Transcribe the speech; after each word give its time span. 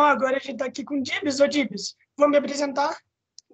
agora 0.00 0.36
a 0.36 0.38
gente 0.38 0.52
está 0.52 0.64
aqui 0.64 0.82
com 0.84 0.98
o 0.98 1.02
Dibs. 1.02 1.40
Ô, 1.40 1.46
Dibs, 1.46 1.94
vou 2.16 2.28
me 2.28 2.38
apresentar. 2.38 2.96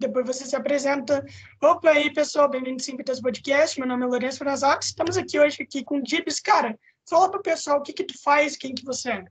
Depois 0.01 0.25
você 0.25 0.45
se 0.45 0.55
apresenta. 0.55 1.25
Opa, 1.61 1.91
aí, 1.91 2.13
pessoal, 2.13 2.49
bem-vindo 2.49 2.81
sempre 2.81 3.05
ao 3.11 3.21
podcast. 3.21 3.79
Meu 3.79 3.89
nome 3.89 4.05
é 4.05 4.07
Lourenço 4.07 4.39
Franzato. 4.39 4.87
Estamos 4.87 5.17
aqui 5.17 5.39
hoje 5.41 5.63
aqui 5.63 5.83
com 5.83 5.99
o 5.99 6.03
Dibs. 6.03 6.39
Cara, 6.39 6.79
fala 7.09 7.29
pro 7.29 7.43
pessoal 7.43 7.79
o 7.79 7.83
que 7.83 7.93
que 7.93 8.05
tu 8.05 8.15
faz, 8.23 8.57
quem 8.57 8.73
que 8.73 8.85
você 8.85 9.11
é. 9.11 9.25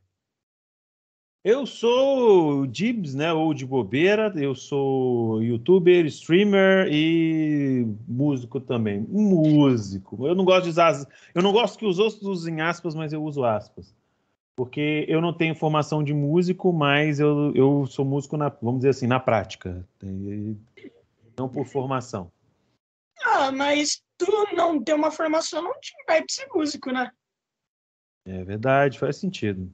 Eu 1.46 1.66
sou 1.66 2.60
o 2.60 2.68
Dibs, 2.68 3.16
né, 3.16 3.32
ou 3.32 3.54
de 3.54 3.66
bobeira. 3.66 4.34
Eu 4.36 4.54
sou 4.54 5.42
youtuber, 5.42 6.06
streamer 6.08 6.90
e 6.92 7.88
músico 8.06 8.60
também. 8.60 9.00
Músico. 9.08 10.28
Eu 10.28 10.36
não 10.36 10.44
gosto 10.44 10.64
de 10.66 10.72
usar, 10.72 11.08
eu 11.34 11.42
não 11.42 11.54
gosto 11.54 11.80
que 11.80 11.86
os 11.86 12.00
outros 12.00 12.24
usem 12.24 12.60
aspas, 12.60 12.94
mas 12.94 13.14
eu 13.14 13.24
uso 13.24 13.46
aspas 13.46 13.96
porque 14.58 15.06
eu 15.08 15.22
não 15.22 15.32
tenho 15.32 15.54
formação 15.54 16.04
de 16.04 16.16
músico, 16.16 16.74
mas 16.74 17.20
eu, 17.20 17.54
eu 17.54 17.86
sou 17.86 18.04
músico, 18.04 18.36
na, 18.36 18.50
vamos 18.50 18.80
dizer 18.80 18.90
assim, 18.90 19.06
na 19.06 19.20
prática, 19.20 19.88
não 21.38 21.48
por 21.48 21.64
formação. 21.68 22.32
Ah, 23.24 23.52
mas 23.52 24.02
tu 24.18 24.26
não 24.56 24.84
tem 24.84 24.96
uma 24.96 25.12
formação, 25.12 25.62
não 25.62 25.80
te 25.80 25.94
vai 26.08 26.24
ser 26.28 26.48
músico, 26.52 26.92
né? 26.92 27.12
É 28.26 28.44
verdade, 28.44 28.98
faz 28.98 29.18
sentido. 29.18 29.72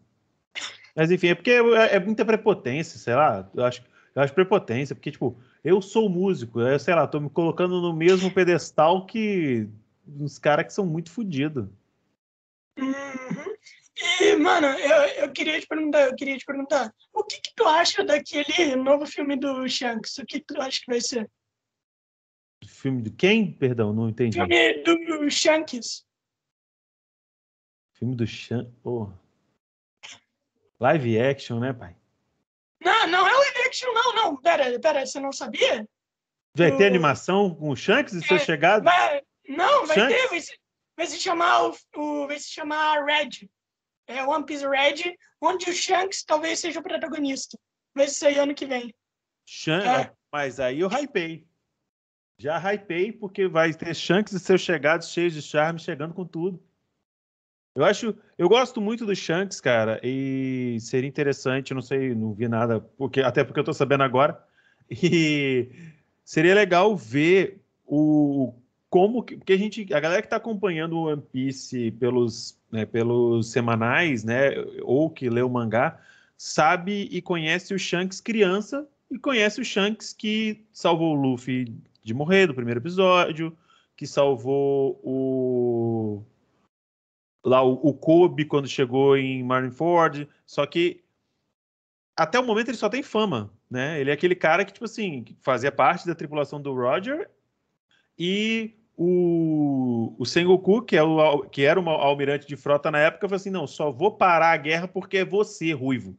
Mas 0.94 1.10
enfim, 1.10 1.28
é 1.28 1.36
porque 1.36 1.52
é, 1.52 1.96
é 1.96 2.00
muita 2.02 2.26
prepotência, 2.26 3.00
sei 3.00 3.16
lá, 3.16 3.50
eu 3.56 3.64
acho, 3.64 3.82
eu 4.14 4.22
acho 4.22 4.34
prepotência, 4.34 4.94
porque, 4.94 5.12
tipo, 5.12 5.38
eu 5.64 5.82
sou 5.82 6.10
músico, 6.10 6.60
eu, 6.60 6.78
sei 6.78 6.94
lá, 6.94 7.08
tô 7.08 7.22
me 7.22 7.30
colocando 7.30 7.82
no 7.82 7.94
mesmo 7.94 8.30
pedestal 8.30 9.06
que 9.06 9.66
uns 10.06 10.38
caras 10.38 10.66
que 10.66 10.74
são 10.74 10.86
muito 10.86 11.10
fodidos. 11.10 11.70
Uhum. 12.78 13.43
E, 13.96 14.36
mano, 14.36 14.68
eu, 14.68 15.24
eu 15.24 15.32
queria 15.32 15.60
te 15.60 15.68
perguntar, 15.68 16.02
eu 16.08 16.16
queria 16.16 16.38
te 16.38 16.46
perguntar, 16.46 16.92
o 17.14 17.24
que 17.24 17.40
que 17.40 17.54
tu 17.56 17.68
acha 17.68 18.04
daquele 18.04 18.76
novo 18.76 19.06
filme 19.06 19.36
do 19.36 19.68
Shanks? 19.68 20.18
O 20.18 20.26
que, 20.26 20.40
tu 20.40 20.60
acha 20.60 20.80
que 20.80 20.92
vai 20.92 21.00
ser? 21.00 21.30
Filme 22.68 23.04
de 23.04 23.12
quem? 23.12 23.52
Perdão, 23.52 23.94
não 23.94 24.10
entendi. 24.10 24.40
Filme 24.40 25.06
do 25.06 25.30
Shanks. 25.30 26.06
Filme 27.94 28.16
do 28.16 28.26
Shanks, 28.26 28.74
porra. 28.82 29.20
Live 30.80 31.20
action, 31.20 31.60
né, 31.60 31.72
pai? 31.72 31.96
Não, 32.84 33.08
não 33.08 33.28
é 33.28 33.32
live 33.32 33.62
action, 33.68 33.94
não, 33.94 34.16
não. 34.16 34.38
Pera, 34.38 34.80
pera, 34.80 35.06
você 35.06 35.20
não 35.20 35.32
sabia? 35.32 35.88
Vai 36.56 36.76
ter 36.76 36.88
animação 36.88 37.54
com 37.54 37.70
o 37.70 37.76
Shanks 37.76 38.14
e 38.14 38.24
é, 38.24 38.28
seus 38.28 38.42
chegados? 38.42 38.84
Vai, 38.84 39.22
não, 39.48 39.86
vai 39.86 39.96
Shanks? 39.96 40.16
ter, 40.16 40.28
vai 40.30 40.42
se, 40.42 40.60
vai 40.98 41.06
se 41.06 41.20
chamar 41.20 41.68
o, 41.68 41.76
o, 41.96 42.28
vai 42.28 42.40
se 42.40 42.50
chamar 42.50 43.06
Red 43.06 43.50
é 44.08 44.24
One 44.24 44.46
Piece 44.46 44.68
Red, 44.68 45.16
onde 45.42 45.70
o 45.70 45.74
Shanks 45.74 46.24
talvez 46.24 46.60
seja 46.60 46.80
o 46.80 46.84
protagonista. 46.84 47.58
Vai 47.96 48.08
sair 48.08 48.40
ano 48.40 48.56
que 48.56 48.66
vem. 48.66 48.94
Shanks, 49.46 49.88
é. 49.88 50.12
Mas 50.32 50.60
aí 50.60 50.80
eu 50.80 50.90
hypei. 50.90 51.46
Já 52.38 52.58
hypei 52.58 53.12
porque 53.12 53.48
vai 53.48 53.74
ter 53.74 53.96
Shanks 53.96 54.34
e 54.34 54.40
seus 54.40 54.62
chegados 54.62 55.10
cheios 55.10 55.34
de 55.34 55.42
charme, 55.42 55.80
chegando 55.80 56.14
com 56.14 56.26
tudo. 56.26 56.62
Eu 57.76 57.84
acho, 57.84 58.16
eu 58.38 58.48
gosto 58.48 58.80
muito 58.80 59.06
do 59.06 59.16
Shanks, 59.16 59.60
cara, 59.60 60.00
e 60.04 60.78
seria 60.80 61.10
interessante, 61.10 61.74
não 61.74 61.82
sei, 61.82 62.14
não 62.14 62.32
vi 62.32 62.48
nada, 62.48 62.80
porque 62.80 63.22
até 63.22 63.44
porque 63.44 63.60
eu 63.60 63.64
tô 63.64 63.74
sabendo 63.74 64.04
agora. 64.04 64.44
E 64.92 65.72
seria 66.24 66.54
legal 66.54 66.96
ver 66.96 67.64
o 67.86 68.54
como 68.94 69.24
que, 69.24 69.36
porque 69.38 69.54
a 69.54 69.58
gente, 69.58 69.92
a 69.92 70.00
galera 70.00 70.22
que 70.22 70.28
está 70.28 70.36
acompanhando 70.36 70.96
o 70.96 71.08
One 71.08 71.20
Piece 71.20 71.90
pelos, 71.94 72.56
né, 72.72 72.86
pelos 72.86 73.50
semanais, 73.50 74.24
né, 74.24 74.52
ou 74.84 75.10
que 75.10 75.32
lê 75.32 75.42
o 75.42 75.50
mangá, 75.50 76.00
sabe 76.38 77.10
e 77.12 77.20
conhece 77.20 77.74
o 77.74 77.80
Shanks 77.80 78.22
criança 78.22 78.88
e 79.10 79.18
conhece 79.18 79.60
o 79.60 79.66
Shanks 79.66 80.14
que 80.14 80.64
salvou 80.72 81.18
o 81.18 81.20
Luffy 81.20 81.76
de 82.04 82.14
morrer 82.14 82.46
do 82.46 82.54
primeiro 82.54 82.80
episódio, 82.82 83.58
que 83.98 84.06
salvou 84.06 85.02
o 85.04 86.24
lá 87.44 87.64
o, 87.64 87.74
o 87.74 87.96
Kobe 87.96 88.46
quando 88.46 88.68
chegou 88.68 89.18
em 89.18 89.44
Marineford, 89.44 90.30
só 90.46 90.68
que 90.68 91.04
até 92.16 92.40
o 92.40 92.46
momento 92.46 92.68
ele 92.68 92.78
só 92.78 92.90
tem 92.90 93.02
fama, 93.02 93.52
né? 93.72 94.00
Ele 94.00 94.12
é 94.12 94.14
aquele 94.14 94.36
cara 94.36 94.64
que 94.64 94.72
tipo 94.72 94.86
assim, 94.86 95.26
fazia 95.42 95.72
parte 95.72 96.06
da 96.06 96.14
tripulação 96.14 96.62
do 96.62 96.76
Roger 96.76 97.28
e 98.20 98.76
o, 98.98 100.14
o 100.18 100.26
Sengoku, 100.26 100.82
que, 100.82 100.96
é 100.96 101.04
o, 101.04 101.44
que 101.44 101.64
era 101.64 101.80
o 101.80 101.90
almirante 101.90 102.48
de 102.48 102.56
frota 102.56 102.92
na 102.92 103.00
época, 103.00 103.28
falou 103.28 103.38
assim: 103.38 103.50
não, 103.50 103.68
só 103.68 103.92
vou 103.92 104.12
parar 104.12 104.52
a 104.52 104.58
guerra 104.58 104.88
porque 104.88 105.18
é 105.18 105.26
você, 105.26 105.74
ruivo. 105.74 106.16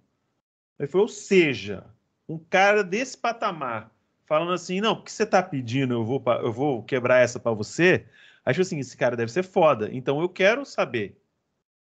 Ele 0.78 0.88
falou, 0.88 1.06
ou 1.06 1.12
seja, 1.12 1.86
um 2.28 2.38
cara 2.38 2.82
desse 2.82 3.16
patamar 3.16 3.90
falando 4.26 4.52
assim: 4.52 4.80
não, 4.80 4.96
porque 4.96 5.10
você 5.10 5.22
está 5.22 5.42
pedindo, 5.42 5.94
eu 5.94 6.04
vou, 6.04 6.22
eu 6.42 6.52
vou 6.52 6.82
quebrar 6.82 7.20
essa 7.20 7.38
para 7.38 7.52
você. 7.52 8.06
Acho 8.44 8.62
assim: 8.62 8.78
esse 8.78 8.96
cara 8.96 9.16
deve 9.16 9.32
ser 9.32 9.44
foda. 9.44 9.88
Então 9.92 10.20
eu 10.20 10.28
quero 10.28 10.64
saber. 10.64 11.16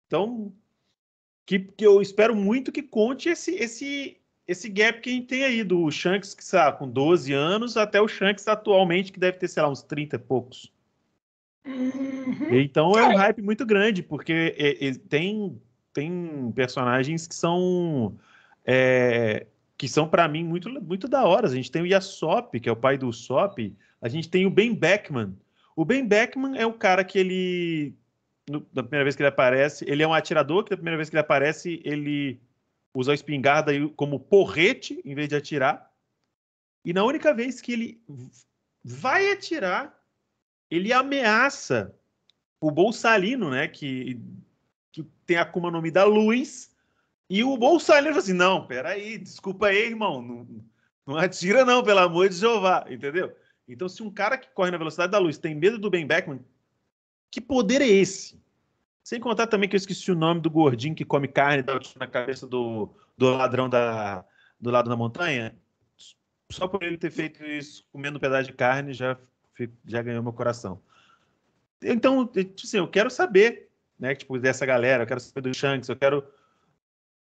Então, 0.07 0.53
que, 1.47 1.59
que 1.59 1.87
eu 1.87 2.03
espero 2.03 2.37
muito 2.37 2.71
que 2.71 2.83
conte 2.83 3.31
esse, 3.31 3.55
esse, 3.55 4.19
esse 4.47 4.69
gap 4.69 5.01
que 5.01 5.11
a 5.11 5.13
gente 5.13 5.27
tem 5.27 5.45
aí 5.45 5.65
do 5.65 5.91
Shanks, 5.91 6.35
que 6.35 6.43
está 6.43 6.71
com 6.71 6.89
12 6.89 7.33
anos, 7.33 7.77
até 7.77 8.01
o 8.01 8.09
Shanks 8.09 8.47
atualmente, 8.47 9.11
que 9.11 9.19
deve 9.19 9.39
ter, 9.39 9.49
sei 9.49 9.63
lá, 9.63 9.71
uns 9.71 9.83
30 9.83 10.17
e 10.17 10.19
poucos. 10.19 10.73
Uhum. 11.65 12.59
Então 12.59 12.93
é 12.93 13.07
um 13.07 13.17
hype 13.17 13.41
muito 13.41 13.65
grande, 13.65 14.03
porque 14.03 14.55
é, 14.59 14.89
é, 14.89 14.95
tem, 14.95 15.61
tem 15.93 16.53
personagens 16.55 17.27
que 17.27 17.35
são. 17.35 18.17
É, 18.65 19.47
que 19.77 19.89
são 19.89 20.09
para 20.09 20.29
mim 20.29 20.45
muito, 20.45 20.69
muito 20.81 21.09
da 21.09 21.25
hora. 21.25 21.49
A 21.49 21.51
gente 21.51 21.71
tem 21.71 21.83
o 21.83 21.87
Yasop, 21.87 22.61
que 22.61 22.69
é 22.69 22.73
o 22.73 22.77
pai 22.77 22.97
do 22.97 23.09
Usopp. 23.09 23.77
A 24.01 24.09
gente 24.09 24.29
tem 24.29 24.47
o 24.47 24.51
Ben 24.51 24.75
Beckman. 24.75 25.37
O 25.75 25.85
Ben 25.85 26.07
Beckman 26.07 26.57
é 26.57 26.67
o 26.67 26.73
cara 26.73 27.03
que 27.05 27.19
ele. 27.19 27.97
No, 28.49 28.61
da 28.73 28.83
primeira 28.83 29.05
vez 29.05 29.17
que 29.17 29.23
ele 29.23 29.29
aparece, 29.29 29.85
ele 29.89 30.03
é 30.03 30.07
um 30.07 30.15
atirador 30.15 30.65
que 30.65 30.71
da 30.71 30.77
primeira 30.77 30.97
vez 30.97 31.09
que 31.09 31.15
ele 31.15 31.21
aparece, 31.21 31.81
ele 31.85 32.41
usa 32.95 33.13
a 33.13 33.15
espingarda 33.15 33.73
como 33.97 34.19
porrete 34.21 35.01
em 35.05 35.15
vez 35.15 35.29
de 35.29 35.37
atirar. 35.37 35.91
E 36.85 36.93
na 36.93 37.05
única 37.05 37.33
vez 37.33 37.61
que 37.61 37.73
ele 37.73 38.03
vai 38.85 39.31
atirar, 39.31 39.97
ele 40.75 40.91
ameaça 40.91 41.95
o 42.59 42.71
Bolsalino, 42.71 43.51
né, 43.51 43.69
que, 43.69 44.19
que 44.91 45.03
tem 45.27 45.37
a 45.37 45.45
Kuma 45.45 45.71
nome 45.71 45.91
da 45.91 46.05
luz, 46.05 46.75
e 47.29 47.45
o 47.45 47.59
Bolsalino 47.59 48.15
fala 48.15 48.23
assim, 48.23 48.33
não, 48.33 48.67
peraí, 48.67 49.19
desculpa 49.19 49.67
aí, 49.67 49.89
irmão, 49.89 50.23
não, 50.23 50.65
não 51.07 51.17
atira 51.19 51.63
não, 51.63 51.83
pelo 51.83 51.99
amor 51.99 52.31
de 52.31 52.37
Jeová, 52.37 52.87
entendeu? 52.89 53.37
Então, 53.69 53.87
se 53.87 54.03
um 54.03 54.11
cara 54.11 54.39
que 54.39 54.49
corre 54.49 54.71
na 54.71 54.79
velocidade 54.79 55.13
da 55.13 55.19
luz 55.19 55.37
tem 55.37 55.55
medo 55.55 55.79
do 55.79 55.91
Ben 55.91 56.07
Beckman, 56.07 56.43
que 57.31 57.41
poder 57.41 57.83
é 57.83 57.89
esse? 57.89 58.43
Sem 59.05 59.21
contar 59.21 59.49
também 59.49 59.69
que 59.69 59.77
eu 59.77 59.79
esqueci 59.79 60.11
o 60.11 60.17
nome 60.17 60.41
do 60.41 60.51
gordinho 60.51 60.95
que 60.95 61.05
come 61.05 61.29
carne 61.29 61.65
na 61.99 62.07
cabeça 62.07 62.47
do, 62.47 62.95
do 63.17 63.29
ladrão 63.37 63.69
da, 63.69 64.25
do 64.59 64.71
lado 64.71 64.89
da 64.89 64.97
montanha. 64.97 65.55
Só 66.51 66.67
por 66.67 66.83
ele 66.83 66.97
ter 66.97 67.11
feito 67.11 67.45
isso, 67.45 67.85
comendo 67.93 68.17
um 68.17 68.21
pedaço 68.21 68.49
de 68.49 68.57
carne, 68.57 68.95
já 68.95 69.19
já 69.87 70.03
ganhou 70.03 70.23
meu 70.23 70.33
coração. 70.33 70.81
Então, 71.83 72.27
tipo 72.27 72.63
assim, 72.65 72.79
eu 72.79 72.89
quero 72.89 73.11
saber, 73.11 73.69
né, 73.99 74.15
tipo, 74.15 74.39
dessa 74.39 74.65
galera, 74.65 75.03
eu 75.03 75.07
quero 75.07 75.21
saber 75.21 75.41
do 75.41 75.55
Shanks, 75.55 75.89
eu 75.89 75.97
quero 75.97 76.25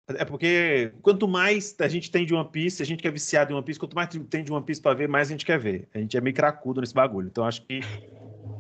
é 0.09 0.25
porque 0.25 0.93
quanto 1.01 1.29
mais 1.29 1.75
a 1.79 1.89
gente 1.89 2.11
tem 2.11 2.27
de 2.27 2.35
One 2.35 2.49
Piece, 2.51 2.83
a 2.83 2.87
gente 2.87 3.01
que 3.01 3.09
é 3.09 3.11
viciado 3.11 3.53
em 3.53 3.55
One 3.55 3.65
Piece, 3.65 3.79
quanto 3.79 3.95
mais 3.95 4.09
tem 4.09 4.43
de 4.43 4.53
One 4.53 4.65
Piece 4.65 4.81
para 4.81 4.95
ver, 4.97 5.09
mais 5.09 5.29
a 5.29 5.31
gente 5.31 5.47
quer 5.47 5.59
ver. 5.59 5.89
A 5.95 5.99
gente 5.99 6.17
é 6.17 6.21
meio 6.21 6.35
cracudo 6.35 6.81
nesse 6.81 6.95
bagulho. 6.95 7.29
Então 7.29 7.45
acho 7.45 7.63
que 7.63 7.81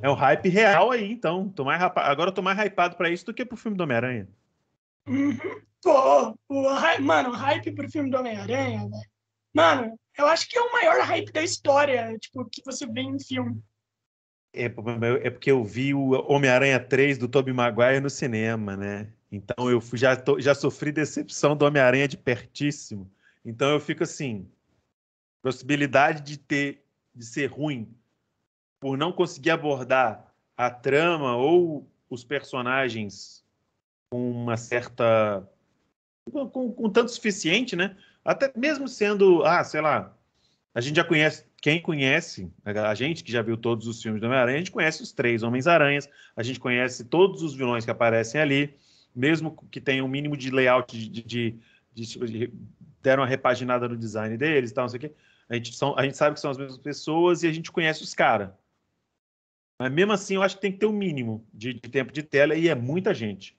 é 0.00 0.08
um 0.08 0.14
hype 0.14 0.48
real 0.48 0.90
aí, 0.92 1.10
então. 1.10 1.48
Tô 1.48 1.64
mais 1.64 1.82
Agora 1.82 2.30
eu 2.30 2.34
tô 2.34 2.42
mais 2.42 2.58
hypado 2.58 2.96
para 2.96 3.10
isso 3.10 3.26
do 3.26 3.34
que 3.34 3.44
pro 3.44 3.56
filme 3.56 3.76
do 3.76 3.82
Homem-Aranha. 3.82 4.28
Uhum. 5.06 5.36
Pô, 5.82 6.36
o, 6.48 7.00
mano, 7.00 7.32
hype 7.32 7.72
pro 7.72 7.90
filme 7.90 8.08
do 8.08 8.18
Homem-Aranha, 8.18 8.88
velho. 8.88 9.02
Mano, 9.52 9.98
eu 10.16 10.26
acho 10.26 10.48
que 10.48 10.58
é 10.58 10.60
o 10.60 10.72
maior 10.72 11.00
hype 11.00 11.32
da 11.32 11.42
história, 11.42 12.16
tipo, 12.18 12.44
que 12.44 12.62
você 12.64 12.86
vê 12.86 13.00
em 13.00 13.18
filme. 13.18 13.62
É, 14.54 14.66
é 14.66 15.30
porque 15.30 15.50
eu 15.50 15.64
vi 15.64 15.94
o 15.94 16.10
Homem-Aranha 16.30 16.78
3 16.78 17.16
do 17.16 17.28
Tobey 17.28 17.54
Maguire 17.54 18.00
no 18.00 18.10
cinema, 18.10 18.76
né? 18.76 19.12
Então 19.30 19.70
eu 19.70 19.80
já, 19.94 20.14
tô, 20.14 20.38
já 20.38 20.54
sofri 20.54 20.92
decepção 20.92 21.56
do 21.56 21.64
Homem-Aranha 21.64 22.06
de 22.06 22.18
pertíssimo. 22.18 23.10
Então 23.42 23.70
eu 23.70 23.80
fico 23.80 24.02
assim, 24.02 24.46
possibilidade 25.42 26.22
de 26.22 26.36
ter 26.38 26.84
de 27.14 27.26
ser 27.26 27.46
ruim 27.46 27.94
por 28.80 28.96
não 28.96 29.12
conseguir 29.12 29.50
abordar 29.50 30.34
a 30.56 30.70
trama 30.70 31.36
ou 31.36 31.86
os 32.08 32.24
personagens 32.24 33.44
com 34.10 34.30
uma 34.30 34.56
certa 34.56 35.46
com, 36.30 36.72
com 36.72 36.90
tanto 36.90 37.10
suficiente, 37.10 37.74
né? 37.74 37.96
Até 38.24 38.52
mesmo 38.56 38.86
sendo, 38.86 39.44
ah, 39.44 39.64
sei 39.64 39.80
lá, 39.80 40.16
a 40.74 40.80
gente 40.80 40.96
já 40.96 41.04
conhece, 41.04 41.44
quem 41.60 41.80
conhece, 41.80 42.50
a 42.64 42.94
gente 42.94 43.22
que 43.22 43.30
já 43.30 43.42
viu 43.42 43.56
todos 43.56 43.86
os 43.86 44.02
filmes 44.02 44.20
do 44.20 44.26
Homem-Aranha, 44.26 44.56
a 44.56 44.58
gente 44.58 44.70
conhece 44.70 45.02
os 45.02 45.12
três 45.12 45.42
Homens-Aranhas, 45.42 46.08
a 46.34 46.42
gente 46.42 46.58
conhece 46.58 47.04
todos 47.04 47.42
os 47.42 47.54
vilões 47.54 47.84
que 47.84 47.90
aparecem 47.90 48.40
ali, 48.40 48.74
mesmo 49.14 49.56
que 49.70 49.80
tenha 49.80 50.04
um 50.04 50.08
mínimo 50.08 50.36
de 50.36 50.50
layout 50.50 50.96
de, 50.96 51.22
de, 51.22 51.58
de, 51.92 52.18
de 52.18 52.52
deram 53.02 53.22
uma 53.22 53.28
repaginada 53.28 53.88
no 53.88 53.96
design 53.96 54.36
deles 54.36 54.70
e 54.70 54.74
tal, 54.74 54.84
não 54.84 54.88
sei 54.88 54.98
o 54.98 55.00
quê. 55.00 55.12
A 55.48 55.54
gente, 55.56 55.74
são, 55.74 55.98
a 55.98 56.04
gente 56.04 56.16
sabe 56.16 56.34
que 56.34 56.40
são 56.40 56.50
as 56.50 56.56
mesmas 56.56 56.78
pessoas 56.78 57.42
e 57.42 57.48
a 57.48 57.52
gente 57.52 57.70
conhece 57.70 58.02
os 58.02 58.14
caras. 58.14 58.50
Mas 59.78 59.92
mesmo 59.92 60.12
assim, 60.12 60.36
eu 60.36 60.42
acho 60.42 60.54
que 60.54 60.62
tem 60.62 60.72
que 60.72 60.78
ter 60.78 60.86
o 60.86 60.90
um 60.90 60.96
mínimo 60.96 61.46
de, 61.52 61.74
de, 61.74 61.88
tempo 61.90 62.12
de 62.12 62.22
tela 62.22 62.54
e 62.54 62.68
é 62.68 62.74
muita 62.74 63.12
gente. 63.12 63.56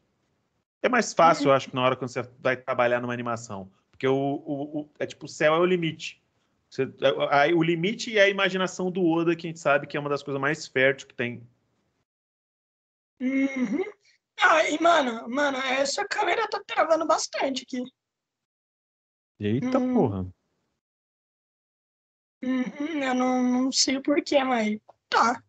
É 0.82 0.90
mais 0.90 1.14
fácil, 1.14 1.50
eu 1.50 1.54
acho, 1.54 1.70
que 1.70 1.76
na 1.76 1.84
hora 1.84 1.96
que 1.96 2.02
você 2.02 2.28
vai 2.40 2.58
trabalhar 2.58 3.02
numa 3.02 3.14
animação. 3.14 3.70
Porque 4.04 4.08
o, 4.10 4.44
o, 4.46 4.82
o 4.82 4.90
é 5.00 5.06
tipo, 5.06 5.28
o 5.28 5.30
céu 5.30 5.56
é 5.56 5.60
o 5.60 5.66
limite. 5.66 6.22
Você, 6.70 6.84
a, 7.02 7.44
a, 7.44 7.48
o 7.56 7.64
limite 7.64 8.18
é 8.18 8.24
a 8.24 8.30
imaginação 8.30 8.92
do 8.92 9.02
Oda, 9.06 9.34
que 9.34 9.48
a 9.48 9.50
gente 9.50 9.62
sabe 9.62 9.88
que 9.88 9.96
é 9.96 10.00
uma 10.00 10.10
das 10.10 10.22
coisas 10.22 10.42
mais 10.42 10.68
férteis 10.68 11.06
que 11.06 11.16
tem. 11.16 11.48
Uhum. 13.22 13.82
Ah, 14.42 14.70
e 14.70 14.78
mano, 14.82 15.30
mano, 15.30 15.58
essa 15.58 16.06
câmera 16.06 16.50
tá 16.50 16.62
travando 16.68 17.08
bastante 17.08 17.64
aqui. 17.64 17.82
Eita 19.40 19.80
hum. 19.80 19.94
porra. 19.94 20.34
Uhum, 22.44 23.04
eu 23.04 23.16
não, 23.16 23.42
não 23.42 23.72
sei 23.72 23.96
o 23.96 24.04
porquê, 24.04 24.44
mas 24.44 24.78
tá. 25.08 25.42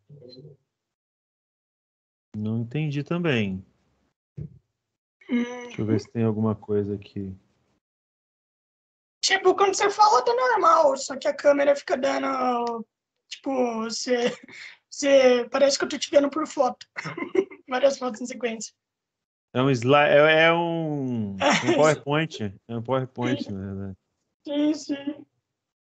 Não 2.37 2.61
entendi 2.61 3.03
também. 3.03 3.67
Uhum. 5.29 5.43
Deixa 5.65 5.83
eu 5.83 5.87
ver 5.87 6.01
se 6.01 6.13
tem 6.13 6.23
alguma 6.23 6.55
coisa 6.55 6.95
aqui. 6.95 7.37
Tipo, 9.25 9.55
quando 9.55 9.75
você 9.75 9.89
fala, 9.89 10.23
tá 10.23 10.35
normal, 10.35 10.95
só 10.99 11.17
que 11.17 11.27
a 11.27 11.35
câmera 11.35 11.75
fica 11.75 11.97
dando. 11.97 12.87
Tipo, 13.27 13.85
você. 13.85 14.31
você 14.91 15.49
parece 15.51 15.79
que 15.79 15.85
eu 15.87 15.89
tô 15.89 15.97
te 15.97 16.11
vendo 16.11 16.29
por 16.29 16.47
foto. 16.47 16.87
Várias 17.67 17.97
fotos 17.97 18.21
em 18.21 18.27
sequência. 18.27 18.75
É 19.55 19.63
um 19.63 19.71
slide, 19.71 20.11
é, 20.11 20.45
é 20.45 20.53
um, 20.53 21.37
um 21.37 21.75
PowerPoint. 21.75 22.55
É 22.69 22.77
um 22.77 22.83
PowerPoint, 22.83 23.51
na 23.51 23.61
verdade. 23.61 23.97
Sim, 24.47 24.75
sim. 24.75 25.27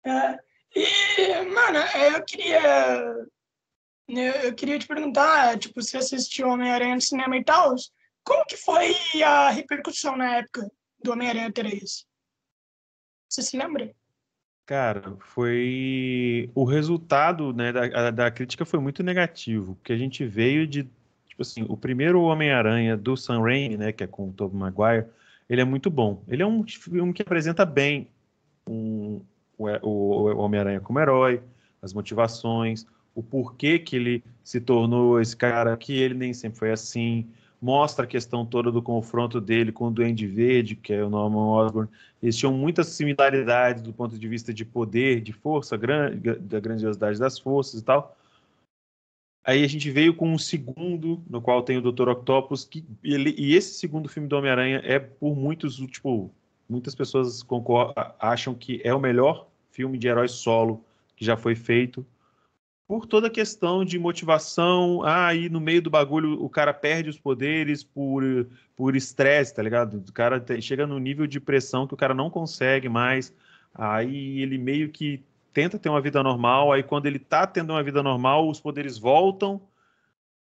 É. 0.05 0.39
E, 0.75 1.41
mano, 1.45 1.79
eu 2.13 2.23
queria. 2.23 3.27
Eu 4.07 4.53
queria 4.53 4.77
te 4.77 4.85
perguntar, 4.85 5.57
tipo, 5.57 5.81
se 5.81 5.97
assistiu 5.97 6.47
Homem-Aranha 6.47 6.93
no 6.93 7.01
cinema 7.01 7.35
e 7.35 7.43
tal, 7.43 7.73
como 8.23 8.45
que 8.45 8.55
foi 8.55 8.93
a 9.23 9.49
repercussão 9.49 10.15
na 10.15 10.35
época 10.35 10.71
do 10.99 11.11
Homem-Aranha 11.11 11.51
3? 11.51 12.05
Você 13.35 13.41
se 13.41 13.57
lembra? 13.57 13.91
Cara, 14.65 15.17
foi. 15.19 16.49
O 16.55 16.63
resultado 16.63 17.51
né, 17.51 17.73
da, 17.73 18.09
da 18.11 18.31
crítica 18.31 18.63
foi 18.63 18.79
muito 18.79 19.03
negativo, 19.03 19.75
porque 19.75 19.91
a 19.91 19.97
gente 19.97 20.25
veio 20.25 20.65
de. 20.65 20.83
Tipo 21.27 21.41
assim, 21.41 21.65
o 21.67 21.75
primeiro 21.75 22.21
Homem-Aranha 22.21 22.95
do 22.95 23.17
Sam 23.17 23.41
Raimi, 23.41 23.75
né, 23.75 23.91
que 23.91 24.05
é 24.05 24.07
com 24.07 24.29
o 24.29 24.31
Tobey 24.31 24.57
Maguire, 24.57 25.07
ele 25.49 25.59
é 25.59 25.65
muito 25.65 25.89
bom. 25.89 26.23
Ele 26.29 26.41
é 26.41 26.47
um 26.47 26.65
filme 26.65 27.11
que 27.11 27.21
apresenta 27.21 27.65
bem 27.65 28.07
um, 28.65 29.19
o, 29.57 29.67
o 29.83 30.37
Homem-Aranha 30.37 30.79
como 30.79 30.97
herói, 31.01 31.43
as 31.81 31.93
motivações, 31.93 32.87
o 33.13 33.21
porquê 33.21 33.77
que 33.77 33.97
ele 33.97 34.23
se 34.45 34.61
tornou 34.61 35.19
esse 35.19 35.35
cara, 35.35 35.75
que 35.75 35.93
ele 35.93 36.13
nem 36.13 36.33
sempre 36.33 36.57
foi 36.57 36.71
assim, 36.71 37.29
mostra 37.61 38.05
a 38.05 38.07
questão 38.07 38.45
toda 38.45 38.71
do 38.71 38.81
confronto 38.81 39.41
dele 39.41 39.71
com 39.71 39.87
o 39.87 39.91
Duende 39.91 40.27
Verde, 40.27 40.75
que 40.75 40.93
é 40.93 41.03
o 41.03 41.09
Norman 41.09 41.47
Osborn. 41.47 41.89
Eles 42.21 42.37
tinham 42.37 42.53
muitas 42.53 42.87
similaridades 42.87 43.81
do 43.81 43.93
ponto 43.93 44.17
de 44.17 44.27
vista 44.27 44.53
de 44.53 44.65
poder, 44.65 45.21
de 45.21 45.33
força, 45.33 45.77
da 45.77 46.59
grandiosidade 46.59 47.19
das 47.19 47.39
forças 47.39 47.81
e 47.81 47.83
tal. 47.83 48.15
Aí 49.43 49.63
a 49.63 49.67
gente 49.67 49.91
veio 49.91 50.15
com 50.15 50.27
um 50.27 50.39
segundo, 50.39 51.21
no 51.29 51.39
qual 51.39 51.61
tem 51.61 51.77
o 51.77 51.91
Dr. 51.91 52.09
Octopus, 52.09 52.65
que 52.65 52.83
ele, 53.03 53.35
e 53.37 53.55
esse 53.55 53.75
segundo 53.75 54.09
filme 54.09 54.27
do 54.27 54.35
Homem-Aranha 54.35 54.81
é 54.83 54.97
por 54.97 55.35
muitos, 55.35 55.75
tipo, 55.77 56.31
muitas 56.67 56.95
pessoas 56.95 57.45
acham 58.19 58.55
que 58.55 58.81
é 58.83 58.93
o 58.93 58.99
melhor 58.99 59.47
filme 59.69 59.99
de 59.99 60.07
herói 60.07 60.27
solo 60.27 60.83
que 61.15 61.23
já 61.23 61.37
foi 61.37 61.53
feito 61.53 62.05
por 62.87 63.05
toda 63.05 63.27
a 63.27 63.31
questão 63.31 63.83
de 63.83 63.97
motivação. 63.97 65.03
Ah, 65.03 65.27
aí 65.27 65.49
no 65.49 65.59
meio 65.59 65.81
do 65.81 65.89
bagulho 65.89 66.43
o 66.43 66.49
cara 66.49 66.73
perde 66.73 67.09
os 67.09 67.19
poderes 67.19 67.83
por 67.83 68.23
por 68.75 68.95
estresse, 68.95 69.55
tá 69.55 69.63
ligado? 69.63 70.03
O 70.07 70.11
cara 70.11 70.43
chega 70.61 70.85
no 70.85 70.99
nível 70.99 71.25
de 71.25 71.39
pressão 71.39 71.87
que 71.87 71.93
o 71.93 71.97
cara 71.97 72.13
não 72.13 72.29
consegue 72.29 72.89
mais. 72.89 73.33
Aí 73.73 74.41
ele 74.41 74.57
meio 74.57 74.89
que 74.89 75.23
tenta 75.53 75.79
ter 75.79 75.89
uma 75.89 76.01
vida 76.01 76.21
normal. 76.21 76.73
Aí 76.73 76.83
quando 76.83 77.05
ele 77.05 77.19
tá 77.19 77.47
tendo 77.47 77.71
uma 77.71 77.83
vida 77.83 78.03
normal, 78.03 78.49
os 78.49 78.59
poderes 78.59 78.97
voltam. 78.97 79.61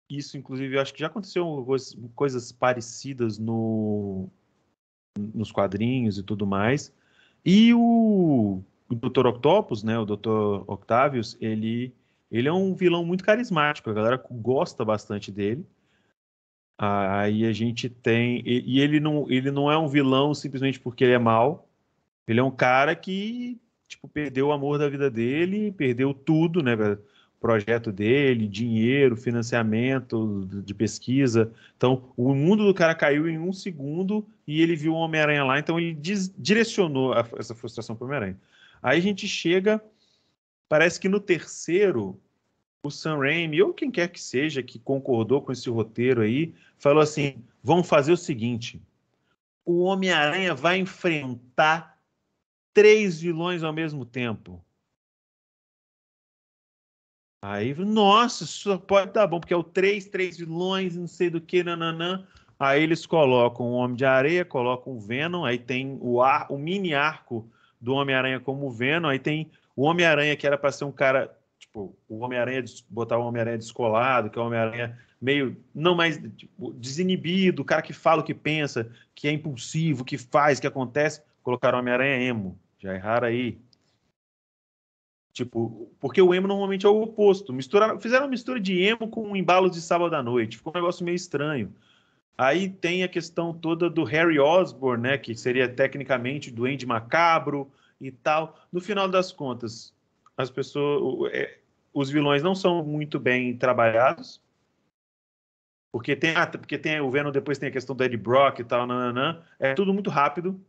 Isso, 0.09 0.37
inclusive, 0.37 0.77
eu 0.77 0.81
acho 0.81 0.93
que 0.93 1.01
já 1.01 1.07
aconteceu 1.07 1.67
coisas 2.17 2.51
parecidas 2.51 3.39
no, 3.39 4.29
nos 5.17 5.53
quadrinhos 5.53 6.19
e 6.19 6.23
tudo 6.23 6.47
mais. 6.47 6.93
E 7.45 7.73
o, 7.75 8.61
o 8.89 8.95
Dr. 8.95 9.27
Octopus, 9.27 9.85
né, 9.85 9.99
o 9.99 10.05
Dr. 10.05 10.65
Octavius, 10.67 11.37
ele 11.41 11.95
ele 12.31 12.49
é 12.49 12.53
um 12.53 12.75
vilão 12.75 13.05
muito 13.05 13.25
carismático, 13.25 13.91
a 13.91 13.95
galera 13.95 14.23
gosta 14.31 14.85
bastante 14.85 15.33
dele. 15.33 15.67
Aí 16.79 17.45
a 17.45 17.53
gente 17.53 17.89
tem. 17.89 18.43
E, 18.47 18.77
e 18.77 18.81
ele, 18.81 19.01
não, 19.01 19.31
ele 19.31 19.51
não 19.51 19.71
é 19.71 19.77
um 19.77 19.89
vilão 19.89 20.33
simplesmente 20.33 20.81
porque 20.81 21.05
ele 21.05 21.13
é 21.13 21.19
mal. 21.19 21.69
Ele 22.27 22.41
é 22.41 22.43
um 22.43 22.51
cara 22.51 22.95
que 22.95 23.61
tipo, 23.91 24.09
perdeu 24.09 24.49
o 24.49 24.53
amor 24.53 24.79
da 24.79 24.89
vida 24.89 25.11
dele, 25.11 25.73
perdeu 25.73 26.15
tudo, 26.15 26.63
né? 26.63 26.77
Projeto 27.41 27.91
dele, 27.91 28.47
dinheiro, 28.47 29.17
financiamento 29.17 30.47
de 30.65 30.73
pesquisa. 30.73 31.51
Então, 31.77 32.05
o 32.17 32.35
mundo 32.35 32.65
do 32.65 32.75
cara 32.75 32.95
caiu 32.95 33.29
em 33.29 33.39
um 33.39 33.53
segundo 33.53 34.25
e 34.47 34.63
ele 34.63 34.77
viu 34.77 34.93
o 34.93 34.97
Homem-Aranha 34.97 35.45
lá, 35.45 35.59
então 35.59 35.81
ele 35.81 35.99
direcionou 36.39 37.15
essa 37.37 37.55
frustração 37.55 37.97
para 37.97 38.05
o 38.05 38.07
Homem-Aranha. 38.07 38.39
Aí 38.83 38.99
a 38.99 39.03
gente 39.03 39.27
chega 39.27 39.83
Parece 40.71 41.01
que 41.01 41.09
no 41.09 41.19
terceiro, 41.19 42.23
o 42.85 42.93
Sam 42.93 43.19
Raimi, 43.19 43.61
ou 43.61 43.75
quem 43.75 43.91
quer 43.91 44.07
que 44.07 44.21
seja 44.21 44.63
que 44.63 44.79
concordou 44.79 45.43
com 45.43 45.51
esse 45.51 45.69
roteiro 45.69 46.21
aí, 46.21 46.55
falou 46.79 47.03
assim: 47.03 47.45
vamos 47.61 47.89
fazer 47.89 48.13
o 48.13 48.17
seguinte: 48.17 48.81
o 49.65 49.81
Homem-Aranha 49.81 50.55
vai 50.55 50.79
enfrentar 50.79 52.01
três 52.73 53.21
vilões 53.21 53.65
ao 53.65 53.73
mesmo 53.73 54.07
tempo. 54.07 54.65
Aí, 57.43 57.75
nossa, 57.75 58.45
isso 58.45 58.79
pode 58.79 59.13
dar 59.13 59.27
bom, 59.27 59.41
porque 59.41 59.55
é 59.55 59.57
o 59.57 59.65
três, 59.65 60.07
três 60.07 60.39
vilões, 60.39 60.95
não 60.95 61.09
sei 61.09 61.29
do 61.29 61.41
que, 61.41 61.65
nananã. 61.65 62.25
Aí 62.57 62.81
eles 62.81 63.05
colocam 63.07 63.67
o 63.67 63.73
Homem 63.73 63.97
de 63.97 64.05
Areia, 64.05 64.45
colocam 64.45 64.93
o 64.93 65.01
Venom, 65.01 65.45
aí 65.45 65.59
tem 65.59 65.99
o, 66.01 66.23
ar, 66.23 66.47
o 66.49 66.57
mini 66.57 66.95
arco 66.95 67.51
do 67.81 67.95
Homem-Aranha 67.95 68.39
como 68.39 68.71
Venom, 68.71 69.09
aí 69.09 69.19
tem 69.19 69.51
o 69.77 69.83
Homem-Aranha, 69.83 70.37
que 70.37 70.47
era 70.47 70.59
para 70.59 70.73
ser 70.73 70.85
um 70.85 70.93
cara, 70.93 71.37
tipo, 71.59 71.97
o 72.09 72.19
Homem-Aranha, 72.19 72.65
botar 72.89 73.19
o 73.19 73.27
Homem-Aranha 73.27 73.59
descolado, 73.59 74.31
que 74.31 74.39
é 74.39 74.43
o 74.43 74.47
Homem-Aranha 74.47 74.99
meio, 75.21 75.57
não 75.75 75.95
mais 75.95 76.19
tipo, 76.37 76.73
desinibido, 76.73 77.63
o 77.63 77.65
cara 77.65 77.83
que 77.83 77.93
fala 77.93 78.23
o 78.23 78.25
que 78.25 78.35
pensa, 78.35 78.91
que 79.15 79.29
é 79.29 79.33
impulsivo, 79.33 80.05
que 80.05 80.17
faz, 80.17 80.59
que 80.59 80.67
acontece, 80.67 81.23
colocaram 81.43 81.79
o 81.79 81.81
Homem-Aranha 81.81 82.23
emo. 82.23 82.59
Já 82.79 82.95
erraram 82.95 83.29
aí. 83.29 83.59
Tipo, 85.33 85.93
porque 86.01 86.21
o 86.21 86.35
emo 86.35 86.49
normalmente 86.49 86.87
é 86.87 86.89
o 86.89 87.03
oposto. 87.03 87.53
Misturaram, 87.53 88.01
fizeram 88.01 88.25
uma 88.25 88.31
mistura 88.31 88.59
de 88.59 88.83
emo 88.83 89.09
com 89.09 89.29
um 89.29 89.37
embalo 89.37 89.71
de 89.71 89.81
sábado 89.81 90.15
à 90.15 90.23
noite. 90.23 90.57
Ficou 90.57 90.73
um 90.73 90.79
negócio 90.79 91.05
meio 91.05 91.15
estranho. 91.15 91.73
Aí 92.37 92.71
tem 92.71 93.03
a 93.03 93.09
questão 93.09 93.53
toda 93.53 93.91
do 93.91 94.03
Harry 94.03 94.39
Osborn, 94.39 95.03
né, 95.03 95.19
que 95.19 95.35
seria 95.35 95.69
tecnicamente 95.69 96.51
doente 96.51 96.87
macabro, 96.87 97.71
e 98.01 98.11
tal. 98.11 98.59
No 98.73 98.81
final 98.81 99.09
das 99.09 99.31
contas, 99.31 99.95
as 100.37 100.51
pessoas, 100.51 101.33
é, 101.33 101.59
os 101.93 102.11
vilões 102.11 102.43
não 102.43 102.55
são 102.55 102.85
muito 102.85 103.19
bem 103.19 103.57
trabalhados. 103.57 104.41
Porque 105.93 106.15
tem, 106.15 106.35
ah, 106.37 106.47
porque 106.47 106.79
tem 106.79 107.01
o 107.01 107.11
Venom, 107.11 107.33
depois 107.33 107.59
tem 107.59 107.69
a 107.69 107.73
questão 107.73 107.97
do 107.97 108.05
Eddie 108.05 108.17
Brock 108.17 108.61
e 108.61 108.65
tal, 108.65 108.87
nananã. 108.87 109.43
É 109.59 109.75
tudo 109.75 109.93
muito 109.93 110.09
rápido. 110.09 110.61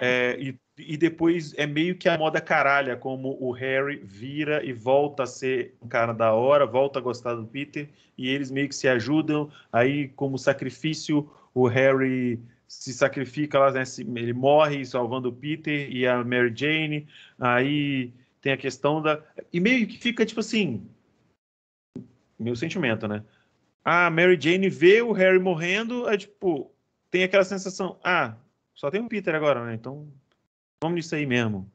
É, 0.00 0.36
e, 0.38 0.60
e 0.78 0.96
depois 0.96 1.54
é 1.56 1.66
meio 1.66 1.96
que 1.96 2.08
a 2.08 2.16
moda 2.16 2.40
caralha, 2.40 2.96
como 2.96 3.36
o 3.40 3.50
Harry 3.50 3.96
vira 3.96 4.64
e 4.64 4.72
volta 4.72 5.24
a 5.24 5.26
ser 5.26 5.74
um 5.82 5.88
cara 5.88 6.12
da 6.12 6.32
hora, 6.32 6.66
volta 6.66 6.98
a 6.98 7.02
gostar 7.02 7.34
do 7.34 7.46
Peter, 7.46 7.88
e 8.16 8.28
eles 8.28 8.50
meio 8.50 8.68
que 8.68 8.74
se 8.76 8.86
ajudam. 8.86 9.50
Aí, 9.72 10.08
como 10.10 10.38
sacrifício, 10.38 11.28
o 11.52 11.66
Harry 11.66 12.40
se 12.72 12.94
sacrifica 12.94 13.58
lá, 13.58 13.70
né? 13.70 13.82
ele 14.16 14.32
morre 14.32 14.84
salvando 14.84 15.28
o 15.28 15.32
Peter 15.32 15.90
e 15.94 16.06
a 16.06 16.24
Mary 16.24 16.52
Jane. 16.56 17.06
Aí 17.38 18.14
tem 18.40 18.52
a 18.52 18.56
questão 18.56 19.02
da. 19.02 19.22
E 19.52 19.60
meio 19.60 19.86
que 19.86 19.98
fica 19.98 20.24
tipo 20.24 20.40
assim. 20.40 20.88
Meu 22.38 22.56
sentimento, 22.56 23.06
né? 23.06 23.22
A 23.84 24.08
Mary 24.10 24.40
Jane 24.40 24.70
vê 24.70 25.02
o 25.02 25.12
Harry 25.12 25.38
morrendo, 25.38 26.08
é 26.08 26.16
tipo, 26.16 26.72
tem 27.10 27.22
aquela 27.24 27.44
sensação, 27.44 28.00
ah, 28.02 28.36
só 28.74 28.90
tem 28.90 29.00
o 29.00 29.08
Peter 29.08 29.34
agora, 29.34 29.64
né? 29.64 29.74
Então, 29.74 30.08
vamos 30.82 30.96
nisso 30.96 31.14
aí 31.14 31.26
mesmo. 31.26 31.70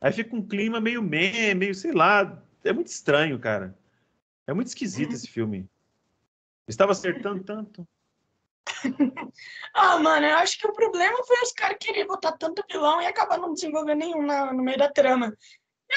Aí 0.00 0.12
fica 0.12 0.34
um 0.34 0.46
clima 0.46 0.80
meio 0.80 1.02
meh, 1.02 1.54
meio, 1.54 1.74
sei 1.74 1.92
lá, 1.92 2.42
é 2.62 2.72
muito 2.72 2.86
estranho, 2.86 3.38
cara. 3.38 3.76
É 4.46 4.54
muito 4.54 4.68
esquisito 4.68 5.12
esse 5.12 5.26
filme. 5.26 5.68
Estava 6.68 6.92
acertando 6.92 7.42
tanto. 7.42 7.86
ah, 9.74 9.98
mano, 9.98 10.26
eu 10.26 10.36
acho 10.36 10.58
que 10.58 10.66
o 10.66 10.72
problema 10.72 11.24
foi 11.24 11.40
os 11.42 11.52
caras 11.52 11.78
quererem 11.80 12.06
botar 12.06 12.32
tanto 12.32 12.64
vilão 12.70 13.00
e 13.00 13.06
acabar 13.06 13.38
não 13.38 13.54
desenvolvendo 13.54 13.98
nenhum 13.98 14.22
na, 14.22 14.52
no 14.52 14.62
meio 14.62 14.78
da 14.78 14.90
trama. 14.90 15.36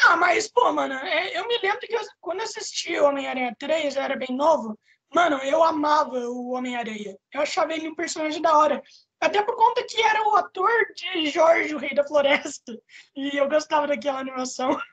Ah, 0.06 0.16
mas, 0.16 0.48
pô, 0.48 0.72
mano, 0.72 0.94
é, 0.94 1.38
eu 1.38 1.48
me 1.48 1.58
lembro 1.58 1.80
que 1.80 1.96
eu, 1.96 2.02
quando 2.22 2.42
assisti 2.42 2.98
o 3.00 3.06
Homem-Aranha 3.06 3.56
3, 3.58 3.96
eu 3.96 4.02
era 4.02 4.16
bem 4.16 4.36
novo, 4.36 4.78
mano, 5.14 5.38
eu 5.38 5.64
amava 5.64 6.20
o 6.30 6.52
Homem-Aranha. 6.52 7.18
Eu 7.34 7.42
achava 7.42 7.74
ele 7.74 7.90
um 7.90 7.96
personagem 7.96 8.42
da 8.42 8.56
hora. 8.58 8.82
Até 9.20 9.42
por 9.42 9.56
conta 9.56 9.84
que 9.84 10.02
era 10.02 10.24
o 10.28 10.36
ator 10.36 10.72
de 10.96 11.30
Jorge, 11.30 11.76
o 11.76 11.80
Rei 11.80 11.94
da 11.94 12.06
Floresta. 12.08 12.80
E 13.16 13.36
eu 13.38 13.50
gostava 13.50 13.88
daquela 13.88 14.20
animação. 14.20 14.70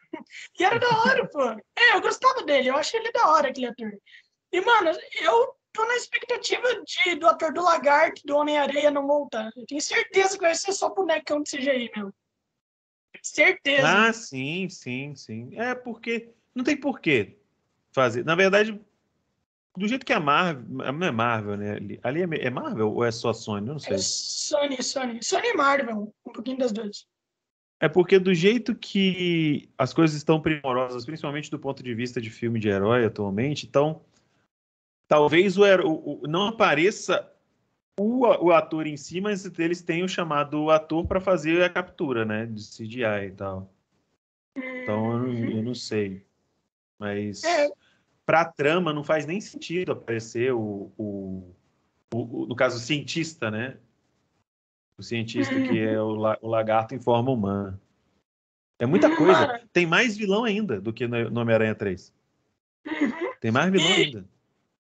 E 0.58 0.64
era 0.64 0.78
da 0.78 0.88
hora, 0.88 1.28
pô. 1.28 1.42
É, 1.76 1.94
eu 1.94 2.00
gostava 2.00 2.42
dele, 2.42 2.70
eu 2.70 2.76
achei 2.76 2.98
ele 2.98 3.12
da 3.12 3.28
hora, 3.28 3.50
aquele 3.50 3.66
ator. 3.66 3.92
E, 4.50 4.60
mano, 4.62 4.90
eu 5.20 5.55
tô 5.76 5.84
na 5.84 5.96
expectativa 5.96 6.66
de, 6.84 7.16
do 7.16 7.26
ator 7.28 7.52
do 7.52 7.62
Lagarto, 7.62 8.22
do 8.24 8.36
Homem-Areia 8.36 8.90
não 8.90 9.06
voltar. 9.06 9.50
Eu 9.54 9.66
tenho 9.66 9.80
certeza 9.80 10.36
que 10.36 10.44
vai 10.44 10.54
ser 10.54 10.72
só 10.72 10.88
bonecão 10.92 11.42
de 11.42 11.50
CGI, 11.50 11.90
meu. 11.94 12.12
Certeza. 13.22 13.86
Ah, 13.86 14.12
sim, 14.12 14.68
sim, 14.68 15.14
sim. 15.14 15.50
É 15.54 15.74
porque 15.74 16.30
não 16.54 16.64
tem 16.64 16.76
porquê 16.76 17.36
fazer. 17.92 18.24
Na 18.24 18.34
verdade, 18.34 18.80
do 19.76 19.86
jeito 19.86 20.06
que 20.06 20.12
a 20.12 20.20
Marvel. 20.20 20.64
Não 20.68 21.06
é 21.06 21.10
Marvel, 21.10 21.56
né? 21.56 21.98
Ali 22.02 22.22
é, 22.22 22.46
é 22.46 22.50
Marvel 22.50 22.92
ou 22.92 23.04
é 23.04 23.10
só 23.10 23.32
Sony? 23.32 23.68
Eu 23.68 23.74
não 23.74 23.78
sei. 23.78 23.94
É 23.94 23.98
Sony, 23.98 24.82
Sony. 24.82 25.22
Sony 25.22 25.48
e 25.48 25.54
Marvel. 25.54 26.14
Um 26.24 26.32
pouquinho 26.32 26.58
das 26.58 26.72
duas. 26.72 27.06
É 27.78 27.88
porque 27.88 28.18
do 28.18 28.32
jeito 28.32 28.74
que 28.74 29.68
as 29.76 29.92
coisas 29.92 30.16
estão 30.16 30.40
primorosas, 30.40 31.04
principalmente 31.04 31.50
do 31.50 31.58
ponto 31.58 31.82
de 31.82 31.94
vista 31.94 32.20
de 32.20 32.30
filme 32.30 32.58
de 32.58 32.68
herói 32.68 33.04
atualmente, 33.04 33.66
então 33.66 34.00
talvez 35.08 35.56
o, 35.56 35.62
o, 35.62 36.22
o 36.22 36.26
não 36.26 36.48
apareça 36.48 37.30
o, 37.98 38.26
o, 38.26 38.52
ator 38.52 38.86
em 38.86 38.96
si, 38.96 39.20
mas 39.20 39.44
eles 39.58 39.82
tenham 39.82 40.06
chamado 40.06 40.64
o 40.64 40.70
ator 40.70 41.06
para 41.06 41.20
fazer 41.20 41.62
a 41.62 41.70
captura, 41.70 42.24
né, 42.24 42.46
de 42.46 42.62
CGI 42.62 43.28
e 43.28 43.32
tal. 43.32 43.72
Então 44.54 45.12
eu 45.12 45.18
não, 45.18 45.50
eu 45.50 45.62
não 45.62 45.74
sei, 45.74 46.24
mas 46.98 47.42
é. 47.44 47.70
para 48.24 48.42
a 48.42 48.44
trama 48.44 48.92
não 48.92 49.04
faz 49.04 49.26
nem 49.26 49.40
sentido 49.40 49.92
aparecer 49.92 50.52
o, 50.52 50.92
o, 50.96 51.54
o, 52.12 52.46
no 52.46 52.54
caso 52.54 52.76
o 52.76 52.80
cientista, 52.80 53.50
né? 53.50 53.76
O 54.98 55.02
cientista 55.02 55.54
que 55.54 55.78
é 55.78 56.00
o, 56.00 56.16
o 56.40 56.48
lagarto 56.48 56.94
em 56.94 57.00
forma 57.00 57.30
humana. 57.30 57.78
É 58.78 58.86
muita 58.86 59.14
coisa. 59.14 59.60
Tem 59.72 59.86
mais 59.86 60.16
vilão 60.16 60.44
ainda 60.44 60.80
do 60.80 60.92
que 60.92 61.06
no 61.06 61.40
Homem-Aranha 61.40 61.74
3. 61.74 62.14
Uhum. 62.86 63.32
Tem 63.40 63.50
mais 63.50 63.70
vilão 63.70 63.92
ainda. 63.92 64.24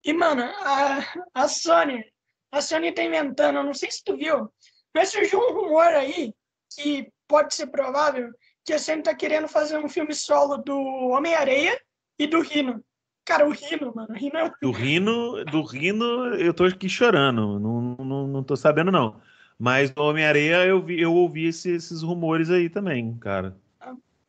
E, 0.04 0.14
mano, 0.14 0.44
a, 0.44 1.04
a 1.34 1.48
Sony, 1.48 2.04
a 2.52 2.62
Sony 2.62 2.92
tá 2.92 3.04
inventando, 3.04 3.58
eu 3.58 3.64
não 3.64 3.74
sei 3.74 3.92
se 3.92 4.04
tu 4.04 4.16
viu, 4.16 4.50
mas 4.94 5.10
surgiu 5.10 5.40
um 5.40 5.54
rumor 5.54 5.88
aí 5.88 6.34
que 6.74 7.12
pode 7.28 7.54
ser 7.54 7.68
provável 7.68 8.30
que 8.66 8.74
a 8.74 8.80
Sony 8.80 9.02
tá 9.02 9.14
querendo 9.16 9.48
fazer 9.48 9.78
um 9.78 9.90
filme 9.90 10.14
solo 10.14 10.58
do 10.58 10.78
Homem-Areia 10.78 11.80
e 12.18 12.28
do 12.28 12.42
Rino. 12.42 12.84
Cara, 13.26 13.48
o 13.48 13.52
Rino, 13.52 13.94
mano. 13.94 14.10
O 14.10 14.14
Rino 14.14 14.38
é... 14.38 14.52
Do 14.62 14.72
Rino, 14.72 15.46
do 15.46 15.62
Rino, 15.62 16.06
eu 16.36 16.54
tô 16.54 16.66
aqui 16.66 16.90
chorando. 16.90 17.60
Não, 17.60 17.82
não, 18.04 18.28
não 18.28 18.44
tô 18.44 18.56
sabendo, 18.56 18.92
não. 18.92 19.22
Mas 19.58 19.92
do 19.92 20.02
Homem-Areia 20.02 20.66
eu, 20.66 20.82
vi, 20.82 21.00
eu 21.00 21.14
ouvi 21.14 21.46
esses, 21.46 21.66
esses 21.66 22.02
rumores 22.02 22.50
aí 22.50 22.70
também, 22.70 23.18
cara. 23.18 23.56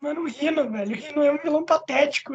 Mano, 0.00 0.22
o 0.22 0.26
Rino, 0.26 0.70
velho. 0.70 0.92
O 0.92 0.94
Rino 0.94 1.22
é 1.22 1.32
um 1.32 1.38
vilão 1.38 1.64
patético. 1.64 2.34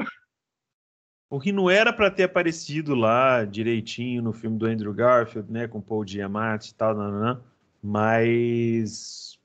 O 1.29 1.37
Rino 1.37 1.69
era 1.69 1.91
para 1.91 2.11
ter 2.11 2.23
aparecido 2.23 2.93
lá 2.93 3.43
direitinho 3.45 4.21
no 4.21 4.31
filme 4.31 4.57
do 4.57 4.65
Andrew 4.65 4.93
Garfield, 4.93 5.51
né, 5.51 5.67
com 5.67 5.81
Paul 5.81 6.05
Giamatti 6.05 6.71
e 6.71 6.75
tal, 6.75 6.95
não, 6.95 7.11
não, 7.11 7.19
não, 7.19 7.43
mas 7.81 9.39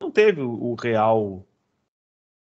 não 0.00 0.10
teve 0.10 0.40
o 0.40 0.74
real 0.74 1.46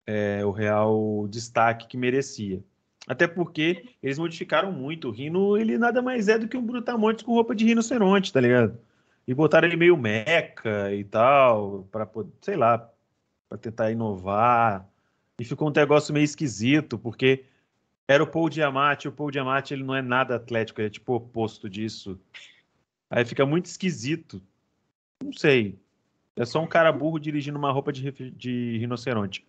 é, 0.06 0.46
o 0.46 0.52
real 0.52 1.28
destaque 1.30 1.88
que 1.88 1.98
merecia. 1.98 2.64
Até 3.08 3.28
porque 3.28 3.90
eles 4.02 4.18
modificaram 4.18 4.72
muito. 4.72 5.10
O 5.10 5.12
Rino, 5.12 5.58
ele 5.58 5.78
nada 5.78 6.02
mais 6.02 6.28
é 6.28 6.38
do 6.38 6.48
que 6.48 6.58
um 6.58 6.66
brutamontes 6.66 7.24
com 7.24 7.34
roupa 7.34 7.54
de 7.54 7.66
rinoceronte, 7.66 8.32
tá 8.32 8.40
ligado? 8.40 8.80
E 9.28 9.34
botaram 9.34 9.68
ele 9.68 9.78
meio 9.78 9.98
meca 9.98 10.94
e 10.94 11.04
tal, 11.04 11.88
para 11.92 12.10
sei 12.42 12.56
lá, 12.56 12.90
para 13.50 13.58
tentar 13.58 13.92
inovar. 13.92 14.88
E 15.40 15.46
ficou 15.46 15.70
um 15.70 15.72
negócio 15.72 16.14
meio 16.14 16.24
esquisito, 16.24 16.98
porque 16.98 17.46
era 18.08 18.24
o 18.24 18.28
Paul 18.28 18.50
Diamante, 18.50 19.08
o 19.08 19.12
Paul 19.12 19.32
Diamante 19.32 19.74
ele 19.74 19.84
não 19.84 19.96
é 19.96 20.02
nada 20.02 20.36
atlético, 20.36 20.82
ele 20.82 20.88
é 20.88 20.92
tipo 20.92 21.14
o 21.14 21.16
oposto 21.16 21.70
disso. 21.70 22.20
Aí 23.10 23.24
fica 23.24 23.46
muito 23.46 23.68
esquisito. 23.68 24.42
Não 25.24 25.32
sei. 25.32 25.80
É 26.36 26.46
só 26.46 26.60
um 26.60 26.68
cara 26.68 26.92
burro 26.92 27.20
dirigindo 27.20 27.58
uma 27.58 27.72
roupa 27.72 27.94
de, 27.94 28.12
de 28.32 28.78
rinoceronte. 28.80 29.48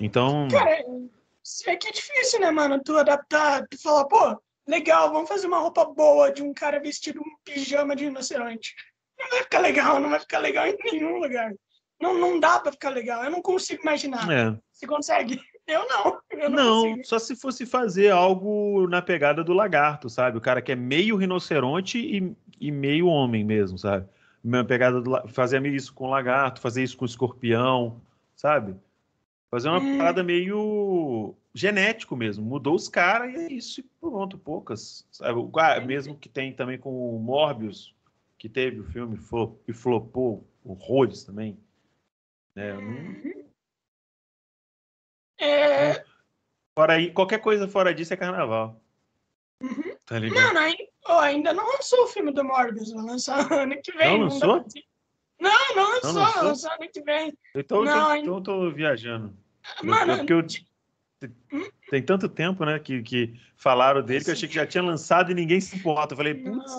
Então. 0.00 0.48
Cara, 0.48 0.70
é 0.70 1.76
que 1.76 1.88
é 1.88 1.92
difícil, 1.92 2.40
né, 2.40 2.50
mano? 2.50 2.80
Tu 2.82 2.96
adaptar, 2.96 3.66
tu 3.68 3.80
falar, 3.80 4.06
pô, 4.06 4.40
legal, 4.66 5.12
vamos 5.12 5.28
fazer 5.28 5.46
uma 5.46 5.58
roupa 5.58 5.84
boa 5.84 6.32
de 6.32 6.42
um 6.42 6.54
cara 6.54 6.80
vestido 6.80 7.20
um 7.20 7.36
pijama 7.44 7.94
de 7.94 8.04
rinoceronte. 8.04 8.74
Não 9.18 9.28
vai 9.28 9.42
ficar 9.42 9.58
legal, 9.58 10.00
não 10.00 10.10
vai 10.10 10.20
ficar 10.20 10.38
legal 10.38 10.66
em 10.66 10.76
nenhum 10.84 11.18
lugar. 11.18 11.52
Não, 12.00 12.18
não 12.18 12.40
dá 12.40 12.58
pra 12.58 12.72
ficar 12.72 12.90
legal. 12.90 13.24
Eu 13.24 13.30
não 13.30 13.42
consigo 13.42 13.82
imaginar. 13.82 14.30
É. 14.30 14.58
Você 14.72 14.86
consegue? 14.86 15.40
Eu 15.66 15.88
não. 15.88 16.20
Eu 16.30 16.50
não, 16.50 16.96
não 16.96 17.04
só 17.04 17.18
se 17.18 17.34
fosse 17.34 17.64
fazer 17.64 18.10
algo 18.10 18.86
na 18.88 19.00
pegada 19.00 19.42
do 19.42 19.52
lagarto, 19.52 20.10
sabe? 20.10 20.36
O 20.36 20.40
cara 20.40 20.60
que 20.60 20.72
é 20.72 20.76
meio 20.76 21.16
rinoceronte 21.16 21.98
e, 21.98 22.36
e 22.60 22.70
meio 22.70 23.06
homem 23.06 23.44
mesmo, 23.44 23.78
sabe? 23.78 24.06
Mesma 24.42 24.64
pegada 24.64 25.00
do 25.00 25.28
fazer 25.28 25.64
isso 25.66 25.94
com 25.94 26.10
lagarto, 26.10 26.60
fazer 26.60 26.82
isso 26.82 26.96
com 26.96 27.06
escorpião, 27.06 28.00
sabe? 28.36 28.76
Fazer 29.50 29.68
uma 29.68 29.78
hum. 29.78 29.96
parada 29.96 30.22
meio 30.22 31.34
genético 31.54 32.14
mesmo. 32.14 32.44
Mudou 32.44 32.74
os 32.74 32.88
caras 32.88 33.32
e 33.32 33.36
é 33.36 33.52
isso 33.52 33.80
e 33.80 33.84
pronto, 34.00 34.36
poucas. 34.36 35.06
Sabe? 35.10 35.40
Ah, 35.56 35.80
mesmo 35.80 36.16
que 36.16 36.28
tem 36.28 36.52
também 36.52 36.76
com 36.76 37.16
o 37.16 37.18
Morbius, 37.18 37.94
que 38.36 38.48
teve 38.48 38.80
o 38.80 38.84
filme 38.84 39.18
e 39.66 39.72
flopou 39.72 40.46
horrores 40.62 41.24
também. 41.24 41.56
Né? 42.54 42.74
Não, 42.74 42.82
uhum. 42.82 43.44
É... 45.38 46.04
Fora 46.76 46.94
aí, 46.94 47.12
qualquer 47.12 47.38
coisa 47.38 47.68
fora 47.68 47.94
disso 47.94 48.12
é 48.12 48.16
carnaval. 48.16 48.80
Uhum. 49.62 49.96
Tá 50.06 50.18
ligado? 50.18 50.44
Mano, 50.46 50.58
ainda, 50.58 50.84
oh, 51.08 51.12
ainda 51.12 51.52
não 51.52 51.66
lançou 51.66 52.04
o 52.04 52.08
filme 52.08 52.32
do 52.32 52.44
Morbius, 52.44 52.92
vai 52.92 53.04
lançar 53.04 53.38
ano 53.52 53.80
que 53.80 53.92
vem. 53.92 54.18
Não 54.18 54.28
lançou? 54.28 54.64
Não, 55.40 55.76
não 55.76 55.90
lançou, 55.90 56.12
não 56.12 56.22
lançou? 56.22 56.42
lançou 56.42 56.70
ano 56.72 56.90
que 56.92 57.02
vem. 57.02 57.38
Então, 57.54 57.84
não, 57.84 58.10
ainda... 58.10 58.26
então 58.26 58.34
eu 58.36 58.42
tô 58.42 58.70
viajando. 58.70 59.36
Mano, 59.82 60.18
porque 60.18 60.32
eu, 60.32 60.46
hum? 61.52 61.68
tem 61.90 62.02
tanto 62.02 62.28
tempo, 62.28 62.64
né, 62.64 62.78
que, 62.78 63.02
que 63.02 63.40
falaram 63.56 64.02
dele 64.02 64.24
que 64.24 64.30
eu 64.30 64.34
achei 64.34 64.48
que 64.48 64.54
já 64.54 64.66
tinha 64.66 64.82
lançado 64.82 65.30
e 65.30 65.34
ninguém 65.34 65.60
se 65.60 65.76
importa. 65.76 66.12
Eu 66.12 66.18
falei, 66.18 66.34
putz. 66.34 66.72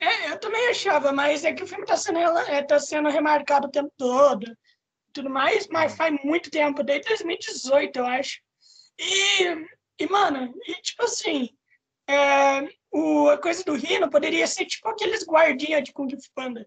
É, 0.00 0.30
eu 0.30 0.40
também 0.40 0.68
achava, 0.68 1.12
mas 1.12 1.44
é 1.44 1.52
que 1.52 1.62
o 1.62 1.66
filme 1.66 1.84
tá 1.84 1.96
sendo, 1.96 2.18
é, 2.18 2.62
tá 2.62 2.78
sendo 2.80 3.08
remarcado 3.08 3.68
o 3.68 3.70
tempo 3.70 3.92
todo 3.96 4.44
tudo 5.12 5.30
mais, 5.30 5.68
mas 5.68 5.94
faz 5.94 6.14
muito 6.24 6.50
tempo, 6.50 6.82
desde 6.82 7.06
2018, 7.08 7.96
eu 7.96 8.06
acho. 8.06 8.40
E, 8.98 9.66
e 9.98 10.06
mano, 10.08 10.52
e 10.66 10.74
tipo 10.82 11.04
assim, 11.04 11.50
é, 12.08 12.68
o, 12.90 13.28
a 13.28 13.38
coisa 13.38 13.64
do 13.64 13.74
Rino 13.74 14.10
poderia 14.10 14.46
ser 14.46 14.66
tipo 14.66 14.88
aqueles 14.88 15.24
guardinhas 15.24 15.82
de 15.82 15.92
Kung 15.92 16.08
Fu 16.10 16.30
Panda. 16.34 16.64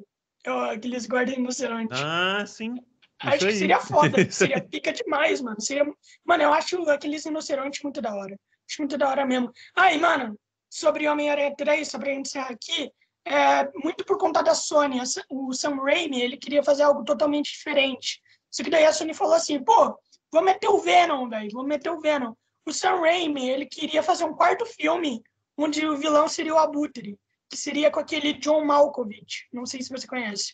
Aqueles 0.72 1.08
guardas 1.08 1.36
rinocerontes. 1.36 2.00
Ah, 2.00 2.46
sim. 2.46 2.75
Acho 3.20 3.48
que 3.48 3.55
seria 3.55 3.79
foda. 3.79 4.17
seria 4.32 4.62
pica 4.62 4.91
demais, 4.94 5.41
mano. 5.41 5.60
Seria... 5.60 5.86
Mano, 6.24 6.44
eu 6.44 6.53
acho 6.53 6.89
aqueles 6.89 7.25
rinocerontes 7.25 7.82
muito 7.82 8.01
da 8.01 8.13
hora. 8.13 8.38
Acho 8.70 8.82
muito 8.82 8.98
da 8.98 9.10
hora 9.10 9.25
mesmo. 9.25 9.51
Aí, 9.75 9.98
mano, 10.00 10.38
sobre 10.70 11.08
Homem-Aranha 11.08 11.55
3, 11.55 11.88
sobre 11.88 12.13
encerrar 12.13 12.51
aqui, 12.51 12.91
é, 13.25 13.72
muito 13.84 14.05
por 14.05 14.17
conta 14.17 14.44
da 14.44 14.53
Sony, 14.53 15.00
o 15.29 15.53
Sam 15.53 15.77
Raimi, 15.77 16.22
ele 16.22 16.38
queria 16.38 16.63
fazer 16.63 16.84
algo 16.84 17.03
totalmente 17.03 17.51
diferente. 17.51 18.22
Só 18.51 18.63
que 18.63 18.70
daí 18.70 18.86
a 18.86 18.94
Sony 18.94 19.13
falou 19.13 19.34
assim, 19.34 19.63
pô, 19.63 19.98
vamos 20.36 20.51
meter 20.51 20.68
o 20.68 20.80
Venom, 20.80 21.30
velho, 21.30 21.50
vamos 21.54 21.70
meter 21.70 21.89
o 21.89 22.00
Venom. 22.00 22.34
O 22.65 22.74
Sam 22.74 23.00
Raimi, 23.00 23.50
ele 23.50 23.65
queria 23.65 24.04
fazer 24.04 24.25
um 24.25 24.34
quarto 24.34 24.65
filme 24.65 25.24
onde 25.58 25.86
o 25.88 25.96
vilão 25.96 26.27
seria 26.27 26.54
o 26.54 26.60
Abutre, 26.60 27.18
que 27.50 27.56
seria 27.56 27.89
com 27.89 28.01
aquele 28.01 28.34
John 28.34 28.65
Malkovich, 28.65 29.48
não 29.54 29.65
sei 29.65 29.82
se 29.82 29.89
você 29.89 30.06
conhece. 30.06 30.54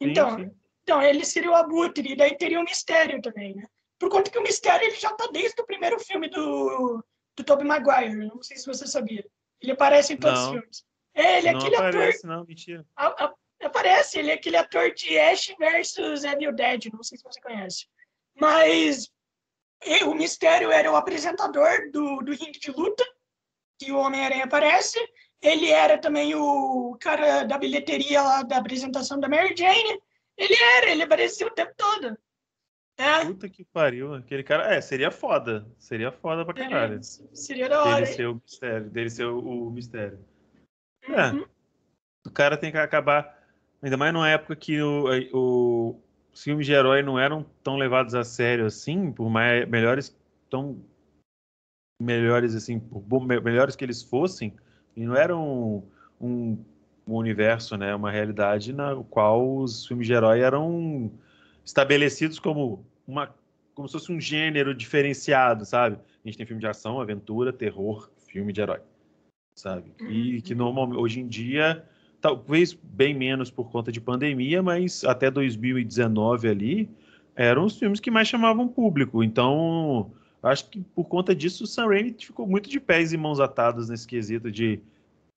Então, 0.00 0.38
sim, 0.38 0.44
sim. 0.44 0.50
então 0.82 1.02
ele 1.02 1.24
seria 1.24 1.50
o 1.50 1.54
Abutre, 1.54 2.12
e 2.12 2.16
daí 2.16 2.34
teria 2.36 2.58
o 2.58 2.64
Mistério 2.64 3.20
também, 3.20 3.54
né? 3.54 3.66
Por 3.98 4.08
conta 4.08 4.30
que 4.30 4.38
o 4.38 4.42
Mistério 4.42 4.86
ele 4.86 4.96
já 4.96 5.12
tá 5.12 5.28
desde 5.30 5.60
o 5.60 5.66
primeiro 5.66 6.00
filme 6.00 6.30
do, 6.30 7.04
do 7.36 7.44
Tobey 7.44 7.66
Maguire, 7.66 8.16
não 8.16 8.42
sei 8.42 8.56
se 8.56 8.66
você 8.66 8.86
sabia. 8.86 9.26
Ele 9.60 9.72
aparece 9.72 10.14
em 10.14 10.16
todos 10.16 10.40
não. 10.40 10.46
os 10.46 10.52
filmes. 10.52 10.84
É, 11.12 11.38
ele 11.38 11.48
é 11.48 11.52
não 11.52 11.60
aquele 11.60 11.76
aparece, 11.76 12.18
ator. 12.18 12.30
Não, 12.30 12.44
mentira. 12.46 12.86
A, 12.96 13.24
a, 13.24 13.34
Aparece, 13.62 14.18
ele 14.18 14.30
é 14.30 14.34
aquele 14.34 14.56
ator 14.56 14.90
de 14.94 15.18
Ash 15.18 15.54
versus 15.58 16.24
Evil 16.24 16.52
Dead, 16.52 16.86
não 16.92 17.02
sei 17.02 17.18
se 17.18 17.24
você 17.24 17.38
conhece. 17.42 17.86
Mas 18.38 19.10
o 20.06 20.14
Mistério 20.14 20.70
era 20.70 20.90
o 20.90 20.96
apresentador 20.96 21.90
do, 21.90 22.20
do 22.20 22.32
ringue 22.32 22.58
de 22.58 22.70
luta, 22.70 23.04
que 23.78 23.90
o 23.90 23.98
Homem-Aranha 23.98 24.44
aparece, 24.44 24.98
Ele 25.40 25.70
era 25.70 25.96
também 25.98 26.34
o 26.34 26.96
cara 27.00 27.44
da 27.44 27.56
bilheteria 27.56 28.20
lá 28.22 28.42
da 28.42 28.58
apresentação 28.58 29.18
da 29.18 29.28
Mary 29.28 29.54
Jane. 29.56 30.00
Ele 30.36 30.54
era, 30.54 30.90
ele 30.90 31.02
aparecia 31.02 31.46
o 31.46 31.50
tempo 31.50 31.72
todo. 31.76 32.16
É. 32.98 33.24
Puta 33.24 33.48
que 33.48 33.64
pariu, 33.64 34.14
aquele 34.14 34.42
cara. 34.42 34.74
É, 34.74 34.80
seria 34.82 35.10
foda. 35.10 35.66
Seria 35.78 36.12
foda 36.12 36.44
pra 36.44 36.52
caralho. 36.52 36.98
É, 36.98 37.02
seria 37.02 37.68
da 37.68 37.82
hora. 37.82 38.02
Dele 38.02 38.06
ser 38.14 38.28
o 38.28 38.34
mistério. 38.34 38.90
Dele 38.90 39.10
ser 39.10 39.24
o, 39.24 39.38
o 39.38 39.70
mistério. 39.70 40.22
É. 41.08 41.30
Uhum. 41.30 41.46
O 42.26 42.30
cara 42.30 42.58
tem 42.58 42.70
que 42.70 42.76
acabar. 42.76 43.38
Ainda 43.82 43.96
mais 43.96 44.12
numa 44.12 44.28
época 44.28 44.54
que 44.54 44.82
o, 44.82 45.06
o, 45.32 46.02
os 46.32 46.42
filmes 46.42 46.66
de 46.66 46.72
herói 46.72 47.02
não 47.02 47.18
eram 47.18 47.44
tão 47.62 47.76
levados 47.76 48.14
a 48.14 48.24
sério 48.24 48.66
assim, 48.66 49.12
por 49.12 49.28
mais 49.28 49.68
melhores 49.68 50.16
tão 50.48 50.78
melhores 52.00 52.54
assim, 52.54 52.80
por 52.80 53.26
melhores 53.26 53.76
que 53.76 53.84
eles 53.84 54.02
fossem, 54.02 54.54
e 54.96 55.04
não 55.04 55.14
eram 55.14 55.84
um, 56.20 56.58
um 57.06 57.14
universo, 57.14 57.76
né, 57.76 57.94
uma 57.94 58.10
realidade 58.10 58.72
na 58.72 58.96
qual 59.10 59.58
os 59.58 59.86
filmes 59.86 60.06
de 60.06 60.12
herói 60.12 60.40
eram 60.40 61.12
estabelecidos 61.64 62.38
como 62.38 62.84
uma 63.06 63.34
como 63.74 63.88
se 63.88 63.92
fosse 63.92 64.12
um 64.12 64.20
gênero 64.20 64.74
diferenciado, 64.74 65.64
sabe? 65.64 65.96
A 65.96 66.28
gente 66.28 66.36
tem 66.36 66.44
filme 66.44 66.60
de 66.60 66.66
ação, 66.66 67.00
aventura, 67.00 67.50
terror, 67.50 68.10
filme 68.26 68.52
de 68.52 68.60
herói, 68.60 68.80
sabe? 69.54 69.92
E 70.00 70.42
que 70.42 70.52
uhum. 70.52 70.58
normalmente 70.58 70.98
hoje 70.98 71.20
em 71.20 71.26
dia 71.26 71.88
talvez 72.20 72.74
bem 72.74 73.14
menos 73.14 73.50
por 73.50 73.70
conta 73.70 73.90
de 73.90 74.00
pandemia, 74.00 74.62
mas 74.62 75.04
até 75.04 75.30
2019 75.30 76.48
ali 76.48 76.90
eram 77.34 77.64
os 77.64 77.78
filmes 77.78 78.00
que 78.00 78.10
mais 78.10 78.28
chamavam 78.28 78.68
público. 78.68 79.22
Então, 79.22 80.12
acho 80.42 80.68
que 80.68 80.80
por 80.80 81.04
conta 81.04 81.34
disso 81.34 81.64
o 81.64 81.66
Sam 81.66 81.86
Raimi 81.86 82.14
ficou 82.18 82.46
muito 82.46 82.68
de 82.68 82.78
pés 82.78 83.12
e 83.12 83.16
mãos 83.16 83.40
atados 83.40 83.88
nesse 83.88 84.06
quesito 84.06 84.50
de 84.50 84.80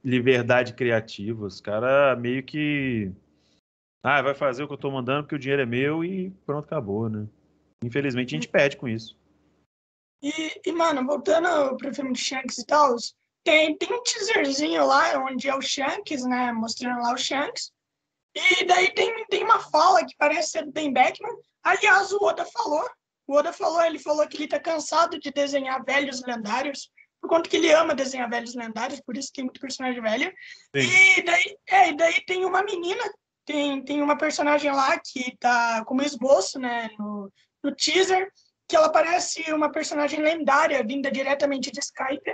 liberdade 0.04 0.74
criativa. 0.74 1.46
Os 1.46 1.62
caras 1.62 2.20
meio 2.20 2.44
que 2.44 3.12
ah, 4.04 4.22
vai 4.22 4.34
fazer 4.34 4.63
o 4.63 4.68
que 4.68 4.74
eu 4.74 4.78
tô 4.78 4.92
mandando 4.92 5.24
porque 5.24 5.36
o 5.36 5.40
dinheiro 5.40 5.62
é 5.62 5.66
meu 5.66 6.04
e 6.04 6.30
pronto, 6.46 6.66
acabou, 6.66 7.08
né? 7.08 7.25
Infelizmente 7.84 8.36
a 8.36 8.38
gente 8.38 8.50
perde 8.50 8.75
com 8.75 8.88
isso. 8.88 9.18
E, 10.22 10.62
e 10.66 10.72
mano, 10.72 11.06
voltando 11.06 11.75
pro 11.78 11.94
filme 11.94 12.13
de 12.13 12.20
Shanks 12.20 12.58
e 12.58 12.66
tal, 12.66 12.96
tem, 13.44 13.78
tem 13.78 13.94
um 13.94 14.02
teaserzinho 14.04 14.86
lá 14.86 15.18
onde 15.26 15.50
é 15.50 15.56
o 15.56 15.62
Shanks, 15.62 16.24
né? 16.26 16.52
Mostrando 16.52 17.02
lá 17.02 17.14
o 17.14 17.18
Shanks. 17.18 17.72
E 18.36 18.66
daí 18.66 18.92
tem, 18.94 19.26
tem 19.28 19.44
uma 19.44 19.60
fala 19.60 20.06
que 20.06 20.16
parece 20.18 20.52
ser 20.52 20.66
do 20.66 20.72
Ben 20.72 20.92
Beckman. 20.92 21.36
Aliás, 21.64 22.12
o 22.12 22.24
Oda 22.24 22.46
falou. 22.46 22.90
O 23.28 23.36
Oda 23.36 23.54
falou, 23.54 23.84
ele 23.84 24.00
falou 24.00 24.28
que 24.28 24.38
ele 24.38 24.48
tá 24.48 24.60
cansado 24.60 25.20
de 25.20 25.32
desenhar 25.32 25.84
velhos 25.84 26.22
lendários, 26.26 26.90
por 27.22 27.30
conta 27.30 27.50
que 27.50 27.56
ele 27.56 27.72
ama 27.72 27.96
desenhar 27.96 28.30
velhos 28.30 28.54
lendários, 28.54 29.00
por 29.00 29.16
isso 29.16 29.32
tem 29.34 29.46
muito 29.46 29.62
personagem 29.62 30.02
velho. 30.02 30.34
Sim. 30.76 30.82
E 31.18 31.22
daí, 31.22 31.58
é, 31.70 31.90
e 31.90 31.96
daí 31.96 32.26
tem 32.26 32.44
uma 32.44 32.62
menina, 32.64 33.02
tem, 33.46 33.82
tem 33.84 34.02
uma 34.02 34.18
personagem 34.18 34.72
lá 34.72 35.00
que 35.00 35.38
tá 35.38 35.86
como 35.86 36.02
esboço, 36.02 36.60
né, 36.60 36.90
no, 37.00 37.32
no 37.64 37.74
teaser, 37.74 38.30
que 38.68 38.76
ela 38.76 38.92
parece 38.92 39.54
uma 39.54 39.72
personagem 39.72 40.22
lendária, 40.22 40.86
vinda 40.86 41.10
diretamente 41.10 41.72
de 41.72 41.80
Skype. 41.80 42.34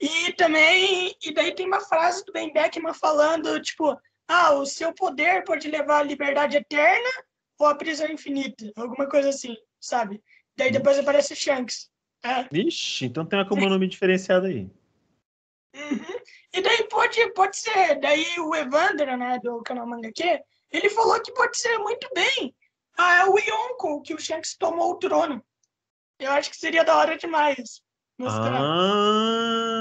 E 0.00 0.32
também, 0.32 1.14
e 1.22 1.34
daí 1.34 1.54
tem 1.54 1.66
uma 1.66 1.80
frase 1.80 2.24
do 2.24 2.32
Ben 2.32 2.50
Beckman 2.52 2.94
falando, 2.94 3.60
tipo, 3.60 4.00
ah, 4.26 4.52
o 4.52 4.64
seu 4.64 4.94
poder 4.94 5.44
pode 5.44 5.68
levar 5.68 5.98
à 5.98 6.02
liberdade 6.02 6.56
eterna 6.56 7.10
ou 7.58 7.66
à 7.66 7.74
prisão 7.74 8.08
infinita, 8.08 8.72
alguma 8.76 9.06
coisa 9.06 9.28
assim, 9.28 9.54
sabe? 9.78 10.22
Daí 10.56 10.70
depois 10.70 10.98
aparece 10.98 11.36
Shanks. 11.36 11.90
É. 12.24 12.46
Ixi, 12.50 13.06
então 13.06 13.26
tem 13.26 13.38
uma 13.38 13.68
nome 13.68 13.88
diferenciado 13.88 14.46
aí. 14.46 14.70
Uhum. 15.74 16.20
E 16.54 16.62
daí 16.62 16.88
pode, 16.88 17.32
pode 17.34 17.58
ser, 17.58 18.00
daí 18.00 18.26
o 18.40 18.54
Evander, 18.54 19.16
né, 19.18 19.38
do 19.42 19.62
canal 19.62 19.86
Manga 19.86 20.10
Q, 20.12 20.40
ele 20.72 20.88
falou 20.88 21.20
que 21.20 21.32
pode 21.32 21.58
ser 21.58 21.78
muito 21.78 22.08
bem 22.14 22.54
ah, 22.96 23.28
o 23.28 23.38
Yonko, 23.38 24.02
que 24.02 24.14
o 24.14 24.18
Shanks 24.18 24.56
tomou 24.56 24.92
o 24.92 24.98
trono. 24.98 25.44
Eu 26.18 26.32
acho 26.32 26.50
que 26.50 26.56
seria 26.56 26.84
da 26.84 26.96
hora 26.96 27.16
demais 27.16 27.82
Ah. 28.26 29.80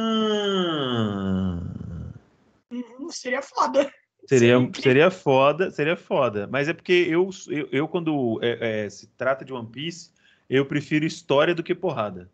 Uhum, 2.71 3.09
seria 3.09 3.41
foda. 3.41 3.91
Seria, 4.25 4.57
seria 4.79 5.09
foda, 5.09 5.71
seria 5.71 5.95
foda. 5.97 6.47
Mas 6.51 6.69
é 6.69 6.73
porque 6.73 7.07
eu, 7.09 7.29
eu, 7.47 7.67
eu 7.71 7.87
quando 7.87 8.39
é, 8.41 8.85
é, 8.85 8.89
se 8.89 9.07
trata 9.07 9.43
de 9.43 9.51
One 9.51 9.67
Piece, 9.67 10.11
eu 10.49 10.65
prefiro 10.65 11.05
história 11.05 11.55
do 11.55 11.63
que 11.63 11.73
porrada. 11.73 12.29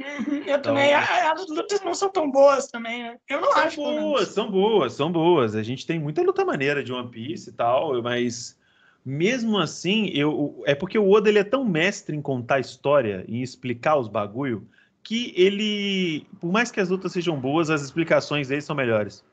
Uhum, 0.00 0.36
eu 0.36 0.42
então, 0.42 0.62
também. 0.62 0.94
As 0.94 1.46
lutas 1.48 1.82
não 1.82 1.94
são 1.94 2.08
tão 2.08 2.30
boas 2.30 2.68
também, 2.68 3.02
né? 3.02 3.18
Eu 3.28 3.40
não 3.40 3.52
são 3.52 3.62
acho. 3.62 3.76
Boas, 3.76 4.28
são 4.28 4.50
boas, 4.50 4.92
são 4.94 5.12
boas. 5.12 5.54
A 5.54 5.62
gente 5.62 5.86
tem 5.86 5.98
muita 5.98 6.22
luta 6.22 6.44
maneira 6.44 6.82
de 6.82 6.92
One 6.92 7.10
Piece 7.10 7.50
e 7.50 7.52
tal, 7.52 8.02
mas 8.02 8.58
mesmo 9.04 9.58
assim, 9.58 10.10
eu, 10.14 10.62
é 10.64 10.74
porque 10.74 10.98
o 10.98 11.10
Oda 11.10 11.28
ele 11.28 11.38
é 11.38 11.44
tão 11.44 11.64
mestre 11.64 12.16
em 12.16 12.22
contar 12.22 12.60
história, 12.60 13.24
em 13.28 13.42
explicar 13.42 13.96
os 13.96 14.08
bagulho, 14.08 14.66
que 15.02 15.32
ele, 15.36 16.26
por 16.40 16.52
mais 16.52 16.70
que 16.70 16.80
as 16.80 16.88
lutas 16.88 17.12
sejam 17.12 17.38
boas, 17.40 17.70
as 17.70 17.82
explicações 17.82 18.48
dele 18.48 18.60
são 18.60 18.76
melhores. 18.76 19.24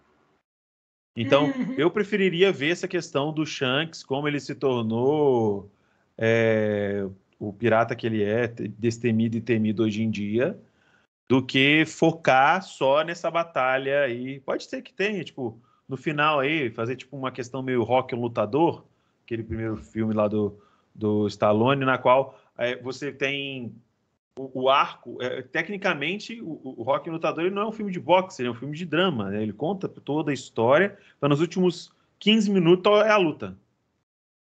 Então, 1.16 1.46
uhum. 1.46 1.76
eu 1.78 1.92
preferiria 1.92 2.52
ver 2.52 2.72
essa 2.72 2.88
questão 2.88 3.34
do 3.34 3.46
Shanks, 3.46 4.04
como 4.04 4.28
ele 4.28 4.40
se 4.40 4.56
tornou 4.56 5.70
é, 6.18 7.06
o 7.38 7.54
pirata 7.54 7.96
que 7.96 8.08
ele 8.08 8.24
é, 8.24 8.48
destemido 8.48 9.38
e 9.38 9.42
temido 9.42 9.84
hoje 9.84 10.02
em 10.02 10.10
dia, 10.10 10.58
do 11.28 11.46
que 11.46 11.86
focar 11.86 12.64
só 12.64 13.04
nessa 13.04 13.30
batalha 13.30 14.02
aí. 14.02 14.40
Pode 14.40 14.64
ser 14.64 14.82
que 14.82 14.94
tenha, 14.94 15.24
tipo, 15.24 15.60
no 15.88 15.98
final 15.98 16.40
aí, 16.40 16.70
fazer 16.72 16.96
tipo 16.96 17.16
uma 17.16 17.32
questão 17.32 17.62
meio 17.62 17.84
rock 17.84 18.16
um 18.16 18.22
lutador, 18.22 18.86
aquele 19.24 19.44
primeiro 19.44 19.78
filme 19.78 20.14
lá 20.14 20.28
do, 20.28 20.60
do 20.94 21.28
Stallone, 21.28 21.86
na 21.86 21.98
qual 21.98 22.40
é, 22.58 22.76
você 22.82 23.12
tem 23.12 23.74
o, 24.38 24.64
o 24.64 24.70
arco, 24.70 25.22
é, 25.22 25.42
tecnicamente, 25.42 26.42
o, 26.42 26.76
o 26.80 26.84
Rock 26.84 27.10
Lutador 27.10 27.46
ele 27.46 27.56
não 27.56 27.64
é 27.64 27.68
um 27.68 27.72
filme 27.72 27.92
de 27.92 28.00
boxe, 28.00 28.42
ele 28.42 28.50
é 28.50 28.52
um 28.52 28.56
filme 28.56 28.76
de 28.76 28.86
drama. 28.86 29.30
Né? 29.30 29.42
Ele 29.42 29.54
conta 29.54 29.88
toda 29.88 30.32
a 30.32 30.34
história, 30.34 30.98
então 31.18 31.30
nos 31.30 31.42
últimos 31.42 31.92
15 32.20 32.50
minutos 32.52 32.92
é 33.06 33.10
a 33.10 33.18
luta. 33.18 33.58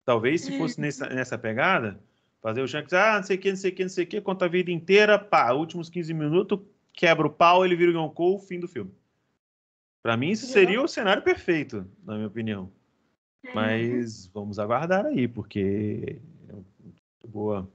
Talvez 0.05 0.41
se 0.41 0.57
fosse 0.57 0.77
uhum. 0.77 0.85
nessa, 0.85 1.09
nessa 1.09 1.37
pegada, 1.37 1.99
fazer 2.41 2.61
o 2.61 2.67
Shanks, 2.67 2.93
ah, 2.93 3.17
não 3.17 3.23
sei 3.23 3.37
o 3.37 3.39
que, 3.39 3.49
não 3.49 3.57
sei 3.57 3.71
o 3.71 3.75
que, 3.75 3.83
não 3.83 3.89
sei 3.89 4.03
o 4.03 4.07
que, 4.07 4.21
conta 4.21 4.45
a 4.45 4.49
vida 4.49 4.71
inteira, 4.71 5.19
pá, 5.19 5.51
últimos 5.51 5.89
15 5.89 6.13
minutos, 6.13 6.59
quebra 6.93 7.27
o 7.27 7.31
pau, 7.31 7.65
ele 7.65 7.75
vira 7.75 7.91
o 7.91 7.93
Yonkou, 7.93 8.39
fim 8.39 8.59
do 8.59 8.67
filme. 8.67 8.91
Para 10.01 10.15
mim, 10.15 10.29
isso 10.29 10.47
seria 10.47 10.81
o 10.81 10.87
cenário 10.87 11.21
perfeito, 11.21 11.85
na 12.03 12.15
minha 12.15 12.27
opinião. 12.27 12.71
Uhum. 13.43 13.51
Mas 13.53 14.27
vamos 14.27 14.57
aguardar 14.59 15.05
aí, 15.05 15.27
porque 15.27 16.19
é 16.47 16.53
muito 16.53 17.27
boa 17.27 17.69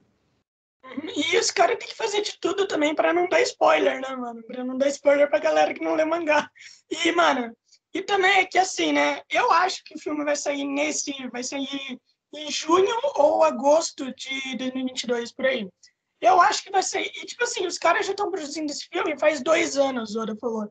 e 1.16 1.36
os 1.38 1.50
caras 1.50 1.78
têm 1.78 1.88
que 1.88 1.94
fazer 1.94 2.20
de 2.22 2.38
tudo 2.40 2.66
também 2.66 2.94
para 2.94 3.12
não 3.12 3.28
dar 3.28 3.40
spoiler, 3.42 4.00
né, 4.00 4.14
mano? 4.14 4.42
Pra 4.44 4.64
não 4.64 4.76
dar 4.76 4.88
spoiler 4.88 5.28
pra 5.28 5.38
galera 5.38 5.74
que 5.74 5.82
não 5.82 5.94
lê 5.94 6.04
mangá. 6.04 6.48
E, 6.90 7.12
mano, 7.12 7.54
e 7.92 8.02
também 8.02 8.38
é 8.38 8.44
que 8.44 8.58
assim, 8.58 8.92
né? 8.92 9.22
Eu 9.30 9.50
acho 9.52 9.82
que 9.84 9.94
o 9.94 9.98
filme 9.98 10.24
vai 10.24 10.36
sair 10.36 10.64
nesse. 10.64 11.12
Vai 11.30 11.42
sair 11.42 11.98
em 12.34 12.50
junho 12.50 12.94
ou 13.14 13.44
agosto 13.44 14.12
de 14.14 14.56
2022, 14.56 15.32
por 15.32 15.46
aí. 15.46 15.68
Eu 16.20 16.40
acho 16.40 16.62
que 16.62 16.70
vai 16.70 16.82
sair. 16.82 17.10
E, 17.16 17.26
tipo 17.26 17.44
assim, 17.44 17.66
os 17.66 17.78
caras 17.78 18.06
já 18.06 18.12
estão 18.12 18.30
produzindo 18.30 18.70
esse 18.70 18.88
filme 18.88 19.18
faz 19.18 19.42
dois 19.42 19.76
anos, 19.76 20.16
o 20.16 20.20
Oda 20.20 20.36
falou. 20.40 20.68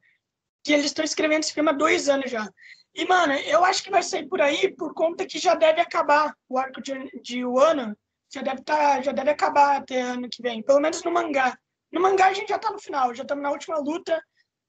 Que 0.64 0.74
eles 0.74 0.86
estão 0.86 1.06
escrevendo 1.06 1.44
esse 1.44 1.54
filme 1.54 1.70
há 1.70 1.74
dois 1.74 2.10
anos 2.10 2.30
já. 2.30 2.48
E, 2.96 3.06
mano, 3.06 3.34
eu 3.34 3.64
acho 3.66 3.84
que 3.84 3.90
vai 3.90 4.04
sair 4.04 4.28
por 4.28 4.42
aí 4.42 4.74
por 4.76 4.94
conta 4.94 5.26
que 5.26 5.40
já 5.40 5.56
deve 5.56 5.82
acabar 5.82 6.36
o 6.48 6.58
arco 6.58 6.82
de, 6.82 6.94
de 7.22 7.44
Wano 7.46 7.98
já 8.34 8.42
deve, 8.42 8.64
tá, 8.64 9.02
já 9.02 9.12
deve 9.12 9.30
acabar 9.30 9.78
até 9.78 10.02
ano 10.02 10.28
que 10.30 10.42
vem, 10.42 10.64
pelo 10.64 10.80
menos 10.80 11.04
no 11.04 11.12
mangá. 11.12 11.58
No 11.92 12.02
mangá 12.02 12.28
a 12.28 12.34
gente 12.34 12.50
já 12.50 12.58
tá 12.58 12.72
no 12.72 12.80
final, 12.80 13.14
já 13.14 13.22
estamos 13.22 13.44
na 13.44 13.52
última 13.52 13.78
luta, 13.78 14.22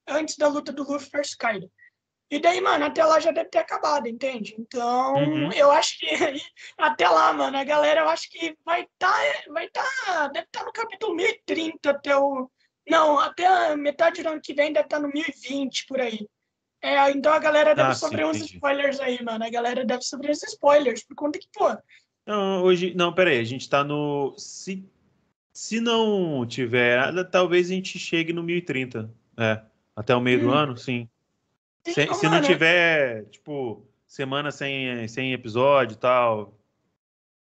antes 0.06 0.36
da 0.36 0.48
luta 0.48 0.72
do 0.72 0.82
Luffy 0.82 1.08
versus 1.10 1.34
Kaido. 1.34 1.70
E 2.30 2.38
daí, 2.38 2.60
mano, 2.60 2.84
até 2.84 3.04
lá 3.04 3.20
já 3.20 3.30
deve 3.30 3.48
ter 3.48 3.58
acabado, 3.58 4.08
entende? 4.08 4.54
Então, 4.58 5.14
uhum. 5.14 5.52
eu 5.52 5.70
acho 5.70 5.98
que 5.98 6.06
até 6.76 7.08
lá, 7.08 7.32
mano, 7.32 7.56
a 7.56 7.64
galera, 7.64 8.00
eu 8.00 8.08
acho 8.08 8.28
que 8.30 8.56
vai 8.64 8.82
estar, 8.82 9.12
tá, 9.12 9.52
vai 9.52 9.68
tá, 9.68 10.28
deve 10.28 10.46
estar 10.46 10.60
tá 10.60 10.64
no 10.64 10.72
capítulo 10.72 11.14
1030 11.14 11.90
até 11.90 12.16
o. 12.16 12.50
Não, 12.86 13.18
até 13.18 13.46
a 13.46 13.76
metade 13.76 14.22
do 14.22 14.28
ano 14.28 14.40
que 14.42 14.52
vem 14.52 14.72
deve 14.72 14.86
estar 14.86 14.96
tá 14.96 15.02
no 15.02 15.12
1020 15.12 15.86
por 15.86 16.00
aí. 16.00 16.26
É, 16.82 17.10
então 17.12 17.32
a 17.32 17.38
galera 17.38 17.74
deve 17.74 17.92
ah, 17.92 17.94
sofrer 17.94 18.24
sim, 18.24 18.30
uns 18.30 18.36
entendi. 18.36 18.54
spoilers 18.54 19.00
aí, 19.00 19.22
mano. 19.22 19.42
A 19.42 19.50
galera 19.50 19.86
deve 19.86 20.02
sofrer 20.02 20.32
uns 20.32 20.42
spoilers, 20.42 21.02
por 21.06 21.14
conta 21.14 21.38
que, 21.38 21.48
pô, 21.50 21.74
não, 22.26 22.62
hoje. 22.62 22.94
Não, 22.94 23.12
peraí, 23.12 23.38
a 23.38 23.44
gente 23.44 23.68
tá 23.68 23.84
no. 23.84 24.34
Se, 24.36 24.88
se 25.52 25.80
não 25.80 26.46
tiver, 26.46 27.12
talvez 27.30 27.70
a 27.70 27.74
gente 27.74 27.98
chegue 27.98 28.32
no 28.32 28.42
1030. 28.42 29.12
É. 29.36 29.62
Até 29.96 30.14
o 30.14 30.20
meio 30.20 30.40
hum. 30.40 30.42
do 30.42 30.52
ano, 30.52 30.76
sim. 30.76 31.08
Se, 31.86 32.14
se 32.14 32.28
não 32.28 32.40
tiver, 32.40 33.26
tipo, 33.26 33.86
semana 34.06 34.50
sem, 34.50 35.06
sem 35.06 35.32
episódio 35.32 35.94
e 35.94 35.98
tal. 35.98 36.58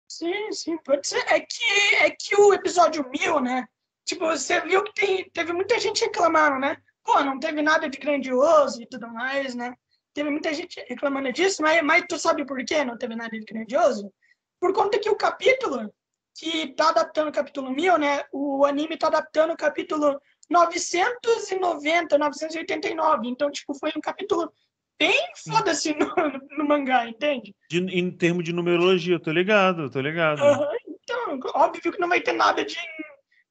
Sim, 0.07 0.51
sim, 0.51 0.77
pode 0.77 1.07
ser. 1.07 1.23
É 1.27 1.39
que, 1.39 1.95
é 2.01 2.09
que 2.09 2.35
o 2.35 2.53
episódio 2.53 3.09
1000, 3.09 3.39
né? 3.39 3.67
Tipo, 4.03 4.25
você 4.25 4.61
viu 4.61 4.83
que 4.83 4.93
tem, 4.93 5.29
teve 5.31 5.53
muita 5.53 5.79
gente 5.79 6.03
reclamando, 6.03 6.59
né? 6.59 6.77
pô, 7.05 7.23
não 7.23 7.39
teve 7.39 7.61
nada 7.61 7.87
de 7.87 7.99
grandioso 7.99 8.81
e 8.81 8.87
tudo 8.87 9.07
mais, 9.07 9.53
né? 9.53 9.75
Teve 10.13 10.29
muita 10.31 10.53
gente 10.53 10.83
reclamando 10.89 11.31
disso, 11.31 11.61
mas, 11.61 11.81
mas 11.83 12.05
tu 12.09 12.17
sabe 12.17 12.45
por 12.45 12.57
que 12.65 12.83
não 12.83 12.97
teve 12.97 13.15
nada 13.15 13.29
de 13.29 13.45
grandioso? 13.45 14.11
Por 14.59 14.73
conta 14.73 14.99
que 14.99 15.09
o 15.09 15.15
capítulo, 15.15 15.93
que 16.37 16.73
tá 16.75 16.89
adaptando 16.89 17.29
o 17.29 17.31
capítulo 17.31 17.71
1000, 17.71 17.97
né? 17.97 18.23
O 18.31 18.65
anime 18.65 18.97
tá 18.97 19.07
adaptando 19.07 19.51
o 19.53 19.57
capítulo 19.57 20.19
990, 20.49 22.17
989. 22.17 23.27
Então, 23.27 23.51
tipo, 23.51 23.73
foi 23.73 23.91
um 23.95 24.01
capítulo 24.01 24.51
bem 24.99 25.17
foda-se 25.45 25.93
no, 25.93 26.13
no, 26.57 26.67
mangá, 26.67 27.07
entende? 27.07 27.53
De, 27.69 27.79
em 27.79 28.09
termos 28.11 28.43
de 28.43 28.53
numerologia, 28.53 29.15
eu 29.15 29.19
tô 29.19 29.31
ligado, 29.31 29.83
eu 29.83 29.89
tô 29.89 29.99
ligado. 29.99 30.41
Uhum, 30.41 30.67
então, 30.87 31.39
óbvio 31.53 31.91
que 31.91 31.99
não 31.99 32.09
vai 32.09 32.21
ter 32.21 32.33
nada 32.33 32.63
de 32.63 32.77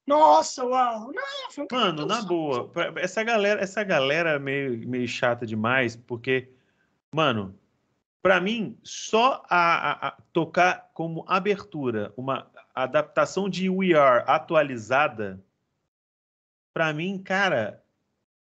nossa, 0.07 0.65
uau. 0.65 1.11
Não, 1.13 1.65
um 1.65 1.67
Mano, 1.73 2.07
na 2.07 2.23
boa, 2.23 2.71
essa 2.97 3.23
galera, 3.23 3.63
essa 3.63 3.83
galera 3.83 4.31
é 4.33 4.39
meio, 4.39 4.87
meio 4.87 5.09
chata 5.09 5.47
demais, 5.47 5.97
porque, 5.97 6.51
mano, 7.13 7.59
para 8.25 8.41
mim, 8.41 8.79
só 8.83 9.45
a, 9.51 9.91
a, 9.91 10.09
a, 10.09 10.11
tocar 10.33 10.91
como 10.95 11.27
abertura 11.29 12.11
uma 12.17 12.51
adaptação 12.75 13.51
de 13.51 13.69
We 13.69 13.93
Are 13.93 14.25
atualizada, 14.27 15.45
para 16.73 16.91
mim, 16.95 17.19
cara, 17.19 17.85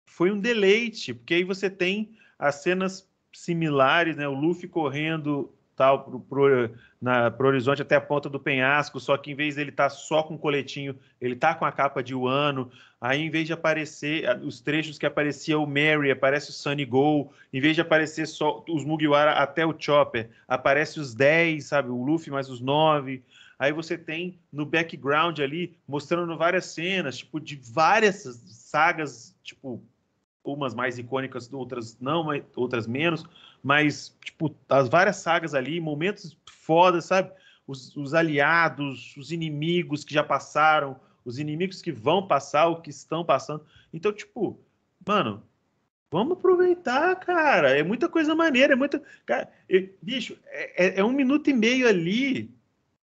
foi 0.04 0.32
um 0.32 0.40
deleite, 0.40 1.14
porque 1.14 1.34
aí 1.34 1.44
você 1.44 1.70
tem 1.70 2.18
as 2.36 2.56
cenas 2.56 3.08
similares, 3.32 4.16
né? 4.16 4.26
O 4.26 4.34
Luffy 4.34 4.68
correndo 4.68 5.54
tal 5.80 6.04
pro, 6.04 6.20
pro, 6.20 6.70
na, 7.00 7.30
pro 7.30 7.48
horizonte 7.48 7.80
até 7.80 7.96
a 7.96 8.00
ponta 8.02 8.28
do 8.28 8.38
penhasco, 8.38 9.00
só 9.00 9.16
que 9.16 9.30
em 9.30 9.34
vez 9.34 9.54
dele 9.54 9.70
estar 9.70 9.84
tá 9.84 9.88
só 9.88 10.22
com 10.22 10.36
coletinho, 10.36 10.94
ele 11.18 11.34
tá 11.34 11.54
com 11.54 11.64
a 11.64 11.72
capa 11.72 12.02
de 12.02 12.14
Wano. 12.14 12.70
Aí, 13.00 13.22
em 13.22 13.30
vez 13.30 13.46
de 13.46 13.54
aparecer 13.54 14.28
os 14.42 14.60
trechos 14.60 14.98
que 14.98 15.06
aparecia 15.06 15.58
o 15.58 15.66
Mary, 15.66 16.10
aparece 16.10 16.50
o 16.50 16.52
Sunny 16.52 16.84
Go. 16.84 17.32
Em 17.50 17.62
vez 17.62 17.74
de 17.74 17.80
aparecer 17.80 18.26
só 18.26 18.62
os 18.68 18.84
Mugiwara 18.84 19.32
até 19.32 19.64
o 19.64 19.74
Chopper, 19.76 20.28
aparece 20.46 21.00
os 21.00 21.14
10, 21.14 21.64
sabe? 21.64 21.88
O 21.88 22.04
Luffy 22.04 22.30
mais 22.30 22.50
os 22.50 22.60
9. 22.60 23.22
Aí 23.58 23.72
você 23.72 23.96
tem 23.96 24.38
no 24.52 24.66
background 24.66 25.38
ali, 25.38 25.78
mostrando 25.88 26.36
várias 26.36 26.66
cenas, 26.66 27.16
tipo, 27.16 27.40
de 27.40 27.56
várias 27.56 28.16
sagas, 28.68 29.34
tipo, 29.42 29.82
umas 30.44 30.74
mais 30.74 30.98
icônicas, 30.98 31.50
outras 31.50 31.98
não, 31.98 32.26
outras 32.54 32.86
menos 32.86 33.24
mas, 33.62 34.16
tipo, 34.24 34.54
as 34.68 34.88
várias 34.88 35.16
sagas 35.16 35.54
ali, 35.54 35.80
momentos 35.80 36.36
fodas, 36.46 37.06
sabe? 37.06 37.30
Os, 37.66 37.96
os, 37.96 38.14
aliados, 38.14 39.14
os 39.16 39.30
inimigos 39.30 40.02
que 40.02 40.14
já 40.14 40.24
passaram, 40.24 40.98
os 41.24 41.38
inimigos 41.38 41.82
que 41.82 41.92
vão 41.92 42.26
passar, 42.26 42.66
o 42.68 42.80
que 42.80 42.90
estão 42.90 43.24
passando. 43.24 43.64
Então, 43.92 44.12
tipo, 44.12 44.58
mano, 45.06 45.42
vamos 46.10 46.38
aproveitar, 46.38 47.14
cara. 47.16 47.78
É 47.78 47.82
muita 47.82 48.08
coisa 48.08 48.34
maneira, 48.34 48.72
é 48.72 48.76
muita. 48.76 49.02
Cara, 49.26 49.50
bicho, 50.02 50.36
é, 50.46 50.86
é, 50.86 51.00
é, 51.00 51.04
um 51.04 51.12
minuto 51.12 51.48
e 51.50 51.52
meio 51.52 51.86
ali 51.86 52.50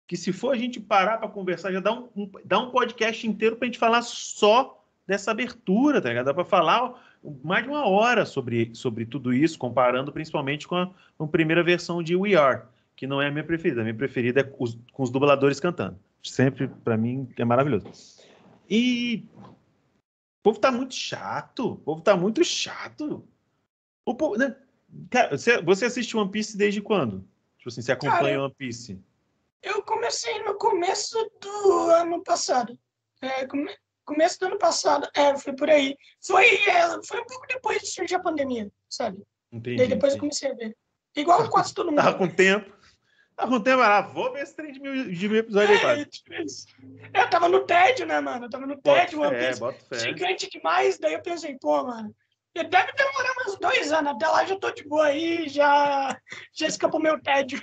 que, 0.06 0.16
se 0.16 0.32
for 0.32 0.54
a 0.54 0.58
gente 0.58 0.80
parar 0.80 1.18
para 1.18 1.28
conversar, 1.28 1.70
já 1.70 1.80
dá 1.80 1.92
um, 1.92 2.08
um, 2.16 2.30
dá 2.44 2.58
um 2.58 2.70
podcast 2.70 3.26
inteiro 3.26 3.56
pra 3.56 3.66
gente 3.66 3.78
falar 3.78 4.02
só 4.02 4.82
dessa 5.06 5.30
abertura, 5.30 6.00
tá 6.00 6.08
ligado? 6.08 6.26
Dá 6.26 6.34
pra 6.34 6.44
falar 6.44 7.07
mais 7.42 7.64
de 7.64 7.70
uma 7.70 7.86
hora 7.86 8.24
sobre, 8.24 8.74
sobre 8.74 9.04
tudo 9.04 9.32
isso, 9.32 9.58
comparando 9.58 10.12
principalmente 10.12 10.66
com 10.66 10.76
a, 10.76 10.90
com 11.16 11.24
a 11.24 11.28
primeira 11.28 11.62
versão 11.62 12.02
de 12.02 12.14
We 12.14 12.34
Are, 12.34 12.62
que 12.94 13.06
não 13.06 13.20
é 13.20 13.28
a 13.28 13.30
minha 13.30 13.44
preferida. 13.44 13.80
A 13.80 13.84
minha 13.84 13.96
preferida 13.96 14.40
é 14.40 14.54
os, 14.58 14.78
com 14.92 15.02
os 15.02 15.10
dubladores 15.10 15.60
cantando. 15.60 15.98
Sempre, 16.22 16.68
para 16.68 16.96
mim, 16.96 17.28
é 17.36 17.44
maravilhoso. 17.44 17.88
E 18.68 19.24
o 19.34 20.42
povo 20.42 20.58
tá 20.58 20.70
muito 20.70 20.94
chato. 20.94 21.72
O 21.72 21.76
povo 21.76 22.00
tá 22.00 22.16
muito 22.16 22.44
chato. 22.44 23.26
O 24.04 24.14
povo, 24.14 24.36
né? 24.36 24.56
Cara, 25.10 25.36
você, 25.36 25.60
você 25.62 25.84
assiste 25.86 26.16
One 26.16 26.30
Piece 26.30 26.56
desde 26.56 26.80
quando? 26.80 27.24
Tipo 27.58 27.68
assim, 27.68 27.82
você 27.82 27.92
acompanha 27.92 28.20
Cara, 28.20 28.42
One 28.44 28.54
Piece? 28.56 29.00
Eu 29.62 29.82
comecei 29.82 30.42
no 30.44 30.54
começo 30.54 31.30
do 31.40 31.90
ano 31.90 32.22
passado. 32.22 32.78
É, 33.20 33.46
come 33.46 33.70
começo 34.08 34.40
do 34.40 34.46
ano 34.46 34.58
passado. 34.58 35.06
É, 35.14 35.36
foi 35.36 35.52
por 35.52 35.68
aí. 35.68 35.96
Foi, 36.26 36.46
é, 36.46 37.02
foi 37.04 37.20
um 37.20 37.26
pouco 37.26 37.46
depois 37.46 37.80
de 37.82 37.88
surgir 37.88 38.14
a 38.14 38.20
pandemia, 38.20 38.70
sabe? 38.88 39.22
Entendi. 39.52 39.76
Daí 39.76 39.88
depois 39.88 40.14
eu 40.14 40.18
comecei 40.18 40.50
a 40.50 40.54
ver. 40.54 40.76
Igual 41.14 41.48
quase 41.50 41.74
todo 41.74 41.90
mundo. 41.90 42.02
Tava 42.02 42.16
com 42.16 42.28
tempo. 42.28 42.78
Tava 43.36 43.52
com 43.52 43.60
tempo, 43.60 43.82
ah, 43.82 44.00
vou 44.00 44.32
ver 44.32 44.42
esse 44.42 44.56
trem 44.56 44.72
de 44.72 44.80
mil, 44.80 45.12
de 45.12 45.28
mil 45.28 45.38
episódios 45.38 45.80
é, 45.80 45.86
aí, 45.86 46.04
tipo 46.06 46.28
Eu 46.34 47.30
tava 47.30 47.48
no 47.48 47.64
tédio, 47.64 48.04
né, 48.04 48.18
mano? 48.18 48.46
Eu 48.46 48.50
tava 48.50 48.66
no 48.66 48.76
tédio, 48.80 49.20
uma 49.20 49.30
vez 49.30 49.60
gigante 49.92 50.50
demais. 50.50 50.98
Daí 50.98 51.12
eu 51.12 51.22
pensei, 51.22 51.56
pô, 51.60 51.84
mano, 51.84 52.12
deve 52.52 52.92
demorar 52.92 53.34
uns 53.46 53.56
dois 53.60 53.92
anos. 53.92 54.12
Até 54.12 54.26
lá 54.26 54.44
já 54.44 54.58
tô 54.58 54.72
de 54.72 54.82
boa 54.82 55.06
aí, 55.06 55.48
já, 55.48 56.18
já 56.52 56.66
escapou 56.66 57.00
meu 57.00 57.20
tédio. 57.20 57.62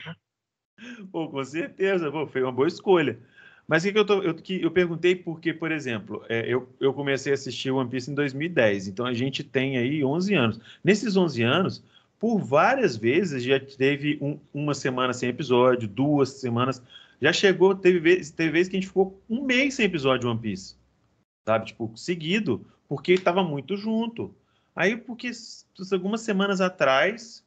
Pô, 1.12 1.30
com 1.30 1.44
certeza, 1.44 2.10
pô, 2.10 2.26
foi 2.26 2.42
uma 2.42 2.54
boa 2.54 2.70
escolha. 2.70 3.20
Mas 3.68 3.84
que, 3.84 3.92
que, 3.92 3.98
eu, 3.98 4.06
tô, 4.06 4.22
eu, 4.22 4.36
que 4.36 4.62
eu 4.62 4.70
perguntei 4.70 5.16
porque, 5.16 5.54
por 5.54 5.72
exemplo, 5.72 6.24
é, 6.30 6.46
eu, 6.48 6.70
eu 6.80 6.94
comecei 6.94 7.32
a 7.32 7.36
assistir 7.36 7.72
One 7.72 7.90
Piece 7.90 8.12
em 8.12 8.14
2010, 8.14 8.88
então 8.88 9.06
a 9.06 9.14
gente 9.14 9.44
tem 9.44 9.78
aí 9.78 10.04
11 10.04 10.34
anos. 10.36 10.60
Nesses 10.84 11.18
11 11.18 11.42
anos, 11.42 11.84
por 12.20 12.40
várias 12.40 12.96
vezes 12.96 13.44
já 13.44 13.60
teve 13.60 14.20
um, 14.22 14.40
uma 14.54 14.74
semana 14.74 15.14
sem 15.14 15.30
episódio, 15.30 15.88
duas 15.88 16.30
semanas, 16.30 16.82
já 17.20 17.34
chegou, 17.34 17.74
teve 17.74 18.00
vezes, 18.00 18.30
teve 18.30 18.52
vezes 18.52 18.70
que 18.70 18.78
a 18.78 18.80
gente 18.80 18.88
ficou 18.88 19.20
um 19.30 19.44
mês 19.44 19.74
sem 19.74 19.86
episódio 19.86 20.22
de 20.22 20.28
One 20.28 20.40
Piece, 20.40 20.76
sabe? 21.48 21.66
Tipo, 21.66 21.92
seguido, 21.96 22.66
porque 22.88 23.14
estava 23.14 23.44
muito 23.44 23.76
junto. 23.76 24.34
Aí, 24.76 24.96
porque 24.96 25.32
algumas 25.92 26.22
semanas 26.22 26.62
atrás, 26.62 27.44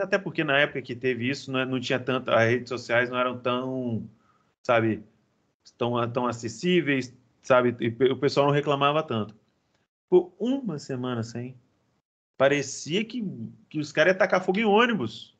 até 0.00 0.18
porque 0.18 0.44
na 0.44 0.58
época 0.58 0.82
que 0.82 0.94
teve 0.94 1.28
isso, 1.28 1.50
não, 1.50 1.60
é, 1.60 1.66
não 1.66 1.80
tinha 1.80 1.98
tanto, 1.98 2.30
as 2.30 2.48
redes 2.48 2.68
sociais 2.68 3.10
não 3.10 3.18
eram 3.18 3.38
tão 3.38 4.08
sabe, 4.62 5.04
tão, 5.76 6.10
tão 6.10 6.26
acessíveis, 6.26 7.14
sabe, 7.42 7.76
e 7.80 7.88
o 8.12 8.16
pessoal 8.16 8.46
não 8.46 8.54
reclamava 8.54 9.02
tanto. 9.02 9.34
Por 10.08 10.34
uma 10.38 10.78
semana 10.78 11.22
sem, 11.22 11.56
parecia 12.36 13.04
que, 13.04 13.24
que 13.68 13.78
os 13.78 13.92
caras 13.92 14.12
iam 14.12 14.18
tacar 14.18 14.44
fogo 14.44 14.60
em 14.60 14.64
ônibus. 14.64 15.36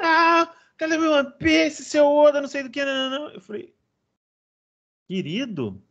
Ah, 0.00 0.52
cadê 0.76 0.98
meu 0.98 1.12
One 1.12 1.32
Piece, 1.38 1.84
seu 1.84 2.06
Oda, 2.06 2.40
não 2.40 2.48
sei 2.48 2.62
do 2.62 2.70
que, 2.70 2.84
não, 2.84 3.10
não, 3.10 3.18
não. 3.18 3.30
Eu 3.30 3.40
falei, 3.40 3.74
querido, 5.06 5.82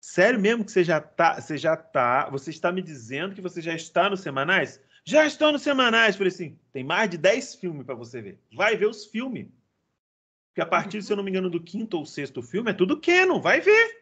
sério 0.00 0.40
mesmo 0.40 0.64
que 0.64 0.72
você 0.72 0.84
já 0.84 1.00
tá, 1.00 1.40
você 1.40 1.58
já 1.58 1.76
tá, 1.76 2.30
você 2.30 2.50
está 2.50 2.72
me 2.72 2.80
dizendo 2.80 3.34
que 3.34 3.40
você 3.40 3.60
já 3.60 3.74
está 3.74 4.08
nos 4.08 4.20
semanais? 4.20 4.80
Já 5.04 5.26
estou 5.26 5.52
nos 5.52 5.62
semanais. 5.62 6.16
Falei 6.16 6.32
assim, 6.32 6.58
tem 6.72 6.84
mais 6.84 7.10
de 7.10 7.18
10 7.18 7.56
filmes 7.56 7.84
para 7.84 7.94
você 7.94 8.20
ver. 8.20 8.40
Vai 8.52 8.76
ver 8.76 8.86
os 8.86 9.06
filmes. 9.06 9.48
Porque 10.50 10.60
a 10.60 10.66
partir, 10.66 11.02
se 11.02 11.12
eu 11.12 11.16
não 11.16 11.22
me 11.22 11.30
engano, 11.30 11.48
do 11.48 11.62
quinto 11.62 11.96
ou 11.96 12.04
sexto 12.04 12.42
filme, 12.42 12.70
é 12.70 12.74
tudo 12.74 13.00
canon, 13.00 13.40
vai 13.40 13.60
ver. 13.60 14.00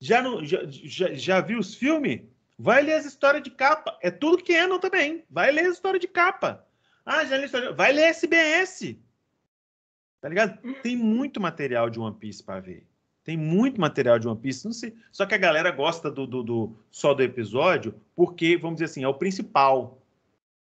Já, 0.00 0.22
já, 0.42 0.60
já, 0.66 1.14
já 1.14 1.40
viu 1.40 1.58
os 1.58 1.74
filmes? 1.74 2.22
Vai 2.58 2.82
ler 2.82 2.94
as 2.94 3.04
histórias 3.04 3.42
de 3.42 3.50
capa. 3.50 3.98
É 4.02 4.10
tudo 4.10 4.42
canon 4.42 4.78
também. 4.78 5.24
Vai 5.30 5.50
ler 5.50 5.66
as 5.66 5.74
histórias 5.74 6.00
de 6.00 6.08
capa. 6.08 6.66
Ah, 7.04 7.24
já 7.24 7.36
li 7.36 7.44
história. 7.44 7.72
Vai 7.72 7.92
ler 7.92 8.04
SBS. 8.04 8.96
Tá 10.20 10.28
ligado? 10.28 10.58
Tem 10.82 10.96
muito 10.96 11.40
material 11.40 11.90
de 11.90 11.98
One 11.98 12.16
Piece 12.16 12.42
para 12.42 12.60
ver. 12.60 12.86
Tem 13.24 13.36
muito 13.36 13.80
material 13.80 14.18
de 14.18 14.26
One 14.26 14.40
Piece. 14.40 14.64
Não 14.64 14.72
sei. 14.72 14.94
Só 15.12 15.26
que 15.26 15.34
a 15.34 15.38
galera 15.38 15.70
gosta 15.70 16.10
do, 16.10 16.26
do, 16.26 16.42
do 16.42 16.76
só 16.90 17.12
do 17.12 17.22
episódio 17.22 17.94
porque, 18.14 18.56
vamos 18.56 18.76
dizer 18.76 18.86
assim, 18.86 19.04
é 19.04 19.08
o 19.08 19.14
principal. 19.14 20.02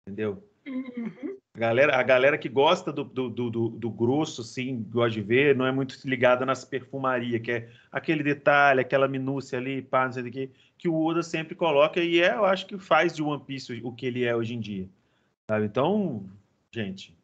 Entendeu? 0.06 0.42
Uhum. 0.66 1.38
A 1.54 1.58
galera, 1.58 1.96
a 1.96 2.02
galera 2.02 2.36
que 2.36 2.48
gosta 2.48 2.92
do, 2.92 3.04
do, 3.04 3.30
do, 3.30 3.68
do, 3.70 3.90
grosso, 3.90 4.42
assim, 4.42 4.82
gosta 4.90 5.12
de 5.12 5.22
ver, 5.22 5.56
não 5.56 5.64
é 5.64 5.72
muito 5.72 5.98
ligada 6.04 6.44
nas 6.44 6.64
perfumarias, 6.64 7.40
que 7.40 7.50
é 7.50 7.72
aquele 7.90 8.22
detalhe, 8.22 8.80
aquela 8.80 9.08
minúcia 9.08 9.58
ali, 9.58 9.80
pá, 9.80 10.04
não 10.04 10.12
sei 10.12 10.22
o 10.24 10.30
que, 10.30 10.50
que 10.76 10.88
o 10.88 11.02
Oda 11.02 11.22
sempre 11.22 11.54
coloca 11.54 12.00
e 12.00 12.20
é, 12.20 12.34
eu 12.34 12.44
acho 12.44 12.66
que 12.66 12.78
faz 12.78 13.14
de 13.14 13.22
One 13.22 13.42
Piece 13.42 13.80
o 13.82 13.92
que 13.92 14.04
ele 14.04 14.24
é 14.24 14.36
hoje 14.36 14.54
em 14.54 14.60
dia. 14.60 14.88
Sabe? 15.50 15.64
Então, 15.64 16.28
gente, 16.70 17.16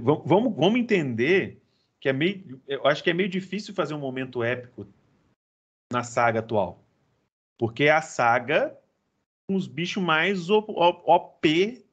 vamos, 0.00 0.56
vamos 0.56 0.80
entender 0.80 1.62
que 2.00 2.08
é 2.08 2.12
meio, 2.12 2.60
eu 2.66 2.86
acho 2.86 3.04
que 3.04 3.10
é 3.10 3.14
meio 3.14 3.28
difícil 3.28 3.74
fazer 3.74 3.94
um 3.94 4.00
momento 4.00 4.42
épico 4.42 4.86
na 5.92 6.02
saga 6.02 6.40
atual, 6.40 6.82
porque 7.56 7.88
a 7.88 8.02
saga 8.02 8.76
com 9.48 9.54
os 9.54 9.66
bichos 9.66 10.02
mais 10.02 10.50
OP 10.50 11.84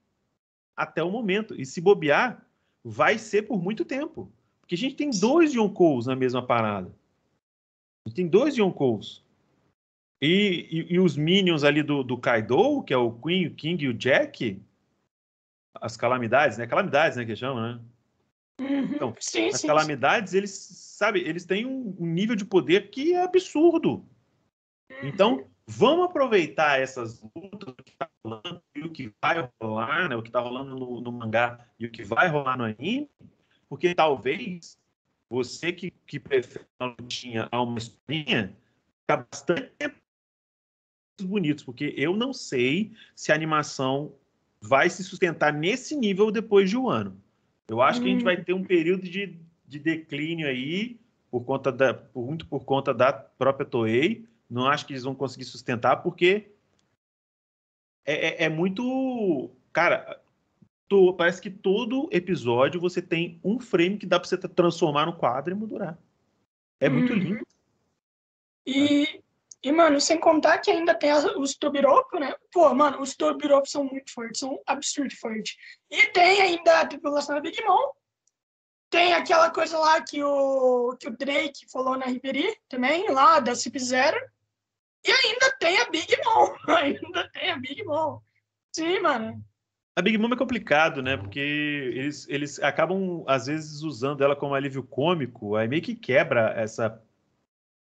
até 0.76 1.04
o 1.04 1.12
momento. 1.12 1.60
E 1.60 1.66
se 1.66 1.80
bobear, 1.80 2.46
vai 2.84 3.18
ser 3.18 3.44
por 3.44 3.62
muito 3.62 3.86
tempo. 3.86 4.32
Porque 4.60 4.76
a 4.76 4.78
gente 4.78 4.96
tem 4.96 5.10
dois 5.10 5.54
Yonkous 5.54 6.08
na 6.08 6.16
mesma 6.16 6.46
parada. 6.46 6.94
A 8.06 8.10
gente 8.10 8.16
tem 8.16 8.28
dois 8.28 8.58
Yonkous. 8.58 9.24
E, 10.22 10.68
e, 10.72 10.94
e, 10.94 11.00
os 11.00 11.18
minions 11.18 11.66
ali 11.66 11.84
do, 11.84 12.02
do 12.02 12.18
Kaido, 12.18 12.82
que 12.84 12.94
é 12.94 12.98
o 12.98 13.12
Queen, 13.12 13.48
o 13.48 13.56
King 13.56 13.84
e 13.84 13.90
o 13.90 13.94
Jack, 13.94 14.62
as 15.82 15.98
calamidades, 15.98 16.58
né? 16.58 16.66
Calamidades, 16.66 17.18
né, 17.18 17.26
que 17.26 17.36
chama, 17.36 17.74
né? 17.74 17.82
Uhum. 18.62 18.84
Então, 18.96 19.16
sim, 19.20 19.50
as 19.50 19.60
sim, 19.60 19.68
calamidades, 19.68 20.32
sim. 20.32 20.38
eles, 20.38 20.52
sabe, 20.52 21.20
eles 21.20 21.46
têm 21.46 21.66
um, 21.66 21.94
um, 22.00 22.06
nível 22.06 22.38
de 22.38 22.46
poder 22.46 22.90
que 22.90 23.14
é 23.14 23.22
absurdo. 23.22 24.06
Então, 25.02 25.46
vamos 25.68 26.06
aproveitar 26.06 26.80
essas 26.80 27.22
lutas 27.36 27.74
que 27.86 27.96
tá 27.98 28.10
rolando 28.24 28.62
e 28.76 28.82
o 28.82 28.92
que 28.92 29.14
vai 29.22 29.50
rolar, 29.62 30.10
né? 30.10 30.16
O 30.16 30.22
que 30.22 30.30
está 30.30 30.40
rolando 30.40 30.76
no, 30.76 31.02
no, 31.02 31.12
mangá 31.12 31.66
e 31.80 31.86
o 31.86 31.92
que 31.92 32.04
vai 32.04 32.28
rolar 32.28 32.58
no 32.58 32.66
anime, 32.66 33.10
porque 33.70 33.96
talvez 33.96 34.78
você 35.30 35.72
que, 35.72 35.92
que 36.06 36.20
prefere 36.20 36.66
uma 36.80 36.96
lutinha 37.00 37.48
a 37.52 37.62
uma 37.62 37.78
historinha, 37.78 38.56
fica 39.02 39.28
bastante 39.32 39.72
bonitos, 41.22 41.64
porque 41.64 41.94
eu 41.98 42.16
não 42.16 42.34
sei 42.34 42.94
se 43.16 43.32
a 43.32 43.36
animação 43.36 44.14
vai 44.62 44.90
se 44.90 45.04
sustentar 45.04 45.54
nesse 45.54 45.96
nível 45.96 46.32
depois 46.32 46.70
de 46.70 46.78
um 46.78 46.90
ano. 46.90 47.22
Eu 47.68 47.82
acho 47.82 48.00
hum. 48.00 48.04
que 48.04 48.10
a 48.10 48.12
gente 48.12 48.24
vai 48.24 48.42
ter 48.42 48.54
um 48.54 48.64
período 48.64 49.04
de, 49.04 49.40
de 49.66 49.80
declínio 49.80 50.48
aí, 50.48 51.00
por 51.30 51.44
conta 51.44 51.72
da, 51.72 52.00
muito 52.16 52.46
por 52.46 52.64
conta 52.64 52.94
da 52.94 53.12
própria 53.12 53.66
Toei. 53.66 54.26
Não 54.50 54.68
acho 54.68 54.86
que 54.86 54.94
eles 54.94 55.04
vão 55.04 55.16
conseguir 55.16 55.46
sustentar, 55.46 55.98
porque 55.98 56.52
é, 58.06 58.44
é, 58.44 58.44
é 58.46 58.50
muito. 58.50 59.52
Cara, 59.72 60.22
parece 61.18 61.42
que 61.42 61.50
todo 61.50 62.10
episódio 62.12 62.80
você 62.80 63.02
tem 63.02 63.40
um 63.44 63.60
frame 63.60 63.98
que 63.98 64.06
dá 64.06 64.20
para 64.20 64.30
você 64.30 64.38
transformar 64.38 65.06
no 65.06 65.18
quadro 65.18 65.54
e 65.54 65.58
moldurar. 65.58 65.98
É 66.80 66.90
muito 66.90 67.14
uhum. 67.14 67.20
lindo. 67.20 67.48
E, 68.66 69.22
e, 69.62 69.72
mano, 69.72 70.00
sem 70.00 70.20
contar 70.20 70.60
que 70.60 70.70
ainda 70.70 70.94
tem 70.94 71.12
as, 71.12 71.26
os 71.36 71.56
Tobiropo, 71.56 72.20
né? 72.20 72.36
Pô, 72.52 72.74
mano, 72.74 73.02
os 73.02 73.16
Tobiropo 73.16 73.68
são 73.68 73.84
muito 73.84 74.12
fortes, 74.14 74.40
são 74.40 74.62
absurdo 74.66 75.14
fortes. 75.16 75.56
E 75.90 76.08
tem 76.08 76.42
ainda 76.42 76.82
a 76.82 76.86
tripulação 76.86 77.36
da 77.36 77.42
Big 77.42 77.62
Mom. 77.64 77.92
Tem 78.94 79.12
aquela 79.12 79.50
coisa 79.50 79.76
lá 79.80 80.00
que 80.02 80.24
o, 80.24 80.96
que 81.00 81.08
o 81.08 81.18
Drake 81.18 81.66
falou 81.72 81.98
na 81.98 82.06
Riperi 82.06 82.56
também, 82.70 83.10
lá 83.10 83.40
da 83.40 83.56
Cip 83.56 83.80
Zero. 83.80 84.16
E 85.04 85.12
ainda 85.12 85.52
tem 85.60 85.80
a 85.80 85.90
Big 85.90 86.16
Mom. 86.24 86.56
Ainda 86.78 87.28
tem 87.30 87.50
a 87.50 87.58
Big 87.58 87.84
Mom. 87.84 88.20
Sim, 88.72 89.00
mano. 89.00 89.44
A 89.96 90.02
Big 90.04 90.16
Mom 90.20 90.32
é 90.32 90.38
complicado, 90.38 91.02
né? 91.02 91.18
Porque 91.18 91.40
eles, 91.40 92.28
eles 92.30 92.60
acabam, 92.60 93.24
às 93.26 93.48
vezes, 93.48 93.82
usando 93.82 94.24
ela 94.24 94.36
como 94.36 94.54
alívio 94.54 94.84
cômico, 94.84 95.56
aí 95.56 95.68
meio 95.68 95.82
que 95.82 95.96
quebra 95.96 96.54
essa. 96.56 97.02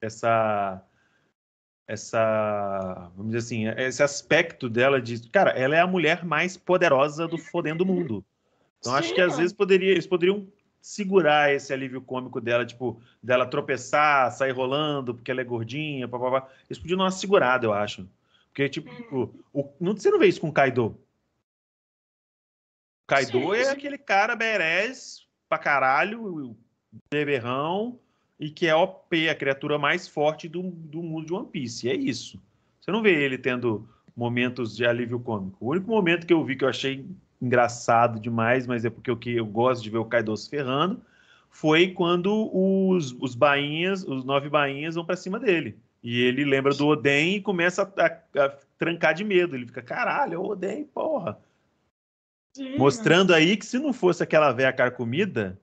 essa 0.02 0.82
essa, 1.86 3.12
vamos 3.14 3.30
dizer 3.30 3.38
assim, 3.38 3.68
esse 3.80 4.02
aspecto 4.02 4.68
dela 4.68 5.00
de, 5.00 5.30
cara, 5.30 5.50
ela 5.50 5.76
é 5.76 5.80
a 5.80 5.86
mulher 5.86 6.24
mais 6.24 6.56
poderosa 6.56 7.28
do 7.28 7.38
fodendo 7.38 7.86
mundo. 7.86 8.24
Então 8.80 8.92
Sim, 8.92 8.98
acho 8.98 9.14
que 9.14 9.20
às 9.20 9.36
vezes 9.36 9.52
poderia, 9.52 9.92
eles 9.92 10.04
poderiam 10.04 10.48
segurar 10.86 11.52
esse 11.52 11.72
alívio 11.72 12.00
cômico 12.00 12.40
dela, 12.40 12.64
tipo, 12.64 13.02
dela 13.20 13.44
tropeçar, 13.44 14.30
sair 14.30 14.52
rolando 14.52 15.12
porque 15.12 15.32
ela 15.32 15.40
é 15.40 15.44
gordinha, 15.44 16.06
papapá. 16.06 16.48
Eles 16.70 16.78
podiam 16.78 16.98
dar 16.98 17.04
uma 17.04 17.10
segurada, 17.10 17.66
eu 17.66 17.72
acho. 17.72 18.08
Porque, 18.46 18.68
tipo, 18.68 18.88
o, 19.52 19.62
o, 19.62 19.74
não, 19.80 19.96
você 19.96 20.08
não 20.12 20.18
vê 20.20 20.28
isso 20.28 20.40
com 20.40 20.48
o 20.48 20.52
Kaido. 20.52 20.96
Kaido 23.04 23.40
sim, 23.40 23.52
é 23.56 23.64
sim. 23.64 23.70
aquele 23.72 23.98
cara 23.98 24.36
berés 24.36 25.26
pra 25.48 25.58
caralho, 25.58 26.56
beberrão, 27.10 27.98
e 28.38 28.48
que 28.48 28.68
é 28.68 28.74
OP, 28.74 29.28
a 29.28 29.34
criatura 29.34 29.80
mais 29.80 30.06
forte 30.06 30.48
do, 30.48 30.62
do 30.62 31.02
mundo 31.02 31.26
de 31.26 31.34
One 31.34 31.48
Piece. 31.48 31.88
E 31.88 31.90
é 31.90 31.96
isso. 31.96 32.40
Você 32.80 32.92
não 32.92 33.02
vê 33.02 33.24
ele 33.24 33.36
tendo 33.36 33.88
momentos 34.16 34.76
de 34.76 34.86
alívio 34.86 35.18
cômico. 35.18 35.56
O 35.60 35.70
único 35.70 35.90
momento 35.90 36.28
que 36.28 36.32
eu 36.32 36.44
vi 36.44 36.54
que 36.54 36.64
eu 36.64 36.68
achei 36.68 37.04
engraçado 37.40 38.18
demais, 38.20 38.66
mas 38.66 38.84
é 38.84 38.90
porque 38.90 39.10
eu, 39.10 39.16
que 39.16 39.36
eu 39.36 39.46
gosto 39.46 39.82
de 39.82 39.90
ver 39.90 39.98
o 39.98 40.04
Kaido 40.04 40.36
se 40.36 40.48
ferrando, 40.48 41.00
foi 41.50 41.88
quando 41.88 42.50
os, 42.52 43.12
os 43.20 43.34
bainhas, 43.34 44.02
os 44.04 44.24
nove 44.24 44.48
bainhas 44.48 44.94
vão 44.94 45.04
para 45.04 45.16
cima 45.16 45.38
dele. 45.38 45.78
E 46.02 46.20
ele 46.20 46.44
lembra 46.44 46.74
do 46.74 46.86
Oden 46.86 47.36
e 47.36 47.40
começa 47.40 47.82
a, 47.82 48.04
a, 48.04 48.44
a 48.44 48.48
trancar 48.78 49.14
de 49.14 49.24
medo. 49.24 49.56
Ele 49.56 49.66
fica, 49.66 49.82
caralho, 49.82 50.34
é 50.34 50.38
o 50.38 50.44
Oden, 50.44 50.84
porra. 50.84 51.38
Sim, 52.54 52.78
Mostrando 52.78 53.34
aí 53.34 53.56
que 53.56 53.66
se 53.66 53.78
não 53.78 53.92
fosse 53.92 54.22
aquela 54.22 54.52
velha 54.52 54.72
carcomida, 54.72 55.58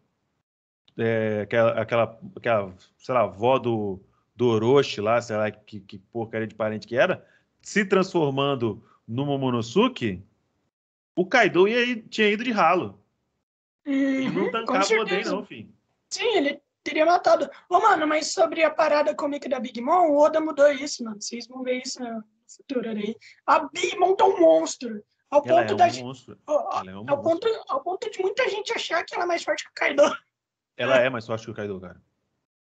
é, 0.98 1.42
aquela, 1.42 1.82
aquela, 1.82 2.20
aquela, 2.36 2.74
sei 2.98 3.16
lá, 3.16 3.22
avó 3.22 3.58
do, 3.58 4.00
do 4.36 4.48
Orochi 4.48 5.02
lá, 5.02 5.22
sei 5.22 5.38
lá 5.38 5.50
que, 5.50 5.80
que 5.80 5.98
porcaria 5.98 6.48
de 6.48 6.56
parente 6.56 6.88
que 6.88 6.96
era, 6.96 7.26
se 7.62 7.86
transformando 7.86 8.84
no 9.08 9.26
Momonosuke, 9.26 10.22
o 11.16 11.26
Kaido 11.26 11.68
ia, 11.68 12.02
tinha 12.04 12.28
ido 12.30 12.44
de 12.44 12.52
ralo. 12.52 13.00
Uhum, 13.86 13.94
ele 13.94 14.32
não 14.32 14.52
tancava 14.52 14.94
o 14.94 15.02
Oden, 15.02 15.24
não, 15.26 15.46
filho. 15.46 15.74
Sim, 16.10 16.38
ele 16.38 16.62
teria 16.84 17.06
matado. 17.06 17.50
Ô, 17.70 17.80
mano, 17.80 18.08
mas 18.08 18.34
sobre 18.34 18.64
a 18.64 18.72
parada 18.72 19.16
cômica 19.16 19.48
da 19.50 19.60
Big 19.60 19.80
Mom, 19.82 20.12
o 20.12 20.18
Oda 20.18 20.40
mudou 20.40 20.72
isso, 20.72 21.04
mano. 21.04 21.22
Vocês 21.22 21.48
vão 21.48 21.64
ver 21.64 21.82
isso 21.86 22.02
no 22.02 22.24
futuro 22.48 22.90
aí. 22.90 23.16
A 23.46 23.68
Big 23.68 23.98
Mom 23.98 24.16
tá 24.16 24.26
um 24.26 24.40
monstro. 24.40 25.04
Ao 25.30 25.44
ela 25.46 25.62
ponto 25.62 25.72
é 25.72 25.74
um 25.74 25.78
da 25.78 25.94
monstro. 26.02 26.38
Ao, 26.46 26.88
é 26.88 26.96
um 26.96 27.06
ao, 27.10 27.22
ponto, 27.22 27.48
ao 27.68 27.82
ponto 27.82 28.10
de 28.10 28.22
muita 28.22 28.48
gente 28.50 28.72
achar 28.72 29.04
que 29.04 29.16
ela 29.16 29.24
é 29.24 29.28
mais 29.28 29.44
forte 29.44 29.64
que 29.64 29.70
o 29.70 29.74
Kaido. 29.74 30.04
Ela 30.78 30.98
é 30.98 31.10
mais 31.10 31.26
forte 31.26 31.46
que 31.46 31.52
o 31.52 31.54
Kaido, 31.54 31.80
cara. 31.80 32.02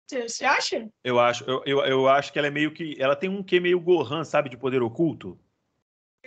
Você 0.08 0.44
acha? 0.44 0.88
Eu 1.04 1.20
acho, 1.20 1.44
eu, 1.44 1.62
eu, 1.64 1.78
eu, 1.84 2.08
acho 2.08 2.32
que 2.32 2.38
ela 2.38 2.48
é 2.48 2.50
meio 2.50 2.72
que. 2.74 2.96
Ela 3.00 3.14
tem 3.14 3.30
um 3.30 3.42
quê 3.42 3.60
meio 3.60 3.80
Gohan, 3.80 4.24
sabe, 4.24 4.48
de 4.48 4.56
poder 4.56 4.82
oculto. 4.82 5.38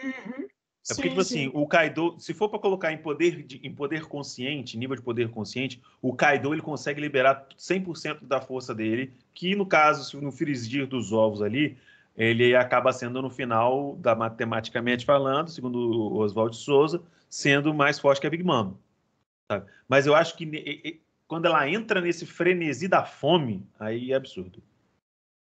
Uhum. 0.01 0.47
É 0.89 0.93
porque, 0.93 1.03
sim, 1.03 1.09
tipo 1.09 1.21
assim, 1.21 1.45
sim. 1.45 1.51
o 1.53 1.65
Kaido, 1.65 2.15
se 2.19 2.33
for 2.33 2.49
para 2.49 2.59
colocar 2.59 2.91
em 2.91 2.97
poder, 2.97 3.41
de, 3.43 3.59
em 3.63 3.73
poder 3.73 4.05
consciente, 4.05 4.77
nível 4.77 4.97
de 4.97 5.01
poder 5.01 5.29
consciente, 5.29 5.81
o 6.01 6.13
Kaido 6.13 6.53
ele 6.53 6.61
consegue 6.61 6.99
liberar 6.99 7.47
100% 7.57 8.25
da 8.25 8.41
força 8.41 8.75
dele, 8.75 9.13
que 9.33 9.55
no 9.55 9.65
caso, 9.65 10.19
no 10.21 10.31
frisir 10.31 10.85
dos 10.85 11.13
ovos 11.13 11.41
ali, 11.41 11.77
ele 12.17 12.53
acaba 12.53 12.91
sendo 12.91 13.21
no 13.21 13.29
final, 13.29 13.95
da 13.95 14.13
matematicamente 14.13 15.05
falando, 15.05 15.49
segundo 15.49 15.77
o 15.77 16.17
Oswald 16.17 16.55
Souza, 16.55 17.01
sendo 17.29 17.73
mais 17.73 17.97
forte 17.97 18.19
que 18.19 18.27
a 18.27 18.29
Big 18.29 18.43
Mom. 18.43 18.73
Sabe? 19.49 19.65
Mas 19.87 20.05
eu 20.05 20.13
acho 20.13 20.35
que 20.35 21.01
quando 21.27 21.45
ela 21.45 21.67
entra 21.67 22.01
nesse 22.01 22.25
frenesi 22.25 22.89
da 22.89 23.05
fome, 23.05 23.65
aí 23.79 24.11
é 24.11 24.15
absurdo. 24.15 24.61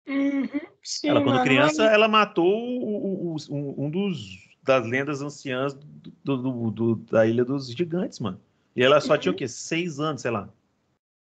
Uhum, 0.08 0.48
sim, 0.84 1.10
ela, 1.10 1.24
quando 1.24 1.44
criança, 1.44 1.86
ela 1.86 2.08
matou 2.08 2.46
o, 2.48 3.34
o, 3.34 3.36
o, 3.50 3.86
um 3.86 3.90
dos 3.90 4.51
das 4.62 4.86
lendas 4.86 5.21
anciãs 5.21 5.74
do, 5.74 6.38
do, 6.38 6.71
do, 6.71 6.95
da 6.95 7.26
Ilha 7.26 7.43
dos 7.43 7.71
Gigantes, 7.71 8.19
mano. 8.19 8.41
E 8.76 8.84
ela 8.84 9.02
só 9.02 9.13
uhum. 9.13 9.19
tinha 9.19 9.32
o 9.32 9.36
quê? 9.36 9.47
Seis 9.47 10.00
anos, 10.00 10.21
sei 10.21 10.32
lá. 10.32 10.50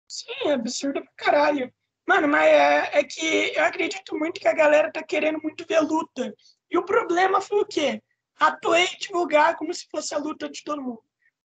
Sim, 0.07 0.31
é 0.45 0.53
absurdo 0.53 1.01
pra 1.01 1.11
caralho. 1.15 1.73
Mano, 2.07 2.27
mas 2.27 2.45
é, 2.45 2.99
é, 2.99 3.03
que 3.03 3.53
eu 3.55 3.63
acredito 3.63 4.17
muito 4.17 4.39
que 4.39 4.47
a 4.47 4.53
galera 4.53 4.91
tá 4.91 5.03
querendo 5.03 5.39
muito 5.41 5.65
ver 5.65 5.79
luta. 5.79 6.33
E 6.69 6.77
o 6.77 6.83
problema 6.83 7.41
foi 7.41 7.61
o 7.61 7.65
quê? 7.65 8.01
A 8.39 8.51
Toei 8.51 8.87
divulgar 8.99 9.55
como 9.55 9.73
se 9.73 9.87
fosse 9.89 10.13
a 10.13 10.17
luta 10.17 10.49
de 10.49 10.63
todo 10.63 10.81
mundo. 10.81 11.01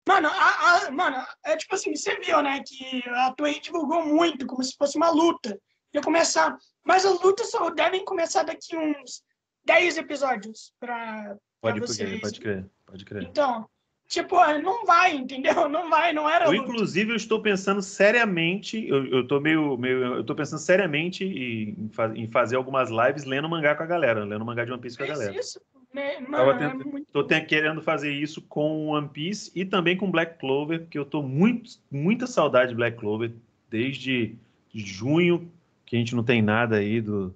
Mano, 0.06 0.28
a, 0.28 0.86
a, 0.86 0.90
mano, 0.90 1.26
é 1.44 1.56
tipo 1.56 1.74
assim, 1.74 1.96
você 1.96 2.18
viu, 2.20 2.42
né, 2.42 2.62
que 2.66 3.02
a 3.08 3.32
Toei 3.32 3.58
divulgou 3.58 4.04
muito 4.04 4.46
como 4.46 4.62
se 4.62 4.76
fosse 4.76 4.96
uma 4.96 5.10
luta. 5.10 5.58
Ia 5.94 6.02
começar, 6.02 6.56
mas 6.84 7.06
as 7.06 7.20
lutas 7.20 7.50
só 7.50 7.70
devem 7.70 8.04
começar 8.04 8.42
daqui 8.42 8.76
uns 8.76 9.22
10 9.64 9.96
episódios 9.96 10.74
para 10.78 11.36
Pode 11.64 11.80
crer, 11.80 12.20
pode 12.20 12.40
crer, 12.40 12.66
pode 12.84 13.04
crer. 13.06 13.22
Então, 13.22 13.66
tipo, 14.06 14.36
não 14.62 14.84
vai, 14.84 15.16
entendeu? 15.16 15.66
Não 15.68 15.88
vai, 15.88 16.12
não 16.12 16.28
era. 16.28 16.44
Eu, 16.44 16.54
inclusive, 16.54 17.12
eu 17.12 17.16
estou 17.16 17.40
pensando 17.40 17.80
seriamente, 17.80 18.86
eu, 18.86 19.06
eu 19.06 19.26
tô 19.26 19.40
meio, 19.40 19.76
meio, 19.78 20.16
eu 20.16 20.24
tô 20.24 20.34
pensando 20.34 20.58
seriamente 20.58 21.24
em, 21.24 21.90
em 22.14 22.28
fazer 22.28 22.56
algumas 22.56 22.90
lives 22.90 23.24
lendo 23.24 23.48
mangá 23.48 23.74
com 23.74 23.82
a 23.82 23.86
galera, 23.86 24.24
lendo 24.24 24.44
mangá 24.44 24.64
de 24.64 24.72
One 24.72 24.80
Piece 24.80 24.98
com 24.98 25.04
a 25.04 25.06
galera. 25.06 25.34
Isso, 25.34 25.60
né? 25.92 26.20
Mano, 26.20 26.62
é 26.62 26.66
é 26.66 26.74
muito... 26.74 27.06
Tô 27.12 27.24
querendo 27.24 27.80
fazer 27.80 28.12
isso 28.12 28.42
com 28.42 28.88
One 28.88 29.08
Piece 29.08 29.50
e 29.54 29.64
também 29.64 29.96
com 29.96 30.10
Black 30.10 30.38
Clover, 30.38 30.80
porque 30.80 30.98
eu 30.98 31.06
tô 31.06 31.22
muito, 31.22 31.70
muita 31.90 32.26
saudade 32.26 32.70
de 32.70 32.76
Black 32.76 32.98
Clover 32.98 33.32
desde 33.70 34.36
junho, 34.74 35.50
que 35.86 35.96
a 35.96 35.98
gente 35.98 36.14
não 36.14 36.22
tem 36.22 36.42
nada 36.42 36.76
aí 36.76 37.00
do. 37.00 37.34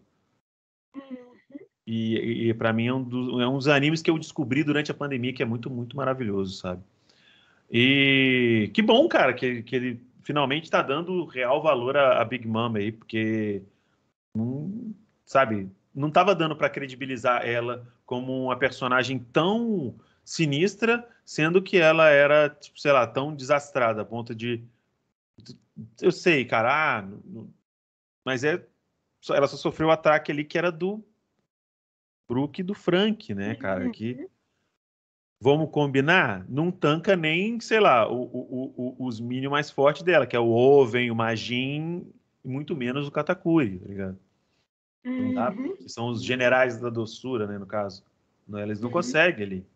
Hum 0.95 1.28
e, 1.91 2.49
e 2.51 2.55
para 2.55 2.71
mim 2.71 2.87
é 2.87 2.93
um, 2.93 3.03
dos, 3.03 3.41
é 3.41 3.47
um 3.47 3.57
dos 3.57 3.67
animes 3.67 4.03
que 4.03 4.11
eu 4.11 4.19
descobri 4.19 4.63
durante 4.63 4.91
a 4.91 4.95
pandemia 4.95 5.33
que 5.33 5.43
é 5.43 5.47
muito, 5.47 5.71
muito 5.71 5.97
maravilhoso, 5.97 6.55
sabe? 6.59 6.83
E 7.71 8.71
que 8.75 8.83
bom, 8.83 9.09
cara, 9.09 9.33
que, 9.33 9.63
que 9.63 9.75
ele 9.75 10.01
finalmente 10.23 10.65
está 10.65 10.83
dando 10.83 11.25
real 11.25 11.63
valor 11.63 11.97
a, 11.97 12.21
a, 12.21 12.25
Big 12.27 12.47
Mama 12.47 12.79
aí, 12.79 12.93
porque, 12.93 13.63
não, 14.35 14.95
sabe, 15.25 15.71
não 15.95 16.09
estava 16.09 16.35
dando 16.35 16.55
para 16.55 16.69
credibilizar 16.69 17.47
ela 17.49 17.87
como 18.05 18.45
uma 18.45 18.57
personagem 18.59 19.19
tão 19.19 19.95
sinistra, 20.23 21.09
sendo 21.25 21.63
que 21.63 21.79
ela 21.79 22.11
era, 22.11 22.51
tipo, 22.51 22.79
sei 22.79 22.93
lá, 22.93 23.07
tão 23.07 23.35
desastrada, 23.35 24.03
a 24.03 24.05
ponto 24.05 24.35
de. 24.35 24.63
Eu 26.03 26.13
sei, 26.13 26.45
cara, 26.45 26.99
ah, 27.01 27.09
mas 28.25 28.45
é. 28.45 28.63
Ela 29.31 29.49
só 29.49 29.57
sofreu 29.57 29.89
o 29.89 29.91
ataque 29.91 30.31
ali 30.31 30.45
que 30.45 30.57
era 30.57 30.71
do 30.71 31.05
Brook 32.29 32.63
do 32.63 32.75
Frank, 32.75 33.35
né, 33.35 33.55
cara? 33.55 33.85
Uhum. 33.87 33.93
Que 33.93 34.29
vamos 35.41 35.71
combinar, 35.71 36.45
não 36.49 36.71
tanca 36.71 37.17
nem, 37.17 37.61
sei 37.61 37.81
lá, 37.81 38.11
o, 38.11 38.23
o, 38.23 38.75
o, 38.99 39.07
os 39.07 39.21
minions 39.21 39.51
mais 39.53 39.71
fortes 39.71 40.03
dela, 40.03 40.27
que 40.27 40.37
é 40.37 40.41
o 40.41 40.51
Oven, 40.51 41.11
o 41.11 41.15
Majin, 41.15 42.13
e 42.45 42.49
muito 42.49 42.77
menos 42.77 43.07
o 43.07 43.11
Katakuri, 43.11 43.79
tá 43.79 43.87
ligado? 43.87 44.19
Uhum. 45.07 45.77
são 45.87 46.09
os 46.09 46.23
generais 46.23 46.79
da 46.81 46.91
doçura, 46.91 47.47
né, 47.47 47.57
no 47.57 47.67
caso. 47.67 48.05
Não, 48.47 48.59
eles 48.59 48.81
não 48.81 48.89
Uhum. 48.89 48.93
conseguem 48.95 49.47
ali. 49.47 49.67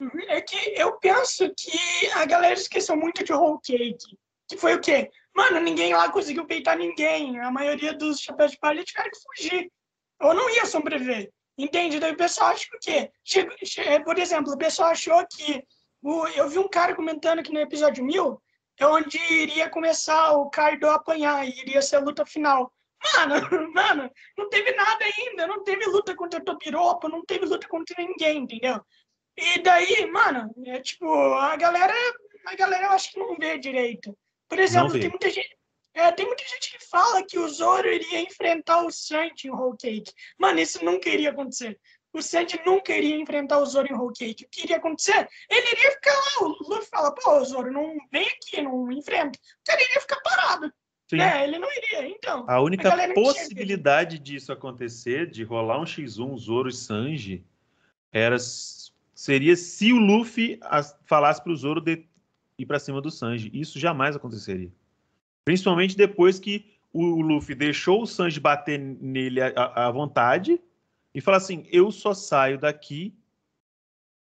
Uhum. 0.00 0.10
É 0.28 0.40
que 0.40 0.56
eu 0.76 0.92
penso 0.98 1.52
que 1.54 2.06
a 2.14 2.24
galera 2.24 2.54
esqueceu 2.54 2.96
muito 2.96 3.22
de 3.22 3.32
whole 3.32 3.60
cake. 3.62 4.18
Que 4.48 4.56
foi 4.56 4.74
o 4.74 4.80
quê? 4.80 5.10
Mano, 5.36 5.60
ninguém 5.60 5.92
lá 5.92 6.10
conseguiu 6.10 6.46
peitar 6.46 6.76
ninguém. 6.76 7.38
A 7.38 7.50
maioria 7.50 7.92
dos 7.92 8.18
chapéus 8.18 8.52
de 8.52 8.58
palha 8.58 8.82
tiveram 8.82 9.10
que 9.10 9.18
fugir. 9.22 9.70
Ou 10.20 10.34
não 10.34 10.48
ia 10.50 10.66
sobreviver. 10.66 11.30
Entende? 11.64 11.98
Daí 12.00 12.12
o 12.12 12.16
pessoal 12.16 12.50
acha 12.50 12.66
que 12.68 12.76
o 12.76 12.80
quê? 12.80 13.10
Chega- 13.24 13.56
che- 13.64 14.00
por 14.00 14.18
exemplo, 14.18 14.52
o 14.52 14.58
pessoal 14.58 14.90
achou 14.90 15.24
que. 15.26 15.62
O, 16.02 16.26
eu 16.28 16.48
vi 16.48 16.58
um 16.58 16.68
cara 16.68 16.94
comentando 16.94 17.42
que 17.42 17.52
no 17.52 17.60
episódio 17.60 18.02
1000 18.04 18.40
é 18.78 18.86
onde 18.86 19.18
iria 19.18 19.68
começar 19.68 20.32
o 20.32 20.48
Kaido 20.48 20.88
apanhar 20.88 21.46
e 21.46 21.50
iria 21.60 21.82
ser 21.82 21.96
a 21.96 22.00
luta 22.00 22.24
final. 22.24 22.72
Mano, 23.14 23.34
mano, 23.74 24.10
não 24.38 24.48
teve 24.48 24.72
nada 24.72 25.04
ainda. 25.04 25.46
Não 25.46 25.62
teve 25.62 25.84
luta 25.86 26.14
contra 26.14 26.42
Topiropo, 26.42 27.08
não 27.08 27.22
teve 27.24 27.44
luta 27.44 27.68
contra 27.68 27.94
ninguém, 28.02 28.38
entendeu? 28.38 28.80
E 29.36 29.58
daí, 29.60 30.10
mano, 30.10 30.50
é 30.66 30.80
tipo, 30.80 31.06
a 31.34 31.54
galera, 31.56 31.92
a 32.46 32.54
galera 32.54 32.84
eu 32.86 32.90
acho 32.92 33.12
que 33.12 33.18
não 33.18 33.36
vê 33.36 33.58
direito. 33.58 34.16
Por 34.48 34.58
exemplo, 34.58 34.88
tem 35.00 35.10
muita 35.10 35.30
gente, 35.30 35.56
é, 35.94 36.12
tem 36.12 36.26
muita 36.26 36.44
gente 36.46 36.70
que 36.70 36.84
fala 36.86 37.22
que 37.24 37.38
o 37.38 37.48
Zoro 37.48 37.88
iria 37.92 38.20
enfrentar 38.20 38.84
o 38.84 38.90
Sanji 38.90 39.46
em 39.48 39.50
Whole 39.50 39.76
Cake. 39.78 40.12
Mano, 40.38 40.60
isso 40.60 40.84
nunca 40.84 41.08
iria 41.08 41.30
acontecer. 41.30 41.78
O 42.12 42.20
Sanji 42.22 42.60
nunca 42.66 42.92
iria 42.96 43.16
enfrentar 43.16 43.58
o 43.58 43.66
Zoro 43.66 43.88
em 43.88 43.94
Whole 43.96 44.14
Cake. 44.14 44.44
O 44.44 44.48
que 44.50 44.62
iria 44.64 44.76
acontecer? 44.78 45.28
Ele 45.48 45.66
iria 45.72 45.90
ficar 45.92 46.12
lá. 46.12 46.46
O 46.46 46.48
Luffy 46.68 46.88
fala, 46.90 47.14
pô, 47.14 47.44
Zoro, 47.44 47.72
não 47.72 47.96
vem 48.10 48.26
aqui, 48.26 48.60
não 48.62 48.90
enfrenta. 48.90 49.38
O 49.38 49.64
cara 49.66 49.82
iria 49.82 50.00
ficar 50.00 50.20
parado. 50.22 50.72
Sim. 51.08 51.16
né? 51.16 51.42
Ele 51.44 51.58
não 51.58 51.68
iria. 51.72 52.06
Então, 52.08 52.44
A 52.48 52.60
única 52.60 52.88
enxerga 52.88 53.14
possibilidade 53.14 54.18
disso 54.18 54.52
acontecer, 54.52 55.28
de 55.28 55.42
rolar 55.44 55.80
um 55.80 55.84
X1 55.84 56.36
Zoro 56.38 56.68
e 56.68 56.72
Sanji, 56.72 57.44
era, 58.12 58.36
seria 59.14 59.56
se 59.56 59.92
o 59.92 59.98
Luffy 59.98 60.58
as- 60.62 60.96
falasse 61.06 61.42
pro 61.42 61.54
Zoro 61.56 61.80
de 61.80 62.04
ir 62.58 62.66
pra 62.66 62.78
cima 62.78 63.00
do 63.00 63.10
Sanji. 63.10 63.50
Isso 63.52 63.78
jamais 63.78 64.14
aconteceria. 64.16 64.70
Principalmente 65.44 65.96
depois 65.96 66.38
que 66.38 66.66
o 66.92 67.20
Luffy 67.20 67.54
deixou 67.54 68.02
o 68.02 68.06
Sanji 68.06 68.40
bater 68.40 68.78
nele 68.78 69.40
à- 69.40 69.90
vontade 69.90 70.60
e 71.14 71.20
falar 71.20 71.38
assim: 71.38 71.66
eu 71.70 71.90
só 71.90 72.12
saio 72.14 72.58
daqui, 72.58 73.14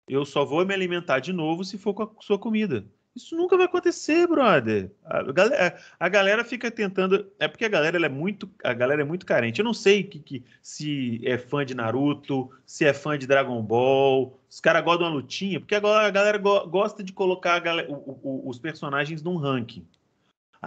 eu 0.07 0.25
só 0.25 0.45
vou 0.45 0.65
me 0.65 0.73
alimentar 0.73 1.19
de 1.19 1.33
novo 1.33 1.63
se 1.63 1.77
for 1.77 1.93
com 1.93 2.03
a 2.03 2.09
sua 2.21 2.37
comida. 2.39 2.85
Isso 3.15 3.33
nunca 3.37 3.55
vai 3.55 3.65
acontecer, 3.65 4.27
brother. 4.27 4.91
A 5.05 5.23
galera, 5.31 5.77
a 5.97 6.09
galera 6.09 6.43
fica 6.43 6.69
tentando. 6.69 7.31
É 7.39 7.47
porque 7.47 7.63
a 7.63 7.69
galera 7.69 8.05
é 8.05 8.09
muito, 8.09 8.49
a 8.61 8.73
galera 8.73 9.03
é 9.03 9.05
muito 9.05 9.25
carente. 9.25 9.59
Eu 9.59 9.65
não 9.65 9.73
sei 9.73 10.03
que, 10.03 10.19
que- 10.19 10.43
se 10.61 11.21
é 11.23 11.37
fã 11.37 11.65
de 11.65 11.73
Naruto, 11.73 12.51
se 12.65 12.83
é 12.83 12.93
fã 12.93 13.17
de 13.17 13.25
Dragon 13.25 13.61
Ball. 13.61 14.37
Os 14.49 14.59
caras 14.59 14.83
gostam 14.83 15.07
de 15.07 15.13
uma 15.13 15.15
lutinha, 15.21 15.61
porque 15.61 15.75
agora 15.75 16.05
a 16.05 16.11
galera 16.11 16.37
go- 16.37 16.67
gosta 16.67 17.01
de 17.01 17.13
colocar 17.13 17.57
galera- 17.59 17.89
o- 17.89 18.19
o- 18.21 18.49
os 18.49 18.59
personagens 18.59 19.23
num 19.23 19.37
ranking. 19.37 19.87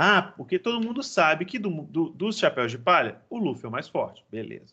Ah, 0.00 0.22
porque 0.22 0.60
todo 0.60 0.80
mundo 0.80 1.02
sabe 1.02 1.44
que 1.44 1.58
do- 1.58 1.82
do- 1.82 2.10
dos 2.10 2.38
chapéus 2.38 2.70
de 2.70 2.78
palha, 2.78 3.20
o 3.28 3.36
Luffy 3.36 3.64
é 3.64 3.68
o 3.68 3.72
mais 3.72 3.88
forte. 3.88 4.24
Beleza. 4.30 4.72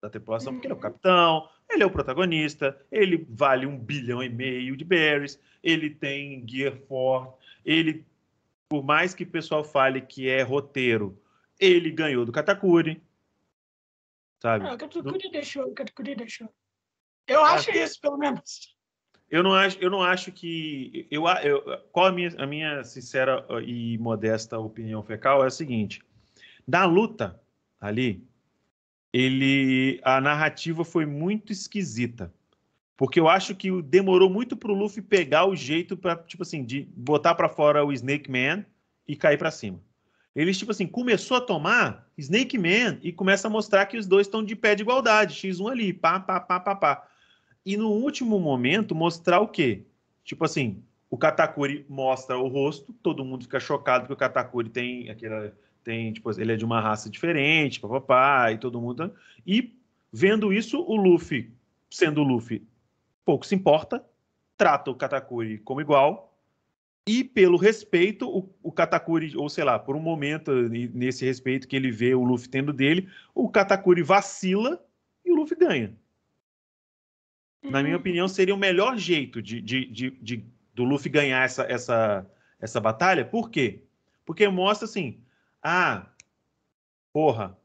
Da 0.00 0.08
tripulação, 0.08 0.52
porque 0.52 0.68
ele 0.68 0.72
é 0.74 0.76
o 0.76 0.80
capitão, 0.80 1.48
ele 1.68 1.82
é 1.82 1.86
o 1.86 1.90
protagonista, 1.90 2.80
ele 2.90 3.26
vale 3.28 3.66
um 3.66 3.76
bilhão 3.76 4.22
e 4.22 4.28
meio 4.28 4.76
de 4.76 4.84
berries, 4.84 5.36
ele 5.64 5.90
tem 5.90 6.46
gear 6.48 6.76
forte, 6.86 7.34
ele, 7.64 8.06
por 8.68 8.84
mais 8.84 9.12
que 9.14 9.24
o 9.24 9.30
pessoal 9.30 9.64
fale 9.64 10.00
que 10.00 10.28
é 10.28 10.42
roteiro, 10.42 11.20
ele 11.58 11.90
ganhou 11.90 12.24
do 12.24 12.30
Katakuri. 12.30 13.02
Sabe? 14.40 14.64
ah, 14.68 14.74
o 14.74 14.78
Katakuri 14.78 15.28
deixou, 15.32 15.64
o 15.66 15.74
Katakuri 15.74 16.14
deixou. 16.14 16.48
Eu 17.26 17.44
acho 17.44 17.70
isso, 17.72 18.00
pelo 18.00 18.16
menos. 18.16 18.76
Eu 19.32 19.42
não 19.42 19.54
acho, 19.54 19.78
eu 19.80 19.88
não 19.88 20.02
acho 20.02 20.30
que. 20.30 21.06
Eu, 21.10 21.26
eu, 21.42 21.62
qual 21.90 22.08
a 22.08 22.12
minha, 22.12 22.34
a 22.36 22.46
minha 22.46 22.84
sincera 22.84 23.42
e 23.64 23.96
modesta 23.96 24.58
opinião 24.58 25.02
fecal 25.02 25.42
é 25.42 25.46
a 25.46 25.50
seguinte: 25.50 26.02
na 26.68 26.84
luta 26.84 27.40
ali, 27.80 28.22
ele 29.10 29.98
a 30.04 30.20
narrativa 30.20 30.84
foi 30.84 31.06
muito 31.06 31.50
esquisita. 31.50 32.30
Porque 32.94 33.18
eu 33.18 33.26
acho 33.26 33.54
que 33.54 33.80
demorou 33.80 34.28
muito 34.28 34.54
pro 34.54 34.74
Luffy 34.74 35.02
pegar 35.02 35.46
o 35.46 35.56
jeito 35.56 35.96
para 35.96 36.14
tipo 36.14 36.42
assim, 36.42 36.62
de 36.62 36.82
botar 36.94 37.34
para 37.34 37.48
fora 37.48 37.82
o 37.82 37.90
Snake 37.90 38.30
Man 38.30 38.66
e 39.08 39.16
cair 39.16 39.38
para 39.38 39.50
cima. 39.50 39.80
Eles, 40.36 40.58
tipo 40.58 40.72
assim, 40.72 40.86
começou 40.86 41.38
a 41.38 41.40
tomar 41.40 42.06
Snake 42.18 42.58
Man 42.58 42.98
e 43.02 43.10
começa 43.10 43.48
a 43.48 43.50
mostrar 43.50 43.86
que 43.86 43.96
os 43.96 44.06
dois 44.06 44.26
estão 44.26 44.44
de 44.44 44.54
pé 44.54 44.74
de 44.74 44.82
igualdade, 44.82 45.34
X1 45.34 45.70
ali, 45.70 45.92
pá, 45.92 46.20
pá, 46.20 46.38
pá, 46.38 46.60
pá, 46.60 46.74
pá. 46.74 47.08
E 47.64 47.76
no 47.76 47.90
último 47.90 48.38
momento 48.38 48.94
mostrar 48.94 49.40
o 49.40 49.48
quê? 49.48 49.84
Tipo 50.24 50.44
assim, 50.44 50.82
o 51.08 51.16
Katakuri 51.16 51.86
mostra 51.88 52.38
o 52.38 52.48
rosto, 52.48 52.92
todo 53.02 53.24
mundo 53.24 53.44
fica 53.44 53.60
chocado 53.60 54.06
que 54.06 54.12
o 54.12 54.16
Katakuri 54.16 54.68
tem 54.68 55.10
aquela 55.10 55.52
tem, 55.82 56.12
tipo, 56.12 56.30
ele 56.40 56.52
é 56.52 56.56
de 56.56 56.64
uma 56.64 56.80
raça 56.80 57.10
diferente, 57.10 57.80
papapá, 57.80 58.52
e 58.52 58.58
todo 58.58 58.80
mundo. 58.80 59.12
E 59.46 59.74
vendo 60.12 60.52
isso, 60.52 60.80
o 60.80 60.96
Luffy, 60.96 61.50
sendo 61.90 62.20
o 62.20 62.24
Luffy, 62.24 62.62
pouco 63.24 63.44
se 63.44 63.54
importa, 63.54 64.04
trata 64.56 64.90
o 64.90 64.94
Katakuri 64.94 65.58
como 65.58 65.80
igual. 65.80 66.32
E 67.06 67.24
pelo 67.24 67.56
respeito, 67.56 68.28
o, 68.28 68.48
o 68.62 68.70
Katakuri, 68.70 69.36
ou 69.36 69.48
sei 69.48 69.64
lá, 69.64 69.78
por 69.78 69.96
um 69.96 70.00
momento, 70.00 70.52
nesse 70.70 71.24
respeito 71.24 71.66
que 71.66 71.74
ele 71.74 71.90
vê 71.90 72.14
o 72.14 72.22
Luffy 72.22 72.48
tendo 72.48 72.72
dele, 72.72 73.08
o 73.34 73.48
Katakuri 73.48 74.02
vacila 74.02 74.80
e 75.24 75.32
o 75.32 75.34
Luffy 75.34 75.56
ganha. 75.56 75.96
Na 77.62 77.82
minha 77.82 77.96
opinião, 77.96 78.26
seria 78.26 78.54
o 78.54 78.58
melhor 78.58 78.98
jeito 78.98 79.40
de, 79.40 79.60
de, 79.60 79.86
de, 79.86 80.10
de 80.10 80.44
do 80.74 80.84
Luffy 80.84 81.10
ganhar 81.10 81.44
essa, 81.44 81.62
essa, 81.64 82.26
essa 82.60 82.80
batalha. 82.80 83.24
Por 83.24 83.50
quê? 83.50 83.82
Porque 84.24 84.46
mostra 84.48 84.86
assim: 84.86 85.20
ah, 85.62 86.06
porra, 87.12 87.56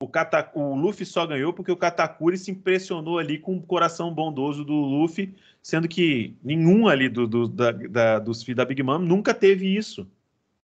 o, 0.00 0.08
Kata, 0.08 0.50
o 0.54 0.74
Luffy 0.74 1.06
só 1.06 1.26
ganhou 1.26 1.52
porque 1.52 1.72
o 1.72 1.76
Katakuri 1.76 2.36
se 2.36 2.50
impressionou 2.50 3.18
ali 3.18 3.38
com 3.38 3.56
o 3.56 3.62
coração 3.62 4.12
bondoso 4.12 4.64
do 4.64 4.74
Luffy, 4.74 5.34
sendo 5.62 5.88
que 5.88 6.36
nenhum 6.42 6.88
ali 6.88 7.08
do, 7.08 7.26
do, 7.26 7.48
da, 7.48 7.72
da, 7.72 8.18
dos 8.18 8.42
filhos 8.42 8.56
da 8.56 8.64
Big 8.64 8.82
Mom 8.82 8.98
nunca 8.98 9.32
teve 9.32 9.74
isso. 9.74 10.06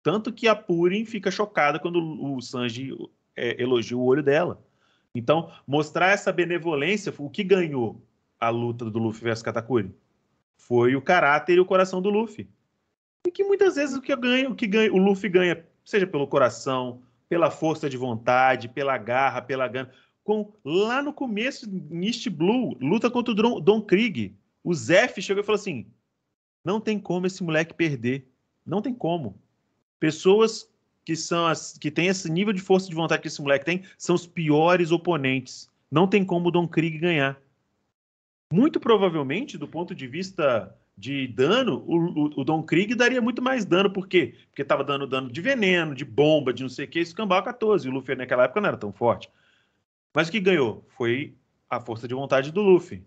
Tanto 0.02 0.32
que 0.32 0.46
a 0.46 0.54
Purin 0.54 1.04
fica 1.04 1.30
chocada 1.30 1.78
quando 1.78 1.98
o 1.98 2.40
Sanji 2.40 2.96
é, 3.34 3.60
elogia 3.60 3.96
o 3.96 4.04
olho 4.04 4.22
dela. 4.22 4.62
Então, 5.14 5.50
mostrar 5.66 6.10
essa 6.10 6.32
benevolência, 6.32 7.12
o 7.18 7.30
que 7.30 7.42
ganhou 7.42 8.02
a 8.46 8.50
luta 8.50 8.90
do 8.90 8.98
Luffy 8.98 9.22
versus 9.22 9.42
Katakuri? 9.42 9.94
Foi 10.56 10.96
o 10.96 11.02
caráter 11.02 11.56
e 11.56 11.60
o 11.60 11.64
coração 11.64 12.00
do 12.00 12.10
Luffy. 12.10 12.48
E 13.26 13.30
que 13.30 13.44
muitas 13.44 13.76
vezes 13.76 13.96
o 13.96 14.02
que 14.02 14.14
ganha, 14.14 14.48
o 14.48 14.54
que 14.54 14.66
ganha, 14.66 14.92
o 14.92 14.98
Luffy 14.98 15.28
ganha, 15.28 15.64
seja 15.84 16.06
pelo 16.06 16.26
coração, 16.26 17.02
pela 17.28 17.50
força 17.50 17.88
de 17.88 17.96
vontade, 17.96 18.68
pela 18.68 18.96
garra, 18.98 19.42
pela 19.42 19.66
gana. 19.66 19.90
Com, 20.22 20.52
lá 20.64 21.02
no 21.02 21.12
começo, 21.12 21.66
em 21.66 22.30
Blue, 22.30 22.76
luta 22.80 23.10
contra 23.10 23.32
o 23.32 23.34
Don, 23.34 23.60
Don 23.60 23.80
Krieg. 23.82 24.34
O 24.62 24.74
Zef 24.74 25.20
chegou 25.20 25.42
e 25.42 25.46
falou 25.46 25.60
assim: 25.60 25.86
não 26.64 26.80
tem 26.80 26.98
como 26.98 27.26
esse 27.26 27.44
moleque 27.44 27.74
perder. 27.74 28.26
Não 28.64 28.80
tem 28.80 28.94
como. 28.94 29.38
Pessoas 30.00 30.68
que 31.04 31.14
são 31.14 31.46
as, 31.46 31.76
que 31.76 31.90
têm 31.90 32.06
esse 32.06 32.30
nível 32.30 32.52
de 32.52 32.62
força 32.62 32.88
de 32.88 32.94
vontade 32.94 33.20
que 33.20 33.28
esse 33.28 33.42
moleque 33.42 33.66
tem 33.66 33.82
são 33.98 34.14
os 34.14 34.26
piores 34.26 34.90
oponentes. 34.90 35.70
Não 35.90 36.08
tem 36.08 36.24
como 36.24 36.48
o 36.48 36.50
Don 36.50 36.66
Krieg 36.66 36.96
ganhar. 36.96 37.38
Muito 38.52 38.78
provavelmente, 38.78 39.58
do 39.58 39.66
ponto 39.66 39.94
de 39.94 40.06
vista 40.06 40.74
de 40.96 41.26
dano, 41.26 41.84
o, 41.86 41.96
o, 41.96 42.40
o 42.40 42.44
Don 42.44 42.62
Krieg 42.62 42.94
daria 42.94 43.20
muito 43.20 43.42
mais 43.42 43.64
dano. 43.64 43.90
Por 43.90 44.06
quê? 44.06 44.34
Porque 44.48 44.62
estava 44.62 44.84
dando 44.84 45.06
dano 45.06 45.30
de 45.30 45.40
veneno, 45.40 45.94
de 45.94 46.04
bomba, 46.04 46.52
de 46.52 46.62
não 46.62 46.70
sei 46.70 46.84
o 46.84 46.88
que, 46.88 47.00
isso 47.00 47.14
cambal 47.14 47.42
14. 47.42 47.88
O 47.88 47.92
Luffy 47.92 48.14
naquela 48.14 48.44
época 48.44 48.60
não 48.60 48.68
era 48.68 48.76
tão 48.76 48.92
forte. 48.92 49.28
Mas 50.14 50.28
o 50.28 50.32
que 50.32 50.40
ganhou? 50.40 50.86
Foi 50.96 51.34
a 51.68 51.80
força 51.80 52.06
de 52.06 52.14
vontade 52.14 52.52
do 52.52 52.62
Luffy. 52.62 53.04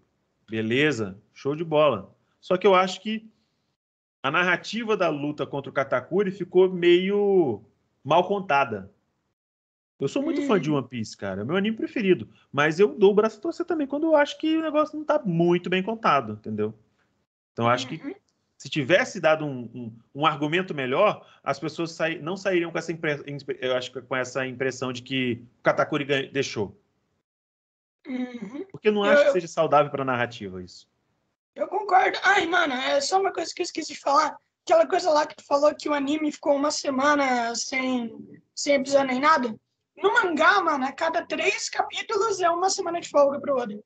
Beleza, 0.49 1.17
show 1.33 1.55
de 1.55 1.63
bola. 1.63 2.13
Só 2.41 2.57
que 2.57 2.67
eu 2.67 2.75
acho 2.75 3.01
que 3.01 3.29
a 4.21 4.29
narrativa 4.29 4.97
da 4.97 5.09
luta 5.09 5.45
contra 5.45 5.69
o 5.69 5.73
Katakuri 5.73 6.31
ficou 6.31 6.69
meio 6.69 7.63
mal 8.03 8.27
contada. 8.27 8.91
Eu 9.99 10.07
sou 10.07 10.21
muito 10.21 10.41
hum. 10.41 10.47
fã 10.47 10.59
de 10.59 10.69
One 10.69 10.87
Piece, 10.87 11.17
cara. 11.17 11.41
É 11.41 11.43
meu 11.43 11.55
anime 11.55 11.75
preferido. 11.75 12.29
Mas 12.51 12.79
eu 12.79 12.93
dou 12.93 13.11
o 13.11 13.15
braço 13.15 13.39
a 13.39 13.41
torcer 13.41 13.65
também 13.65 13.87
quando 13.87 14.05
eu 14.05 14.15
acho 14.15 14.37
que 14.37 14.57
o 14.57 14.61
negócio 14.61 14.97
não 14.97 15.03
tá 15.03 15.19
muito 15.23 15.69
bem 15.69 15.81
contado, 15.81 16.33
entendeu? 16.33 16.73
Então 17.51 17.65
eu 17.65 17.71
acho 17.71 17.87
que 17.87 17.99
se 18.57 18.69
tivesse 18.69 19.19
dado 19.19 19.45
um, 19.45 19.69
um, 19.73 19.99
um 20.15 20.25
argumento 20.25 20.73
melhor, 20.73 21.27
as 21.43 21.59
pessoas 21.59 21.91
sair, 21.91 22.21
não 22.21 22.35
sairiam 22.35 22.71
com 22.71 22.77
essa, 22.77 22.91
eu 23.59 23.75
acho, 23.75 24.01
com 24.03 24.15
essa 24.15 24.45
impressão 24.45 24.91
de 24.91 25.03
que 25.03 25.43
o 25.59 25.63
Katakuri 25.63 26.29
deixou. 26.31 26.79
Uhum. 28.07 28.65
Porque 28.71 28.87
eu 28.87 28.93
não 28.93 29.03
acho 29.03 29.21
eu, 29.21 29.25
que 29.27 29.31
seja 29.33 29.47
saudável 29.47 29.91
para 29.91 30.01
a 30.01 30.05
narrativa 30.05 30.61
isso. 30.63 30.87
Eu 31.55 31.67
concordo. 31.67 32.17
Ai, 32.23 32.45
mano, 32.45 32.73
é 32.73 33.01
só 33.01 33.19
uma 33.19 33.31
coisa 33.31 33.53
que 33.53 33.61
eu 33.61 33.65
esqueci 33.65 33.93
de 33.93 33.99
falar. 33.99 34.37
Aquela 34.63 34.87
coisa 34.87 35.09
lá 35.11 35.25
que 35.25 35.35
tu 35.35 35.45
falou 35.45 35.73
que 35.75 35.89
o 35.89 35.93
anime 35.93 36.31
ficou 36.31 36.55
uma 36.55 36.71
semana 36.71 37.53
sem, 37.55 38.41
sem 38.55 38.75
episódio 38.75 39.07
nem 39.07 39.19
nada. 39.19 39.55
No 39.97 40.13
mangá, 40.13 40.61
mano, 40.61 40.85
a 40.85 40.91
cada 40.91 41.25
três 41.25 41.69
capítulos 41.69 42.39
é 42.39 42.49
uma 42.49 42.69
semana 42.69 43.01
de 43.01 43.09
folga 43.09 43.39
pro 43.39 43.57
Oda. 43.57 43.79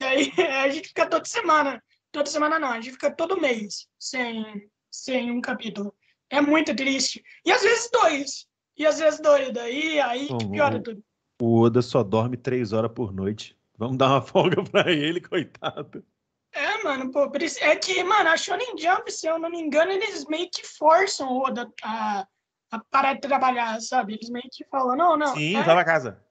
E 0.00 0.04
aí 0.04 0.32
a 0.64 0.68
gente 0.68 0.88
fica 0.88 1.06
toda 1.06 1.24
semana. 1.24 1.82
Toda 2.10 2.28
semana 2.28 2.58
não, 2.58 2.68
a 2.68 2.80
gente 2.80 2.92
fica 2.92 3.10
todo 3.10 3.40
mês 3.40 3.86
sem, 3.98 4.68
sem 4.90 5.30
um 5.30 5.40
capítulo. 5.40 5.94
É 6.28 6.40
muito 6.40 6.74
triste. 6.74 7.22
E 7.44 7.52
às 7.52 7.62
vezes 7.62 7.90
dois. 7.92 8.46
E 8.76 8.86
às 8.86 8.98
vezes 8.98 9.20
dois. 9.20 9.52
Daí 9.52 10.00
aí 10.00 10.26
que 10.26 10.50
piora 10.50 10.82
tudo. 10.82 11.02
O 11.40 11.60
Oda 11.60 11.82
só 11.82 12.02
dorme 12.02 12.36
três 12.36 12.72
horas 12.72 12.92
por 12.92 13.12
noite. 13.12 13.56
Vamos 13.76 13.96
dar 13.96 14.08
uma 14.08 14.22
folga 14.22 14.62
pra 14.64 14.90
ele, 14.90 15.20
coitado. 15.20 16.04
É, 16.52 16.82
mano, 16.82 17.10
pô, 17.12 17.30
é 17.60 17.76
que, 17.76 18.02
mano, 18.02 18.28
a 18.28 18.36
Shonen 18.36 18.76
Jump, 18.76 19.10
se 19.10 19.26
eu 19.26 19.38
não 19.38 19.48
me 19.48 19.60
engano, 19.60 19.92
eles 19.92 20.24
meio 20.26 20.50
que 20.50 20.66
forçam 20.66 21.28
o 21.28 21.46
Oda 21.46 21.70
a, 21.82 22.26
a 22.70 22.78
parar 22.78 23.14
de 23.14 23.20
trabalhar, 23.20 23.80
sabe? 23.80 24.14
Eles 24.14 24.30
meio 24.30 24.48
que 24.50 24.64
falam, 24.66 24.96
não, 24.96 25.16
não. 25.16 25.34
Sim, 25.34 25.56
é... 25.56 25.62
vai 25.62 25.74
pra 25.74 25.84
casa. 25.84 26.22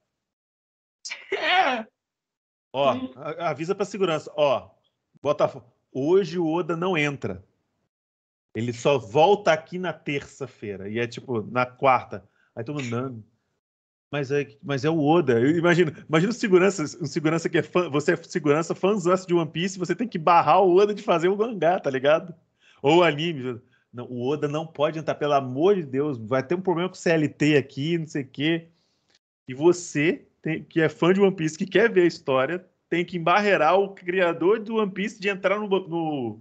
É. 1.31 1.87
Ó, 2.71 2.93
avisa 3.39 3.73
pra 3.73 3.83
segurança, 3.83 4.31
ó, 4.35 4.69
bota, 5.23 5.63
hoje 5.91 6.37
o 6.37 6.47
Oda 6.47 6.77
não 6.77 6.95
entra. 6.95 7.43
Ele 8.53 8.71
só 8.71 8.99
volta 8.99 9.51
aqui 9.51 9.79
na 9.79 9.91
terça-feira, 9.91 10.87
e 10.87 10.99
é 10.99 11.07
tipo, 11.07 11.41
na 11.49 11.65
quarta. 11.65 12.29
Aí 12.55 12.63
todo 12.63 12.83
mundo, 12.83 13.23
mas 14.11 14.31
é, 14.31 14.47
mas 14.61 14.83
é 14.83 14.89
o 14.89 15.03
Oda. 15.03 15.39
Imagina, 15.39 15.93
imagina 16.07 16.31
o 16.31 16.35
segurança, 16.35 16.85
segurança 17.07 17.49
que 17.49 17.59
é 17.59 17.63
fã, 17.63 17.89
você 17.89 18.13
é 18.13 18.15
segurança 18.17 18.75
fãzão 18.75 19.15
de 19.15 19.33
One 19.33 19.49
Piece, 19.49 19.79
você 19.79 19.95
tem 19.95 20.07
que 20.07 20.17
barrar 20.17 20.61
o 20.61 20.75
Oda 20.75 20.93
de 20.93 21.01
fazer 21.01 21.27
o 21.27 21.37
mangá, 21.37 21.79
tá 21.79 21.89
ligado? 21.89 22.35
Ou 22.81 22.97
o 22.97 23.03
anime. 23.03 23.61
Não, 23.91 24.05
o 24.05 24.27
Oda 24.27 24.47
não 24.47 24.67
pode 24.67 24.99
entrar, 24.99 25.15
pelo 25.15 25.33
amor 25.33 25.75
de 25.75 25.83
Deus, 25.83 26.17
vai 26.17 26.45
ter 26.45 26.55
um 26.55 26.61
problema 26.61 26.89
com 26.89 26.95
o 26.95 26.97
CLT 26.97 27.57
aqui, 27.57 27.97
não 27.97 28.07
sei 28.07 28.23
o 28.23 28.27
quê. 28.27 28.67
E 29.47 29.53
você, 29.53 30.25
tem, 30.41 30.63
que 30.63 30.79
é 30.79 30.89
fã 30.89 31.11
de 31.11 31.19
One 31.19 31.35
Piece, 31.35 31.57
que 31.57 31.65
quer 31.65 31.91
ver 31.91 32.03
a 32.03 32.07
história, 32.07 32.65
tem 32.87 33.03
que 33.03 33.17
embarrear 33.17 33.79
o 33.79 33.93
criador 33.93 34.59
do 34.59 34.75
One 34.75 34.91
Piece 34.91 35.19
de 35.19 35.29
entrar 35.29 35.59
no, 35.59 35.67
no, 35.67 36.39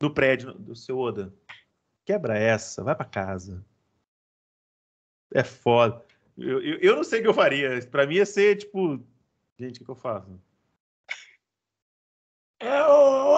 no 0.00 0.10
prédio 0.12 0.52
do 0.52 0.74
seu 0.74 0.98
Oda. 0.98 1.32
Quebra 2.04 2.38
essa, 2.38 2.82
vai 2.82 2.94
para 2.94 3.04
casa. 3.04 3.64
É 5.32 5.44
foda. 5.44 6.04
Eu, 6.36 6.60
eu, 6.62 6.78
eu, 6.78 6.96
não 6.96 7.04
sei 7.04 7.20
o 7.20 7.22
que 7.22 7.28
eu 7.28 7.34
faria. 7.34 7.86
Pra 7.86 8.06
mim 8.06 8.14
ia 8.14 8.26
ser 8.26 8.56
tipo. 8.56 9.00
Gente, 9.58 9.82
o 9.82 9.84
que, 9.84 9.90
eu 9.90 9.94
faço? 9.94 10.40
É, 12.58 12.82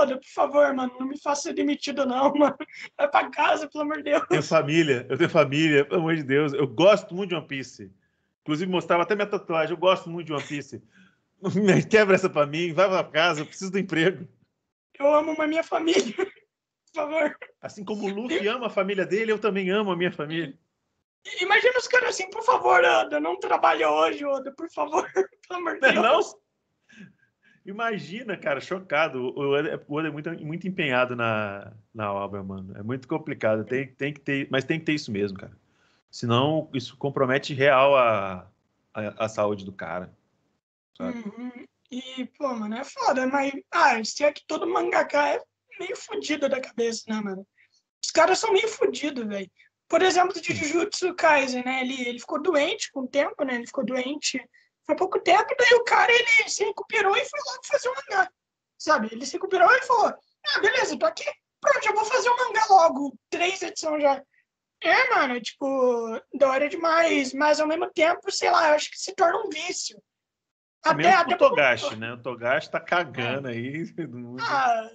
olha, 0.03 0.16
por 0.16 0.28
favor, 0.28 0.74
mano, 0.74 0.92
não 0.98 1.07
me 1.07 1.18
faça 1.18 1.42
ser 1.42 1.55
demitido, 1.55 2.05
não, 2.05 2.32
mano. 2.34 2.57
Vai 2.96 3.09
pra 3.09 3.30
casa, 3.30 3.68
pelo 3.68 3.84
amor 3.84 3.98
de 3.98 4.05
Deus. 4.05 4.22
Eu 4.22 4.28
tenho 4.28 4.42
família, 4.42 5.07
eu 5.09 5.16
tenho 5.16 5.30
família, 5.30 5.84
pelo 5.84 6.00
amor 6.00 6.16
de 6.16 6.22
Deus. 6.22 6.53
Eu 6.53 6.66
gosto 6.66 7.14
muito 7.14 7.30
de 7.30 7.36
One 7.36 7.46
Piece. 7.46 7.90
Inclusive, 8.42 8.70
mostrava 8.70 9.05
até 9.05 9.14
minha 9.14 9.26
tatuagem. 9.26 9.72
Eu 9.72 9.78
gosto 9.78 10.11
muito 10.11 10.26
de 10.26 10.32
One 10.32 10.44
Piece. 10.44 10.82
Quebra 11.90 12.14
essa 12.14 12.28
pra 12.28 12.46
mim, 12.46 12.72
vai 12.72 12.88
pra 12.88 13.05
casa, 13.05 13.40
eu 13.40 13.46
preciso 13.46 13.70
do 13.70 13.78
emprego. 13.78 14.28
Eu 14.98 15.14
amo 15.14 15.40
a 15.40 15.46
minha 15.46 15.64
família, 15.64 16.14
por 16.14 16.94
favor. 16.94 17.36
Assim 17.61 17.84
como 17.84 18.07
o 18.07 18.09
Luffy 18.09 18.46
ama 18.46 18.66
a 18.66 18.70
família 18.70 19.05
dele, 19.05 19.32
eu 19.32 19.38
também 19.38 19.70
amo 19.70 19.90
a 19.90 19.96
minha 19.96 20.12
família. 20.12 20.57
Imagina 21.40 21.78
os 21.78 21.86
caras 21.86 22.11
assim, 22.11 22.28
por 22.30 22.42
favor, 22.42 22.82
Oda, 22.84 23.20
não 23.20 23.38
trabalha 23.38 23.90
hoje, 23.90 24.24
Oda, 24.24 24.53
por 24.53 24.68
favor, 24.70 25.09
pelo 25.12 25.61
amor 25.61 25.74
de 25.74 25.80
Deus. 25.80 25.94
Não? 25.94 26.41
Imagina, 27.64 28.36
cara, 28.36 28.60
chocado. 28.60 29.22
O 29.22 29.52
Oda, 29.52 29.68
é 30.08 30.10
muito, 30.10 30.30
muito 30.44 30.68
empenhado 30.68 31.14
na, 31.14 31.72
na 31.94 32.12
obra, 32.12 32.42
mano. 32.42 32.76
É 32.76 32.82
muito 32.82 33.06
complicado. 33.06 33.64
Tem, 33.64 33.86
tem 33.86 34.12
que 34.12 34.20
ter, 34.20 34.48
mas 34.50 34.64
tem 34.64 34.80
que 34.80 34.86
ter 34.86 34.94
isso 34.94 35.12
mesmo, 35.12 35.38
cara. 35.38 35.56
Senão, 36.10 36.68
isso 36.74 36.96
compromete 36.96 37.54
real 37.54 37.96
a, 37.96 38.50
a, 38.92 39.24
a 39.24 39.28
saúde 39.28 39.64
do 39.64 39.72
cara. 39.72 40.12
Uhum. 41.00 41.64
E, 41.90 42.26
pô, 42.36 42.52
mano, 42.54 42.74
é 42.74 42.84
foda, 42.84 43.26
mas. 43.26 43.52
Ah, 43.70 44.02
se 44.04 44.24
é 44.24 44.32
que 44.32 44.44
todo 44.46 44.66
mangaka 44.66 45.28
é 45.28 45.40
meio 45.78 45.96
fodido 45.96 46.48
da 46.48 46.60
cabeça, 46.60 47.04
né, 47.08 47.20
mano? 47.20 47.46
Os 48.04 48.10
caras 48.10 48.38
são 48.38 48.52
meio 48.52 48.68
fodidos, 48.68 49.24
velho. 49.26 49.50
Por 49.88 50.02
exemplo, 50.02 50.40
de 50.40 50.54
Jujutsu 50.54 51.14
Kaisen, 51.14 51.64
né? 51.64 51.82
Ele, 51.82 52.08
ele 52.08 52.18
ficou 52.18 52.42
doente 52.42 52.90
com 52.90 53.00
o 53.02 53.08
tempo, 53.08 53.44
né? 53.44 53.54
Ele 53.54 53.66
ficou 53.66 53.84
doente 53.84 54.42
há 54.89 54.95
pouco 54.95 55.20
tempo, 55.20 55.55
daí 55.59 55.74
o 55.74 55.85
cara 55.85 56.12
ele 56.12 56.49
se 56.49 56.64
recuperou 56.64 57.16
e 57.16 57.24
foi 57.24 57.41
logo 57.47 57.66
fazer 57.66 57.89
um 57.89 57.95
mangá. 57.95 58.30
Sabe? 58.78 59.09
Ele 59.12 59.24
se 59.24 59.35
recuperou 59.35 59.70
e 59.70 59.83
falou: 59.83 60.14
Ah, 60.55 60.61
beleza, 60.61 60.99
tô 60.99 61.07
aqui. 61.07 61.24
Pronto, 61.61 61.85
já 61.85 61.93
vou 61.93 62.05
fazer 62.05 62.30
um 62.30 62.37
mangá 62.37 62.66
logo. 62.68 63.14
Três 63.30 63.62
edições 63.62 64.03
já. 64.03 64.22
É, 64.83 65.11
mano, 65.11 65.41
tipo, 65.41 66.20
da 66.35 66.51
hora 66.51 66.68
demais, 66.68 67.33
mas 67.33 67.61
ao 67.61 67.68
mesmo 67.68 67.89
tempo, 67.93 68.33
sei 68.33 68.51
lá, 68.51 68.68
eu 68.68 68.74
acho 68.74 68.91
que 68.91 68.99
se 68.99 69.14
torna 69.14 69.39
um 69.39 69.49
vício. 69.49 69.97
Até, 70.85 70.97
Mesmo 70.97 71.20
até 71.20 71.35
o 71.37 71.39
Togashi, 71.39 71.89
por... 71.91 71.97
né? 71.97 72.12
O 72.14 72.20
Togashi 72.20 72.70
tá 72.70 72.80
cagando 72.80 73.49
é. 73.49 73.53
aí. 73.53 73.85
Ah, 74.41 74.91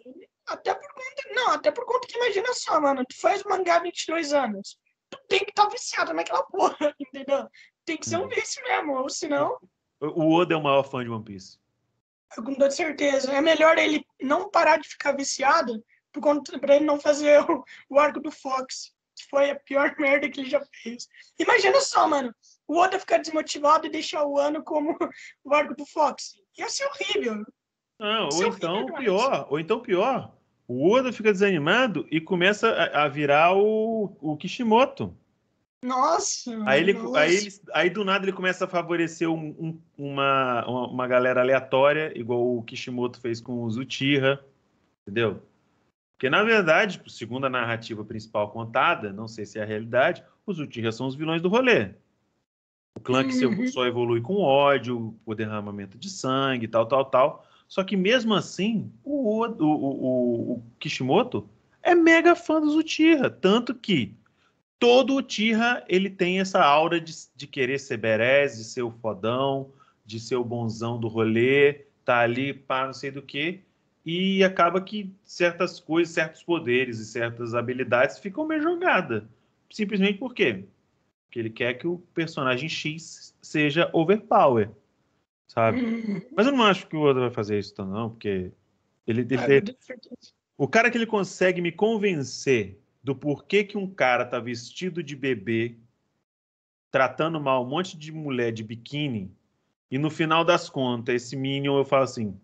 até 0.47 0.73
por 0.73 0.93
conta. 0.93 1.29
Não, 1.33 1.51
até 1.51 1.71
por 1.71 1.85
conta 1.85 2.07
que 2.07 2.17
imagina 2.17 2.53
só, 2.53 2.81
mano. 2.81 3.05
Tu 3.05 3.17
faz 3.19 3.43
mangá 3.43 3.79
22 3.79 4.33
anos 4.33 4.77
tu 5.09 5.19
tem 5.27 5.39
que 5.39 5.51
estar 5.51 5.65
tá 5.65 5.69
viciado 5.69 6.13
naquela 6.13 6.43
porra, 6.43 6.93
entendeu? 6.99 7.47
Tem 7.85 7.97
que 7.97 8.07
ser 8.07 8.17
um 8.17 8.23
uhum. 8.23 8.29
vício 8.29 8.61
mesmo, 8.63 8.93
ou 8.93 9.09
senão. 9.09 9.57
O 9.99 10.33
Oda 10.33 10.53
é 10.53 10.57
o 10.57 10.63
maior 10.63 10.83
fã 10.83 11.03
de 11.03 11.09
One 11.09 11.23
Piece. 11.23 11.57
Eu 12.35 12.43
com 12.43 12.53
toda 12.53 12.69
certeza. 12.71 13.31
É 13.31 13.41
melhor 13.41 13.77
ele 13.77 14.05
não 14.21 14.49
parar 14.49 14.77
de 14.77 14.87
ficar 14.87 15.13
viciado 15.13 15.83
pra 16.59 16.75
ele 16.75 16.85
não 16.85 16.99
fazer 16.99 17.39
o, 17.49 17.63
o 17.89 17.99
arco 17.99 18.19
do 18.19 18.31
Fox, 18.31 18.93
que 19.15 19.29
foi 19.29 19.51
a 19.51 19.55
pior 19.55 19.95
merda 19.99 20.29
que 20.29 20.41
ele 20.41 20.49
já 20.49 20.61
fez. 20.83 21.07
Imagina 21.39 21.79
só, 21.81 22.07
mano. 22.07 22.33
O 22.67 22.77
Oda 22.77 22.99
ficar 22.99 23.17
desmotivado 23.19 23.87
e 23.87 23.91
deixar 23.91 24.25
o 24.25 24.37
ano 24.37 24.63
como 24.63 24.97
o 25.43 25.53
arco 25.53 25.75
do 25.75 25.85
Fox. 25.85 26.35
Ia 26.57 26.69
ser 26.69 26.85
horrível. 26.85 27.43
Não, 27.99 28.29
ou 28.31 28.45
então 28.45 28.85
pior, 28.93 29.47
ou 29.49 29.59
então 29.59 29.79
pior, 29.79 30.35
o 30.67 30.91
Oda 30.91 31.11
fica 31.11 31.31
desanimado 31.31 32.05
e 32.11 32.21
começa 32.21 32.69
a, 32.69 33.05
a 33.05 33.07
virar 33.07 33.55
o, 33.55 34.15
o 34.21 34.37
Kishimoto. 34.37 35.17
Nossa! 35.83 36.51
Aí, 36.65 36.81
ele, 36.81 36.93
nossa. 36.93 37.19
Aí, 37.19 37.35
ele, 37.35 37.49
aí 37.73 37.89
do 37.89 38.03
nada 38.03 38.25
ele 38.25 38.33
começa 38.33 38.65
a 38.65 38.67
favorecer 38.67 39.29
um, 39.29 39.55
um, 39.59 39.81
uma, 39.97 40.65
uma, 40.65 41.07
galera 41.07 41.41
aleatória, 41.41 42.11
igual 42.17 42.57
o 42.57 42.63
Kishimoto 42.63 43.19
fez 43.19 43.39
com 43.39 43.63
o 43.63 43.69
Zutira, 43.69 44.43
entendeu? 45.01 45.41
Porque, 46.17 46.31
na 46.31 46.43
verdade, 46.43 46.99
segundo 47.07 47.45
a 47.45 47.49
narrativa 47.49 48.03
principal 48.03 48.49
contada, 48.49 49.13
não 49.13 49.27
sei 49.27 49.45
se 49.45 49.59
é 49.59 49.61
a 49.61 49.65
realidade, 49.65 50.23
os 50.47 50.59
Uchiha 50.59 50.91
são 50.91 51.05
os 51.05 51.15
vilões 51.15 51.43
do 51.43 51.49
rolê. 51.49 51.91
O 52.95 52.99
clã 52.99 53.23
que 53.23 53.45
uhum. 53.45 53.67
só 53.67 53.85
evolui 53.85 54.21
com 54.21 54.41
ódio, 54.41 55.15
o 55.23 55.35
derramamento 55.35 55.95
de 55.95 56.09
sangue, 56.09 56.67
tal, 56.67 56.87
tal, 56.87 57.05
tal. 57.05 57.47
Só 57.67 57.83
que 57.83 57.95
mesmo 57.95 58.33
assim, 58.33 58.91
o, 59.03 59.45
o, 59.45 59.63
o, 59.63 60.51
o 60.53 60.63
Kishimoto 60.79 61.47
é 61.83 61.93
mega 61.93 62.35
fã 62.35 62.59
do 62.59 62.75
Uchiha, 62.75 63.29
tanto 63.29 63.75
que 63.75 64.15
todo 64.79 65.15
Uchiha 65.15 65.83
ele 65.87 66.09
tem 66.09 66.39
essa 66.39 66.63
aura 66.63 66.99
de, 66.99 67.13
de 67.35 67.47
querer 67.47 67.79
ser 67.79 67.97
berés, 67.97 68.57
de 68.57 68.63
ser 68.63 68.81
o 68.81 68.91
fodão, 68.91 69.71
de 70.05 70.19
ser 70.19 70.35
o 70.35 70.43
bonzão 70.43 70.99
do 70.99 71.07
rolê, 71.07 71.85
tá 72.05 72.19
ali 72.19 72.53
para 72.53 72.87
não 72.87 72.93
sei 72.93 73.11
do 73.11 73.21
que, 73.21 73.61
e 74.05 74.43
acaba 74.43 74.79
que 74.79 75.11
certas 75.25 75.79
coisas, 75.79 76.13
certos 76.13 76.43
poderes 76.43 76.99
e 76.99 77.05
certas 77.05 77.53
habilidades 77.53 78.19
ficam 78.19 78.47
meio 78.47 78.61
jogadas. 78.61 79.23
Simplesmente 79.69 80.17
por 80.17 80.33
quê? 80.33 80.63
Porque 81.25 81.39
ele 81.39 81.49
quer 81.49 81.73
que 81.73 81.87
o 81.87 81.97
personagem 82.13 82.69
X 82.69 83.35
seja 83.41 83.89
overpower 83.91 84.69
sabe? 85.47 85.81
Mas 86.35 86.45
eu 86.45 86.53
não 86.53 86.63
acho 86.63 86.87
que 86.87 86.95
o 86.95 87.01
Oda 87.01 87.21
vai 87.21 87.31
fazer 87.31 87.57
isso, 87.57 87.73
não, 87.83 88.11
porque 88.11 88.51
ele, 89.07 89.21
ele, 89.21 89.77
o 90.57 90.67
cara 90.67 90.91
que 90.91 90.97
ele 90.97 91.07
consegue 91.07 91.61
me 91.61 91.71
convencer 91.71 92.77
do 93.07 93.15
porquê 93.15 93.63
que 93.63 93.77
um 93.77 93.89
cara 93.89 94.25
tá 94.25 94.37
vestido 94.37 95.01
de 95.01 95.15
bebê, 95.15 95.77
tratando 96.91 97.39
mal 97.39 97.63
um 97.63 97.69
monte 97.69 97.97
de 97.97 98.11
mulher 98.11 98.51
de 98.51 98.65
biquíni, 98.65 99.31
e 99.89 99.97
no 99.97 100.09
final 100.09 100.43
das 100.43 100.69
contas, 100.69 101.15
esse 101.15 101.33
Minion 101.37 101.77
eu 101.77 101.85
falo 101.85 102.03
assim, 102.03 102.37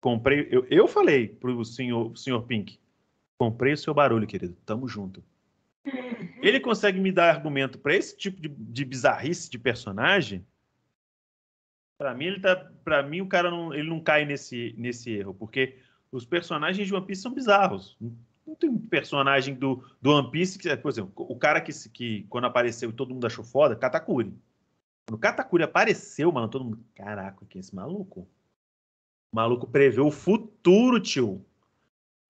comprei, 0.00 0.46
eu, 0.48 0.64
eu 0.70 0.86
falei 0.86 1.26
pro 1.26 1.64
senhor, 1.64 2.16
senhor 2.16 2.42
Pink, 2.44 2.78
comprei 3.36 3.72
o 3.72 3.76
seu 3.76 3.92
barulho, 3.92 4.28
querido, 4.28 4.56
tamo 4.64 4.86
junto. 4.86 5.24
Uhum. 5.84 5.92
Ele 6.40 6.60
consegue 6.60 7.00
me 7.00 7.10
dar 7.10 7.34
argumento 7.34 7.80
para 7.80 7.96
esse 7.96 8.16
tipo 8.16 8.40
de, 8.40 8.48
de 8.48 8.84
bizarrice 8.84 9.50
de 9.50 9.58
personagem 9.58 10.46
para 11.98 12.14
mim, 12.14 12.26
ele 12.26 12.40
tá. 12.40 12.56
Para 12.84 13.02
mim, 13.02 13.20
o 13.20 13.28
cara 13.28 13.48
não, 13.48 13.72
ele 13.72 13.88
não 13.88 14.00
cai 14.00 14.24
nesse, 14.24 14.74
nesse 14.76 15.12
erro, 15.12 15.34
porque 15.34 15.78
os 16.10 16.24
personagens 16.24 16.86
de 16.86 16.92
One 16.92 17.06
Piece 17.06 17.22
são 17.22 17.32
bizarros. 17.32 17.96
Não 18.46 18.54
tem 18.54 18.68
um 18.68 18.78
personagem 18.78 19.54
do, 19.54 19.84
do 20.00 20.10
One 20.10 20.30
Piece 20.30 20.58
que, 20.58 20.76
por 20.76 20.90
exemplo, 20.90 21.12
o 21.16 21.36
cara 21.36 21.60
que, 21.60 21.72
que 21.90 22.24
quando 22.28 22.46
apareceu 22.46 22.90
e 22.90 22.92
todo 22.92 23.14
mundo 23.14 23.26
achou 23.26 23.44
foda, 23.44 23.76
Katakuri. 23.76 24.34
Quando 25.06 25.16
o 25.16 25.20
Katakuri 25.20 25.62
apareceu, 25.62 26.30
mano, 26.32 26.48
todo 26.48 26.64
mundo. 26.64 26.84
Caraca, 26.94 27.46
que 27.46 27.58
é 27.58 27.60
esse 27.60 27.74
maluco? 27.74 28.28
O 29.32 29.36
maluco 29.36 29.66
prevê 29.66 30.00
o 30.00 30.10
futuro, 30.10 31.00
tio. 31.00 31.44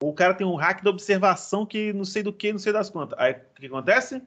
O 0.02 0.12
cara 0.12 0.34
tem 0.34 0.46
um 0.46 0.56
hack 0.56 0.82
da 0.82 0.90
observação 0.90 1.64
que 1.64 1.92
não 1.92 2.04
sei 2.04 2.22
do 2.22 2.32
que, 2.32 2.52
não 2.52 2.58
sei 2.58 2.72
das 2.72 2.90
quantas. 2.90 3.18
Aí 3.18 3.32
o 3.32 3.54
que 3.54 3.66
acontece? 3.66 4.22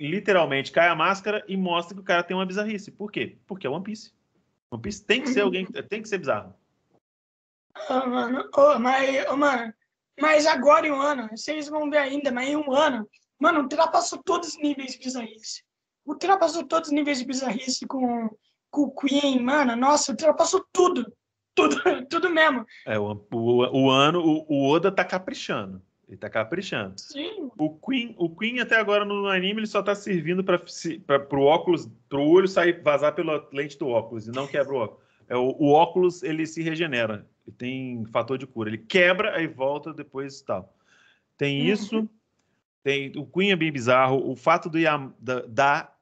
literalmente 0.00 0.72
cai 0.72 0.88
a 0.88 0.94
máscara 0.94 1.44
e 1.46 1.56
mostra 1.56 1.94
que 1.94 2.00
o 2.00 2.04
cara 2.04 2.22
tem 2.22 2.36
uma 2.36 2.46
bizarrice. 2.46 2.90
Por 2.90 3.12
quê? 3.12 3.36
Porque 3.46 3.66
é 3.66 3.70
One 3.70 3.84
Piece. 3.84 4.12
One 4.70 4.80
Piece 4.80 5.04
tem 5.04 5.20
que 5.20 5.28
ser 5.28 5.42
alguém, 5.42 5.66
tem 5.66 6.00
que 6.00 6.08
ser 6.08 6.18
bizarro. 6.18 6.54
Oh, 7.88 8.06
mano, 8.06 8.48
oh, 8.56 8.78
mas, 8.78 9.26
oh, 9.28 9.36
mano, 9.36 9.72
mas 10.20 10.46
agora 10.46 10.86
em 10.86 10.92
um 10.92 11.00
ano, 11.00 11.28
vocês 11.30 11.68
vão 11.68 11.90
ver 11.90 11.98
ainda, 11.98 12.30
mas 12.30 12.48
em 12.48 12.56
um 12.56 12.72
ano, 12.72 13.08
mano, 13.38 13.60
ultrapassou 13.60 14.22
todos 14.22 14.50
os 14.50 14.58
níveis 14.58 14.92
de 14.92 14.98
bizarrice. 14.98 15.62
Ultrapassou 16.06 16.64
todos 16.64 16.88
os 16.88 16.94
níveis 16.94 17.18
de 17.18 17.24
bizarrice 17.24 17.86
com, 17.86 18.28
com 18.70 18.82
o 18.82 18.94
Queen, 18.94 19.40
mano, 19.40 19.74
nossa, 19.76 20.12
ultrapassou 20.12 20.64
tudo. 20.72 21.10
Tudo, 21.54 21.76
tudo 22.08 22.30
mesmo. 22.30 22.64
É, 22.86 22.98
o, 22.98 23.26
o, 23.32 23.84
o 23.84 23.90
ano, 23.90 24.20
o, 24.20 24.46
o 24.48 24.68
Oda 24.68 24.92
tá 24.92 25.04
caprichando. 25.04 25.82
Ele 26.10 26.16
tá 26.16 26.28
caprichando. 26.28 27.00
Sim. 27.00 27.50
O 27.56 27.78
Queen, 27.78 28.16
o 28.18 28.28
Queen 28.34 28.58
até 28.58 28.76
agora 28.76 29.04
no 29.04 29.28
anime 29.28 29.60
ele 29.60 29.66
só 29.68 29.80
tá 29.80 29.94
servindo 29.94 30.42
para 30.42 30.58
pro 31.20 31.42
óculos, 31.42 31.88
pro 32.08 32.22
olho 32.22 32.48
sair 32.48 32.82
vazar 32.82 33.14
pela 33.14 33.48
lente 33.52 33.78
do 33.78 33.86
óculos 33.86 34.26
e 34.26 34.32
não 34.32 34.46
quebra 34.48 34.74
o 34.74 34.76
óculos. 34.76 35.04
É, 35.28 35.36
o, 35.36 35.54
o 35.56 35.70
óculos 35.70 36.24
ele 36.24 36.44
se 36.46 36.60
regenera, 36.62 37.24
tem 37.50 38.04
fator 38.06 38.38
de 38.38 38.46
cura, 38.46 38.70
ele 38.70 38.78
quebra 38.78 39.36
aí 39.36 39.46
volta 39.46 39.92
depois 39.92 40.40
tal. 40.42 40.74
Tem 41.36 41.60
uhum. 41.60 41.66
isso. 41.66 42.10
Tem 42.82 43.12
o 43.16 43.26
Queen 43.26 43.50
é 43.52 43.56
bem 43.56 43.70
bizarro, 43.70 44.30
o 44.30 44.34
fato 44.34 44.70
do 44.70 44.78
Yam, 44.78 45.14
da, 45.18 45.40
da 45.42 45.94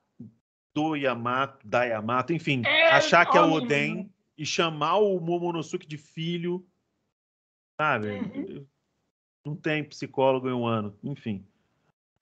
do 0.75 0.95
Yamato, 0.95 1.67
da 1.67 1.83
Yamato, 1.85 2.33
enfim, 2.33 2.63
é, 2.65 2.91
achar 2.91 3.27
que 3.27 3.37
é 3.37 3.41
o 3.41 3.51
Oden 3.51 4.09
e 4.37 4.47
chamar 4.47 4.99
o 4.99 5.19
Momonosuke 5.19 5.89
de 5.89 5.97
filho, 5.97 6.65
sabe? 7.77 8.11
Uhum 8.11 8.67
não 9.49 9.57
tem 9.57 9.83
psicólogo 9.83 10.49
em 10.49 10.53
um 10.53 10.67
ano, 10.67 10.97
enfim. 11.03 11.45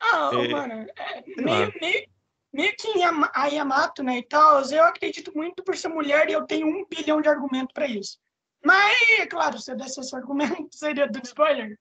Ah, 0.00 0.30
é, 0.32 0.48
mano, 0.48 0.72
é, 0.96 1.24
meio, 1.36 1.72
meio, 1.80 2.08
meio, 2.52 2.76
que 2.76 3.02
a 3.02 3.46
Yamato, 3.46 4.02
né, 4.02 4.18
e 4.18 4.22
tal, 4.22 4.62
eu 4.70 4.84
acredito 4.84 5.32
muito 5.34 5.62
por 5.62 5.76
ser 5.76 5.88
mulher 5.88 6.28
e 6.28 6.32
eu 6.32 6.46
tenho 6.46 6.66
um 6.66 6.86
bilhão 6.86 7.20
de 7.20 7.28
argumento 7.28 7.74
para 7.74 7.88
isso. 7.88 8.18
Mas, 8.66 8.96
é 9.20 9.26
claro, 9.26 9.60
se 9.60 9.70
eu 9.70 9.76
desse 9.76 10.00
esse 10.00 10.16
argumento, 10.16 10.74
seria 10.74 11.06
do 11.06 11.20
spoiler? 11.22 11.78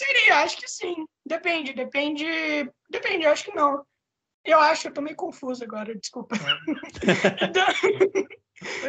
Seria, 0.00 0.44
acho 0.44 0.56
que 0.58 0.68
sim. 0.68 1.04
Depende, 1.26 1.72
depende. 1.72 2.24
Depende, 2.88 3.26
acho 3.26 3.44
que 3.44 3.54
não. 3.54 3.84
Eu 4.44 4.60
acho, 4.60 4.86
eu 4.86 4.92
tô 4.92 5.00
meio 5.00 5.16
confuso 5.16 5.64
agora, 5.64 5.98
desculpa. 5.98 6.36
então, 7.42 7.66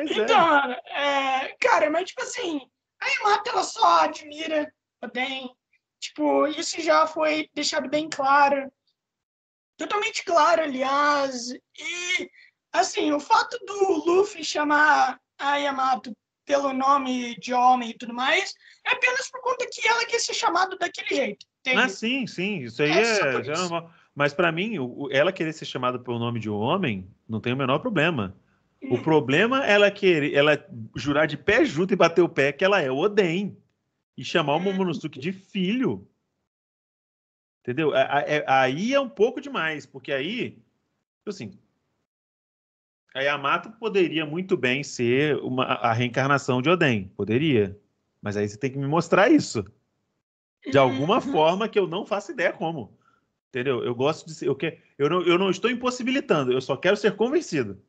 então 0.04 0.38
mano, 0.38 0.74
é, 0.74 1.56
cara, 1.60 1.90
mas 1.90 2.10
tipo 2.10 2.22
assim, 2.22 2.62
a 3.02 3.08
Yamato 3.08 3.50
ela 3.50 3.64
só 3.64 4.02
admira, 4.02 4.72
tem 5.12 5.56
Tipo, 6.00 6.46
isso 6.46 6.80
já 6.82 7.08
foi 7.08 7.50
deixado 7.56 7.90
bem 7.90 8.08
claro. 8.08 8.72
Totalmente 9.78 10.24
claro, 10.24 10.62
aliás. 10.62 11.50
E, 11.50 12.30
assim, 12.72 13.12
o 13.12 13.20
fato 13.20 13.58
do 13.66 14.04
Luffy 14.06 14.44
chamar 14.44 15.20
a 15.40 15.56
Yamato 15.58 16.16
pelo 16.46 16.72
nome 16.74 17.36
de 17.40 17.54
homem 17.54 17.90
e 17.90 17.98
tudo 17.98 18.14
mais 18.14 18.54
é 18.86 18.94
apenas 18.94 19.30
por 19.30 19.42
conta 19.42 19.68
que 19.72 19.88
ela 19.88 20.06
quer 20.06 20.20
ser 20.20 20.34
chamada 20.34 20.78
daquele 20.78 21.16
jeito. 21.16 21.46
Entende? 21.62 21.82
Ah, 21.82 21.90
sim, 21.90 22.28
sim. 22.28 22.60
Isso 22.60 22.82
aí 22.82 22.92
é, 22.92 23.20
é 23.20 23.36
é 23.36 23.58
normal. 23.58 23.92
Mas 24.14 24.34
para 24.34 24.52
mim, 24.52 24.76
ela 25.12 25.34
querer 25.34 25.52
ser 25.52 25.66
chamada 25.66 26.00
pelo 26.00 26.20
nome 26.20 26.40
de 26.40 26.50
homem 26.50 27.10
não 27.28 27.42
tem 27.42 27.52
o 27.52 27.58
menor 27.58 27.80
problema. 27.80 28.36
O 28.84 28.96
hum. 28.96 29.02
problema 29.02 29.66
é 29.66 29.72
ela 29.72 29.90
querer, 29.90 30.34
ela 30.34 30.64
jurar 30.96 31.26
de 31.26 31.36
pé 31.36 31.66
junto 31.66 31.94
e 31.94 31.98
bater 31.98 32.22
o 32.22 32.30
pé 32.30 32.52
que 32.52 32.64
ela 32.64 32.82
é 32.82 32.90
o 32.92 32.98
Oden 32.98 33.58
e 34.16 34.24
chamar 34.24 34.56
o 34.56 34.60
Momonosuke 34.60 35.20
de 35.20 35.32
filho. 35.34 36.08
Entendeu? 37.62 37.92
Aí 38.46 38.94
é 38.94 39.00
um 39.00 39.10
pouco 39.10 39.42
demais, 39.42 39.88
porque 39.88 40.12
aí, 40.12 40.52
tipo 40.52 41.30
assim, 41.30 41.58
a 43.16 43.22
Yamato 43.22 43.72
poderia 43.72 44.26
muito 44.26 44.58
bem 44.58 44.84
ser 44.84 45.38
uma, 45.38 45.64
a 45.64 45.94
reencarnação 45.94 46.62
de 46.62 46.70
Oden, 46.70 47.10
poderia. 47.16 47.80
Mas 48.22 48.36
aí 48.36 48.46
você 48.46 48.58
tem 48.58 48.70
que 48.70 48.78
me 48.78 48.88
mostrar 48.88 49.32
isso. 49.32 49.64
De 50.70 50.78
alguma 50.78 51.22
forma 51.24 51.70
que 51.70 51.80
eu 51.80 51.88
não 51.88 52.06
faço 52.06 52.34
ideia 52.34 52.52
como. 52.52 52.94
Entendeu? 53.48 53.82
Eu 53.86 53.96
gosto 53.96 54.26
de 54.26 54.34
ser. 54.34 54.50
Eu, 54.50 54.56
quer, 54.56 54.82
eu, 54.98 55.10
não, 55.10 55.22
eu 55.22 55.38
não 55.38 55.50
estou 55.50 55.72
impossibilitando, 55.72 56.52
eu 56.52 56.60
só 56.60 56.76
quero 56.76 56.98
ser 56.98 57.16
convencido. 57.16 57.82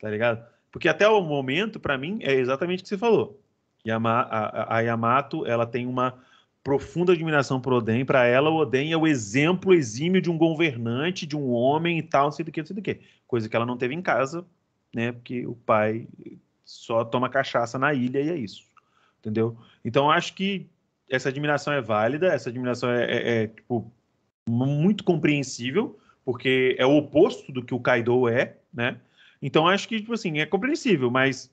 Tá 0.00 0.08
ligado? 0.08 0.46
Porque 0.70 0.88
até 0.88 1.08
o 1.08 1.20
momento, 1.20 1.80
para 1.80 1.98
mim, 1.98 2.20
é 2.22 2.32
exatamente 2.32 2.78
o 2.78 2.82
que 2.84 2.90
você 2.90 2.98
falou. 2.98 3.42
Yama, 3.84 4.20
a, 4.20 4.76
a 4.76 4.80
Yamato 4.82 5.44
ela 5.46 5.66
tem 5.66 5.84
uma 5.84 6.16
profunda 6.62 7.12
admiração 7.12 7.60
por 7.60 7.72
Oden. 7.72 8.04
Para 8.04 8.24
ela, 8.24 8.50
o 8.50 8.58
Oden 8.58 8.92
é 8.92 8.96
o 8.96 9.04
exemplo 9.04 9.74
exímio 9.74 10.22
de 10.22 10.30
um 10.30 10.38
governante, 10.38 11.26
de 11.26 11.36
um 11.36 11.50
homem 11.50 11.98
e 11.98 12.02
tal, 12.04 12.26
não 12.26 12.30
sei 12.30 12.44
do 12.44 12.52
que, 12.52 12.60
não 12.60 12.66
sei 12.66 12.76
do 12.76 12.82
que. 12.82 13.00
Coisa 13.26 13.48
que 13.48 13.56
ela 13.56 13.66
não 13.66 13.76
teve 13.76 13.96
em 13.96 14.02
casa, 14.02 14.46
né? 14.94 15.12
Porque 15.12 15.46
o 15.46 15.54
pai 15.54 16.06
só 16.64 17.04
toma 17.04 17.28
cachaça 17.28 17.78
na 17.78 17.92
ilha 17.92 18.20
e 18.20 18.28
é 18.30 18.36
isso. 18.36 18.64
Entendeu? 19.18 19.56
Então, 19.84 20.10
acho 20.10 20.34
que 20.34 20.68
essa 21.08 21.28
admiração 21.28 21.72
é 21.72 21.80
válida, 21.80 22.28
essa 22.28 22.48
admiração 22.48 22.90
é, 22.90 23.04
é, 23.04 23.42
é 23.42 23.46
tipo, 23.48 23.92
muito 24.48 25.04
compreensível, 25.04 25.98
porque 26.24 26.76
é 26.78 26.86
o 26.86 26.96
oposto 26.96 27.52
do 27.52 27.64
que 27.64 27.74
o 27.74 27.80
Kaido 27.80 28.28
é, 28.28 28.56
né? 28.72 29.00
Então, 29.42 29.66
acho 29.66 29.88
que, 29.88 30.00
tipo 30.00 30.12
assim, 30.12 30.38
é 30.38 30.46
compreensível, 30.46 31.10
mas, 31.10 31.50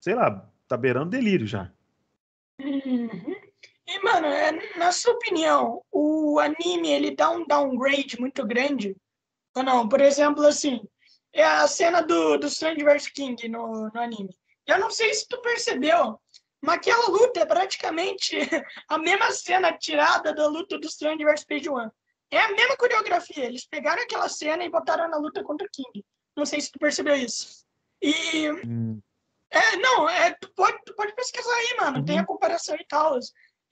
sei 0.00 0.14
lá, 0.14 0.48
tá 0.66 0.76
beirando 0.76 1.10
delírio 1.10 1.46
já. 1.46 1.70
Uhum. 2.60 3.36
E, 3.86 4.04
mano, 4.04 4.26
é, 4.26 4.52
na 4.78 4.92
sua 4.92 5.14
opinião, 5.14 5.82
o 5.90 6.38
anime 6.38 6.90
ele 6.90 7.10
dá 7.10 7.30
um 7.30 7.44
downgrade 7.46 8.20
muito 8.20 8.46
grande? 8.46 8.96
Ou 9.56 9.62
não? 9.62 9.88
Por 9.88 10.00
exemplo, 10.00 10.46
assim, 10.46 10.80
é 11.32 11.44
a 11.44 11.66
cena 11.66 12.02
do, 12.02 12.36
do 12.38 12.46
Strange 12.46 12.82
vs 12.82 13.08
King 13.08 13.48
no, 13.48 13.88
no 13.92 14.00
anime. 14.00 14.36
Eu 14.66 14.78
não 14.78 14.90
sei 14.90 15.12
se 15.14 15.26
tu 15.28 15.40
percebeu, 15.40 16.20
mas 16.60 16.76
aquela 16.76 17.08
luta 17.08 17.40
é 17.40 17.46
praticamente 17.46 18.36
a 18.88 18.98
mesma 18.98 19.30
cena 19.32 19.76
tirada 19.76 20.34
da 20.34 20.46
luta 20.46 20.78
do 20.78 20.86
Strange 20.86 21.24
vs 21.24 21.44
Page 21.44 21.68
One. 21.68 21.90
É 22.30 22.40
a 22.40 22.52
mesma 22.52 22.76
coreografia. 22.76 23.44
Eles 23.44 23.66
pegaram 23.66 24.02
aquela 24.02 24.28
cena 24.28 24.64
e 24.64 24.70
botaram 24.70 25.08
na 25.08 25.16
luta 25.16 25.42
contra 25.42 25.66
o 25.66 25.70
King. 25.72 26.04
Não 26.36 26.46
sei 26.46 26.60
se 26.60 26.70
tu 26.70 26.78
percebeu 26.78 27.14
isso. 27.14 27.64
E 28.00 28.50
hum. 28.50 29.00
É, 29.50 29.76
não, 29.76 30.08
é, 30.08 30.32
tu, 30.40 30.48
pode, 30.54 30.78
tu 30.86 30.94
pode 30.94 31.12
pesquisar 31.14 31.52
aí, 31.52 31.76
mano. 31.80 31.98
Uhum. 31.98 32.04
Tem 32.04 32.18
a 32.18 32.26
comparação 32.26 32.76
e 32.76 32.86
tal. 32.86 33.18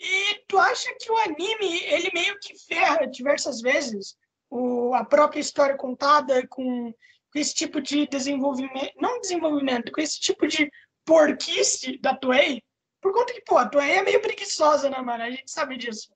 E 0.01 0.45
tu 0.49 0.59
acha 0.59 0.93
que 0.99 1.11
o 1.11 1.17
anime, 1.19 1.85
ele 1.85 2.11
meio 2.13 2.37
que 2.41 2.59
ferra 2.67 3.07
diversas 3.07 3.61
vezes 3.61 4.17
o, 4.51 4.93
a 4.95 5.05
própria 5.05 5.41
história 5.41 5.77
contada 5.77 6.47
com, 6.49 6.93
com 6.93 6.97
esse 7.41 7.55
tipo 7.55 7.81
de 7.81 8.07
desenvolvimento, 8.07 8.93
não 9.01 9.21
desenvolvimento, 9.21 9.93
com 9.93 10.01
esse 10.01 10.21
tipo 10.21 10.47
de 10.47 10.71
porquice 11.05 11.99
da 11.99 12.15
Toei? 12.15 12.63
Por 13.01 13.13
conta 13.13 13.33
que, 13.33 13.43
pô, 13.43 13.57
a 13.57 13.69
Toei 13.69 13.93
é 13.93 14.03
meio 14.03 14.21
preguiçosa, 14.21 14.91
né, 14.91 15.01
mano? 15.01 15.23
A 15.23 15.31
gente 15.31 15.51
sabe 15.51 15.77
disso. 15.77 16.09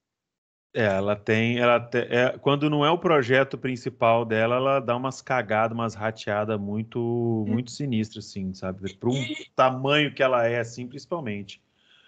É, 0.74 0.84
ela 0.84 1.14
tem, 1.14 1.58
ela 1.58 1.78
te, 1.78 1.98
é, 1.98 2.38
quando 2.38 2.70
não 2.70 2.84
é 2.84 2.90
o 2.90 2.98
projeto 2.98 3.58
principal 3.58 4.24
dela, 4.24 4.56
ela 4.56 4.80
dá 4.80 4.96
umas 4.96 5.20
cagadas, 5.20 5.76
umas 5.76 5.94
rateadas 5.94 6.58
muito, 6.58 6.98
hum. 6.98 7.44
muito 7.46 7.70
sinistras, 7.70 8.26
assim, 8.26 8.54
sabe? 8.54 8.94
Para 8.94 9.10
um 9.10 9.26
tamanho 9.54 10.14
que 10.14 10.22
ela 10.22 10.46
é, 10.46 10.60
assim, 10.60 10.86
principalmente. 10.86 11.60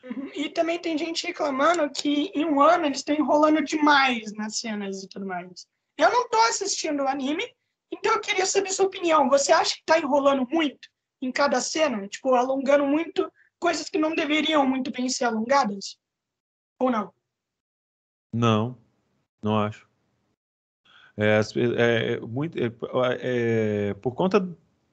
Uhum. 0.03 0.31
E 0.35 0.49
também 0.49 0.79
tem 0.79 0.97
gente 0.97 1.27
reclamando 1.27 1.89
que 1.91 2.31
em 2.35 2.45
um 2.45 2.61
ano 2.61 2.87
eles 2.87 2.99
estão 2.99 3.15
enrolando 3.15 3.63
demais 3.63 4.33
nas 4.33 4.59
cenas 4.59 5.03
e 5.03 5.09
tudo 5.09 5.27
mais. 5.27 5.67
Eu 5.97 6.11
não 6.11 6.23
estou 6.23 6.41
assistindo 6.43 7.03
o 7.03 7.09
anime, 7.09 7.45
então 7.93 8.13
eu 8.13 8.21
queria 8.21 8.47
saber 8.47 8.71
sua 8.73 8.87
opinião. 8.87 9.29
Você 9.29 9.53
acha 9.53 9.75
que 9.75 9.81
está 9.81 9.99
enrolando 9.99 10.47
muito 10.51 10.89
em 11.21 11.31
cada 11.31 11.61
cena? 11.61 12.07
Tipo, 12.09 12.35
alongando 12.35 12.87
muito 12.87 13.31
coisas 13.59 13.89
que 13.89 13.99
não 13.99 14.15
deveriam 14.15 14.67
muito 14.67 14.91
bem 14.91 15.09
ser 15.09 15.25
alongadas? 15.25 15.99
Ou 16.79 16.91
não? 16.91 17.13
Não, 18.33 18.77
não 19.43 19.59
acho. 19.59 19.89
É, 21.17 21.41
é, 21.77 22.21
muito, 22.21 22.59
é, 22.59 22.73
é, 23.21 23.95
por 23.95 24.15
conta 24.15 24.41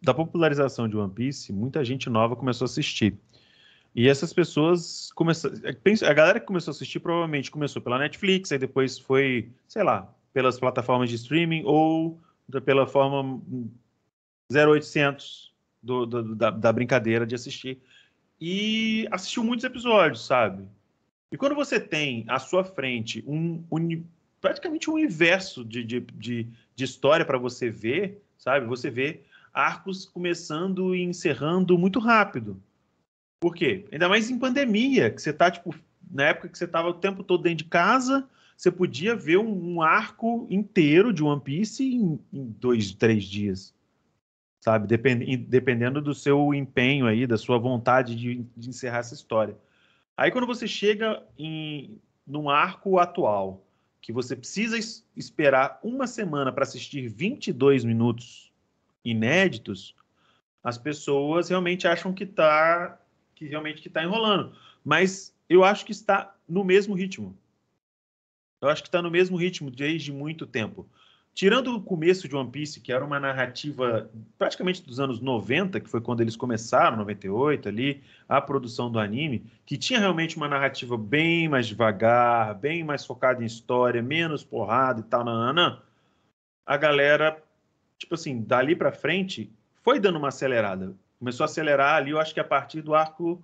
da 0.01 0.13
popularização 0.13 0.87
de 0.87 0.95
One 0.95 1.11
Piece, 1.11 1.51
muita 1.51 1.83
gente 1.83 2.09
nova 2.09 2.35
começou 2.35 2.65
a 2.65 2.69
assistir. 2.69 3.17
E 3.93 4.07
essas 4.07 4.31
pessoas 4.31 5.11
começaram. 5.13 5.55
A 6.07 6.13
galera 6.13 6.39
que 6.39 6.45
começou 6.45 6.71
a 6.71 6.73
assistir 6.73 6.99
provavelmente 6.99 7.51
começou 7.51 7.81
pela 7.81 7.99
Netflix, 7.99 8.51
aí 8.51 8.57
depois 8.57 8.97
foi, 8.97 9.51
sei 9.67 9.83
lá, 9.83 10.13
pelas 10.31 10.59
plataformas 10.59 11.09
de 11.09 11.15
streaming 11.15 11.63
ou 11.65 12.21
pela 12.59 12.85
forma 12.87 13.41
0800 14.51 15.53
do, 15.81 16.05
do, 16.05 16.35
da, 16.35 16.49
da 16.49 16.73
brincadeira 16.73 17.25
de 17.25 17.35
assistir. 17.35 17.79
E 18.39 19.07
assistiu 19.11 19.43
muitos 19.43 19.63
episódios, 19.63 20.25
sabe? 20.25 20.67
E 21.31 21.37
quando 21.37 21.55
você 21.55 21.79
tem 21.79 22.25
à 22.27 22.39
sua 22.39 22.63
frente 22.63 23.23
um, 23.25 23.63
um 23.71 24.03
praticamente 24.41 24.89
um 24.89 24.95
universo 24.95 25.63
de, 25.63 25.83
de, 25.83 25.99
de, 25.99 26.47
de 26.75 26.83
história 26.83 27.23
para 27.23 27.37
você 27.37 27.69
ver, 27.69 28.21
sabe? 28.37 28.65
Você 28.65 28.89
vê 28.89 29.21
arcos 29.53 30.05
começando 30.05 30.95
e 30.95 31.03
encerrando 31.03 31.77
muito 31.77 31.99
rápido. 31.99 32.61
Por 33.39 33.55
quê? 33.55 33.85
Ainda 33.91 34.09
mais 34.09 34.29
em 34.29 34.39
pandemia, 34.39 35.09
que 35.11 35.21
você 35.21 35.31
tá, 35.31 35.49
tipo, 35.49 35.73
na 36.09 36.29
época 36.29 36.49
que 36.49 36.57
você 36.57 36.65
estava 36.65 36.89
o 36.89 36.93
tempo 36.93 37.23
todo 37.23 37.43
dentro 37.43 37.63
de 37.63 37.69
casa, 37.69 38.27
você 38.61 38.69
podia 38.69 39.15
ver 39.15 39.39
um, 39.39 39.73
um 39.73 39.81
arco 39.81 40.45
inteiro 40.47 41.11
de 41.11 41.23
One 41.23 41.41
Piece 41.41 41.83
em, 41.83 42.19
em 42.31 42.45
dois, 42.45 42.93
três 42.93 43.23
dias. 43.23 43.73
Sabe? 44.59 44.85
Depend, 44.85 45.35
dependendo 45.35 45.99
do 45.99 46.13
seu 46.13 46.53
empenho 46.53 47.07
aí, 47.07 47.25
da 47.25 47.39
sua 47.39 47.57
vontade 47.57 48.15
de, 48.15 48.45
de 48.55 48.69
encerrar 48.69 48.99
essa 48.99 49.15
história. 49.15 49.57
Aí 50.15 50.29
quando 50.29 50.45
você 50.45 50.67
chega 50.67 51.23
em 51.39 51.99
num 52.27 52.51
arco 52.51 52.99
atual, 52.99 53.65
que 53.99 54.13
você 54.13 54.35
precisa 54.35 54.77
es 54.77 55.03
esperar 55.17 55.79
uma 55.81 56.05
semana 56.05 56.51
para 56.51 56.61
assistir 56.61 57.07
22 57.07 57.83
minutos 57.83 58.53
inéditos, 59.03 59.95
as 60.63 60.77
pessoas 60.77 61.49
realmente 61.49 61.87
acham 61.87 62.13
que 62.13 62.25
está 62.25 63.01
que 63.33 63.47
realmente 63.47 63.81
que 63.81 63.87
está 63.87 64.03
enrolando. 64.03 64.55
Mas 64.85 65.35
eu 65.49 65.63
acho 65.63 65.83
que 65.83 65.91
está 65.91 66.35
no 66.47 66.63
mesmo 66.63 66.93
ritmo. 66.93 67.35
Eu 68.61 68.69
acho 68.69 68.83
que 68.83 68.87
está 68.87 69.01
no 69.01 69.09
mesmo 69.09 69.35
ritmo 69.35 69.71
desde 69.71 70.11
muito 70.11 70.45
tempo. 70.45 70.87
Tirando 71.33 71.73
o 71.73 71.81
começo 71.81 72.27
de 72.27 72.35
One 72.35 72.51
Piece, 72.51 72.81
que 72.81 72.91
era 72.91 73.03
uma 73.03 73.19
narrativa 73.19 74.09
praticamente 74.37 74.83
dos 74.83 74.99
anos 74.99 75.21
90, 75.21 75.79
que 75.79 75.89
foi 75.89 76.01
quando 76.01 76.21
eles 76.21 76.35
começaram, 76.35 76.97
98 76.97 77.69
ali, 77.69 78.03
a 78.27 78.41
produção 78.41 78.91
do 78.91 78.99
anime, 78.99 79.45
que 79.65 79.77
tinha 79.77 79.99
realmente 79.99 80.35
uma 80.35 80.47
narrativa 80.47 80.97
bem 80.97 81.47
mais 81.47 81.67
devagar, 81.67 82.53
bem 82.55 82.83
mais 82.83 83.05
focada 83.05 83.41
em 83.41 83.45
história, 83.45 84.01
menos 84.01 84.43
porrada 84.43 84.99
e 84.99 85.03
tal, 85.03 85.23
nanana, 85.23 85.81
a 86.65 86.75
galera, 86.75 87.41
tipo 87.97 88.15
assim, 88.15 88.41
dali 88.41 88.75
para 88.75 88.91
frente, 88.91 89.49
foi 89.81 89.99
dando 89.99 90.17
uma 90.17 90.27
acelerada. 90.27 90.93
Começou 91.17 91.45
a 91.45 91.45
acelerar 91.45 91.95
ali, 91.95 92.11
eu 92.11 92.19
acho 92.19 92.33
que 92.33 92.39
a 92.41 92.43
partir 92.43 92.81
do 92.81 92.93
arco 92.93 93.41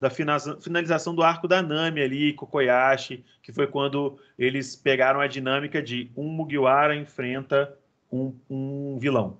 da 0.00 0.08
finalização 0.08 1.14
do 1.14 1.22
arco 1.22 1.46
da 1.46 1.60
Nami 1.62 2.00
ali, 2.00 2.32
Kokoyashi, 2.32 3.22
que 3.42 3.52
foi 3.52 3.66
quando 3.66 4.18
eles 4.38 4.74
pegaram 4.74 5.20
a 5.20 5.26
dinâmica 5.26 5.82
de 5.82 6.10
um 6.16 6.26
Mugiwara 6.28 6.96
enfrenta 6.96 7.76
um, 8.10 8.34
um 8.48 8.98
vilão. 8.98 9.38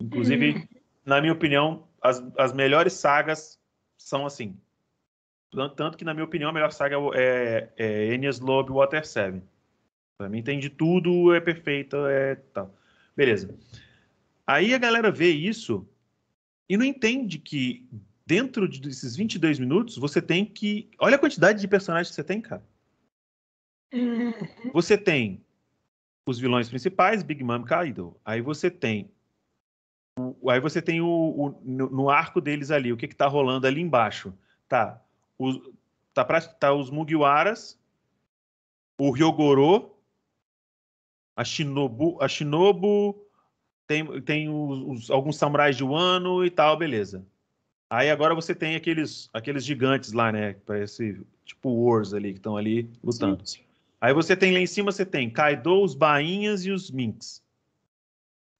Inclusive, 0.00 0.52
uhum. 0.52 0.68
na 1.04 1.20
minha 1.20 1.32
opinião, 1.32 1.86
as, 2.00 2.24
as 2.38 2.52
melhores 2.54 2.94
sagas 2.94 3.60
são 3.98 4.24
assim. 4.24 4.56
Tanto 5.76 5.96
que, 5.96 6.04
na 6.04 6.12
minha 6.12 6.24
opinião, 6.24 6.50
a 6.50 6.52
melhor 6.52 6.72
saga 6.72 6.96
é, 7.14 7.68
é 7.76 8.14
Enies 8.14 8.40
Lobby 8.40 8.72
Water 8.72 9.06
7. 9.06 9.42
Pra 10.18 10.28
mim 10.28 10.42
tem 10.42 10.58
de 10.58 10.70
tudo, 10.70 11.34
é 11.34 11.40
perfeita, 11.40 11.96
é 12.10 12.36
tal. 12.52 12.74
Beleza. 13.14 13.54
Aí 14.46 14.74
a 14.74 14.78
galera 14.78 15.10
vê 15.10 15.30
isso 15.30 15.86
e 16.68 16.76
não 16.76 16.84
entende 16.84 17.38
que 17.38 17.86
dentro 18.26 18.66
desses 18.66 19.14
22 19.14 19.58
minutos, 19.58 19.96
você 19.96 20.20
tem 20.20 20.44
que. 20.44 20.90
Olha 20.98 21.16
a 21.16 21.18
quantidade 21.18 21.60
de 21.60 21.68
personagens 21.68 22.08
que 22.08 22.14
você 22.14 22.24
tem, 22.24 22.40
cara. 22.40 22.66
Uhum. 23.94 24.32
Você 24.72 24.98
tem 24.98 25.44
os 26.26 26.38
vilões 26.38 26.68
principais, 26.68 27.22
Big 27.22 27.42
Mom 27.44 27.62
Kaido. 27.62 28.16
Aí 28.24 28.40
você 28.40 28.68
tem. 28.70 29.12
Aí 30.48 30.60
você 30.60 30.82
tem 30.82 31.00
o, 31.00 31.06
o 31.06 31.60
no, 31.62 31.90
no, 31.90 32.10
arco 32.10 32.40
deles 32.40 32.70
ali, 32.70 32.92
o 32.92 32.96
que, 32.96 33.06
que 33.06 33.14
tá 33.14 33.28
rolando 33.28 33.66
ali 33.66 33.80
embaixo? 33.80 34.34
Tá. 34.66 35.00
Os, 35.38 35.60
tá, 36.12 36.24
pra, 36.24 36.40
tá 36.40 36.72
os 36.72 36.90
Mugiwaras, 36.90 37.78
o 38.98 39.10
Ryogoro, 39.10 39.94
a 41.36 41.44
Shinobu, 41.44 42.16
a 42.20 42.26
Shinobu 42.26 43.26
tem, 43.86 44.22
tem 44.22 44.48
os, 44.48 45.02
os, 45.04 45.10
alguns 45.10 45.36
samurais 45.36 45.76
de 45.76 45.84
Wano 45.84 46.44
e 46.44 46.50
tal, 46.50 46.78
beleza. 46.78 47.26
Aí 47.88 48.10
agora 48.10 48.34
você 48.34 48.54
tem 48.54 48.74
aqueles, 48.74 49.30
aqueles 49.32 49.64
gigantes 49.64 50.12
lá, 50.12 50.32
né? 50.32 50.54
Parece 50.66 51.20
tipo 51.44 51.70
Wars 51.70 52.12
ali, 52.12 52.32
que 52.32 52.38
estão 52.38 52.56
ali 52.56 52.90
lutando. 53.02 53.46
Sim. 53.46 53.60
Aí 54.00 54.12
você 54.12 54.36
tem 54.36 54.52
lá 54.52 54.58
em 54.58 54.66
cima, 54.66 54.90
você 54.90 55.06
tem 55.06 55.30
Kaido, 55.30 55.82
os 55.82 55.94
Bainhas 55.94 56.64
e 56.66 56.70
os 56.70 56.90
Minks. 56.90 57.42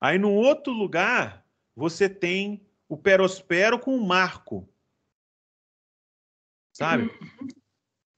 Aí 0.00 0.18
no 0.18 0.32
outro 0.32 0.72
lugar, 0.72 1.44
você 1.74 2.08
tem 2.08 2.60
o 2.88 2.96
Perospero 2.96 3.78
com 3.78 3.96
o 3.96 4.06
Marco. 4.06 4.68
Sabe? 6.72 7.04
Uhum. 7.04 7.48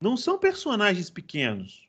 Não 0.00 0.16
são 0.16 0.38
personagens 0.38 1.10
pequenos. 1.10 1.88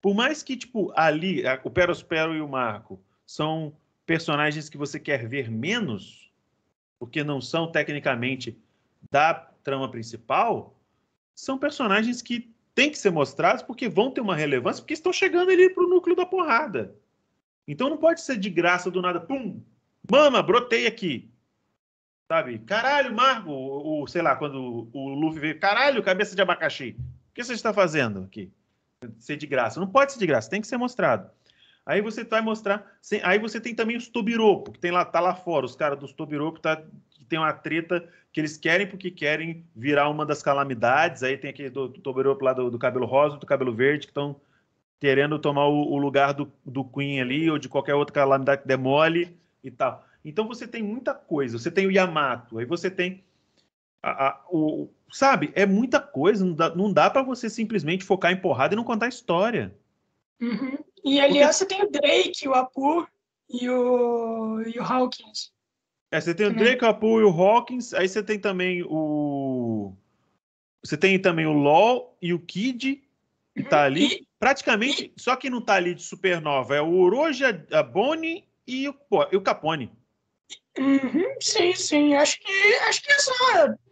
Por 0.00 0.14
mais 0.14 0.42
que, 0.42 0.56
tipo, 0.56 0.92
ali, 0.96 1.42
o 1.62 1.70
Perospero 1.70 2.34
e 2.34 2.40
o 2.40 2.48
Marco 2.48 3.00
são 3.24 3.76
personagens 4.04 4.68
que 4.68 4.76
você 4.76 4.98
quer 4.98 5.28
ver 5.28 5.48
menos, 5.50 6.21
porque 7.02 7.24
não 7.24 7.40
são 7.40 7.66
tecnicamente 7.66 8.56
da 9.10 9.34
trama 9.34 9.90
principal, 9.90 10.72
são 11.34 11.58
personagens 11.58 12.22
que 12.22 12.48
têm 12.76 12.92
que 12.92 12.96
ser 12.96 13.10
mostrados 13.10 13.60
porque 13.60 13.88
vão 13.88 14.12
ter 14.12 14.20
uma 14.20 14.36
relevância, 14.36 14.80
porque 14.80 14.94
estão 14.94 15.12
chegando 15.12 15.50
ali 15.50 15.68
para 15.68 15.82
o 15.82 15.88
núcleo 15.88 16.14
da 16.14 16.24
porrada. 16.24 16.94
Então 17.66 17.90
não 17.90 17.96
pode 17.96 18.20
ser 18.20 18.36
de 18.36 18.48
graça 18.48 18.88
do 18.88 19.02
nada, 19.02 19.18
pum, 19.18 19.60
mama, 20.08 20.40
brotei 20.44 20.86
aqui. 20.86 21.28
Sabe? 22.30 22.60
Caralho, 22.60 23.12
Marco, 23.12 23.50
o, 23.50 24.06
sei 24.06 24.22
lá, 24.22 24.36
quando 24.36 24.88
o 24.92 25.08
Luffy 25.08 25.40
veio, 25.40 25.58
caralho, 25.58 26.04
cabeça 26.04 26.36
de 26.36 26.42
abacaxi. 26.42 26.94
O 27.30 27.34
que 27.34 27.42
você 27.42 27.54
está 27.54 27.74
fazendo 27.74 28.20
aqui? 28.20 28.48
Ser 29.18 29.36
de 29.36 29.48
graça. 29.48 29.80
Não 29.80 29.88
pode 29.88 30.12
ser 30.12 30.20
de 30.20 30.26
graça, 30.28 30.48
tem 30.48 30.60
que 30.60 30.68
ser 30.68 30.76
mostrado. 30.76 31.28
Aí 31.84 32.00
você 32.00 32.24
vai 32.24 32.40
mostrar. 32.40 32.86
Aí 33.22 33.38
você 33.38 33.60
tem 33.60 33.74
também 33.74 33.96
os 33.96 34.08
Tobiropo, 34.08 34.72
que 34.72 34.78
tem 34.78 34.90
lá, 34.90 35.04
tá 35.04 35.20
lá 35.20 35.34
fora, 35.34 35.66
os 35.66 35.74
caras 35.74 35.98
dos 35.98 36.12
Tobiropo 36.12 36.60
tá, 36.60 36.82
que 37.10 37.24
tem 37.24 37.38
uma 37.38 37.52
treta 37.52 38.08
que 38.32 38.40
eles 38.40 38.56
querem 38.56 38.86
porque 38.86 39.10
querem 39.10 39.66
virar 39.74 40.08
uma 40.08 40.24
das 40.24 40.42
calamidades. 40.42 41.22
Aí 41.22 41.36
tem 41.36 41.50
aquele 41.50 41.70
do, 41.70 41.88
do 41.88 42.00
Tobiropo 42.00 42.44
lá 42.44 42.52
do, 42.52 42.70
do, 42.70 42.78
cabelo 42.78 43.04
rosa, 43.04 43.36
do 43.36 43.46
cabelo 43.46 43.74
verde, 43.74 44.06
que 44.06 44.10
estão 44.10 44.40
querendo 45.00 45.38
tomar 45.38 45.66
o, 45.66 45.92
o, 45.92 45.98
lugar 45.98 46.32
do, 46.32 46.50
do 46.64 46.84
Queen 46.84 47.20
ali, 47.20 47.50
ou 47.50 47.58
de 47.58 47.68
qualquer 47.68 47.94
outra 47.94 48.14
calamidade 48.14 48.62
que 48.62 48.68
demole 48.68 49.36
e 49.62 49.70
tal. 49.70 50.06
Então 50.24 50.46
você 50.46 50.66
tem 50.66 50.82
muita 50.82 51.12
coisa. 51.12 51.58
Você 51.58 51.70
tem 51.70 51.86
o 51.86 51.90
Yamato, 51.90 52.58
aí 52.58 52.64
você 52.64 52.88
tem. 52.88 53.24
A, 54.00 54.28
a, 54.28 54.40
o, 54.48 54.88
sabe, 55.10 55.52
é 55.54 55.66
muita 55.66 56.00
coisa. 56.00 56.44
Não 56.44 56.54
dá, 56.54 56.74
não 56.74 56.92
dá 56.92 57.10
para 57.10 57.22
você 57.22 57.50
simplesmente 57.50 58.04
focar 58.04 58.32
em 58.32 58.40
porrada 58.40 58.74
e 58.74 58.76
não 58.76 58.84
contar 58.84 59.08
história. 59.08 59.74
Uhum. 60.40 60.78
E 61.04 61.20
aliás, 61.20 61.58
Porque... 61.58 61.74
você 61.74 61.80
tem 61.80 61.86
o 61.86 61.90
Drake, 61.90 62.48
o 62.48 62.54
Apu 62.54 63.06
e 63.48 63.68
o, 63.68 64.62
e 64.62 64.78
o 64.78 64.82
Hawkins. 64.82 65.52
É, 66.10 66.20
você 66.20 66.34
tem 66.34 66.46
o 66.46 66.54
Drake, 66.54 66.84
o 66.84 66.88
Apu 66.88 67.20
e 67.20 67.24
o 67.24 67.30
Hawkins. 67.30 67.94
Aí 67.94 68.08
você 68.08 68.22
tem 68.22 68.38
também 68.38 68.82
o. 68.86 69.94
Você 70.84 70.96
tem 70.96 71.18
também 71.18 71.46
o 71.46 71.52
LOL 71.52 72.16
e 72.20 72.34
o 72.34 72.38
Kid, 72.38 73.02
que 73.54 73.62
tá 73.62 73.84
ali. 73.84 74.06
E... 74.06 74.28
Praticamente, 74.38 75.12
e... 75.16 75.20
só 75.20 75.36
que 75.36 75.48
não 75.48 75.60
tá 75.60 75.74
ali 75.74 75.94
de 75.94 76.02
supernova. 76.02 76.76
É 76.76 76.82
o 76.82 76.92
Orochi, 76.94 77.44
a 77.44 77.82
Bonnie 77.82 78.44
e 78.66 78.88
o, 78.88 78.92
pô, 78.92 79.26
e 79.30 79.36
o 79.36 79.40
Capone. 79.40 79.90
Uhum, 80.78 81.36
sim, 81.40 81.74
sim. 81.74 82.14
Acho 82.14 82.40
que, 82.40 82.74
acho 82.88 83.02
que 83.02 83.12
é 83.12 83.18
só. 83.18 83.34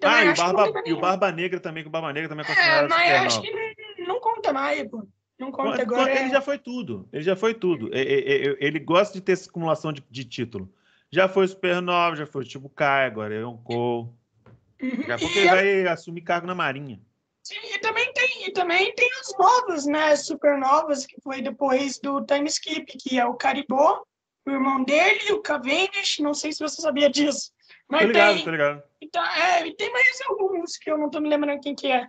Ah, 0.03 0.25
e 0.25 0.29
o, 0.31 0.35
Barba, 0.35 0.83
e 0.87 0.93
o 0.93 1.01
Barba 1.01 1.33
Negra 1.33 1.61
também, 1.61 1.83
que 1.83 1.89
o 1.89 1.93
Barba 1.93 2.13
Negra 2.13 2.29
também 2.29 2.45
é 2.45 2.49
considerado 2.49 2.85
é, 2.85 2.89
mas 2.89 3.27
acho 3.27 3.43
que 3.43 3.51
não, 3.51 4.15
não 4.15 4.21
conta 4.21 4.53
mais, 4.53 4.89
pô. 4.89 5.07
Não 5.41 5.51
conta 5.51 5.80
agora. 5.80 6.11
Ele 6.11 6.28
é... 6.28 6.30
já 6.30 6.43
foi 6.43 6.59
tudo. 6.59 7.09
Ele 7.11 7.22
já 7.22 7.34
foi 7.34 7.55
tudo. 7.55 7.91
Ele 7.93 8.78
gosta 8.78 9.14
de 9.14 9.22
ter 9.22 9.32
essa 9.32 9.49
acumulação 9.49 9.91
de, 9.93 10.05
de 10.11 10.24
título. 10.24 10.70
Já 11.11 11.28
foi 11.28 11.49
Supernova, 11.49 12.14
já 12.14 12.26
foi 12.26 12.45
tipo 12.45 12.68
Kai, 12.68 13.07
agora 13.07 13.34
é 13.34 13.43
Cole. 13.64 14.11
Uhum. 14.80 14.97
Daqui 14.99 15.12
a 15.12 15.18
pouco 15.18 15.38
ele 15.38 15.49
vai 15.49 15.86
assumir 15.88 16.20
cargo 16.20 16.47
na 16.47 16.55
Marinha. 16.55 17.01
Sim, 17.43 17.59
e 17.74 17.78
também 17.78 18.12
tem, 18.12 18.47
e 18.47 18.53
também 18.53 18.95
tem 18.95 19.11
as 19.18 19.36
novas, 19.36 19.86
né? 19.86 20.14
Supernovas, 20.14 21.07
que 21.07 21.20
foi 21.22 21.41
depois 21.41 21.99
do 21.99 22.24
time 22.24 22.47
skip, 22.49 22.97
que 22.99 23.18
é 23.18 23.24
o 23.24 23.34
Caribou, 23.34 24.07
o 24.47 24.51
irmão 24.51 24.84
dele, 24.84 25.32
o 25.32 25.41
Cavendish, 25.41 26.20
não 26.20 26.34
sei 26.34 26.53
se 26.53 26.61
você 26.61 26.80
sabia 26.80 27.11
disso. 27.11 27.51
Mas 27.88 28.03
tô 28.03 28.07
ligado, 28.09 28.34
tem, 28.34 28.45
tô 28.45 28.51
ligado. 28.51 28.82
Então, 29.01 29.24
é, 29.24 29.66
e 29.66 29.74
tem 29.74 29.91
mais 29.91 30.20
alguns 30.28 30.76
que 30.76 30.91
eu 30.91 30.99
não 30.99 31.11
tô 31.11 31.18
me 31.18 31.28
lembrando 31.28 31.61
quem 31.61 31.74
que 31.74 31.88
é. 31.88 32.07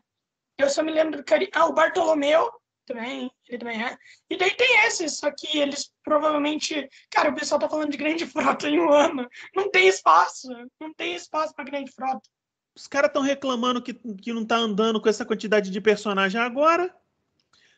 Eu 0.59 0.69
só 0.69 0.83
me 0.83 0.91
lembro 0.91 1.17
do 1.17 1.23
Cari... 1.23 1.49
Ah, 1.53 1.65
o 1.65 1.73
Bartolomeu, 1.73 2.51
também, 2.93 3.31
ele 3.47 3.57
também 3.57 3.83
é. 3.83 3.97
E 4.29 4.37
daí 4.37 4.51
tem 4.51 4.85
esses, 4.85 5.17
só 5.17 5.31
que 5.31 5.57
eles 5.57 5.91
provavelmente. 6.03 6.87
Cara, 7.09 7.29
o 7.29 7.35
pessoal 7.35 7.59
tá 7.59 7.69
falando 7.69 7.91
de 7.91 7.97
grande 7.97 8.25
frota 8.25 8.67
em 8.67 8.79
um 8.79 8.91
ano. 8.91 9.27
Não 9.55 9.69
tem 9.69 9.87
espaço. 9.87 10.47
Não 10.79 10.93
tem 10.93 11.15
espaço 11.15 11.53
para 11.55 11.65
grande 11.65 11.91
frota. 11.91 12.21
Os 12.75 12.87
caras 12.87 13.09
estão 13.09 13.21
reclamando 13.21 13.81
que, 13.81 13.93
que 13.93 14.33
não 14.33 14.45
tá 14.45 14.55
andando 14.55 15.01
com 15.01 15.09
essa 15.09 15.25
quantidade 15.25 15.69
de 15.69 15.81
personagem 15.81 16.39
agora. 16.39 16.93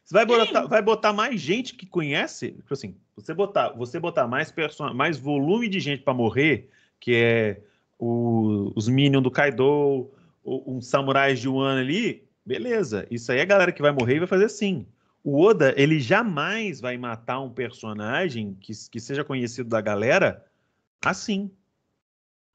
Você 0.03 0.14
vai 0.14 0.26
botar, 0.26 0.66
vai 0.68 0.82
botar 0.82 1.14
mais 1.14 1.39
gente 1.39 1.76
que 1.76 1.86
conhece? 1.86 2.51
Tipo 2.51 2.74
assim, 2.74 2.95
você 3.16 3.34
botar, 3.34 3.70
você 3.70 3.99
botar 3.99 4.28
mais, 4.28 4.51
person 4.51 4.93
mais 4.93 5.18
volume 5.18 5.70
de 5.70 5.80
gente 5.80 6.03
para 6.03 6.14
morrer, 6.14 6.70
que 6.99 7.16
é 7.16 7.61
o, 7.97 8.72
os 8.76 8.89
Minions 8.89 9.24
do 9.24 9.32
Kaido, 9.32 10.11
um 10.43 10.82
Samurais 10.82 11.39
de 11.39 11.47
ano 11.47 11.80
ali, 11.80 12.28
beleza. 12.45 13.07
Isso 13.09 13.32
aí 13.32 13.39
é 13.39 13.41
a 13.41 13.45
galera 13.45 13.72
que 13.72 13.82
vai 13.82 13.91
morrer 13.91 14.18
e 14.18 14.20
vai 14.20 14.28
fazer 14.28 14.49
sim 14.49 14.86
o 15.24 15.42
Oda 15.42 15.74
ele 15.78 16.00
jamais 16.00 16.82
vai 16.82 16.98
matar 16.98 17.40
um 17.40 17.50
personagem 17.50 18.56
que, 18.56 18.74
que 18.90 19.00
seja 19.00 19.24
conhecido 19.24 19.70
da 19.70 19.80
galera 19.80 20.46
assim. 21.04 21.50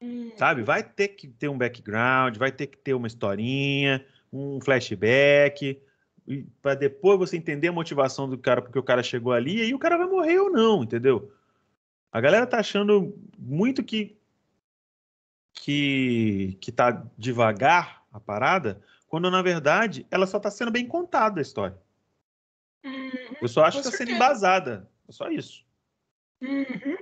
Hum. 0.01 0.31
Sabe? 0.37 0.61
Vai 0.61 0.83
ter 0.83 1.09
que 1.09 1.27
ter 1.27 1.49
um 1.49 1.57
background, 1.57 2.37
vai 2.37 2.51
ter 2.51 2.67
que 2.67 2.77
ter 2.77 2.93
uma 2.93 3.07
historinha, 3.07 4.05
um 4.31 4.61
flashback. 4.61 5.81
para 6.61 6.75
depois 6.75 7.17
você 7.17 7.37
entender 7.37 7.69
a 7.69 7.73
motivação 7.73 8.29
do 8.29 8.37
cara 8.37 8.61
porque 8.61 8.79
o 8.79 8.83
cara 8.83 9.01
chegou 9.01 9.33
ali 9.33 9.57
e 9.57 9.61
aí 9.61 9.73
o 9.73 9.79
cara 9.79 9.97
vai 9.97 10.07
morrer 10.07 10.39
ou 10.39 10.51
não, 10.51 10.83
entendeu? 10.83 11.33
A 12.11 12.21
galera 12.21 12.45
tá 12.45 12.59
achando 12.59 13.15
muito 13.37 13.83
que 13.83 14.15
que 15.53 16.57
que 16.61 16.71
tá 16.71 17.03
devagar 17.17 18.03
a 18.11 18.19
parada, 18.19 18.81
quando 19.07 19.29
na 19.29 19.41
verdade 19.41 20.05
ela 20.09 20.27
só 20.27 20.39
tá 20.39 20.49
sendo 20.51 20.71
bem 20.71 20.87
contada 20.87 21.39
a 21.39 21.41
história. 21.41 21.77
Uhum, 22.83 23.35
Eu 23.41 23.47
só 23.47 23.63
acho 23.65 23.77
que 23.77 23.83
tá 23.83 23.89
sendo 23.89 23.97
certeza. 23.97 24.15
embasada. 24.15 24.91
É 25.07 25.11
só 25.11 25.29
isso. 25.29 25.65
Uhum. 26.41 26.97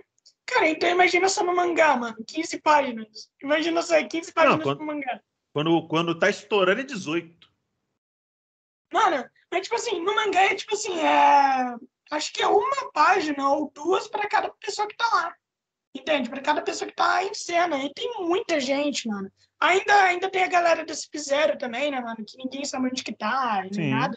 Cara, 0.45 0.69
então 0.69 0.89
imagina 0.89 1.27
só 1.29 1.43
no 1.43 1.55
mangá, 1.55 1.95
mano. 1.95 2.17
15 2.25 2.59
páginas. 2.61 3.29
Imagina 3.41 3.81
só, 3.81 4.01
15 4.07 4.31
páginas 4.33 4.63
quando- 4.63 4.79
no 4.79 4.85
mangá. 4.85 5.21
Quando, 5.53 5.87
quando 5.87 6.17
tá 6.19 6.29
estourando 6.29 6.81
é 6.81 6.83
18. 6.83 7.51
Mano, 8.93 9.27
mas 9.51 9.63
tipo 9.63 9.75
assim, 9.75 9.99
no 10.03 10.15
mangá 10.15 10.41
é 10.43 10.55
tipo 10.55 10.73
assim, 10.73 10.97
é... 10.99 11.75
acho 12.11 12.31
que 12.33 12.41
é 12.41 12.47
uma 12.47 12.91
página 12.93 13.49
ou 13.49 13.71
duas 13.73 14.07
para 14.07 14.27
cada 14.29 14.49
pessoa 14.51 14.87
que 14.87 14.95
tá 14.95 15.07
lá. 15.13 15.35
Entende? 15.95 16.29
Para 16.29 16.41
cada 16.41 16.61
pessoa 16.61 16.87
que 16.87 16.95
tá 16.95 17.23
em 17.23 17.33
cena. 17.33 17.77
E 17.83 17.91
tem 17.93 18.13
muita 18.19 18.59
gente, 18.59 19.07
mano. 19.07 19.31
Ainda, 19.59 20.03
ainda 20.03 20.29
tem 20.29 20.43
a 20.43 20.47
galera 20.47 20.85
desse 20.85 21.09
Zero 21.17 21.57
também, 21.57 21.89
né, 21.89 21.99
mano? 21.99 22.23
Que 22.25 22.37
ninguém 22.37 22.63
sabe 22.63 22.87
onde 22.87 23.03
que 23.03 23.15
tá, 23.15 23.63
nem 23.75 23.89
nada. 23.89 24.15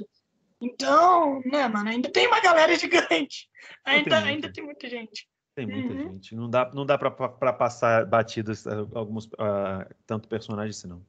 Então, 0.61 1.41
né, 1.45 1.67
mano, 1.69 1.89
ainda 1.89 2.11
tem 2.11 2.27
uma 2.27 2.41
galera 2.41 2.75
gigante. 2.77 3.49
Ainda, 3.85 4.17
muita. 4.17 4.29
ainda 4.29 4.53
tem 4.53 4.65
muita 4.65 4.89
gente. 4.89 5.29
Tem 5.55 5.67
muita 5.67 5.93
Uhum. 5.95 6.13
gente. 6.15 6.35
Não 6.35 6.49
dá, 6.51 6.71
não 6.75 6.85
dá 6.87 6.99
pra, 6.99 7.11
pra- 7.11 7.53
passar 7.53 8.05
batidas 8.07 8.67
ah, 8.67 8.87
alguns 8.95 9.29
ah, 9.39 9.87
tanto 10.07 10.29
personagens 10.29 10.79
assim, 10.79 10.89
não. 10.89 11.05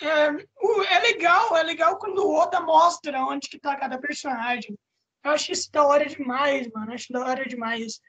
É, 0.00 0.30
o- 0.62 0.82
é 0.82 0.98
legal, 1.00 1.56
é 1.56 1.62
legal 1.62 1.98
quando 1.98 2.18
o 2.24 2.32
Oda 2.34 2.60
mostra 2.60 3.24
onde 3.24 3.48
que 3.48 3.58
tá 3.58 3.76
cada 3.76 3.98
personagem. 3.98 4.78
Eu 5.24 5.32
acho 5.32 5.50
isso 5.52 5.70
da 5.72 5.84
hora 5.84 6.06
demais, 6.06 6.68
mano. 6.70 6.92
Acho 6.92 7.12
da 7.12 7.20
hora 7.24 7.44
demais. 7.46 8.00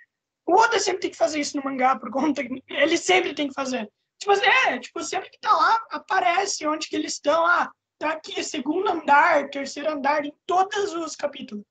O 0.45 0.53
Oda 0.55 0.79
sempre 0.79 1.01
tem 1.01 1.11
que 1.11 1.17
fazer 1.17 1.39
isso 1.39 1.57
no 1.57 1.63
mangá, 1.63 1.97
por 1.97 2.09
conta 2.11 2.43
que 2.43 2.63
ele 2.67 2.97
sempre 2.97 3.33
tem 3.33 3.47
que 3.47 3.53
fazer. 3.53 3.89
Tipo, 4.19 4.33
é, 4.33 4.79
tipo, 4.79 5.01
sempre 5.03 5.29
que 5.29 5.39
tá 5.39 5.51
lá, 5.51 5.81
aparece 5.91 6.67
onde 6.67 6.87
que 6.87 6.95
eles 6.95 7.13
estão. 7.13 7.45
Ah, 7.45 7.71
tá 7.99 8.11
aqui, 8.11 8.41
segundo 8.43 8.89
andar, 8.89 9.49
terceiro 9.49 9.91
andar, 9.91 10.25
em 10.25 10.33
todos 10.47 10.93
os 10.93 11.15
capítulos. 11.15 11.63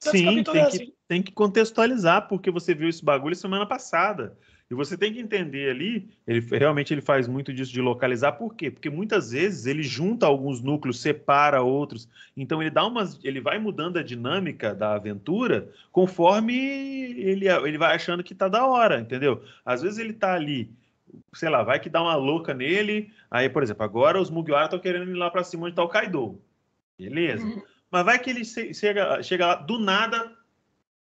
Todos 0.00 0.20
os 0.20 0.26
Sim, 0.26 0.42
capítulos 0.42 0.52
tem 0.52 0.62
é 0.62 0.70
que, 0.70 0.76
assim. 0.82 0.92
tem 1.06 1.22
que 1.22 1.32
contextualizar, 1.32 2.26
porque 2.26 2.50
você 2.50 2.74
viu 2.74 2.88
esse 2.88 3.04
bagulho 3.04 3.36
semana 3.36 3.66
passada. 3.66 4.36
E 4.70 4.74
você 4.74 4.96
tem 4.96 5.12
que 5.12 5.20
entender 5.20 5.70
ali, 5.70 6.08
ele 6.26 6.40
realmente 6.40 6.92
ele 6.92 7.02
faz 7.02 7.28
muito 7.28 7.52
disso 7.52 7.70
de 7.70 7.82
localizar, 7.82 8.32
por 8.32 8.54
quê? 8.54 8.70
Porque 8.70 8.88
muitas 8.88 9.30
vezes 9.30 9.66
ele 9.66 9.82
junta 9.82 10.24
alguns 10.24 10.62
núcleos, 10.62 11.00
separa 11.00 11.60
outros. 11.60 12.08
Então 12.34 12.62
ele 12.62 12.70
dá 12.70 12.86
umas. 12.86 13.20
ele 13.22 13.42
vai 13.42 13.58
mudando 13.58 13.98
a 13.98 14.02
dinâmica 14.02 14.74
da 14.74 14.94
aventura 14.94 15.70
conforme 15.92 16.56
ele, 16.56 17.46
ele 17.46 17.78
vai 17.78 17.94
achando 17.94 18.24
que 18.24 18.34
tá 18.34 18.48
da 18.48 18.66
hora, 18.66 19.00
entendeu? 19.00 19.42
Às 19.66 19.82
vezes 19.82 19.98
ele 19.98 20.14
tá 20.14 20.32
ali, 20.32 20.70
sei 21.34 21.48
lá, 21.48 21.62
vai 21.62 21.80
que 21.80 21.88
dá 21.90 22.02
uma 22.02 22.14
louca 22.14 22.54
nele. 22.54 23.12
Aí, 23.30 23.48
por 23.48 23.62
exemplo, 23.62 23.84
agora 23.84 24.20
os 24.20 24.30
Mugiwara 24.30 24.66
estão 24.66 24.78
querendo 24.78 25.10
ir 25.10 25.14
lá 25.14 25.30
pra 25.30 25.44
cima 25.44 25.66
onde 25.66 25.76
tá 25.76 25.82
o 25.82 25.88
Kaido. 25.88 26.40
Beleza. 26.98 27.44
Uhum. 27.44 27.62
Mas 27.90 28.04
vai 28.04 28.18
que 28.18 28.30
ele 28.30 28.44
che- 28.44 28.74
chega, 28.74 29.22
chega 29.22 29.46
lá, 29.46 29.54
do 29.56 29.78
nada. 29.78 30.32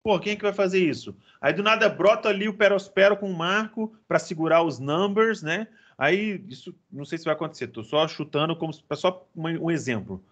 Pô, 0.04 0.20
quem 0.20 0.34
é 0.34 0.36
que 0.36 0.44
vai 0.44 0.54
fazer 0.54 0.80
isso? 0.80 1.16
Aí 1.42 1.54
do 1.54 1.62
nada 1.62 1.90
brota 1.90 2.30
ali 2.30 2.48
o 2.48 2.54
Perospero 2.54 3.18
com 3.18 3.30
o 3.30 3.38
Marco 3.38 3.94
para 4.08 4.18
segurar 4.20 4.64
os 4.64 4.80
numbers, 4.80 5.42
né? 5.44 5.68
Aí, 5.98 6.42
isso 6.48 6.74
não 6.90 7.04
sei 7.04 7.18
se 7.18 7.26
vai 7.26 7.34
acontecer, 7.34 7.68
tô 7.68 7.84
só 7.84 8.08
chutando 8.08 8.56
como 8.56 8.72
só 8.74 9.28
um, 9.36 9.66
um 9.66 9.72
exemplo. 9.72 10.24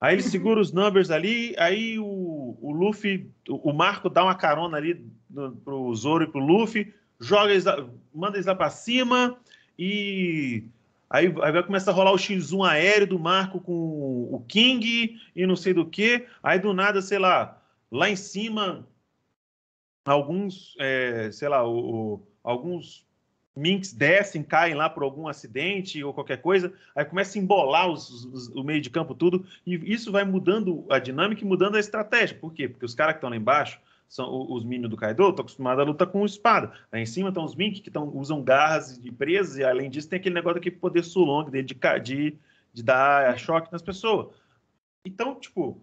Aí 0.00 0.14
ele 0.14 0.22
segura 0.22 0.58
os 0.58 0.72
numbers 0.72 1.10
ali, 1.10 1.54
aí 1.58 1.98
o, 1.98 2.56
o 2.58 2.72
Luffy, 2.72 3.30
o, 3.46 3.70
o 3.70 3.72
Marco 3.74 4.08
dá 4.08 4.24
uma 4.24 4.34
carona 4.34 4.78
ali 4.78 5.06
no, 5.28 5.54
pro 5.56 5.94
Zoro 5.94 6.24
e 6.24 6.26
pro 6.26 6.40
Luffy, 6.40 6.94
joga 7.20 7.52
eles 7.52 7.64
lá- 7.64 7.86
manda 8.14 8.36
eles 8.36 8.46
lá 8.46 8.54
pra 8.54 8.70
cima 8.70 9.38
e 9.78 10.64
aí, 11.08 11.26
aí 11.26 11.52
vai 11.52 11.62
começar 11.62 11.90
a 11.90 11.94
rolar 11.94 12.12
o 12.12 12.18
X1 12.18 12.64
aéreo 12.64 13.06
do 13.06 13.18
Marco 13.18 13.60
com 13.60 13.72
o 14.32 14.44
King 14.48 15.20
e 15.36 15.46
não 15.46 15.56
sei 15.56 15.74
do 15.74 15.84
que. 15.86 16.26
Aí 16.42 16.58
do 16.58 16.72
nada, 16.72 17.00
sei 17.02 17.18
lá, 17.18 17.60
lá 17.90 18.08
em 18.08 18.16
cima 18.16 18.86
alguns, 20.04 20.74
é, 20.78 21.30
sei 21.32 21.48
lá, 21.48 21.66
o, 21.66 22.14
o- 22.14 22.26
alguns 22.42 23.06
minks 23.54 23.92
descem, 23.92 24.42
caem 24.42 24.74
lá 24.74 24.88
por 24.88 25.02
algum 25.02 25.28
acidente 25.28 26.02
ou 26.02 26.14
qualquer 26.14 26.40
coisa, 26.40 26.72
aí 26.96 27.04
começa 27.04 27.38
a 27.38 27.42
embolar 27.42 27.88
os- 27.88 28.24
os- 28.24 28.48
o 28.48 28.62
meio 28.64 28.80
de 28.80 28.88
campo 28.88 29.14
tudo, 29.14 29.44
e 29.66 29.74
isso 29.92 30.10
vai 30.10 30.24
mudando 30.24 30.84
a 30.88 30.98
dinâmica 30.98 31.42
e 31.42 31.46
mudando 31.46 31.76
a 31.76 31.80
estratégia. 31.80 32.36
Por 32.38 32.52
quê? 32.54 32.68
Porque 32.68 32.84
os 32.84 32.94
caras 32.94 33.14
que 33.14 33.18
estão 33.18 33.30
lá 33.30 33.36
embaixo 33.36 33.78
são 34.10 34.50
os 34.50 34.64
minions 34.64 34.90
do 34.90 34.96
Kaido, 34.96 35.28
estão 35.28 35.44
acostumados 35.44 35.80
a 35.80 35.86
lutar 35.86 36.08
com 36.08 36.26
espada. 36.26 36.72
Lá 36.92 36.98
em 36.98 37.06
cima 37.06 37.28
estão 37.28 37.44
os 37.44 37.54
minks 37.54 37.80
que 37.80 37.92
tão, 37.92 38.08
usam 38.08 38.42
garras 38.42 38.98
de 38.98 39.12
presas, 39.12 39.56
e 39.56 39.62
além 39.62 39.88
disso 39.88 40.08
tem 40.08 40.18
aquele 40.18 40.34
negócio 40.34 40.56
daquele 40.56 40.74
poder 40.74 41.04
Sulong 41.04 41.48
dele 41.48 41.68
de, 41.68 41.74
de, 42.02 42.36
de 42.72 42.82
dar 42.82 43.38
choque 43.38 43.70
nas 43.70 43.82
pessoas. 43.82 44.34
Então, 45.06 45.38
tipo, 45.38 45.80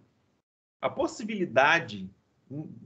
a 0.78 0.90
possibilidade 0.90 2.08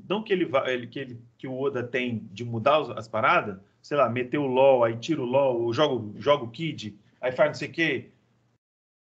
não 0.09 0.23
que 0.23 0.33
ele 0.33 0.49
ele, 0.67 0.87
que, 0.87 0.99
ele, 0.99 1.21
que 1.37 1.49
o 1.49 1.61
Oda 1.61 1.83
tem 1.83 2.21
de 2.33 2.45
mudar 2.45 2.81
as 2.97 3.09
paradas, 3.09 3.59
sei 3.81 3.97
lá, 3.97 4.09
meter 4.09 4.39
o 4.39 4.47
LOL, 4.47 4.85
aí 4.85 4.97
tira 4.97 5.21
o 5.21 5.25
LOL, 5.25 5.73
joga, 5.73 6.21
joga 6.21 6.45
o 6.45 6.51
Kid, 6.51 6.97
aí 7.21 7.33
faz 7.33 7.51
não 7.51 7.55
sei 7.55 7.69
o 7.69 7.73
quê. 7.73 8.11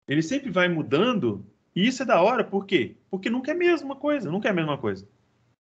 Ele 0.08 0.22
sempre 0.22 0.50
vai 0.50 0.68
mudando, 0.68 1.44
e 1.76 1.86
isso 1.86 2.02
é 2.02 2.06
da 2.06 2.20
hora, 2.22 2.42
por 2.42 2.64
quê? 2.66 2.96
Porque 3.10 3.28
nunca 3.28 3.50
é 3.50 3.54
a 3.54 3.58
mesma 3.58 3.94
coisa, 3.94 4.30
nunca 4.30 4.48
é 4.48 4.50
a 4.50 4.54
mesma 4.54 4.78
coisa. 4.78 5.06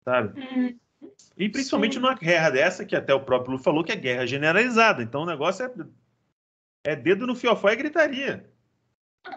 Sabe? 0.04 0.40
Hum, 0.40 0.78
E 1.36 1.48
principalmente 1.48 1.94
Sim. 1.94 2.00
numa 2.00 2.14
guerra 2.14 2.50
dessa, 2.50 2.84
que 2.84 2.94
até 2.96 3.12
o 3.14 3.24
próprio 3.24 3.52
Lu 3.52 3.58
falou 3.58 3.82
que 3.84 3.92
é 3.92 3.96
guerra 3.96 4.26
generalizada. 4.26 5.02
Então 5.02 5.22
o 5.22 5.26
negócio 5.26 5.64
é, 5.64 6.92
é 6.92 6.96
dedo 6.96 7.26
no 7.26 7.34
fiofó 7.34 7.68
e 7.70 7.76
gritaria. 7.76 8.48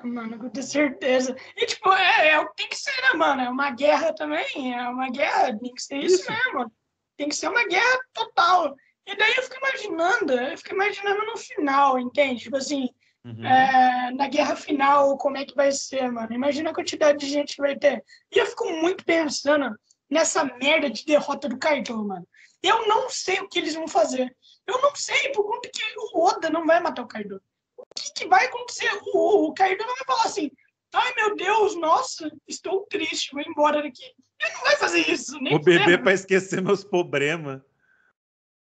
Mano, 0.03 0.39
com 0.39 0.61
certeza. 0.61 1.35
E, 1.55 1.65
tipo, 1.67 1.91
é, 1.93 2.29
é 2.29 2.39
o 2.39 2.47
que 2.49 2.55
tem 2.55 2.69
que 2.69 2.75
ser, 2.77 2.99
né, 3.03 3.13
mano? 3.15 3.41
É 3.41 3.49
uma 3.49 3.69
guerra 3.71 4.13
também. 4.13 4.73
É 4.73 4.89
uma 4.89 5.09
guerra, 5.11 5.57
tem 5.57 5.73
que 5.73 5.81
ser 5.81 5.97
isso, 5.97 6.21
Isso. 6.21 6.31
mesmo. 6.31 6.71
Tem 7.17 7.29
que 7.29 7.35
ser 7.35 7.47
uma 7.49 7.65
guerra 7.67 7.99
total. 8.13 8.75
E 9.05 9.15
daí 9.15 9.33
eu 9.37 9.43
fico 9.43 9.57
imaginando, 9.57 10.33
eu 10.33 10.57
fico 10.57 10.73
imaginando 10.73 11.25
no 11.27 11.37
final, 11.37 11.99
entende? 11.99 12.41
Tipo 12.43 12.57
assim, 12.57 12.89
Uhum. 13.23 13.43
é, 13.43 14.11
na 14.11 14.27
guerra 14.27 14.55
final, 14.55 15.17
como 15.17 15.37
é 15.37 15.45
que 15.45 15.55
vai 15.55 15.71
ser, 15.71 16.11
mano? 16.11 16.31
Imagina 16.33 16.69
a 16.69 16.73
quantidade 16.73 17.17
de 17.17 17.25
gente 17.27 17.55
que 17.55 17.61
vai 17.61 17.75
ter. 17.75 18.03
E 18.31 18.37
eu 18.37 18.45
fico 18.45 18.69
muito 18.71 19.03
pensando 19.03 19.75
nessa 20.09 20.43
merda 20.43 20.89
de 20.89 21.05
derrota 21.05 21.47
do 21.49 21.57
Kaido, 21.57 22.03
mano. 22.03 22.27
Eu 22.61 22.87
não 22.87 23.09
sei 23.09 23.39
o 23.39 23.47
que 23.47 23.59
eles 23.59 23.75
vão 23.75 23.87
fazer. 23.87 24.35
Eu 24.65 24.81
não 24.81 24.95
sei 24.95 25.29
por 25.29 25.43
conta 25.43 25.69
que 25.71 25.81
o 26.13 26.25
Oda 26.25 26.49
não 26.49 26.65
vai 26.65 26.79
matar 26.79 27.03
o 27.03 27.07
Kaido. 27.07 27.41
O 27.77 27.83
que, 27.95 28.13
que 28.13 28.27
vai 28.27 28.45
acontecer? 28.45 28.89
O, 29.13 29.47
o 29.47 29.53
Kaido 29.53 29.85
não 29.85 29.95
vai 29.95 30.05
falar 30.05 30.23
assim, 30.23 30.49
ai 30.93 31.13
meu 31.15 31.35
Deus, 31.35 31.75
nossa, 31.75 32.31
estou 32.47 32.85
triste, 32.89 33.31
vou 33.33 33.41
embora 33.41 33.83
daqui. 33.83 34.03
Ele 34.41 34.53
não 34.53 34.61
vai 34.61 34.75
fazer 34.77 35.09
isso, 35.09 35.39
nem 35.39 35.57
beber 35.59 35.81
fudendo. 35.83 36.03
para 36.03 36.13
esquecer 36.13 36.61
meus 36.61 36.83
problemas. 36.83 37.61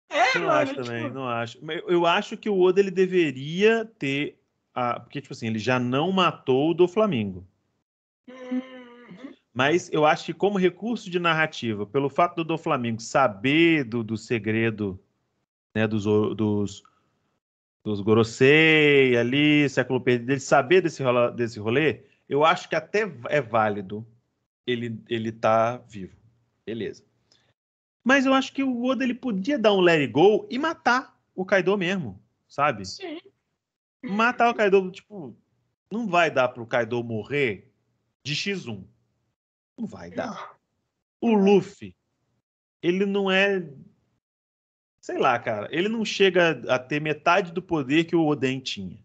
É, 0.08 0.38
não 0.38 0.46
mano, 0.46 0.52
acho 0.52 0.72
tipo, 0.72 0.84
também, 0.84 1.10
não 1.10 1.28
acho. 1.28 1.58
Eu 1.86 2.06
acho 2.06 2.36
que 2.36 2.48
o 2.48 2.60
Oda 2.60 2.80
ele 2.80 2.90
deveria 2.90 3.84
ter. 3.98 4.40
A... 4.74 5.00
Porque, 5.00 5.20
tipo 5.20 5.34
assim, 5.34 5.48
ele 5.48 5.58
já 5.58 5.78
não 5.78 6.10
matou 6.10 6.70
o 6.70 6.74
do 6.74 6.88
Flamengo. 6.88 7.46
uhum, 8.28 8.77
Mas 9.58 9.90
eu 9.92 10.06
acho 10.06 10.26
que, 10.26 10.32
como 10.32 10.56
recurso 10.56 11.10
de 11.10 11.18
narrativa, 11.18 11.84
pelo 11.84 12.08
fato 12.08 12.36
do 12.36 12.44
do 12.44 12.56
Flamengo 12.56 13.02
saber 13.02 13.82
do, 13.82 14.04
do 14.04 14.16
segredo 14.16 15.02
né, 15.74 15.84
dos, 15.84 16.04
dos, 16.04 16.84
dos 17.82 18.00
Gorosei 18.00 19.16
ali, 19.16 19.68
século 19.68 20.00
perdido, 20.00 20.30
ele 20.30 20.38
saber 20.38 20.80
desse, 20.80 21.02
rola, 21.02 21.32
desse 21.32 21.58
rolê, 21.58 22.02
eu 22.28 22.44
acho 22.44 22.68
que 22.68 22.76
até 22.76 23.12
é 23.28 23.40
válido 23.40 24.06
ele, 24.64 25.02
ele 25.08 25.32
tá 25.32 25.78
vivo. 25.78 26.16
Beleza. 26.64 27.02
Mas 28.04 28.26
eu 28.26 28.34
acho 28.34 28.52
que 28.52 28.62
o 28.62 28.84
Oda 28.84 29.02
ele 29.02 29.12
podia 29.12 29.58
dar 29.58 29.74
um 29.74 29.80
let 29.80 29.98
it 29.98 30.12
go 30.12 30.46
e 30.48 30.56
matar 30.56 31.20
o 31.34 31.44
Kaido 31.44 31.76
mesmo, 31.76 32.22
sabe? 32.46 32.86
sim. 32.86 33.18
Matar 34.04 34.50
o 34.50 34.54
Kaido, 34.54 34.88
tipo, 34.92 35.36
não 35.90 36.06
vai 36.06 36.30
dar 36.30 36.46
pro 36.46 36.64
Kaido 36.64 37.02
morrer 37.02 37.72
de 38.22 38.36
X1. 38.36 38.84
Não 39.78 39.86
vai 39.86 40.10
dar. 40.10 40.56
O 41.20 41.32
Luffy, 41.32 41.94
ele 42.82 43.06
não 43.06 43.30
é. 43.30 43.64
Sei 45.00 45.18
lá, 45.18 45.38
cara. 45.38 45.68
Ele 45.70 45.88
não 45.88 46.04
chega 46.04 46.60
a 46.68 46.78
ter 46.78 47.00
metade 47.00 47.52
do 47.52 47.62
poder 47.62 48.04
que 48.04 48.16
o 48.16 48.26
Oden 48.26 48.60
tinha. 48.60 48.98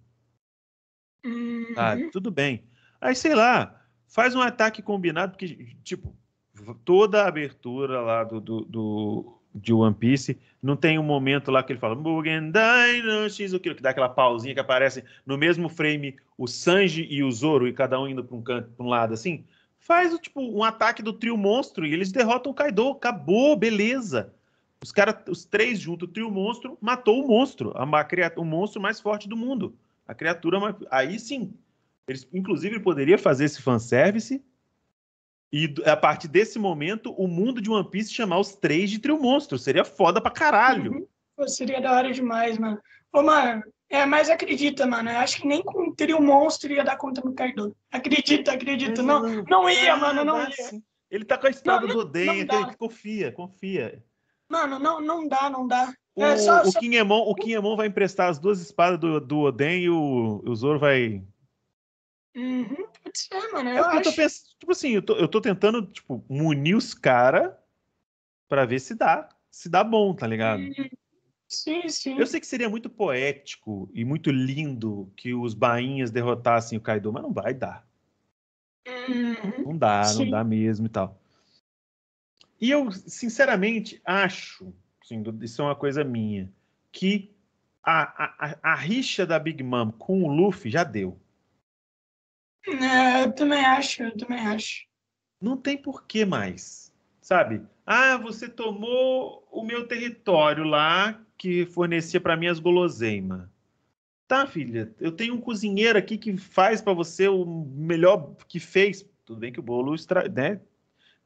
Uhum. 1.23 1.73
Sabe? 1.75 2.11
Tudo 2.11 2.31
bem. 2.31 2.63
Aí, 2.99 3.15
sei 3.15 3.35
lá, 3.35 3.81
faz 4.07 4.35
um 4.35 4.41
ataque 4.41 4.81
combinado, 4.81 5.31
porque, 5.33 5.75
tipo, 5.83 6.15
toda 6.83 7.23
a 7.23 7.27
abertura 7.27 8.01
lá 8.01 8.23
do, 8.23 8.41
do, 8.41 8.65
do, 8.65 9.41
de 9.53 9.73
One 9.73 9.95
Piece. 9.95 10.39
Não 10.61 10.75
tem 10.75 10.97
um 10.97 11.03
momento 11.03 11.51
lá 11.51 11.63
que 11.63 11.71
ele 11.71 11.79
fala 11.79 11.95
Mugen 11.95 12.51
Dynasty, 12.51 13.55
aquilo 13.55 13.75
que 13.75 13.81
dá 13.81 13.91
aquela 13.91 14.09
pausinha 14.09 14.53
que 14.53 14.59
aparece 14.59 15.03
no 15.25 15.37
mesmo 15.37 15.69
frame 15.69 16.15
o 16.37 16.47
Sanji 16.47 17.05
e 17.09 17.23
o 17.23 17.31
Zoro, 17.31 17.67
e 17.67 17.73
cada 17.73 17.99
um 17.99 18.07
indo 18.07 18.23
para 18.23 18.35
um 18.35 18.41
canto, 18.41 18.69
para 18.71 18.85
um 18.85 18.89
lado 18.89 19.13
assim. 19.13 19.45
Faz 19.83 20.17
tipo 20.17 20.39
um 20.39 20.63
ataque 20.63 21.03
do 21.03 21.11
trio 21.11 21.35
monstro 21.35 21.85
e 21.85 21.93
eles 21.93 22.09
derrotam 22.09 22.53
o 22.53 22.55
Kaido. 22.55 22.91
Acabou, 22.91 23.53
beleza. 23.57 24.33
Os 24.81 24.93
caras, 24.93 25.15
os 25.27 25.43
três 25.43 25.77
juntos, 25.77 26.07
o 26.07 26.11
trio 26.11 26.31
monstro, 26.31 26.77
matou 26.79 27.21
o 27.21 27.27
monstro, 27.27 27.73
a, 27.75 27.83
a, 27.83 28.39
o 28.39 28.45
monstro 28.45 28.81
mais 28.81 29.01
forte 29.01 29.27
do 29.27 29.35
mundo. 29.35 29.75
A 30.07 30.13
criatura. 30.13 30.57
Aí 30.89 31.19
sim. 31.19 31.53
Eles, 32.07 32.25
inclusive, 32.33 32.79
poderia 32.79 33.17
fazer 33.17 33.43
esse 33.43 33.61
fanservice. 33.61 34.41
E 35.51 35.73
a 35.85 35.97
partir 35.97 36.29
desse 36.29 36.57
momento, 36.57 37.13
o 37.13 37.27
mundo 37.27 37.61
de 37.61 37.69
One 37.69 37.89
Piece 37.89 38.13
chamar 38.13 38.39
os 38.39 38.55
três 38.55 38.89
de 38.89 38.99
trio 38.99 39.19
monstro. 39.19 39.59
Seria 39.59 39.83
foda 39.83 40.21
pra 40.21 40.31
caralho. 40.31 41.05
Uhum. 41.37 41.47
seria 41.47 41.81
da 41.81 41.91
hora 41.91 42.11
demais, 42.11 42.57
mano. 42.57 42.79
Ô, 43.11 43.21
mano, 43.21 43.61
é, 43.89 44.05
mas 44.05 44.29
acredita, 44.29 44.85
mano. 44.85 45.09
Eu 45.09 45.17
acho 45.17 45.41
que 45.41 45.47
nem 45.47 45.61
com 45.61 45.89
o 45.89 45.95
trio 45.95 46.21
monstro 46.21 46.73
ia 46.73 46.83
dar 46.83 46.97
conta 46.97 47.21
no 47.21 47.33
Kaido. 47.33 47.75
Acredita, 47.91 48.53
acredita. 48.53 49.03
Não, 49.03 49.43
não, 49.43 49.69
ia, 49.69 49.95
mano, 49.95 50.25
não 50.25 50.41
ia. 50.41 50.81
Ele 51.11 51.23
tá 51.23 51.37
com 51.37 51.45
a 51.45 51.49
espada 51.51 51.85
do 51.85 51.99
Oden, 51.99 52.39
então 52.39 52.73
confia, 52.73 53.31
confia. 53.31 54.03
Mano, 54.49 54.79
não, 54.79 54.99
não 54.99 55.27
dá, 55.27 55.47
não 55.47 55.67
dá. 55.67 55.93
O, 56.15 56.23
é, 56.23 56.37
só, 56.37 56.63
o, 56.63 56.71
só... 56.71 56.79
Kinemon, 56.79 57.21
o 57.21 57.35
Kinemon 57.35 57.75
vai 57.75 57.85
emprestar 57.85 58.29
as 58.29 58.39
duas 58.39 58.59
espadas 58.59 58.99
do, 58.99 59.19
do 59.19 59.39
Oden 59.41 59.83
e 59.83 59.89
o, 59.91 60.41
o 60.43 60.55
Zoro 60.55 60.79
vai. 60.79 61.23
Uhum, 62.35 62.87
pode 63.03 63.19
ser, 63.19 63.51
mano. 63.51 63.69
Eu, 63.69 63.85
é 63.91 63.97
eu 63.97 64.01
tô 64.01 64.11
pensando, 64.11 64.49
tipo 64.57 64.71
assim, 64.71 64.89
eu 64.89 65.01
tô, 65.03 65.15
eu 65.15 65.27
tô 65.27 65.39
tentando, 65.39 65.85
tipo, 65.85 66.25
munir 66.27 66.75
os 66.75 66.95
caras 66.95 67.53
pra 68.47 68.65
ver 68.65 68.79
se 68.79 68.95
dá. 68.95 69.29
Se 69.51 69.69
dá 69.69 69.83
bom, 69.83 70.15
tá 70.15 70.25
ligado? 70.25 70.61
Uhum. 70.61 70.89
Sim, 71.53 71.87
sim. 71.87 72.17
Eu 72.17 72.25
sei 72.25 72.39
que 72.39 72.47
seria 72.47 72.69
muito 72.69 72.89
poético 72.89 73.89
e 73.93 74.03
muito 74.03 74.31
lindo 74.31 75.11
que 75.15 75.33
os 75.33 75.53
bainhas 75.53 76.09
derrotassem 76.09 76.77
o 76.77 76.81
Kaido, 76.81 77.13
mas 77.13 77.21
não 77.21 77.31
vai 77.31 77.53
dar. 77.53 77.87
Uhum. 78.87 79.63
Não 79.65 79.77
dá, 79.77 80.03
sim. 80.03 80.25
não 80.25 80.31
dá 80.31 80.43
mesmo 80.43 80.87
e 80.87 80.89
tal. 80.89 81.19
E 82.59 82.71
eu, 82.71 82.91
sinceramente, 82.91 84.01
acho, 84.03 84.73
assim, 85.01 85.23
isso 85.41 85.61
é 85.61 85.65
uma 85.65 85.75
coisa 85.75 86.03
minha, 86.03 86.51
que 86.91 87.31
a, 87.83 88.25
a, 88.25 88.57
a 88.71 88.75
rixa 88.75 89.25
da 89.25 89.37
Big 89.37 89.61
Mom 89.61 89.91
com 89.91 90.23
o 90.23 90.27
Luffy 90.27 90.71
já 90.71 90.83
deu. 90.83 91.19
É, 92.65 93.23
eu 93.23 93.33
também 93.33 93.63
acho, 93.63 94.03
eu 94.03 94.17
também 94.17 94.39
acho. 94.39 94.87
Não 95.41 95.57
tem 95.57 95.77
porquê 95.77 96.25
mais, 96.25 96.93
sabe? 97.21 97.61
Ah, 97.85 98.17
você 98.17 98.47
tomou 98.47 99.45
o 99.51 99.63
meu 99.63 99.85
território 99.85 100.63
lá 100.63 101.21
que 101.43 101.65
fornecia 101.65 102.21
para 102.21 102.37
mim 102.37 102.47
as 102.47 102.57
guloseimas. 102.57 103.49
Tá, 104.25 104.47
filha, 104.47 104.95
eu 104.97 105.11
tenho 105.11 105.33
um 105.33 105.41
cozinheiro 105.41 105.99
aqui 105.99 106.17
que 106.17 106.37
faz 106.37 106.81
para 106.81 106.93
você 106.93 107.27
o 107.27 107.43
melhor 107.45 108.33
que 108.47 108.61
fez. 108.61 109.05
Tudo 109.25 109.41
bem 109.41 109.51
que 109.51 109.59
o 109.59 109.63
bolo 109.63 109.93
estra... 109.93 110.29
né? 110.29 110.61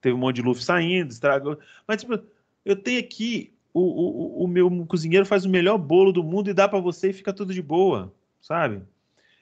teve 0.02 0.16
um 0.16 0.18
monte 0.18 0.38
de 0.38 0.42
Luffy 0.42 0.64
saindo, 0.64 1.12
estragou. 1.12 1.60
Mas, 1.88 2.02
tipo, 2.02 2.20
eu 2.66 2.76
tenho 2.76 3.00
aqui 3.00 3.54
o, 3.72 3.82
o, 3.82 4.44
o 4.46 4.48
meu 4.48 4.88
cozinheiro 4.88 5.24
faz 5.24 5.46
o 5.46 5.50
melhor 5.50 5.78
bolo 5.78 6.12
do 6.12 6.24
mundo 6.24 6.50
e 6.50 6.54
dá 6.54 6.68
para 6.68 6.80
você 6.80 7.12
e 7.12 7.14
fica 7.14 7.32
tudo 7.32 7.54
de 7.54 7.62
boa, 7.62 8.12
sabe? 8.42 8.82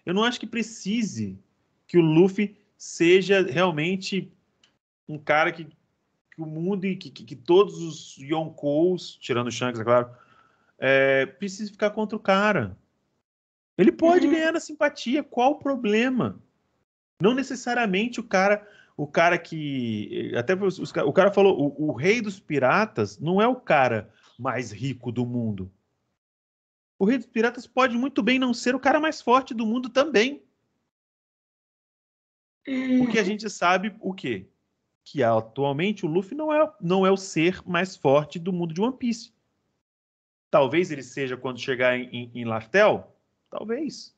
Eu 0.06 0.14
não 0.14 0.26
acho 0.26 0.42
que 0.42 0.46
precise 0.46 1.40
que 1.88 1.98
o 1.98 2.02
Luffy 2.02 2.58
seja 2.78 3.42
realmente 3.44 4.30
um 5.08 5.18
cara 5.18 5.54
que, 5.54 5.64
que 5.64 6.42
o 6.42 6.46
mundo 6.46 6.84
e 6.84 6.98
que, 6.98 7.10
que, 7.10 7.24
que, 7.24 7.36
todos 7.36 7.82
os 7.82 8.18
Yonkous, 8.18 9.18
tirando 9.22 9.48
o 9.48 9.52
Shanks, 9.52 9.80
é 9.80 9.84
claro, 9.86 10.10
é, 10.80 11.26
precise 11.26 11.72
ficar 11.72 11.92
contra 11.92 12.16
o 12.16 12.22
cara. 12.22 12.78
Ele 13.78 13.92
pode 13.92 14.26
uhum. 14.26 14.34
ganhar 14.34 14.52
na 14.52 14.60
simpatia, 14.60 15.24
qual 15.24 15.52
o 15.52 15.60
problema? 15.60 16.42
Não 17.22 17.34
necessariamente 17.34 18.20
o 18.20 18.24
cara 18.24 18.66
o 18.98 19.06
cara 19.06 19.38
que. 19.38 20.32
Até 20.36 20.56
os, 20.56 20.80
os, 20.80 20.92
o 20.92 21.14
cara 21.14 21.32
falou: 21.32 21.60
o, 21.60 21.90
o, 21.90 21.92
rei 21.94 22.22
dos 22.22 22.40
piratas 22.40 23.20
não 23.20 23.42
é 23.42 23.48
o 23.48 23.56
cara 23.56 24.10
mais 24.40 24.72
rico 24.72 25.12
do 25.12 25.26
mundo. 25.26 25.72
O 26.98 27.06
rei 27.06 27.18
dos 27.18 27.28
piratas 27.28 27.68
pode 27.68 27.98
muito 27.98 28.24
bem 28.24 28.40
não 28.40 28.54
ser 28.54 28.74
o 28.74 28.80
cara 28.80 29.00
mais 29.00 29.22
forte 29.22 29.54
do 29.54 29.66
mundo 29.66 29.90
também. 29.90 30.42
Porque 32.64 33.20
a 33.20 33.22
uhum. 33.22 33.28
gente 33.28 33.50
sabe 33.50 33.96
o 34.00 34.14
quê? 34.14 34.48
Que 35.04 35.22
atualmente 35.22 36.06
o 36.06 36.10
Luffy 36.10 36.36
não 36.36 36.52
é, 36.52 36.74
não 36.82 37.06
é 37.06 37.12
o 37.12 37.18
ser 37.18 37.62
mais 37.66 37.96
forte 37.96 38.40
do 38.40 38.54
mundo 38.54 38.74
de 38.74 38.82
One 38.82 38.96
Piece. 38.98 39.35
Talvez 40.56 40.90
ele 40.90 41.04
seja 41.04 41.36
quando 41.36 41.60
chegar 41.60 42.00
em, 42.00 42.08
em, 42.14 42.32
em 42.34 42.46
Laftel? 42.46 43.14
Talvez. 43.52 44.16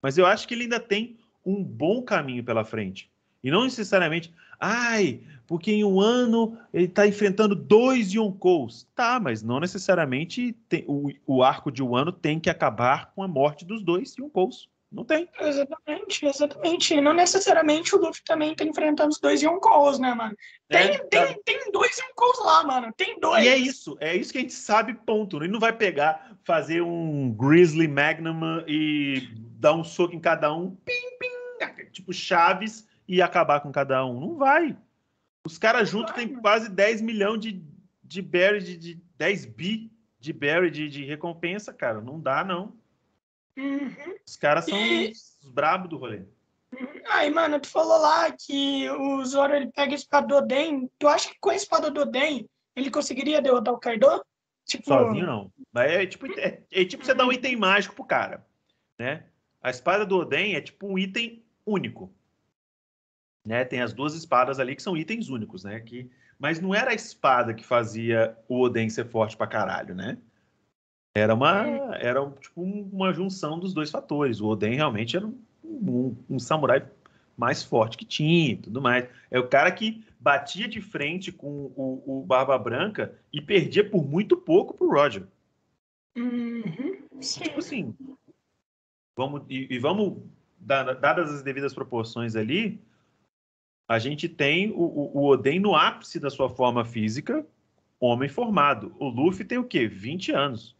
Mas 0.00 0.16
eu 0.16 0.24
acho 0.24 0.48
que 0.48 0.54
ele 0.54 0.62
ainda 0.62 0.80
tem 0.80 1.18
um 1.44 1.62
bom 1.62 2.00
caminho 2.00 2.42
pela 2.42 2.64
frente. 2.64 3.10
E 3.44 3.50
não 3.50 3.64
necessariamente, 3.64 4.32
ai, 4.58 5.20
porque 5.46 5.70
em 5.70 5.84
um 5.84 6.00
ano 6.00 6.56
ele 6.72 6.86
está 6.86 7.06
enfrentando 7.06 7.54
dois 7.54 8.14
Yonkous. 8.14 8.88
Tá, 8.94 9.20
mas 9.20 9.42
não 9.42 9.60
necessariamente 9.60 10.54
tem, 10.70 10.86
o, 10.88 11.10
o 11.26 11.42
arco 11.42 11.70
de 11.70 11.82
um 11.82 11.94
ano 11.94 12.12
tem 12.12 12.40
que 12.40 12.48
acabar 12.48 13.12
com 13.14 13.22
a 13.22 13.28
morte 13.28 13.66
dos 13.66 13.82
dois 13.82 14.16
Yonkous. 14.16 14.70
Não 14.92 15.04
tem. 15.04 15.26
Exatamente, 15.40 16.26
exatamente. 16.26 17.00
Não 17.00 17.14
necessariamente 17.14 17.94
o 17.96 17.98
Luffy 17.98 18.22
também 18.24 18.54
tá 18.54 18.62
enfrentando 18.64 19.08
os 19.08 19.18
dois 19.18 19.42
Yonkous, 19.42 19.98
né, 19.98 20.14
mano? 20.14 20.36
Tem, 20.68 20.90
é, 20.90 20.98
tem, 20.98 21.34
tá... 21.34 21.40
tem 21.44 21.72
dois 21.72 21.98
Yonkous 21.98 22.44
lá, 22.44 22.64
mano. 22.64 22.92
Tem 22.96 23.18
dois. 23.18 23.44
E 23.44 23.48
é 23.48 23.56
isso, 23.56 23.96
é 24.00 24.14
isso 24.14 24.30
que 24.30 24.38
a 24.38 24.40
gente 24.42 24.52
sabe, 24.52 24.94
ponto. 24.94 25.38
Ele 25.38 25.52
não 25.52 25.58
vai 25.58 25.72
pegar, 25.72 26.36
fazer 26.44 26.82
um 26.82 27.32
Grizzly 27.32 27.88
Magnum 27.88 28.62
e 28.66 29.28
dar 29.58 29.72
um 29.72 29.82
soco 29.82 30.14
em 30.14 30.20
cada 30.20 30.52
um, 30.52 30.76
pim, 30.84 30.92
pim, 31.18 31.90
tipo 31.90 32.12
Chaves, 32.12 32.86
e 33.08 33.22
acabar 33.22 33.60
com 33.60 33.72
cada 33.72 34.04
um. 34.04 34.20
Não 34.20 34.36
vai. 34.36 34.76
Os 35.46 35.56
caras 35.56 35.88
juntos 35.88 36.14
têm 36.14 36.28
quase 36.34 36.68
10 36.68 37.00
milhões 37.00 37.40
de, 37.40 37.64
de 38.04 38.20
berry, 38.20 38.62
de, 38.62 38.76
de 38.76 39.02
10 39.16 39.46
bi 39.46 39.92
de 40.22 40.32
berry 40.32 40.70
de, 40.70 40.88
de 40.88 41.04
recompensa, 41.04 41.72
cara. 41.72 42.00
Não 42.00 42.20
dá, 42.20 42.44
não. 42.44 42.72
Uhum. 43.56 43.94
Os 44.26 44.36
caras 44.36 44.64
são 44.64 44.78
e... 44.78 45.10
os, 45.10 45.38
brabos 45.52 45.88
do 45.88 45.98
rolê. 45.98 46.22
Aí, 47.10 47.30
mano, 47.30 47.60
tu 47.60 47.68
falou 47.68 48.00
lá 48.00 48.30
que 48.32 48.88
o 48.90 49.24
Zoro 49.24 49.54
ele 49.54 49.70
pega 49.70 49.92
a 49.92 49.94
espada 49.94 50.26
do 50.26 50.36
Oden. 50.36 50.90
Tu 50.98 51.06
acha 51.06 51.28
que 51.28 51.38
com 51.38 51.50
a 51.50 51.54
espada 51.54 51.90
do 51.90 52.00
Oden 52.00 52.48
ele 52.74 52.90
conseguiria 52.90 53.42
derrotar 53.42 53.74
o 53.74 53.78
Kaido? 53.78 54.24
Tipo... 54.64 54.84
Sozinho, 54.84 55.26
não. 55.26 55.52
É, 55.74 56.06
tipo, 56.06 56.26
é, 56.38 56.62
é 56.70 56.84
tipo 56.84 57.04
você 57.04 57.12
dar 57.12 57.26
um 57.26 57.32
item 57.32 57.56
mágico 57.56 57.94
pro 57.94 58.04
cara, 58.04 58.46
né? 58.98 59.26
A 59.60 59.70
espada 59.70 60.06
do 60.06 60.18
Oden 60.18 60.54
é 60.54 60.60
tipo 60.60 60.86
um 60.86 60.98
item 60.98 61.44
único. 61.66 62.12
Né? 63.44 63.64
Tem 63.64 63.82
as 63.82 63.92
duas 63.92 64.14
espadas 64.14 64.58
ali 64.58 64.74
que 64.74 64.82
são 64.82 64.96
itens 64.96 65.28
únicos, 65.28 65.64
né? 65.64 65.78
Que, 65.80 66.10
mas 66.38 66.60
não 66.60 66.74
era 66.74 66.92
a 66.92 66.94
espada 66.94 67.52
que 67.52 67.64
fazia 67.64 68.36
o 68.48 68.60
Oden 68.60 68.88
ser 68.88 69.06
forte 69.06 69.36
pra 69.36 69.46
caralho, 69.46 69.94
né? 69.94 70.16
Era 71.14 71.34
uma, 71.34 71.66
era 71.96 72.28
tipo 72.40 72.62
uma 72.62 73.12
junção 73.12 73.58
dos 73.58 73.74
dois 73.74 73.90
fatores. 73.90 74.40
O 74.40 74.46
Oden 74.46 74.74
realmente 74.74 75.16
era 75.16 75.26
um, 75.26 75.38
um, 75.62 76.16
um 76.30 76.38
samurai 76.38 76.88
mais 77.36 77.62
forte 77.62 77.96
que 77.96 78.04
tinha 78.04 78.52
e 78.52 78.56
tudo 78.56 78.80
mais. 78.80 79.08
É 79.30 79.38
o 79.38 79.48
cara 79.48 79.70
que 79.70 80.04
batia 80.18 80.68
de 80.68 80.80
frente 80.80 81.30
com 81.30 81.72
o, 81.76 82.20
o 82.20 82.24
Barba 82.24 82.56
Branca 82.58 83.18
e 83.32 83.40
perdia 83.40 83.88
por 83.88 84.06
muito 84.06 84.36
pouco 84.36 84.74
pro 84.74 84.90
Roger. 84.90 85.26
Uhum. 86.16 87.02
Tipo 87.20 87.58
assim, 87.58 87.94
vamos, 89.16 89.42
e, 89.48 89.66
e 89.70 89.78
vamos, 89.78 90.22
dadas 90.58 91.32
as 91.32 91.42
devidas 91.42 91.74
proporções 91.74 92.36
ali, 92.36 92.80
a 93.88 93.98
gente 93.98 94.28
tem 94.28 94.70
o, 94.70 94.80
o, 94.80 95.18
o 95.18 95.26
Oden 95.26 95.60
no 95.60 95.74
ápice 95.74 96.18
da 96.18 96.30
sua 96.30 96.48
forma 96.48 96.84
física, 96.84 97.46
homem 98.00 98.28
formado. 98.28 98.94
O 98.98 99.08
Luffy 99.08 99.44
tem 99.44 99.58
o 99.58 99.64
quê? 99.64 99.86
20 99.86 100.32
anos. 100.32 100.76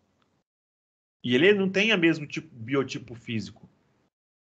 E 1.22 1.34
ele 1.34 1.52
não 1.54 1.70
tem 1.70 1.92
o 1.92 1.98
mesmo 1.98 2.26
tipo, 2.26 2.48
biotipo 2.54 3.14
físico. 3.14 3.68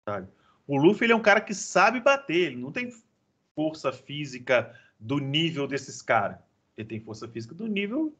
Sabe? 0.07 0.27
O 0.67 0.77
Luffy 0.77 1.05
ele 1.05 1.13
é 1.13 1.15
um 1.15 1.21
cara 1.21 1.41
que 1.41 1.53
sabe 1.53 1.99
bater, 1.99 2.51
ele 2.51 2.57
não 2.57 2.71
tem 2.71 2.91
força 3.55 3.91
física 3.91 4.77
do 4.99 5.19
nível 5.19 5.67
desses 5.67 6.01
caras. 6.01 6.37
Ele 6.75 6.87
tem 6.87 6.99
força 6.99 7.27
física 7.27 7.55
do 7.55 7.67
nível, 7.67 8.13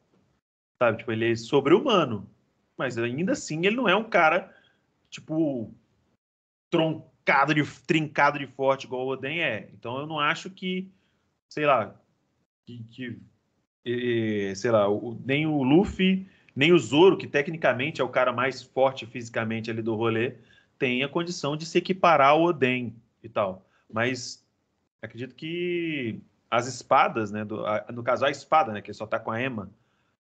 sabe? 0.81 0.99
Tipo, 0.99 1.11
ele 1.11 1.31
é 1.31 1.35
sobre-humano. 1.35 2.29
Mas 2.77 2.97
ainda 2.97 3.33
assim, 3.33 3.65
ele 3.65 3.75
não 3.75 3.89
é 3.89 3.95
um 3.95 4.09
cara, 4.09 4.53
tipo, 5.09 5.73
tron 6.69 7.09
trincado 7.25 7.55
de, 7.55 7.63
trincado 7.87 8.37
de 8.39 8.45
forte 8.45 8.85
igual 8.85 9.05
o 9.05 9.09
Oden 9.09 9.41
é. 9.41 9.69
Então 9.73 9.97
eu 9.97 10.05
não 10.05 10.19
acho 10.19 10.49
que, 10.49 10.91
sei 11.49 11.65
lá, 11.65 11.99
que, 12.65 12.83
que 12.91 13.19
sei 14.55 14.71
lá, 14.71 14.87
o, 14.87 15.19
nem 15.25 15.47
o 15.47 15.63
Luffy, 15.63 16.29
nem 16.55 16.71
o 16.71 16.79
Zoro, 16.79 17.17
que 17.17 17.27
tecnicamente 17.27 17.99
é 17.99 18.03
o 18.03 18.09
cara 18.09 18.31
mais 18.31 18.63
forte 18.63 19.05
fisicamente 19.05 19.69
ali 19.69 19.81
do 19.81 19.95
rolê, 19.95 20.35
tem 20.79 21.03
a 21.03 21.09
condição 21.09 21.57
de 21.57 21.65
se 21.65 21.77
equiparar 21.77 22.29
ao 22.29 22.43
Oden 22.43 22.95
e 23.21 23.27
tal. 23.27 23.65
Mas 23.91 24.45
acredito 25.01 25.35
que 25.35 26.19
as 26.49 26.67
espadas, 26.67 27.31
né, 27.31 27.43
do, 27.43 27.65
a, 27.65 27.85
no 27.91 28.03
caso 28.03 28.25
a 28.25 28.31
espada, 28.31 28.71
né, 28.71 28.81
que 28.81 28.93
só 28.93 29.05
tá 29.05 29.19
com 29.19 29.31
a 29.31 29.41
Emma, 29.41 29.69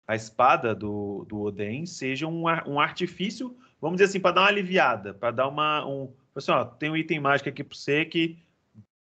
a 0.07 0.15
espada 0.15 0.73
do, 0.73 1.25
do 1.27 1.41
Oden 1.41 1.85
seja 1.85 2.27
um, 2.27 2.43
um 2.67 2.79
artifício, 2.79 3.55
vamos 3.79 3.97
dizer 3.97 4.09
assim, 4.09 4.19
para 4.19 4.35
dar 4.35 4.41
uma 4.41 4.47
aliviada, 4.47 5.13
para 5.13 5.31
dar 5.31 5.47
uma. 5.47 5.85
Um, 5.85 6.11
assim, 6.35 6.51
ó, 6.51 6.65
tem 6.65 6.89
um 6.89 6.97
item 6.97 7.19
mágico 7.19 7.49
aqui 7.49 7.63
para 7.63 7.77
você 7.77 8.05
que 8.05 8.37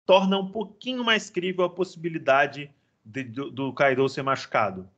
torna 0.05 0.39
um 0.39 0.51
pouquinho 0.51 1.05
mais 1.05 1.31
crível 1.31 1.65
a 1.65 1.71
possibilidade 1.71 2.71
de, 3.05 3.25
do, 3.25 3.51
do 3.51 3.73
Kaido 3.73 4.09
ser 4.09 4.23
machucado. 4.23 4.89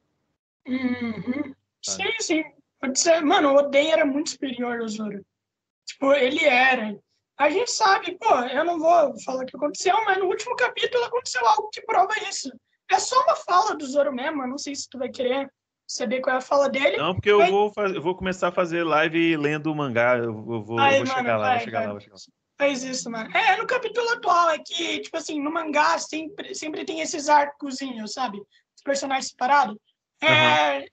Uhum. 0.66 1.53
Sim, 1.92 2.12
sim. 2.20 2.44
Pode 2.80 2.98
ser. 2.98 3.22
Mano, 3.22 3.52
o 3.52 3.56
Oden 3.56 3.92
era 3.92 4.04
muito 4.04 4.30
superior 4.30 4.80
ao 4.80 4.88
Zoro. 4.88 5.24
Tipo, 5.86 6.12
ele 6.12 6.44
era. 6.44 6.98
A 7.38 7.50
gente 7.50 7.70
sabe, 7.70 8.16
pô, 8.18 8.34
eu 8.40 8.64
não 8.64 8.78
vou 8.78 9.20
falar 9.22 9.42
o 9.42 9.46
que 9.46 9.56
aconteceu, 9.56 9.94
mas 10.04 10.18
no 10.18 10.26
último 10.26 10.54
capítulo 10.56 11.04
aconteceu 11.04 11.44
algo 11.46 11.68
que 11.70 11.82
prova 11.82 12.12
isso. 12.28 12.50
É 12.90 12.98
só 12.98 13.20
uma 13.22 13.36
fala 13.36 13.74
do 13.74 13.86
Zoro 13.86 14.12
mesmo, 14.12 14.42
eu 14.42 14.48
não 14.48 14.58
sei 14.58 14.74
se 14.74 14.88
tu 14.88 14.98
vai 14.98 15.08
querer 15.08 15.50
saber 15.86 16.20
qual 16.20 16.36
é 16.36 16.38
a 16.38 16.42
fala 16.42 16.68
dele. 16.68 16.96
Não, 16.96 17.14
porque 17.14 17.30
eu, 17.30 17.38
mas... 17.38 17.50
vou, 17.50 17.72
eu 17.76 18.02
vou 18.02 18.14
começar 18.14 18.48
a 18.48 18.52
fazer 18.52 18.84
live 18.84 19.36
lendo 19.36 19.70
o 19.70 19.74
mangá, 19.74 20.16
eu 20.18 20.32
vou, 20.32 20.78
Aí, 20.78 20.98
eu 20.98 21.04
vou 21.04 21.08
mano, 21.08 21.18
chegar 21.18 21.36
lá, 21.36 21.46
vai, 21.46 21.56
vou 21.56 21.64
chegar 21.64 21.78
vai. 21.78 21.86
lá, 21.86 21.92
vou 21.92 22.00
chegar 22.00 22.14
lá. 22.14 22.20
Faz 22.56 22.84
isso, 22.84 23.10
mano. 23.10 23.36
É, 23.36 23.56
no 23.56 23.66
capítulo 23.66 24.08
atual 24.10 24.50
é 24.50 24.58
que, 24.58 25.00
tipo 25.00 25.16
assim, 25.16 25.40
no 25.40 25.52
mangá 25.52 25.98
sempre, 25.98 26.54
sempre 26.54 26.84
tem 26.84 27.00
esses 27.00 27.28
arcozinhos, 27.28 28.12
sabe? 28.12 28.38
Os 28.38 28.82
personagens 28.84 29.28
separados. 29.28 29.76
É, 30.22 30.78
uhum. 30.78 30.86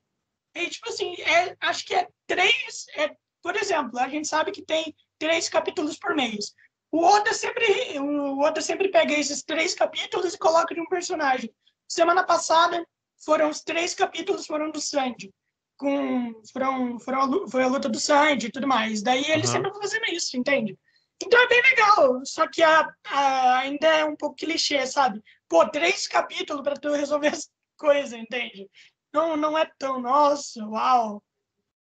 É 0.54 0.70
tipo 0.70 0.90
assim, 0.90 1.14
é, 1.22 1.56
acho 1.62 1.86
que 1.86 1.96
é 1.96 2.08
três. 2.28 2.86
É, 2.96 3.12
por 3.42 3.56
exemplo, 3.56 4.00
a 4.00 4.08
gente 4.08 4.28
sabe 4.28 4.52
que 4.52 4.62
tem 4.62 4.96
três 5.18 5.50
capítulos 5.50 5.98
por 5.98 6.16
mês. 6.16 6.54
O 6.92 7.04
Oda 7.04 7.34
sempre, 7.34 8.00
o 8.00 8.40
Oda 8.40 8.62
sempre 8.62 8.90
pega 8.90 9.14
esses 9.14 9.44
três 9.44 9.74
capítulos 9.74 10.34
e 10.34 10.38
coloca 10.38 10.76
de 10.76 10.82
um 10.82 10.88
personagem. 10.88 11.54
Semana 11.88 12.24
passada 12.24 12.86
foram 13.24 13.50
os 13.50 13.62
três 13.62 13.94
capítulos 13.94 14.46
foram 14.46 14.72
do 14.72 14.82
Sandy. 14.82 15.34
Com, 15.78 16.34
foram, 16.52 17.00
foram, 17.00 17.48
foi 17.48 17.64
a 17.64 17.68
luta 17.68 17.90
do 17.90 18.00
Sandy 18.00 18.48
e 18.48 18.52
tudo 18.52 18.68
mais. 18.68 19.02
Daí 19.02 19.24
ele 19.26 19.46
uhum. 19.46 19.52
sempre 19.52 19.74
fazendo 19.74 20.06
isso, 20.12 20.38
entende? 20.38 20.78
Então 21.24 21.40
é 21.40 21.48
bem 21.48 21.62
legal, 21.62 22.26
só 22.26 22.48
que 22.48 22.64
a, 22.64 22.88
a, 23.06 23.60
ainda 23.60 23.88
é 23.88 24.06
um 24.06 24.16
pouco 24.16 24.36
clichê, 24.36 24.86
sabe? 24.88 25.22
Pô, 25.48 25.68
três 25.70 26.08
capítulos 26.08 26.64
para 26.64 26.76
tu 26.76 26.92
resolver 26.94 27.28
as 27.28 27.50
coisas, 27.78 28.14
entende? 28.14 28.70
Não, 29.14 29.36
não 29.36 29.58
é 29.58 29.70
tão, 29.78 30.02
nossa, 30.02 30.66
uau. 30.66 31.22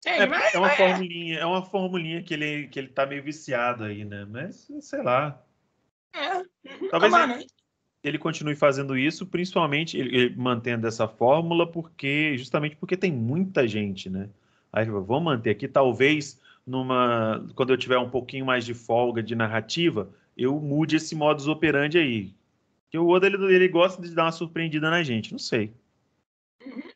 É, 0.06 0.26
mas, 0.26 0.54
é, 0.54 0.58
uma 0.58 0.68
mas... 0.68 0.78
formulinha, 0.78 1.40
é 1.40 1.46
uma 1.46 1.62
formulinha 1.62 2.24
que 2.24 2.34
ele, 2.34 2.68
que 2.68 2.80
ele 2.80 2.88
tá 2.88 3.06
meio 3.06 3.24
viciado 3.24 3.84
aí, 3.84 4.06
né? 4.06 4.26
Mas, 4.30 4.68
sei 4.82 5.02
lá. 5.02 5.42
É. 6.14 6.44
Talvez 6.90 7.14
ele, 7.14 7.48
ele, 8.04 8.18
continue 8.18 8.56
fazendo 8.56 8.98
isso, 8.98 9.26
principalmente 9.26 9.98
ele, 9.98 10.16
ele, 10.16 10.36
mantendo 10.36 10.88
essa 10.88 11.08
fórmula, 11.08 11.70
porque 11.70 12.38
justamente 12.38 12.76
porque 12.76 12.96
tem 12.96 13.12
muita 13.12 13.68
gente, 13.68 14.10
né? 14.10 14.30
Aí, 14.72 14.86
vamos 14.86 15.24
manter 15.24 15.50
aqui, 15.50 15.68
talvez 15.68 16.40
numa 16.66 17.46
quando 17.56 17.72
eu 17.72 17.78
tiver 17.78 17.98
um 17.98 18.10
pouquinho 18.10 18.46
mais 18.46 18.66
de 18.66 18.74
folga 18.74 19.24
de 19.24 19.36
narrativa, 19.36 20.10
eu 20.38 20.60
mude 20.60 20.98
esse 20.98 21.16
modus 21.16 21.48
operandi 21.48 21.98
aí. 21.98 22.34
Que 22.90 22.98
o 22.98 23.08
Oda 23.08 23.28
ele, 23.28 23.38
ele 23.54 23.68
gosta 23.68 24.02
de 24.02 24.14
dar 24.14 24.26
uma 24.26 24.32
surpreendida 24.32 24.90
na 24.90 25.04
gente, 25.04 25.32
não 25.32 25.40
sei. 25.40 25.74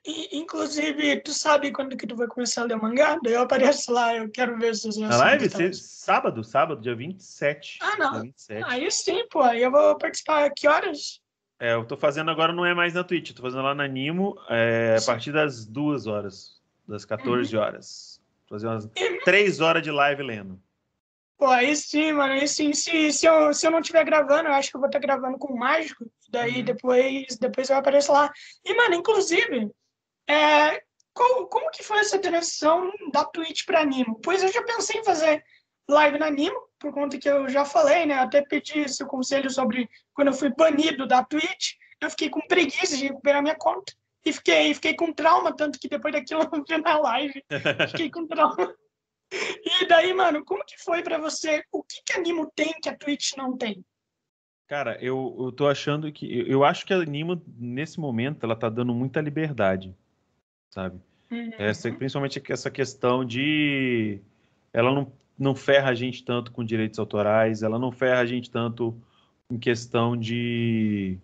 E, 0.04 0.36
inclusive, 0.38 1.22
tu 1.22 1.32
sabe 1.32 1.72
quando 1.72 1.96
que 1.96 2.08
tu 2.08 2.16
vai 2.16 2.28
começar 2.28 2.64
a 2.64 2.66
ler 2.66 2.76
mangá? 2.76 3.20
Daí 3.24 3.34
eu 3.34 3.42
apareço 3.42 3.94
lá, 3.94 4.16
eu 4.16 4.30
quero 4.32 4.58
ver 4.58 4.76
se 4.76 5.00
Na 5.00 5.16
live? 5.16 5.48
Cê, 5.50 5.72
sábado, 5.74 6.44
sábado, 6.44 6.82
dia 6.82 6.96
27. 6.96 7.78
Ah, 7.82 7.98
não. 7.98 8.22
27. 8.22 8.64
Aí 8.68 8.90
sim, 8.90 9.28
pô. 9.30 9.42
Aí 9.42 9.62
eu 9.62 9.70
vou 9.70 9.96
participar. 9.98 10.50
Que 10.56 10.68
horas? 10.68 11.22
É, 11.60 11.76
eu 11.76 11.86
tô 11.86 11.96
fazendo 11.96 12.32
agora, 12.32 12.52
não 12.52 12.66
é 12.66 12.74
mais 12.74 12.96
na 12.96 13.04
Twitch, 13.04 13.34
tô 13.34 13.44
fazendo 13.44 13.62
lá 13.62 13.76
na 13.76 13.88
Nimo, 13.88 14.36
é, 14.50 14.98
a 15.00 15.06
partir 15.06 15.32
das 15.32 15.64
duas 15.64 16.08
horas, 16.08 16.60
das 16.88 17.06
14 17.06 17.56
uhum. 17.56 17.62
horas. 17.62 18.20
Fazer 18.50 18.68
umas 18.68 18.90
três 19.24 19.62
horas 19.62 19.84
de 19.84 19.92
live 19.92 20.24
lendo. 20.24 20.60
Pô, 21.38 21.46
aí 21.48 21.76
sim, 21.76 22.14
mano. 22.14 22.34
Aí 22.34 22.48
sim, 22.48 22.74
se, 22.74 23.12
se, 23.12 23.28
eu, 23.28 23.54
se 23.54 23.68
eu 23.68 23.72
não 23.72 23.80
estiver 23.80 24.04
gravando, 24.04 24.50
eu 24.50 24.54
acho 24.54 24.72
que 24.72 24.76
eu 24.76 24.80
vou 24.80 24.88
estar 24.90 25.00
gravando 25.00 25.38
com 25.38 25.54
o 25.54 25.58
Mágico. 25.58 26.06
Daí 26.30 26.58
uhum. 26.58 26.66
depois, 26.66 27.38
depois 27.40 27.70
eu 27.70 27.78
apareço 27.78 28.12
lá. 28.12 28.32
E, 28.66 28.76
mano, 28.76 28.96
inclusive, 28.96 29.70
é, 30.28 30.82
como, 31.14 31.48
como 31.48 31.72
que 31.72 31.84
foi 31.84 32.00
essa 32.00 32.20
transição 32.20 32.92
da 33.12 33.26
Twitch 33.26 33.66
para 33.66 33.86
Nimo? 33.86 34.20
Pois 34.24 34.42
eu 34.44 34.52
já 34.52 34.64
pensei 34.64 35.00
em 35.00 35.04
fazer 35.04 35.44
live 35.90 36.18
na 36.18 36.30
Nimo, 36.30 36.60
por 36.80 36.94
conta 36.94 37.18
que 37.18 37.30
eu 37.30 37.48
já 37.50 37.66
falei, 37.66 38.06
né? 38.06 38.16
Até 38.16 38.42
pedi 38.42 38.88
seu 38.90 39.08
conselho 39.08 39.50
sobre 39.50 39.90
quando 40.14 40.30
eu 40.30 40.34
fui 40.34 40.50
banido 40.50 41.06
da 41.06 41.24
Twitch. 41.24 41.74
Eu 42.00 42.10
fiquei 42.10 42.30
com 42.30 42.42
preguiça 42.42 42.98
de 42.98 43.08
recuperar 43.08 43.42
minha 43.42 43.56
conta. 43.56 43.94
E 44.26 44.32
fiquei, 44.32 44.74
fiquei 44.74 44.96
com 44.96 45.12
trauma, 45.12 45.56
tanto 45.56 45.80
que 45.80 45.90
depois 45.90 46.14
daquilo 46.14 46.42
eu 46.54 46.64
vi 46.68 46.78
na 46.82 46.98
live. 46.98 47.44
Fiquei 47.90 48.10
com 48.10 48.26
trauma. 48.28 48.76
E 49.32 49.86
daí, 49.86 50.14
mano, 50.14 50.44
como 50.44 50.66
que 50.66 50.78
foi 50.78 51.02
para 51.02 51.18
você? 51.18 51.64
O 51.72 51.84
que, 51.84 52.02
que 52.06 52.14
a 52.14 52.22
Nimo 52.22 52.52
tem 52.56 52.74
que 52.82 52.90
a 52.90 52.98
Twitch 52.98 53.34
não 53.38 53.58
tem? 53.58 53.84
Cara, 54.68 54.98
eu, 55.02 55.36
eu 55.40 55.52
tô 55.52 55.68
achando 55.68 56.12
que. 56.12 56.50
Eu 56.50 56.64
acho 56.64 56.86
que 56.86 56.94
a 56.94 57.04
Nimo, 57.04 57.42
nesse 57.58 58.00
momento, 58.00 58.44
ela 58.44 58.56
tá 58.56 58.70
dando 58.70 58.94
muita 58.94 59.22
liberdade, 59.22 59.96
sabe? 60.72 61.00
Uhum. 61.30 61.52
Essa, 61.60 61.92
principalmente 61.92 62.42
essa 62.50 62.72
questão 62.72 63.24
de. 63.24 64.20
Ela 64.74 64.92
não, 64.92 65.12
não 65.38 65.54
ferra 65.54 65.92
a 65.92 65.94
gente 65.94 66.24
tanto 66.24 66.52
com 66.52 66.64
direitos 66.64 66.98
autorais, 66.98 67.62
ela 67.62 67.78
não 67.78 67.92
ferra 67.92 68.22
a 68.22 68.26
gente 68.26 68.50
tanto 68.50 69.00
em 69.52 69.60
questão 69.60 70.18
de 70.18 71.20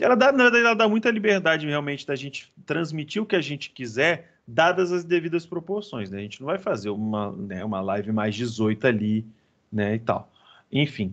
ela 0.00 0.14
dá, 0.14 0.28
ela 0.28 0.74
dá 0.74 0.88
muita 0.88 1.10
liberdade 1.10 1.66
realmente 1.66 2.06
da 2.06 2.16
gente 2.16 2.52
transmitir 2.64 3.20
o 3.20 3.26
que 3.26 3.36
a 3.36 3.40
gente 3.40 3.70
quiser, 3.70 4.32
dadas 4.46 4.90
as 4.90 5.04
devidas 5.04 5.44
proporções, 5.44 6.10
né? 6.10 6.18
A 6.18 6.22
gente 6.22 6.40
não 6.40 6.46
vai 6.46 6.58
fazer 6.58 6.90
uma, 6.90 7.30
né, 7.32 7.64
uma 7.64 7.80
live 7.80 8.12
mais 8.12 8.34
18 8.34 8.86
ali, 8.86 9.26
né, 9.70 9.94
e 9.94 9.98
tal. 9.98 10.30
Enfim. 10.70 11.12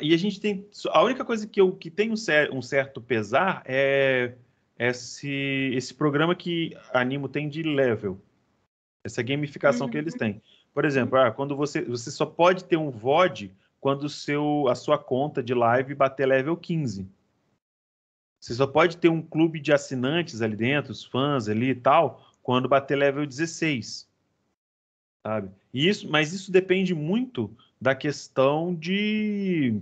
E 0.00 0.12
a 0.12 0.16
gente 0.16 0.40
tem. 0.40 0.66
A 0.88 1.02
única 1.02 1.24
coisa 1.24 1.46
que, 1.46 1.60
eu, 1.60 1.72
que 1.72 1.90
tem 1.90 2.10
um, 2.10 2.16
cer 2.16 2.50
um 2.52 2.60
certo 2.60 3.00
pesar 3.00 3.62
é 3.64 4.34
esse, 4.88 5.72
esse 5.74 5.92
programa 5.92 6.34
que 6.34 6.74
a 6.92 7.00
Animo 7.00 7.28
tem 7.28 7.48
de 7.48 7.62
level. 7.62 8.20
Essa 9.04 9.22
gamificação 9.22 9.86
uhum. 9.86 9.92
que 9.92 9.98
eles 9.98 10.14
têm. 10.14 10.40
Por 10.72 10.84
exemplo, 10.84 11.18
ah, 11.18 11.30
quando 11.30 11.54
você, 11.54 11.82
você 11.82 12.10
só 12.10 12.24
pode 12.24 12.64
ter 12.64 12.76
um 12.76 12.90
VOD 12.90 13.54
quando 13.80 14.08
seu, 14.08 14.68
a 14.68 14.74
sua 14.74 14.98
conta 14.98 15.42
de 15.42 15.54
live 15.54 15.94
bater 15.94 16.26
level 16.26 16.56
15. 16.56 17.06
Você 18.40 18.54
só 18.54 18.66
pode 18.66 18.96
ter 18.96 19.08
um 19.08 19.20
clube 19.20 19.60
de 19.60 19.72
assinantes 19.72 20.40
ali 20.40 20.56
dentro, 20.56 20.92
os 20.92 21.04
fãs 21.04 21.48
ali 21.48 21.70
e 21.70 21.74
tal, 21.74 22.26
quando 22.42 22.68
bater 22.68 22.96
level 22.96 23.26
16. 23.26 24.08
Sabe? 25.26 25.50
E 25.74 25.88
isso, 25.88 26.10
mas 26.10 26.32
isso 26.32 26.50
depende 26.50 26.94
muito 26.94 27.54
da 27.78 27.94
questão 27.94 28.74
de 28.74 29.80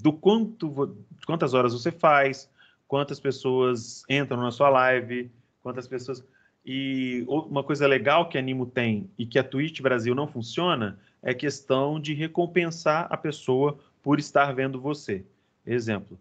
do 0.00 0.12
quanto 0.12 0.96
quantas 1.26 1.54
horas 1.54 1.72
você 1.72 1.90
faz, 1.90 2.50
quantas 2.94 3.18
pessoas 3.18 4.04
entram 4.08 4.40
na 4.40 4.52
sua 4.52 4.68
live, 4.68 5.28
quantas 5.64 5.88
pessoas 5.88 6.24
e 6.64 7.24
uma 7.26 7.64
coisa 7.64 7.88
legal 7.88 8.28
que 8.28 8.38
a 8.38 8.40
Animo 8.40 8.66
tem 8.66 9.10
e 9.18 9.26
que 9.26 9.36
a 9.36 9.42
Twitch 9.42 9.80
Brasil 9.80 10.14
não 10.14 10.28
funciona 10.28 10.96
é 11.20 11.32
a 11.32 11.34
questão 11.34 11.98
de 11.98 12.14
recompensar 12.14 13.08
a 13.10 13.16
pessoa 13.16 13.80
por 14.00 14.20
estar 14.20 14.54
vendo 14.54 14.80
você. 14.80 15.24
Exemplo, 15.66 16.16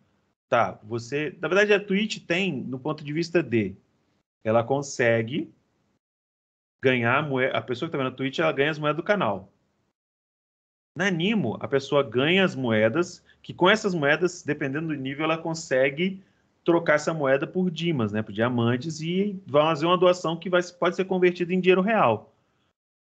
Tá, 0.49 0.79
você. 0.81 1.37
Na 1.39 1.47
verdade, 1.47 1.73
a 1.73 1.79
Twitch 1.79 2.25
tem, 2.25 2.51
no 2.51 2.79
ponto 2.79 3.03
de 3.03 3.13
vista 3.13 3.43
de. 3.43 3.75
Ela 4.43 4.63
consegue 4.63 5.53
ganhar 6.83 7.19
a 7.19 7.21
moeda. 7.21 7.55
A 7.55 7.61
pessoa 7.61 7.87
que 7.87 7.95
está 7.95 8.03
vendo 8.03 8.13
a 8.15 8.17
Twitch, 8.17 8.39
ela 8.39 8.51
ganha 8.51 8.71
as 8.71 8.79
moedas 8.79 8.97
do 8.97 9.03
canal. 9.03 9.47
Na 10.97 11.11
Nimo, 11.11 11.55
a 11.59 11.67
pessoa 11.67 12.01
ganha 12.01 12.43
as 12.43 12.55
moedas, 12.55 13.23
que 13.43 13.53
com 13.53 13.69
essas 13.69 13.93
moedas, 13.93 14.41
dependendo 14.41 14.87
do 14.87 14.95
nível, 14.95 15.25
ela 15.25 15.37
consegue 15.37 16.23
trocar 16.63 16.95
essa 16.95 17.13
moeda 17.13 17.45
por 17.45 17.69
dimas, 17.69 18.11
né, 18.11 18.21
por 18.21 18.31
diamantes, 18.31 19.01
e 19.01 19.41
vai 19.45 19.63
fazer 19.63 19.85
uma 19.85 19.97
doação 19.97 20.37
que 20.37 20.49
vai, 20.49 20.61
pode 20.63 20.95
ser 20.95 21.05
convertida 21.05 21.53
em 21.53 21.59
dinheiro 21.59 21.81
real. 21.81 22.33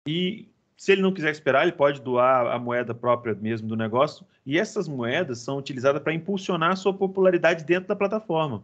E 0.07 0.47
se 0.77 0.93
ele 0.93 1.01
não 1.01 1.13
quiser 1.13 1.31
esperar, 1.31 1.63
ele 1.63 1.73
pode 1.73 2.01
doar 2.01 2.47
a 2.47 2.57
moeda 2.57 2.93
própria 2.93 3.35
mesmo 3.35 3.67
do 3.67 3.75
negócio. 3.75 4.25
E 4.45 4.57
essas 4.57 4.87
moedas 4.87 5.39
são 5.39 5.57
utilizadas 5.57 6.01
para 6.01 6.13
impulsionar 6.13 6.71
a 6.71 6.75
sua 6.75 6.93
popularidade 6.93 7.65
dentro 7.65 7.89
da 7.89 7.95
plataforma. 7.95 8.63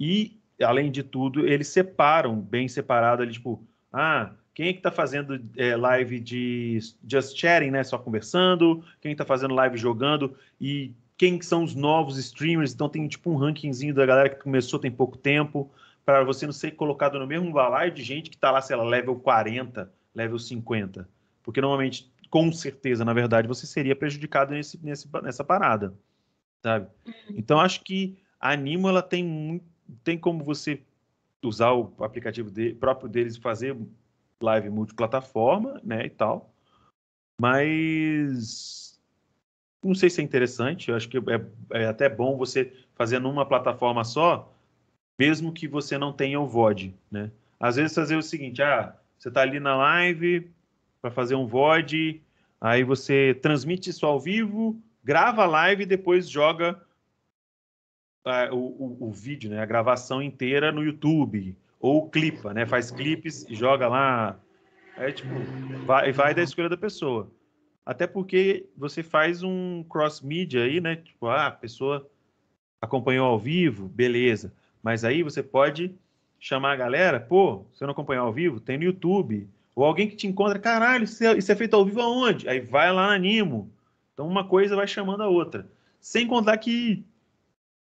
E, 0.00 0.40
além 0.62 0.90
de 0.90 1.02
tudo, 1.02 1.46
eles 1.46 1.68
separam, 1.68 2.40
bem 2.40 2.68
separado 2.68 3.22
ali, 3.22 3.32
tipo, 3.32 3.62
ah, 3.92 4.30
quem 4.54 4.68
é 4.68 4.72
que 4.72 4.78
está 4.78 4.90
fazendo 4.90 5.40
é, 5.56 5.76
live 5.76 6.20
de 6.20 6.78
just 7.06 7.38
chatting, 7.38 7.70
né? 7.70 7.84
Só 7.84 7.98
conversando, 7.98 8.82
quem 9.00 9.12
está 9.12 9.24
fazendo 9.24 9.54
live 9.54 9.76
jogando 9.76 10.34
e 10.60 10.94
quem 11.22 11.40
são 11.40 11.62
os 11.62 11.72
novos 11.72 12.18
streamers. 12.18 12.74
Então 12.74 12.88
tem 12.88 13.06
tipo 13.06 13.30
um 13.30 13.36
rankingzinho 13.36 13.94
da 13.94 14.04
galera 14.04 14.28
que 14.28 14.42
começou 14.42 14.76
tem 14.76 14.90
pouco 14.90 15.16
tempo, 15.16 15.70
para 16.04 16.24
você 16.24 16.46
não 16.46 16.52
ser 16.52 16.72
colocado 16.72 17.16
no 17.16 17.28
mesmo 17.28 17.52
balaio 17.52 17.92
de 17.92 18.02
gente 18.02 18.28
que 18.28 18.34
está 18.34 18.50
lá, 18.50 18.60
sei 18.60 18.74
lá, 18.74 18.82
level 18.82 19.14
40, 19.14 19.88
level 20.12 20.36
50. 20.36 21.08
Porque 21.40 21.60
normalmente, 21.60 22.12
com 22.28 22.50
certeza, 22.50 23.04
na 23.04 23.12
verdade, 23.12 23.46
você 23.46 23.68
seria 23.68 23.94
prejudicado 23.94 24.52
nesse, 24.52 24.84
nesse, 24.84 25.08
nessa 25.22 25.44
parada, 25.44 25.94
sabe? 26.60 26.88
Uhum. 27.06 27.12
Então, 27.36 27.60
acho 27.60 27.84
que 27.84 28.18
a 28.40 28.50
Animo, 28.50 28.88
ela 28.88 29.00
tem, 29.00 29.62
tem 30.02 30.18
como 30.18 30.42
você 30.42 30.82
usar 31.40 31.70
o 31.70 31.94
aplicativo 32.00 32.50
de, 32.50 32.74
próprio 32.74 33.08
deles 33.08 33.36
e 33.36 33.40
fazer 33.40 33.76
live 34.40 34.70
multiplataforma, 34.70 35.80
né, 35.84 36.04
e 36.04 36.10
tal. 36.10 36.52
Mas 37.40 38.91
não 39.82 39.94
sei 39.94 40.08
se 40.08 40.20
é 40.20 40.24
interessante, 40.24 40.90
eu 40.90 40.96
acho 40.96 41.08
que 41.08 41.18
é, 41.18 41.80
é 41.82 41.86
até 41.86 42.08
bom 42.08 42.36
você 42.36 42.72
fazer 42.94 43.18
numa 43.18 43.44
plataforma 43.44 44.04
só, 44.04 44.52
mesmo 45.18 45.52
que 45.52 45.66
você 45.66 45.98
não 45.98 46.12
tenha 46.12 46.40
o 46.40 46.46
VOD, 46.46 46.94
né? 47.10 47.30
Às 47.58 47.76
vezes 47.76 47.94
fazer 47.94 48.16
o 48.16 48.22
seguinte, 48.22 48.62
ah, 48.62 48.94
você 49.18 49.28
está 49.28 49.42
ali 49.42 49.60
na 49.60 49.76
live 49.76 50.50
para 51.00 51.10
fazer 51.10 51.34
um 51.34 51.46
VOD, 51.46 52.20
aí 52.60 52.82
você 52.82 53.38
transmite 53.40 53.90
isso 53.90 54.06
ao 54.06 54.18
vivo, 54.18 54.80
grava 55.02 55.42
a 55.42 55.46
live 55.46 55.82
e 55.82 55.86
depois 55.86 56.28
joga 56.28 56.80
uh, 58.26 58.54
o, 58.54 58.58
o, 58.58 59.08
o, 59.08 59.12
vídeo, 59.12 59.50
né, 59.50 59.60
a 59.60 59.66
gravação 59.66 60.22
inteira 60.22 60.72
no 60.72 60.82
YouTube, 60.82 61.56
ou 61.80 62.08
clipa, 62.08 62.54
né, 62.54 62.66
faz 62.66 62.90
clipes 62.90 63.46
e 63.48 63.54
joga 63.54 63.88
lá. 63.88 64.38
É 64.96 65.10
tipo, 65.10 65.34
vai, 65.86 66.12
vai 66.12 66.34
da 66.34 66.42
escolha 66.42 66.68
da 66.68 66.76
pessoa. 66.76 67.30
Até 67.84 68.06
porque 68.06 68.66
você 68.76 69.02
faz 69.02 69.42
um 69.42 69.82
cross-media 69.84 70.64
aí, 70.64 70.80
né? 70.80 70.96
Tipo, 70.96 71.26
ah, 71.26 71.48
a 71.48 71.50
pessoa 71.50 72.08
acompanhou 72.80 73.26
ao 73.26 73.38
vivo, 73.38 73.88
beleza. 73.88 74.52
Mas 74.82 75.04
aí 75.04 75.22
você 75.22 75.42
pode 75.42 75.94
chamar 76.38 76.72
a 76.72 76.76
galera, 76.76 77.20
pô, 77.20 77.64
você 77.72 77.84
não 77.84 77.92
acompanhou 77.92 78.26
ao 78.26 78.32
vivo? 78.32 78.60
Tem 78.60 78.76
no 78.76 78.84
YouTube. 78.84 79.48
Ou 79.74 79.84
alguém 79.84 80.08
que 80.08 80.16
te 80.16 80.26
encontra, 80.26 80.58
caralho, 80.58 81.04
isso 81.04 81.24
é, 81.24 81.36
é 81.36 81.56
feito 81.56 81.74
ao 81.74 81.84
vivo 81.84 82.00
aonde? 82.00 82.48
Aí 82.48 82.60
vai 82.60 82.92
lá 82.92 83.06
na 83.06 83.14
Animo. 83.14 83.70
Então 84.12 84.26
uma 84.26 84.46
coisa 84.46 84.76
vai 84.76 84.86
chamando 84.86 85.22
a 85.22 85.28
outra. 85.28 85.68
Sem 86.00 86.26
contar 86.26 86.58
que 86.58 87.04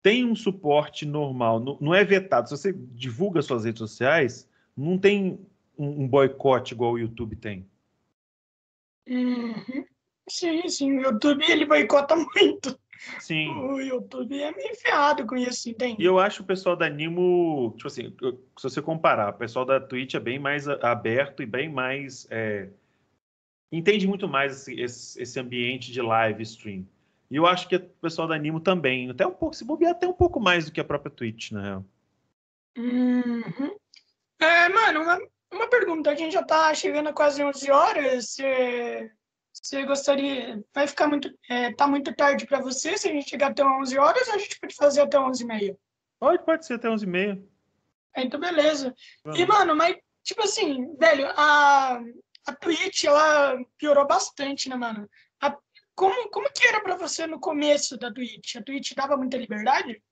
tem 0.03 0.25
um 0.25 0.35
suporte 0.35 1.07
normal, 1.07 1.79
não 1.81 1.95
é 1.95 2.05
vetado. 2.05 2.49
Se 2.49 2.57
você 2.57 2.73
divulga 2.73 3.41
suas 3.41 3.65
redes 3.65 3.79
sociais, 3.79 4.49
não 4.77 4.99
tem 4.99 5.39
um, 5.79 6.07
boicote 6.09 6.75
igual 6.75 6.93
o 6.93 6.99
YouTube 6.99 7.37
tem. 7.37 7.65
Uhum. 9.09 9.85
Sim, 10.29 10.69
sim, 10.69 10.99
o 10.99 11.03
YouTube 11.03 11.45
ele 11.49 11.67
boicota 11.67 12.15
muito. 12.17 12.79
Sim. 13.19 13.49
O 13.49 13.81
YouTube 13.81 14.41
é 14.41 14.53
meio 14.53 14.71
enfiado 14.71 15.27
com 15.27 15.37
isso, 15.37 15.69
entende? 15.69 16.01
E 16.01 16.05
eu 16.05 16.19
acho 16.19 16.43
o 16.43 16.47
pessoal 16.47 16.77
da 16.77 16.87
Animo, 16.87 17.75
tipo 17.77 17.89
assim, 17.89 18.15
se 18.57 18.63
você 18.63 18.81
comparar, 18.81 19.31
o 19.31 19.39
pessoal 19.39 19.65
da 19.65 19.81
Twitch 19.81 20.15
é 20.15 20.21
bem 20.21 20.39
mais 20.39 20.69
aberto 20.69 21.43
e 21.43 21.47
bem 21.47 21.69
mais. 21.69 22.27
É, 22.31 22.69
entende 23.73 24.07
muito 24.07 24.29
mais 24.29 24.69
esse, 24.69 25.21
esse, 25.21 25.41
ambiente 25.41 25.91
de 25.91 26.01
live 26.01 26.43
stream. 26.43 26.87
E 27.31 27.37
eu 27.37 27.47
acho 27.47 27.69
que 27.69 27.77
o 27.77 27.81
pessoal 27.81 28.29
da 28.29 28.37
Animo 28.37 28.61
também, 28.61 29.11
até 29.11 29.27
um 29.27 29.33
pouco, 29.33 29.57
se 29.57 29.65
bobear, 29.65 29.93
até 29.93 30.07
um 30.07 30.13
pouco 30.13 30.39
mais 30.39 30.67
do 30.67 30.73
que 30.73 30.81
a 30.81 30.85
própria 30.85 31.11
Twitch, 31.11 31.51
na 31.51 31.63
real. 31.63 31.85
Uhum. 32.77 33.77
É, 34.41 34.69
mano, 34.69 35.29
uma, 35.53 35.69
pergunta, 35.69 36.11
a 36.11 36.15
gente 36.15 36.33
já 36.33 36.43
tá 36.43 36.73
chegando 36.75 37.09
a 37.09 37.13
quase 37.13 37.43
11 37.43 37.71
horas, 37.71 38.27
você, 38.27 39.11
você 39.53 39.85
gostaria, 39.85 40.63
vai 40.75 40.87
ficar 40.87 41.07
muito, 41.07 41.31
é, 41.49 41.73
tá 41.73 41.87
muito 41.87 42.15
tarde 42.15 42.47
para 42.47 42.61
você, 42.61 42.97
se 42.97 43.09
a 43.09 43.13
gente 43.13 43.29
chegar 43.29 43.51
até 43.51 43.65
11 43.65 43.99
horas, 43.99 44.29
a 44.29 44.39
gente 44.39 44.59
pode 44.59 44.75
fazer 44.75 45.03
até 45.03 45.19
11 45.19 45.43
e 45.43 45.47
meia? 45.47 45.79
Pode, 46.19 46.45
pode 46.45 46.67
ser 46.67 46.75
até 46.75 46.89
11 46.89 47.05
e 47.05 47.09
meia. 47.09 47.43
É, 48.15 48.23
então 48.23 48.39
beleza. 48.39 48.95
Vamos. 49.25 49.41
E, 49.41 49.47
mano, 49.47 49.75
mas, 49.75 49.97
tipo 50.23 50.43
assim, 50.43 50.95
velho, 50.97 51.27
a, 51.37 52.01
a 52.47 52.55
Twitch, 52.55 53.05
ela 53.05 53.59
piorou 53.79 54.07
bastante, 54.07 54.69
né, 54.69 54.77
mano? 54.77 55.09
A, 55.41 55.57
como, 55.95 56.31
como 56.31 56.53
que 56.53 56.67
era 56.67 56.81
para 56.81 56.97
você 56.97 57.27
no 57.27 57.41
começo 57.41 57.97
da 57.97 58.13
Twitch? 58.13 58.57
A 58.57 58.63
Twitch 58.63 58.93
dava 58.95 59.17
muita 59.17 59.37
liberdade? 59.37 60.03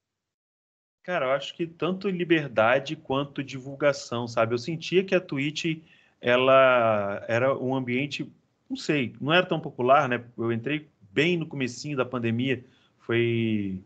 Cara, 1.03 1.27
eu 1.27 1.31
acho 1.31 1.55
que 1.55 1.67
tanto 1.67 2.09
liberdade 2.09 2.95
quanto 2.95 3.43
divulgação, 3.43 4.29
sabe? 4.29 4.55
Eu 4.55 4.59
sentia 4.59 5.03
que 5.03 5.15
a 5.15 5.21
Twitch, 5.21 5.83
ela 6.21 7.25
era 7.27 7.57
um 7.59 7.75
ambiente, 7.75 8.31
não 8.69 8.77
sei, 8.77 9.15
não 9.21 9.33
era 9.33 9.47
tão 9.47 9.59
popular, 9.59 10.09
né? 10.09 10.23
Eu 10.37 10.53
entrei 10.53 10.89
bem 11.11 11.37
no 11.37 11.47
comecinho 11.47 11.97
da 11.97 12.05
pandemia, 12.05 12.65
foi 12.99 13.83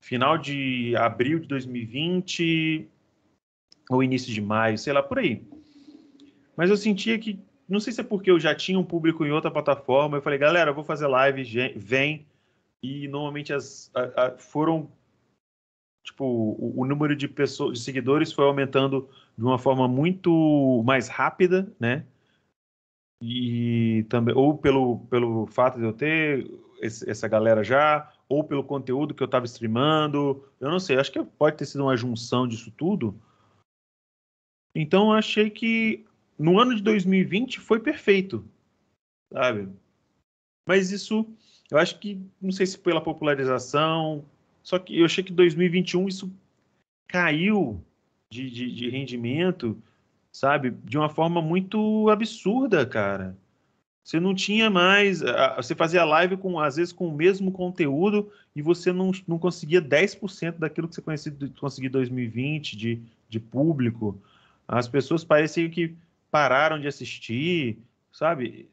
final 0.00 0.38
de 0.38 0.94
abril 0.96 1.40
de 1.40 1.48
2020 1.48 2.88
ou 3.90 4.02
início 4.02 4.32
de 4.32 4.40
maio, 4.40 4.78
sei 4.78 4.92
lá, 4.92 5.02
por 5.02 5.18
aí. 5.18 5.42
Mas 6.56 6.70
eu 6.70 6.76
sentia 6.76 7.18
que 7.18 7.38
não 7.68 7.80
sei 7.80 7.92
se 7.92 8.00
é 8.00 8.04
porque 8.04 8.30
eu 8.30 8.38
já 8.38 8.54
tinha 8.54 8.78
um 8.78 8.84
público 8.84 9.24
em 9.24 9.32
outra 9.32 9.50
plataforma. 9.50 10.16
Eu 10.16 10.22
falei, 10.22 10.38
galera, 10.38 10.70
eu 10.70 10.74
vou 10.74 10.84
fazer 10.84 11.06
live, 11.06 11.74
vem. 11.76 12.26
E 12.82 13.08
normalmente 13.08 13.52
as, 13.52 13.90
a, 13.94 14.26
a, 14.26 14.30
foram. 14.38 14.88
Tipo, 16.06 16.24
o, 16.24 16.80
o, 16.80 16.86
número 16.86 17.16
de 17.16 17.26
pessoas, 17.26 17.78
de 17.78 17.84
seguidores 17.84 18.32
foi 18.32 18.44
aumentando 18.44 19.08
de 19.36 19.44
uma 19.44 19.58
forma 19.58 19.88
muito 19.88 20.82
mais 20.86 21.08
rápida, 21.08 21.68
né? 21.80 22.06
E 23.20 24.06
também, 24.08 24.32
ou 24.32 24.56
pelo, 24.56 25.00
pelo 25.10 25.48
fato 25.48 25.78
de 25.78 25.84
eu 25.84 25.92
ter 25.92 26.48
esse, 26.80 27.10
essa 27.10 27.26
galera 27.26 27.64
já, 27.64 28.12
ou 28.28 28.44
pelo 28.44 28.62
conteúdo 28.62 29.14
que 29.14 29.22
eu 29.22 29.26
estava 29.26 29.46
streamando. 29.46 30.48
Eu 30.60 30.70
não 30.70 30.78
sei, 30.78 30.96
acho 30.96 31.10
que 31.10 31.24
pode 31.24 31.56
ter 31.56 31.66
sido 31.66 31.82
uma 31.82 31.96
junção 31.96 32.46
disso 32.46 32.70
tudo. 32.70 33.20
Então, 34.72 35.06
eu 35.06 35.12
achei 35.12 35.50
que 35.50 36.06
no 36.38 36.60
ano 36.60 36.76
de 36.76 36.82
2020 36.82 37.58
foi 37.58 37.80
perfeito, 37.80 38.48
sabe? 39.32 39.68
Mas 40.68 40.92
isso, 40.92 41.26
eu 41.68 41.78
acho 41.78 41.98
que, 41.98 42.20
não 42.40 42.52
sei 42.52 42.64
se 42.64 42.78
pela 42.78 43.02
popularização, 43.02 44.24
só 44.66 44.80
que 44.80 44.98
eu 44.98 45.04
achei 45.04 45.22
que 45.22 45.32
2021 45.32 46.08
isso 46.08 46.32
caiu 47.06 47.80
de, 48.28 48.50
de, 48.50 48.74
de 48.74 48.90
rendimento, 48.90 49.80
sabe? 50.32 50.72
De 50.82 50.98
uma 50.98 51.08
forma 51.08 51.40
muito 51.40 52.10
absurda, 52.10 52.84
cara. 52.84 53.38
Você 54.02 54.18
não 54.18 54.34
tinha 54.34 54.68
mais. 54.68 55.22
Você 55.54 55.72
fazia 55.72 56.04
live 56.04 56.36
com, 56.36 56.58
às 56.58 56.74
vezes, 56.74 56.92
com 56.92 57.06
o 57.06 57.14
mesmo 57.14 57.52
conteúdo 57.52 58.28
e 58.56 58.60
você 58.60 58.92
não, 58.92 59.12
não 59.28 59.38
conseguia 59.38 59.80
10% 59.80 60.58
daquilo 60.58 60.88
que 60.88 60.96
você 60.96 61.30
conseguia 61.60 61.88
em 61.88 61.92
2020 61.92 62.76
de, 62.76 63.00
de 63.28 63.38
público. 63.38 64.20
As 64.66 64.88
pessoas 64.88 65.22
pareciam 65.22 65.70
que 65.70 65.94
pararam 66.28 66.80
de 66.80 66.88
assistir, 66.88 67.78
sabe? 68.10 68.68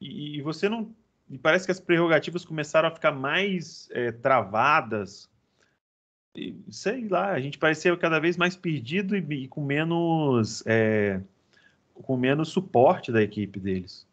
E, 0.00 0.38
e 0.38 0.40
você 0.40 0.66
não. 0.66 0.90
E 1.28 1.38
parece 1.38 1.66
que 1.66 1.72
as 1.72 1.80
prerrogativas 1.80 2.44
começaram 2.44 2.88
a 2.88 2.94
ficar 2.94 3.12
mais 3.12 3.88
é, 3.90 4.12
travadas. 4.12 5.28
E, 6.34 6.54
sei 6.70 7.08
lá, 7.08 7.32
a 7.32 7.40
gente 7.40 7.58
parecia 7.58 7.96
cada 7.96 8.20
vez 8.20 8.36
mais 8.36 8.56
perdido 8.56 9.16
e, 9.16 9.44
e 9.44 9.48
com 9.48 9.64
menos. 9.64 10.62
É, 10.66 11.20
com 11.94 12.16
menos 12.16 12.50
suporte 12.50 13.10
da 13.10 13.22
equipe 13.22 13.58
deles. 13.58 14.06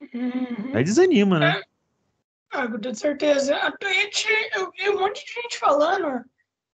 Uhum. 0.00 0.74
Aí 0.74 0.84
desanima, 0.84 1.38
né? 1.38 1.62
Ah, 2.50 2.66
com 2.68 2.94
certeza. 2.94 3.56
A 3.56 3.72
Twitch, 3.72 4.26
eu 4.54 4.70
vi 4.72 4.90
um 4.90 5.00
monte 5.00 5.24
de 5.24 5.32
gente 5.32 5.58
falando 5.58 6.24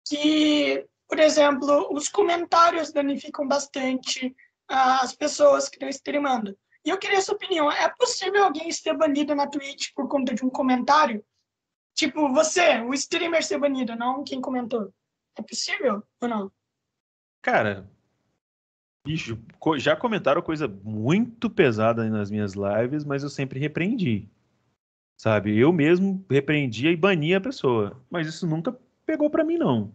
que, 0.09 0.85
por 1.09 1.19
exemplo, 1.19 1.89
os 1.93 2.09
comentários 2.09 2.93
danificam 2.93 3.47
bastante 3.47 4.35
as 4.69 5.15
pessoas 5.15 5.69
que 5.69 5.77
estão 5.77 5.89
streamando. 5.89 6.57
E 6.87 6.91
eu 6.91 6.99
queria 6.99 7.21
sua 7.21 7.35
opinião. 7.35 7.71
É 7.71 7.89
possível 7.89 8.45
alguém 8.45 8.71
ser 8.71 8.97
banido 8.97 9.35
na 9.35 9.49
Twitch 9.49 9.93
por 9.93 10.09
conta 10.09 10.33
de 10.33 10.45
um 10.45 10.49
comentário? 10.49 11.25
Tipo, 11.97 12.33
você, 12.33 12.81
o 12.81 12.95
streamer 12.95 13.45
ser 13.45 13.59
banido, 13.59 13.97
não 13.97 14.23
quem 14.23 14.41
comentou. 14.41 14.95
É 15.37 15.43
possível 15.43 16.05
ou 16.21 16.29
não? 16.29 16.53
Cara, 17.43 17.91
bicho, 19.05 19.37
já 19.79 19.97
comentaram 19.97 20.41
coisa 20.41 20.69
muito 20.69 21.51
pesada 21.51 22.09
nas 22.09 22.31
minhas 22.31 22.55
lives, 22.55 23.05
mas 23.05 23.25
eu 23.25 23.31
sempre 23.31 23.59
repreendi. 23.59 24.31
Sabe? 25.19 25.59
Eu 25.59 25.73
mesmo 25.73 26.25
repreendia 26.31 26.93
e 26.93 26.97
bania 26.97 27.39
a 27.39 27.41
pessoa. 27.41 28.01
Mas 28.09 28.29
isso 28.29 28.47
nunca 28.47 28.79
pegou 29.05 29.29
para 29.29 29.43
mim, 29.43 29.57
não. 29.57 29.93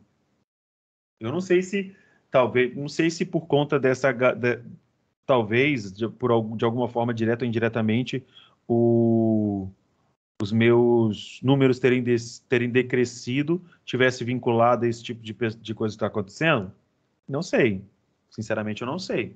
Eu 1.22 1.32
não 1.32 1.40
sei 1.40 1.62
se 1.62 1.96
talvez, 2.30 2.76
não 2.76 2.90
sei 2.90 3.10
se 3.10 3.26
por 3.26 3.46
conta 3.46 3.80
dessa, 3.80 4.12
de, 4.12 4.58
talvez, 5.26 5.92
de, 5.92 6.08
por, 6.08 6.56
de 6.56 6.66
alguma 6.66 6.88
forma, 6.88 7.14
direta 7.14 7.44
ou 7.44 7.48
indiretamente, 7.48 8.26
o, 8.68 9.70
os 10.42 10.52
meus 10.52 11.40
números 11.42 11.80
terem, 11.80 12.04
des, 12.04 12.40
terem 12.40 12.70
decrescido 12.70 13.62
tivesse 13.86 14.24
vinculado 14.24 14.86
a 14.86 14.88
esse 14.88 15.04
tipo 15.04 15.22
de, 15.22 15.34
de 15.34 15.74
coisa 15.74 15.94
que 15.94 15.98
está 15.98 16.08
acontecendo? 16.08 16.72
Não 17.28 17.42
sei. 17.42 17.84
Sinceramente, 18.30 18.82
eu 18.82 18.88
não 18.88 19.00
sei. 19.00 19.36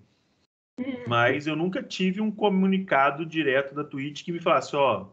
Mas 1.07 1.47
eu 1.47 1.55
nunca 1.55 1.81
tive 1.81 2.21
um 2.21 2.31
comunicado 2.31 3.25
direto 3.25 3.73
da 3.73 3.83
Twitch 3.83 4.23
que 4.23 4.31
me 4.31 4.39
falasse, 4.39 4.75
ó, 4.75 5.07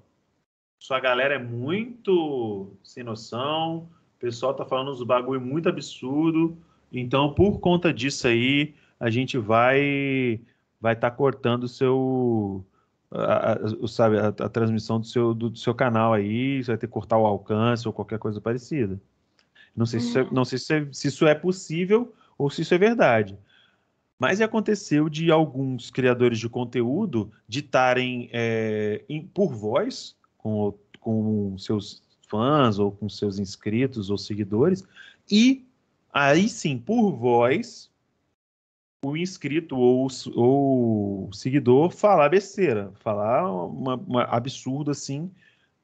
sua 0.81 0.99
galera 0.99 1.35
é 1.35 1.39
muito 1.39 2.77
sem 2.83 3.05
noção, 3.05 3.89
o 4.17 4.19
pessoal 4.19 4.55
tá 4.55 4.65
falando 4.65 4.91
uns 4.91 5.03
bagulho 5.03 5.41
muito 5.41 5.69
absurdo, 5.69 6.57
então, 6.93 7.33
por 7.33 7.59
conta 7.59 7.93
disso 7.93 8.29
aí, 8.29 8.75
a 9.01 9.09
gente 9.09 9.39
vai 9.39 10.41
vai 10.83 10.95
estar 10.95 11.11
tá 11.11 11.17
cortando 11.17 11.65
o 11.65 11.69
seu 11.69 12.67
a, 13.13 13.53
a, 13.53 13.89
sabe, 13.89 14.19
a, 14.19 14.29
a, 14.29 14.49
transmissão 14.49 14.99
do 14.99 15.07
seu, 15.07 15.33
do, 15.33 15.51
do, 15.51 15.59
seu 15.59 15.75
canal 15.75 16.13
aí, 16.13 16.63
você 16.63 16.73
vai 16.73 16.79
ter 16.79 16.87
que 16.87 16.93
cortar 16.93 17.19
o 17.19 17.27
alcance 17.27 17.87
ou 17.87 17.93
qualquer 17.93 18.19
coisa 18.19 18.41
parecida. 18.41 19.01
Não 19.77 19.87
sei, 19.87 20.01
se, 20.01 20.09
isso 20.09 20.19
é, 20.19 20.29
não 20.33 20.45
sei 20.45 20.59
se, 20.59 20.75
é, 20.75 20.89
se 20.91 21.09
isso 21.09 21.27
é 21.27 21.35
possível 21.35 22.13
ou 22.37 22.51
se 22.51 22.63
isso 22.63 22.75
é 22.75 22.79
verdade. 22.79 23.39
Mas 24.19 24.41
aconteceu 24.41 25.09
de 25.09 25.31
alguns 25.31 25.91
criadores 25.91 26.39
de 26.39 26.49
conteúdo 26.49 27.31
ditarem 27.47 28.29
é, 28.33 29.05
por 29.35 29.55
voz 29.55 30.17
com, 30.39 30.75
com 31.01 31.57
seus 31.59 32.03
fãs 32.29 32.79
ou 32.79 32.93
com 32.93 33.09
seus 33.09 33.39
inscritos 33.39 34.11
ou 34.11 34.17
seguidores 34.17 34.85
e 35.31 35.67
aí 36.13 36.49
sim 36.49 36.79
por 36.79 37.13
voz 37.13 37.91
o 39.05 39.17
inscrito 39.17 39.77
ou, 39.77 40.07
ou 40.35 41.29
o 41.29 41.33
seguidor 41.33 41.91
falar 41.91 42.29
besteira, 42.29 42.93
falar 43.01 43.51
uma, 43.51 43.97
uma 43.97 44.23
absurdo 44.25 44.91
assim, 44.91 45.31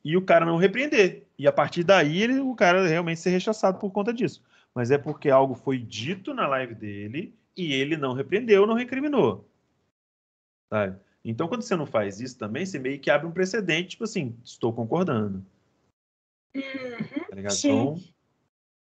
e 0.04 0.16
o 0.16 0.22
cara 0.22 0.46
não 0.46 0.56
repreender. 0.56 1.26
E 1.36 1.46
a 1.46 1.52
partir 1.52 1.82
daí 1.82 2.22
ele, 2.22 2.38
o 2.38 2.54
cara 2.54 2.86
realmente 2.86 3.20
ser 3.20 3.30
rechaçado 3.30 3.78
por 3.78 3.90
conta 3.90 4.12
disso. 4.12 4.42
Mas 4.74 4.90
é 4.90 4.98
porque 4.98 5.28
algo 5.28 5.54
foi 5.54 5.78
dito 5.78 6.32
na 6.32 6.46
live 6.46 6.74
dele 6.74 7.34
e 7.56 7.72
ele 7.72 7.96
não 7.96 8.12
repreendeu, 8.12 8.66
não 8.66 8.74
recriminou. 8.74 9.48
Sabe? 10.72 10.98
Então, 11.24 11.48
quando 11.48 11.62
você 11.62 11.74
não 11.74 11.86
faz 11.86 12.20
isso 12.20 12.38
também, 12.38 12.64
você 12.64 12.78
meio 12.78 13.00
que 13.00 13.10
abre 13.10 13.26
um 13.26 13.32
precedente, 13.32 13.90
tipo 13.90 14.04
assim, 14.04 14.36
estou 14.44 14.72
concordando. 14.72 15.44
Uhum, 16.54 16.62
tá 17.28 17.34
ligado? 17.34 17.54
Então, 17.58 17.96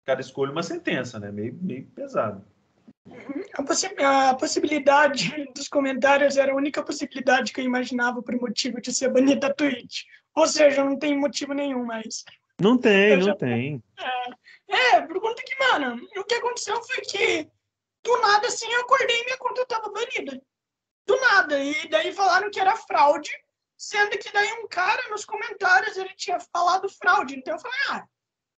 cada 0.03 0.21
escolhe 0.21 0.51
uma 0.51 0.63
sentença, 0.63 1.19
né? 1.19 1.31
Meio, 1.31 1.53
meio 1.61 1.85
pesado. 1.87 2.43
A, 3.53 3.63
possi 3.63 3.87
a, 3.99 4.33
possibilidade 4.35 5.51
dos 5.53 5.67
comentários 5.67 6.37
era 6.37 6.53
a 6.53 6.55
única 6.55 6.81
possibilidade 6.81 7.51
que 7.51 7.59
eu 7.59 7.65
imaginava 7.65 8.21
por 8.21 8.35
motivo 8.39 8.79
de 8.79 8.93
ser 8.93 9.09
banido 9.11 9.41
da 9.41 9.53
Twitch. 9.53 10.03
Ou 10.35 10.47
seja, 10.47 10.83
não 10.83 10.97
tem 10.97 11.17
motivo 11.17 11.53
nenhum 11.53 11.85
mais. 11.85 12.23
Não 12.59 12.77
tem, 12.77 13.17
não 13.17 13.35
tem. 13.35 13.83
É, 14.69 14.95
é, 14.95 15.01
por 15.01 15.19
conta 15.19 15.43
que, 15.43 15.55
mano, 15.59 16.01
o 16.17 16.23
que 16.23 16.35
aconteceu 16.35 16.81
foi 16.83 17.01
que 17.01 17.49
do 18.03 18.21
nada 18.21 18.47
assim 18.47 18.71
eu 18.71 18.81
acordei 18.81 19.21
e 19.21 19.25
minha 19.25 19.37
conta 19.37 19.65
tava 19.65 19.91
banida. 19.91 20.41
Do 21.05 21.19
nada. 21.19 21.59
E 21.59 21.89
daí 21.89 22.13
falaram 22.13 22.49
que 22.49 22.59
era 22.59 22.75
fraude, 22.75 23.31
sendo 23.77 24.17
que 24.17 24.31
daí 24.31 24.51
um 24.53 24.67
cara 24.67 25.09
nos 25.09 25.25
comentários 25.25 25.97
ele 25.97 26.13
tinha 26.15 26.39
falado 26.39 26.89
fraude. 26.89 27.35
Então 27.35 27.53
eu 27.53 27.59
falei, 27.59 27.79
ah, 27.89 28.07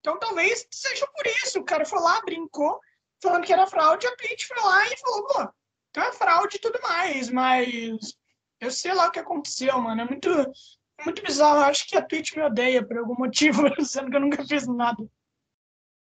então 0.00 0.18
talvez 0.18 0.66
seja 0.70 1.06
por 1.06 1.26
isso. 1.26 1.60
O 1.60 1.64
cara 1.64 1.84
foi 1.86 2.00
lá, 2.00 2.20
brincou 2.22 2.78
falando 3.24 3.44
que 3.44 3.52
era 3.52 3.66
fraude, 3.66 4.06
a 4.06 4.16
Twitch 4.16 4.44
foi 4.46 4.62
lá 4.62 4.86
e 4.86 4.96
falou, 4.98 5.26
pô, 5.26 5.48
então 5.90 6.04
é 6.04 6.12
fraude 6.12 6.56
e 6.56 6.60
tudo 6.60 6.78
mais, 6.82 7.30
mas 7.30 8.14
eu 8.60 8.70
sei 8.70 8.94
lá 8.94 9.08
o 9.08 9.10
que 9.10 9.18
aconteceu, 9.18 9.78
mano. 9.80 10.02
É 10.02 10.04
muito, 10.04 10.28
é 10.28 11.04
muito 11.04 11.22
bizarro. 11.22 11.60
Eu 11.60 11.64
acho 11.64 11.88
que 11.88 11.96
a 11.96 12.02
Twitch 12.02 12.34
me 12.36 12.42
odeia 12.42 12.84
por 12.84 12.98
algum 12.98 13.14
motivo, 13.14 13.62
sendo 13.84 14.10
que 14.10 14.16
eu 14.16 14.20
nunca 14.20 14.44
fiz 14.44 14.66
nada. 14.66 15.04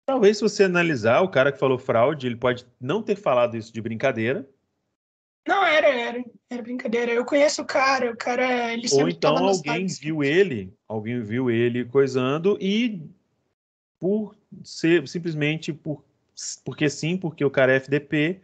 Talvez 0.06 0.38
se 0.38 0.44
você 0.44 0.64
analisar, 0.64 1.22
o 1.22 1.30
cara 1.30 1.52
que 1.52 1.60
falou 1.60 1.77
fraude, 1.77 2.27
ele 2.27 2.38
pode 2.38 2.65
não 2.80 3.03
ter 3.03 3.15
falado 3.15 3.57
isso 3.57 3.73
de 3.73 3.81
brincadeira. 3.81 4.48
Não, 5.45 5.64
era, 5.65 5.88
era, 5.88 6.23
era 6.49 6.61
brincadeira. 6.61 7.11
Eu 7.11 7.26
conheço 7.26 7.61
o 7.61 7.65
cara, 7.65 8.11
o 8.11 8.18
cara, 8.18 8.73
ele 8.73 8.88
Ou 8.91 9.10
então 9.10 9.38
alguém 9.38 9.85
viu 9.85 10.23
ele, 10.23 10.73
alguém 10.88 11.22
viu 11.22 11.49
ele 11.49 11.85
coisando 11.85 12.57
e 12.60 13.02
por 13.99 14.35
ser 14.64 15.07
simplesmente 15.07 15.73
por 15.73 16.03
porque 16.64 16.89
sim, 16.89 17.18
porque 17.18 17.43
o 17.43 17.51
cara 17.51 17.73
é 17.73 17.77
FDP, 17.77 18.41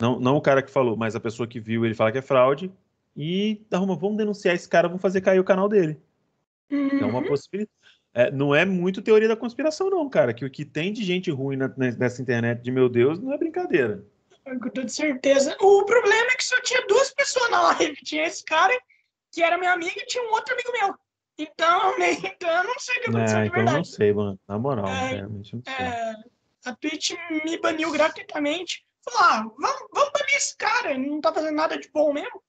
não, 0.00 0.18
não 0.18 0.36
o 0.36 0.40
cara 0.40 0.62
que 0.62 0.70
falou, 0.70 0.96
mas 0.96 1.14
a 1.14 1.20
pessoa 1.20 1.46
que 1.46 1.60
viu 1.60 1.84
ele 1.84 1.94
fala 1.94 2.12
que 2.12 2.18
é 2.18 2.22
fraude, 2.22 2.72
e 3.16 3.60
arruma, 3.70 3.96
vamos 3.96 4.16
denunciar 4.16 4.54
esse 4.54 4.68
cara, 4.68 4.88
vamos 4.88 5.02
fazer 5.02 5.20
cair 5.20 5.40
o 5.40 5.44
canal 5.44 5.68
dele. 5.68 6.00
Uhum. 6.70 7.00
É 7.00 7.04
uma 7.04 7.18
uhum. 7.18 7.26
possibilidade. 7.26 7.70
É, 8.12 8.30
não 8.30 8.54
é 8.54 8.64
muito 8.64 9.02
teoria 9.02 9.28
da 9.28 9.36
conspiração, 9.36 9.88
não, 9.88 10.08
cara. 10.08 10.34
Que 10.34 10.44
o 10.44 10.50
que 10.50 10.64
tem 10.64 10.92
de 10.92 11.04
gente 11.04 11.30
ruim 11.30 11.56
na, 11.56 11.68
nessa 11.76 12.20
internet 12.20 12.60
de 12.60 12.70
meu 12.70 12.88
Deus 12.88 13.20
não 13.20 13.32
é 13.32 13.38
brincadeira. 13.38 14.04
Com 14.44 14.70
toda 14.70 14.88
certeza. 14.88 15.56
O 15.60 15.84
problema 15.84 16.28
é 16.32 16.36
que 16.36 16.44
só 16.44 16.60
tinha 16.62 16.84
duas 16.86 17.12
pessoas 17.12 17.50
na 17.50 17.62
live. 17.62 17.94
Tinha 18.02 18.24
esse 18.24 18.44
cara, 18.44 18.76
que 19.32 19.42
era 19.42 19.58
minha 19.58 19.72
amiga, 19.72 19.92
e 19.96 20.06
tinha 20.06 20.24
um 20.24 20.32
outro 20.32 20.54
amigo 20.54 20.72
meu. 20.72 20.94
Então, 21.38 21.94
então 22.24 22.50
eu 22.50 22.64
não 22.64 22.78
sei 22.78 22.96
o 22.96 23.00
que 23.02 23.10
aconteceu 23.10 23.38
é, 23.38 23.42
de 23.42 23.48
então 23.48 23.56
verdade. 23.56 23.76
Eu 23.76 23.78
não 23.78 23.84
sei, 23.84 24.12
mano. 24.12 24.40
Na 24.48 24.58
moral, 24.58 24.88
é, 24.88 25.08
realmente 25.08 25.54
não 25.54 25.62
sei. 25.62 25.84
É, 25.84 26.14
a 26.64 26.74
Twitch 26.74 27.12
me 27.44 27.58
baniu 27.58 27.90
gratuitamente. 27.90 28.84
Falou, 29.04 29.20
ah, 29.20 29.42
vamos, 29.58 29.88
vamos 29.92 30.12
banir 30.12 30.36
esse 30.36 30.56
cara, 30.56 30.90
ele 30.92 31.08
não 31.08 31.20
tá 31.20 31.32
fazendo 31.32 31.54
nada 31.54 31.78
de 31.78 31.88
bom 31.90 32.12
mesmo. 32.12 32.42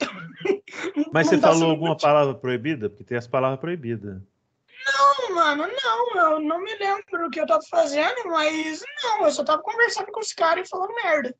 Mas 1.12 1.28
você 1.28 1.38
falou 1.38 1.70
alguma 1.70 1.96
palavra 1.96 2.34
proibida? 2.34 2.90
Porque 2.90 3.04
tem 3.04 3.16
as 3.16 3.26
palavras 3.26 3.60
proibidas. 3.60 4.20
Não, 4.86 5.34
mano, 5.34 5.66
não. 5.66 6.32
Eu 6.32 6.40
não 6.40 6.62
me 6.62 6.74
lembro 6.76 7.26
o 7.26 7.30
que 7.30 7.40
eu 7.40 7.46
tava 7.46 7.62
fazendo, 7.70 8.28
mas 8.28 8.82
não, 9.02 9.24
eu 9.24 9.30
só 9.30 9.42
tava 9.42 9.62
conversando 9.62 10.12
com 10.12 10.20
os 10.20 10.32
caras 10.32 10.66
e 10.66 10.70
falando 10.70 10.94
merda. 10.94 11.34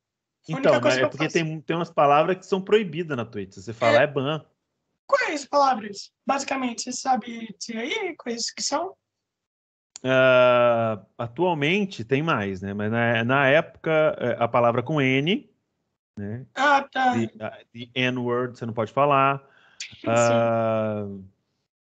Então, 0.49 0.81
mas 0.81 0.97
é 0.97 1.07
porque 1.07 1.29
tem, 1.29 1.61
tem 1.61 1.77
umas 1.77 1.91
palavras 1.91 2.39
que 2.39 2.47
são 2.47 2.61
proibidas 2.61 3.17
na 3.17 3.25
Twitch. 3.25 3.55
Se 3.55 3.63
você 3.63 3.73
falar, 3.73 4.01
é, 4.01 4.05
é 4.05 4.07
ban. 4.07 4.45
Quais 5.07 5.45
palavras? 5.45 6.11
Basicamente, 6.27 6.83
você 6.83 6.93
sabe 6.93 7.55
dizer 7.59 7.79
aí 7.79 8.17
quais 8.17 8.51
que 8.51 8.63
são? 8.63 8.97
Uh, 10.05 11.01
atualmente 11.17 12.05
tem 12.05 12.23
mais, 12.23 12.61
né? 12.61 12.75
Mas 12.75 12.93
na, 12.93 13.25
na 13.25 13.47
época, 13.47 14.15
é, 14.19 14.37
a 14.39 14.47
palavra 14.47 14.83
com 14.83 15.01
N, 15.01 15.49
né? 16.19 16.45
Ah, 16.55 16.83
tá. 16.83 17.15
The, 17.15 17.65
the 17.73 17.89
N-word, 17.95 18.59
você 18.59 18.67
não 18.67 18.75
pode 18.75 18.93
falar. 18.93 19.43
Uh, 20.05 21.25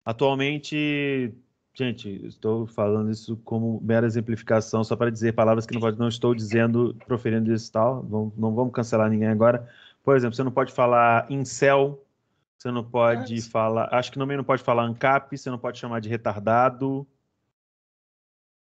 atualmente, 0.05 1.33
gente, 1.73 2.25
estou 2.25 2.65
falando 2.65 3.11
isso 3.11 3.35
como 3.43 3.81
mera 3.83 4.05
exemplificação, 4.05 4.81
só 4.81 4.95
para 4.95 5.11
dizer 5.11 5.33
palavras 5.33 5.65
que 5.65 5.73
não, 5.73 5.81
pode, 5.81 5.99
não 5.99 6.07
estou 6.07 6.33
dizendo, 6.33 6.95
proferindo 7.05 7.51
isso 7.51 7.67
e 7.67 7.71
tal. 7.73 8.01
Não, 8.03 8.31
não 8.37 8.55
vamos 8.55 8.73
cancelar 8.73 9.09
ninguém 9.09 9.27
agora. 9.27 9.69
Por 10.05 10.15
exemplo, 10.15 10.37
você 10.37 10.43
não 10.43 10.51
pode 10.51 10.71
falar 10.71 11.29
incel, 11.29 12.01
você 12.57 12.71
não 12.71 12.83
pode 12.83 13.41
falar. 13.41 13.93
Acho 13.93 14.09
que 14.09 14.17
também 14.17 14.37
não 14.37 14.43
pode 14.45 14.63
falar 14.63 14.83
ANCAP, 14.83 15.37
você 15.37 15.49
não 15.49 15.59
pode 15.59 15.77
chamar 15.79 15.99
de 15.99 16.07
retardado. 16.07 17.05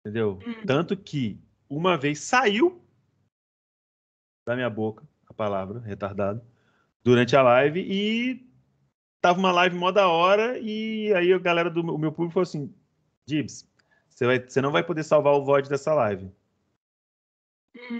Entendeu? 0.04 0.38
Hum. 0.44 0.66
Tanto 0.66 0.96
que 0.96 1.40
uma 1.68 1.96
vez 1.96 2.20
saiu 2.20 2.82
da 4.44 4.56
minha 4.56 4.68
boca 4.68 5.06
a 5.28 5.32
palavra 5.32 5.78
retardado 5.80 6.42
durante 7.04 7.36
a 7.36 7.42
live 7.42 7.80
e 7.80 8.44
tava 9.20 9.38
uma 9.38 9.52
live 9.52 9.76
mó 9.76 9.92
da 9.92 10.08
hora 10.08 10.58
e 10.58 11.14
aí 11.14 11.32
a 11.32 11.38
galera 11.38 11.70
do 11.70 11.84
meu 11.98 12.12
público 12.12 12.34
falou 12.34 12.42
assim: 12.42 12.74
Dibs, 13.24 13.68
você, 14.10 14.26
vai, 14.26 14.40
você 14.40 14.60
não 14.60 14.72
vai 14.72 14.82
poder 14.82 15.04
salvar 15.04 15.34
o 15.34 15.44
VOD 15.44 15.68
dessa 15.68 15.94
live. 15.94 16.30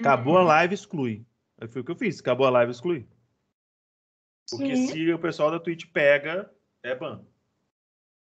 Acabou 0.00 0.36
a 0.36 0.42
hum. 0.42 0.46
live, 0.46 0.74
exclui. 0.74 1.24
Aí 1.60 1.68
foi 1.68 1.82
o 1.82 1.84
que 1.84 1.92
eu 1.92 1.96
fiz, 1.96 2.20
acabou 2.20 2.46
a 2.46 2.50
live, 2.50 2.72
exclui. 2.72 3.06
Porque 4.50 4.76
Sim. 4.76 4.88
se 4.88 5.12
o 5.12 5.18
pessoal 5.18 5.50
da 5.50 5.60
Twitch 5.60 5.86
pega, 5.92 6.52
é 6.82 6.94
ban. 6.94 7.24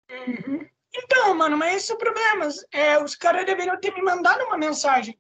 Uhum. 0.10 0.66
Então, 0.98 1.36
mano, 1.36 1.58
mas 1.58 1.76
esse 1.76 1.92
é 1.92 1.96
o 1.96 1.98
problema. 1.98 2.48
É, 2.72 3.02
os 3.02 3.16
caras 3.16 3.46
deveriam 3.46 3.80
ter 3.80 3.94
me 3.94 4.02
mandado 4.02 4.44
uma 4.46 4.58
mensagem. 4.58 5.18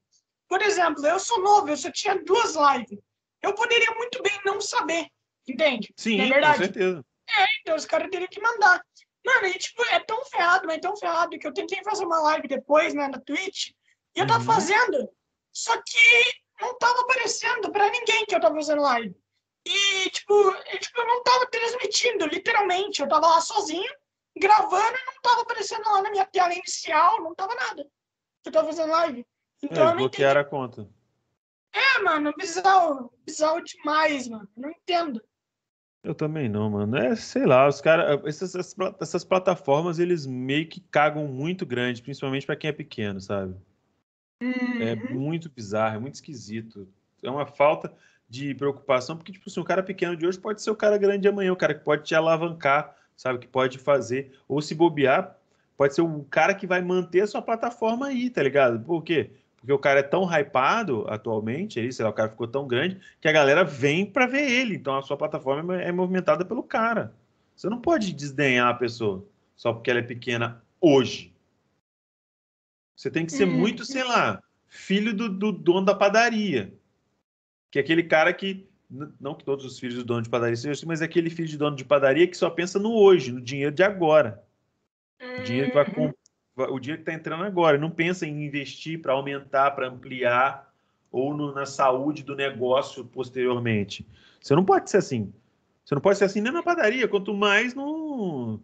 Por 0.47 0.61
exemplo, 0.61 1.05
eu 1.05 1.19
sou 1.19 1.41
novo, 1.41 1.69
eu 1.69 1.77
só 1.77 1.91
tinha 1.91 2.15
duas 2.23 2.55
lives. 2.55 2.99
Eu 3.41 3.53
poderia 3.53 3.91
muito 3.95 4.21
bem 4.23 4.39
não 4.43 4.59
saber, 4.59 5.07
entende? 5.47 5.93
Sim, 5.95 6.19
é 6.21 6.25
verdade. 6.27 6.57
com 6.57 6.63
certeza. 6.63 7.05
É, 7.29 7.45
então 7.61 7.75
os 7.75 7.85
caras 7.85 8.09
teriam 8.09 8.29
que 8.29 8.41
mandar. 8.41 8.81
Mano, 9.25 9.47
e, 9.47 9.53
tipo, 9.53 9.83
é 9.91 9.99
tão 9.99 10.23
ferrado, 10.25 10.65
mas 10.65 10.77
é 10.77 10.79
tão 10.79 10.95
ferrado 10.95 11.37
que 11.37 11.45
eu 11.45 11.53
tentei 11.53 11.83
fazer 11.83 12.05
uma 12.05 12.19
live 12.21 12.47
depois, 12.47 12.93
né, 12.93 13.07
na 13.09 13.19
Twitch, 13.19 13.71
e 14.15 14.19
eu 14.19 14.25
tava 14.25 14.39
uhum. 14.39 14.45
fazendo, 14.45 15.09
só 15.51 15.75
que 15.81 16.33
não 16.61 16.77
tava 16.77 17.01
aparecendo 17.01 17.71
pra 17.71 17.89
ninguém 17.89 18.25
que 18.25 18.33
eu 18.33 18.39
tava 18.39 18.55
fazendo 18.55 18.81
live. 18.81 19.15
E, 19.67 20.09
tipo, 20.11 20.33
eu, 20.33 20.79
tipo, 20.79 21.01
eu 21.01 21.07
não 21.07 21.23
tava 21.23 21.45
transmitindo, 21.47 22.25
literalmente. 22.25 23.01
Eu 23.01 23.09
tava 23.09 23.27
lá 23.27 23.41
sozinho, 23.41 23.91
gravando 24.39 24.97
e 24.97 25.05
não 25.05 25.21
tava 25.21 25.41
aparecendo 25.41 25.83
lá 25.85 26.01
na 26.01 26.11
minha 26.11 26.25
tela 26.25 26.53
inicial, 26.53 27.21
não 27.21 27.35
tava 27.35 27.55
nada. 27.55 27.87
Eu 28.45 28.51
tava 28.51 28.67
fazendo 28.67 28.91
live. 28.91 29.25
Então, 29.61 29.89
é, 29.89 29.95
bloquearam 29.95 30.41
a 30.41 30.43
conta. 30.43 30.87
É, 31.73 32.01
mano, 32.01 32.33
bizarro. 32.37 33.11
Bizarro 33.25 33.63
demais, 33.63 34.27
mano. 34.27 34.47
Não 34.55 34.69
entendo. 34.69 35.21
Eu 36.03 36.15
também 36.15 36.47
não, 36.47 36.69
mano. 36.69 36.95
É, 36.97 37.15
sei 37.15 37.45
lá, 37.45 37.67
os 37.67 37.81
caras. 37.81 38.21
Essas, 38.25 38.75
essas, 38.99 39.23
plataformas, 39.23 39.99
eles 39.99 40.25
meio 40.25 40.67
que 40.67 40.79
cagam 40.79 41.27
muito 41.27 41.65
grande, 41.65 42.01
principalmente 42.01 42.45
para 42.45 42.55
quem 42.55 42.69
é 42.69 42.73
pequeno, 42.73 43.19
sabe? 43.19 43.55
É 44.41 44.45
uhum. 44.45 44.81
É 44.81 44.95
muito 44.95 45.49
bizarro, 45.49 45.95
é 45.95 45.99
muito 45.99 46.15
esquisito. 46.15 46.87
É 47.21 47.29
uma 47.29 47.45
falta 47.45 47.93
de 48.29 48.53
preocupação, 48.55 49.17
porque, 49.17 49.31
tipo 49.31 49.49
assim, 49.49 49.59
o 49.59 49.65
cara 49.65 49.81
pequeno 49.81 50.15
de 50.15 50.25
hoje 50.25 50.39
pode 50.39 50.61
ser 50.61 50.69
o 50.69 50.75
cara 50.75 50.97
grande 50.97 51.21
de 51.21 51.27
amanhã, 51.27 51.51
o 51.51 51.57
cara 51.57 51.73
que 51.73 51.83
pode 51.83 52.03
te 52.03 52.13
alavancar 52.13 52.95
sabe? 53.17 53.39
Que 53.39 53.47
pode 53.47 53.77
fazer, 53.77 54.31
ou 54.47 54.61
se 54.61 54.73
bobear, 54.73 55.35
pode 55.75 55.93
ser 55.93 56.01
o 56.01 56.23
cara 56.29 56.53
que 56.53 56.65
vai 56.65 56.81
manter 56.81 57.21
a 57.21 57.27
sua 57.27 57.41
plataforma 57.41 58.07
aí, 58.07 58.29
tá 58.29 58.41
ligado? 58.41 58.79
Por 58.79 59.03
quê? 59.03 59.31
Porque 59.57 59.73
o 59.73 59.79
cara 59.79 59.99
é 59.99 60.03
tão 60.03 60.23
hypado 60.23 61.05
atualmente, 61.09 61.79
aí, 61.79 61.91
sei 61.91 62.05
lá, 62.05 62.11
o 62.11 62.13
cara 62.13 62.29
ficou 62.29 62.47
tão 62.47 62.67
grande 62.67 63.01
que 63.19 63.27
a 63.27 63.31
galera 63.31 63.65
vem 63.65 64.05
para 64.05 64.27
ver 64.27 64.49
ele. 64.49 64.75
Então 64.75 64.95
a 64.95 65.01
sua 65.01 65.17
plataforma 65.17 65.81
é 65.81 65.91
movimentada 65.91 66.45
pelo 66.45 66.63
cara. 66.63 67.13
Você 67.55 67.67
não 67.67 67.81
pode 67.81 68.13
desdenhar 68.13 68.69
a 68.69 68.73
pessoa 68.75 69.25
só 69.55 69.73
porque 69.73 69.89
ela 69.89 69.99
é 69.99 70.03
pequena 70.03 70.63
hoje. 70.79 71.33
Você 72.95 73.09
tem 73.09 73.25
que 73.25 73.31
ser 73.31 73.47
uhum. 73.47 73.57
muito, 73.57 73.83
sei 73.83 74.03
lá, 74.03 74.41
filho 74.67 75.13
do, 75.13 75.27
do 75.27 75.51
dono 75.51 75.85
da 75.85 75.95
padaria. 75.95 76.73
Que 77.71 77.79
é 77.79 77.81
aquele 77.81 78.03
cara 78.03 78.31
que, 78.33 78.67
não 78.89 79.35
que 79.35 79.43
todos 79.43 79.65
os 79.65 79.79
filhos 79.79 79.95
do 79.95 80.05
dono 80.05 80.21
de 80.21 80.29
padaria 80.29 80.55
sejam 80.55 80.71
assim, 80.71 80.85
mas 80.85 81.01
é 81.01 81.05
aquele 81.05 81.29
filho 81.29 81.47
de 81.47 81.57
dono 81.57 81.75
de 81.75 81.83
padaria 81.85 82.27
que 82.27 82.37
só 82.37 82.49
pensa 82.49 82.79
no 82.79 82.93
hoje, 82.93 83.31
no 83.31 83.41
dinheiro 83.41 83.73
de 83.75 83.83
agora. 83.83 84.43
O 85.39 85.41
dinheiro 85.41 85.69
que 85.69 85.75
vai 85.75 85.85
o 86.69 86.79
dinheiro 86.79 87.03
que 87.03 87.09
está 87.09 87.13
entrando 87.13 87.43
agora. 87.43 87.77
Não 87.77 87.91
pensa 87.91 88.25
em 88.25 88.45
investir 88.45 88.99
para 89.01 89.13
aumentar, 89.13 89.71
para 89.71 89.87
ampliar 89.87 90.73
ou 91.11 91.35
no- 91.35 91.53
na 91.53 91.65
saúde 91.65 92.23
do 92.23 92.35
negócio 92.35 93.05
posteriormente. 93.05 94.07
Você 94.41 94.55
não 94.55 94.65
pode 94.65 94.89
ser 94.89 94.97
assim. 94.97 95.31
Você 95.85 95.93
não 95.93 96.01
pode 96.01 96.17
ser 96.17 96.25
assim 96.25 96.41
nem 96.41 96.51
na 96.51 96.63
padaria, 96.63 97.07
quanto 97.07 97.33
mais 97.33 97.73
no, 97.75 98.59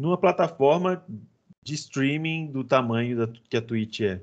numa 0.00 0.16
plataforma 0.16 1.04
de 1.62 1.74
streaming 1.74 2.50
do 2.50 2.64
tamanho 2.64 3.16
da, 3.16 3.32
que 3.48 3.56
a 3.56 3.62
Twitch 3.62 4.00
é. 4.00 4.22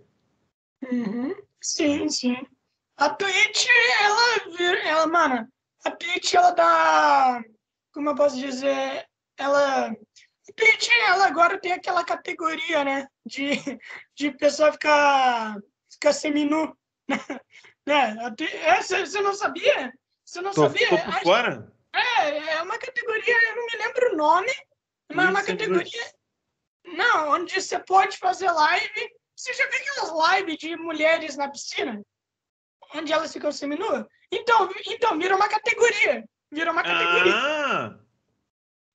Uhum. 0.89 1.35
Sim, 1.61 2.09
sim. 2.09 2.37
A 2.99 3.09
Twitch, 3.11 3.65
ela, 4.01 4.79
ela, 4.85 5.07
mano, 5.07 5.47
a 5.85 5.91
Twitch, 5.91 6.33
ela 6.33 6.51
dá, 6.51 7.41
como 7.93 8.09
eu 8.09 8.15
posso 8.15 8.37
dizer, 8.37 9.07
ela, 9.37 9.87
a 9.87 10.53
Twitch, 10.53 10.89
ela 11.07 11.25
agora 11.27 11.57
tem 11.61 11.71
aquela 11.71 12.03
categoria, 12.03 12.83
né, 12.83 13.07
de, 13.25 13.51
de 14.15 14.31
pessoa 14.31 14.73
ficar, 14.73 15.55
ficar 15.89 16.11
seminu, 16.11 16.77
né, 17.87 18.17
é, 18.65 18.81
você 18.81 19.21
não 19.21 19.33
sabia? 19.33 19.93
Você 20.25 20.41
não 20.41 20.51
Tô, 20.51 20.63
sabia? 20.63 20.89
tô 20.89 20.97
por 20.97 21.09
Acho- 21.15 21.23
fora? 21.23 21.71
É, 21.95 22.37
é 22.55 22.61
uma 22.61 22.77
categoria, 22.77 23.49
eu 23.49 23.55
não 23.55 23.65
me 23.65 23.77
lembro 23.77 24.13
o 24.13 24.17
nome, 24.17 24.51
mas 25.13 25.25
é 25.25 25.29
uma 25.29 25.43
Twitch 25.43 25.57
categoria, 25.57 26.13
não, 26.85 27.29
onde 27.31 27.61
você 27.61 27.79
pode 27.79 28.17
fazer 28.17 28.51
live. 28.51 29.09
Você 29.35 29.53
já 29.53 29.65
viu 29.69 29.79
aquelas 29.79 30.35
lives 30.37 30.57
de 30.57 30.75
mulheres 30.75 31.37
na 31.37 31.49
piscina? 31.49 32.01
Onde 32.95 33.13
elas 33.13 33.31
ficam 33.31 33.51
seminuas? 33.51 34.05
Então, 34.31 34.69
então, 34.87 35.17
vira 35.17 35.35
uma 35.35 35.47
categoria. 35.47 36.23
Vira 36.51 36.71
uma 36.71 36.83
categoria. 36.83 37.33
Ah! 37.35 37.99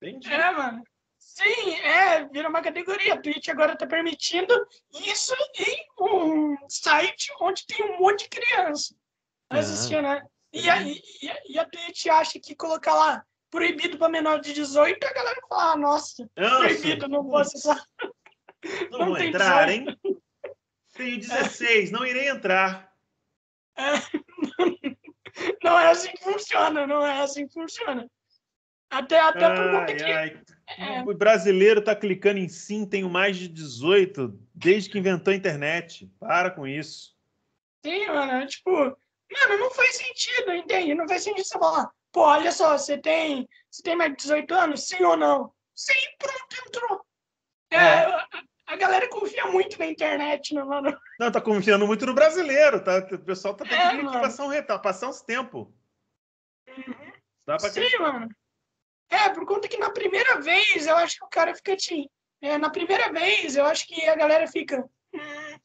Entendi. 0.03 0.33
É, 0.33 0.51
mano. 0.53 0.83
Sim, 1.19 1.75
é, 1.81 2.25
vira 2.29 2.49
uma 2.49 2.61
categoria. 2.63 3.15
A 3.15 3.21
Twitch 3.21 3.49
agora 3.49 3.77
tá 3.77 3.87
permitindo 3.87 4.55
isso 4.93 5.35
em 5.59 5.87
um 6.01 6.57
site 6.69 7.33
onde 7.41 7.67
tem 7.67 7.85
um 7.85 7.99
monte 7.99 8.25
de 8.25 8.29
criança 8.31 8.95
Ah. 9.51 9.59
assistindo, 9.59 10.03
né? 10.03 10.23
E 10.53 10.69
a, 10.71 10.83
e, 10.83 11.01
a- 11.31 11.43
e 11.49 11.59
a 11.59 11.65
Twitch 11.65 12.07
acha 12.07 12.39
que 12.39 12.55
colocar 12.55 12.95
lá 12.95 13.25
proibido 13.51 13.97
para 13.99 14.09
menor 14.09 14.41
de 14.41 14.53
18, 14.53 15.05
a 15.05 15.13
galera 15.13 15.41
fala, 15.49 15.73
ah, 15.73 15.77
nossa, 15.77 16.29
Nossa, 16.37 16.59
proibido, 16.59 17.09
não 17.09 17.25
posso 17.29 17.57
usar. 17.57 17.83
não 18.91 18.99
não 18.99 19.07
vou 19.07 19.19
entrar, 19.19 19.69
hein? 19.69 19.87
Tenho 20.93 21.19
16, 21.19 21.91
não 21.91 22.05
irei 22.07 22.29
entrar. 22.29 22.93
Não 25.63 25.79
é 25.79 25.91
assim 25.91 26.13
que 26.13 26.23
funciona, 26.23 26.87
não 26.87 27.05
é 27.05 27.21
assim 27.21 27.47
que 27.49 27.55
funciona. 27.55 28.09
Até, 28.89 29.19
até 29.19 29.51
por 29.51 29.71
conta 29.71 29.93
Ai, 29.93 29.97
que. 29.97 30.05
ai. 30.05 30.43
é, 30.79 31.03
O 31.03 31.13
brasileiro 31.15 31.83
tá 31.83 31.97
clicando 31.97 32.39
em 32.39 32.49
sim, 32.49 32.87
tenho 32.87 33.11
mais 33.11 33.37
de 33.37 33.49
18 33.49 34.39
desde 34.55 34.89
que 34.91 34.99
inventou 34.99 35.33
a 35.33 35.37
internet. 35.37 36.09
Para 36.21 36.51
com 36.51 36.67
isso. 36.67 37.17
sim, 37.85 38.07
mano, 38.07 38.33
é 38.33 38.47
tipo, 38.47 38.71
mano, 38.71 39.59
não 39.59 39.71
faz 39.73 39.97
sentido, 39.97 40.53
entende? 40.55 40.95
Não 40.95 41.09
faz 41.09 41.25
sentido 41.25 41.45
você 41.45 41.59
falar, 41.59 41.91
pô, 42.13 42.21
olha 42.21 42.53
só, 42.53 42.79
você 42.79 42.97
tem, 42.97 43.49
você 43.69 43.83
tem 43.83 43.97
mais 43.97 44.13
de 44.13 44.19
18 44.19 44.55
anos, 44.55 44.87
sim 44.87 45.03
ou 45.03 45.17
não? 45.17 45.53
Sim, 45.75 45.93
pronto, 46.19 46.67
entrou. 46.69 47.05
É, 47.73 47.77
É. 47.77 48.19
A, 48.67 48.77
galera 48.77 49.09
confia 49.09 49.47
muito 49.47 49.79
na 49.79 49.87
internet, 49.87 50.55
né, 50.55 50.65
mano? 50.65 50.97
Não, 51.19 51.31
tá 51.31 51.41
confiando 51.41 51.87
muito 51.87 52.07
no 52.07 52.15
brasileiro, 52.15 52.83
tá? 52.83 52.99
O 53.13 53.19
pessoal 53.19 53.55
tá 53.55 53.65
É, 53.65 53.69
tendo 53.69 53.99
que 53.99 54.05
mano. 54.05 54.21
passar 54.21 54.45
um 54.45 54.49
retal, 54.49 54.81
passar 54.81 55.09
uns 55.09 55.21
tempos. 55.21 55.69
Dá 57.47 57.57
pra 57.57 57.71
Sim, 57.71 57.99
mano. 58.01 58.29
É, 59.11 59.29
por 59.29 59.47
conta 59.47 59.69
que 59.69 59.77
na 59.77 59.91
primeira 59.91 60.41
vez 60.41 60.87
eu 60.87 60.97
acho 60.97 61.19
que 61.19 61.25
o 61.25 61.29
cara 61.29 61.55
fica 61.55 61.75
assim. 61.75 62.09
É, 62.41 62.59
na 62.59 62.71
primeira 62.71 63.13
vez 63.13 63.57
eu 63.57 63.65
acho 63.65 63.87
que 63.87 64.07
a 64.09 64.17
galera 64.17 64.47
fica. 64.49 64.85
Hum, 65.15 65.59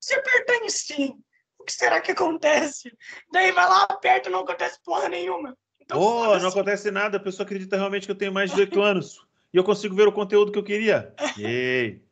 se 0.00 0.14
apertar 0.14 0.56
em 0.56 0.68
sim, 0.68 1.18
o 1.58 1.64
que 1.64 1.72
será 1.72 2.00
que 2.00 2.12
acontece? 2.12 2.92
Daí 3.32 3.52
vai 3.52 3.66
lá, 3.66 3.84
aperta 3.84 4.28
não 4.28 4.40
acontece 4.40 4.78
porra 4.84 5.08
nenhuma. 5.08 5.56
Então, 5.80 5.98
Oh, 6.00 6.38
não 6.38 6.48
acontece 6.48 6.90
nada, 6.90 7.16
a 7.16 7.20
pessoa 7.20 7.44
acredita 7.44 7.76
realmente 7.76 8.06
que 8.06 8.12
eu 8.12 8.16
tenho 8.18 8.32
mais 8.32 8.50
de 8.50 8.56
18 8.56 8.82
anos. 8.82 9.26
E 9.52 9.56
eu 9.56 9.64
consigo 9.64 9.94
ver 9.94 10.08
o 10.08 10.12
conteúdo 10.12 10.50
que 10.52 10.58
eu 10.58 10.64
queria. 10.64 11.14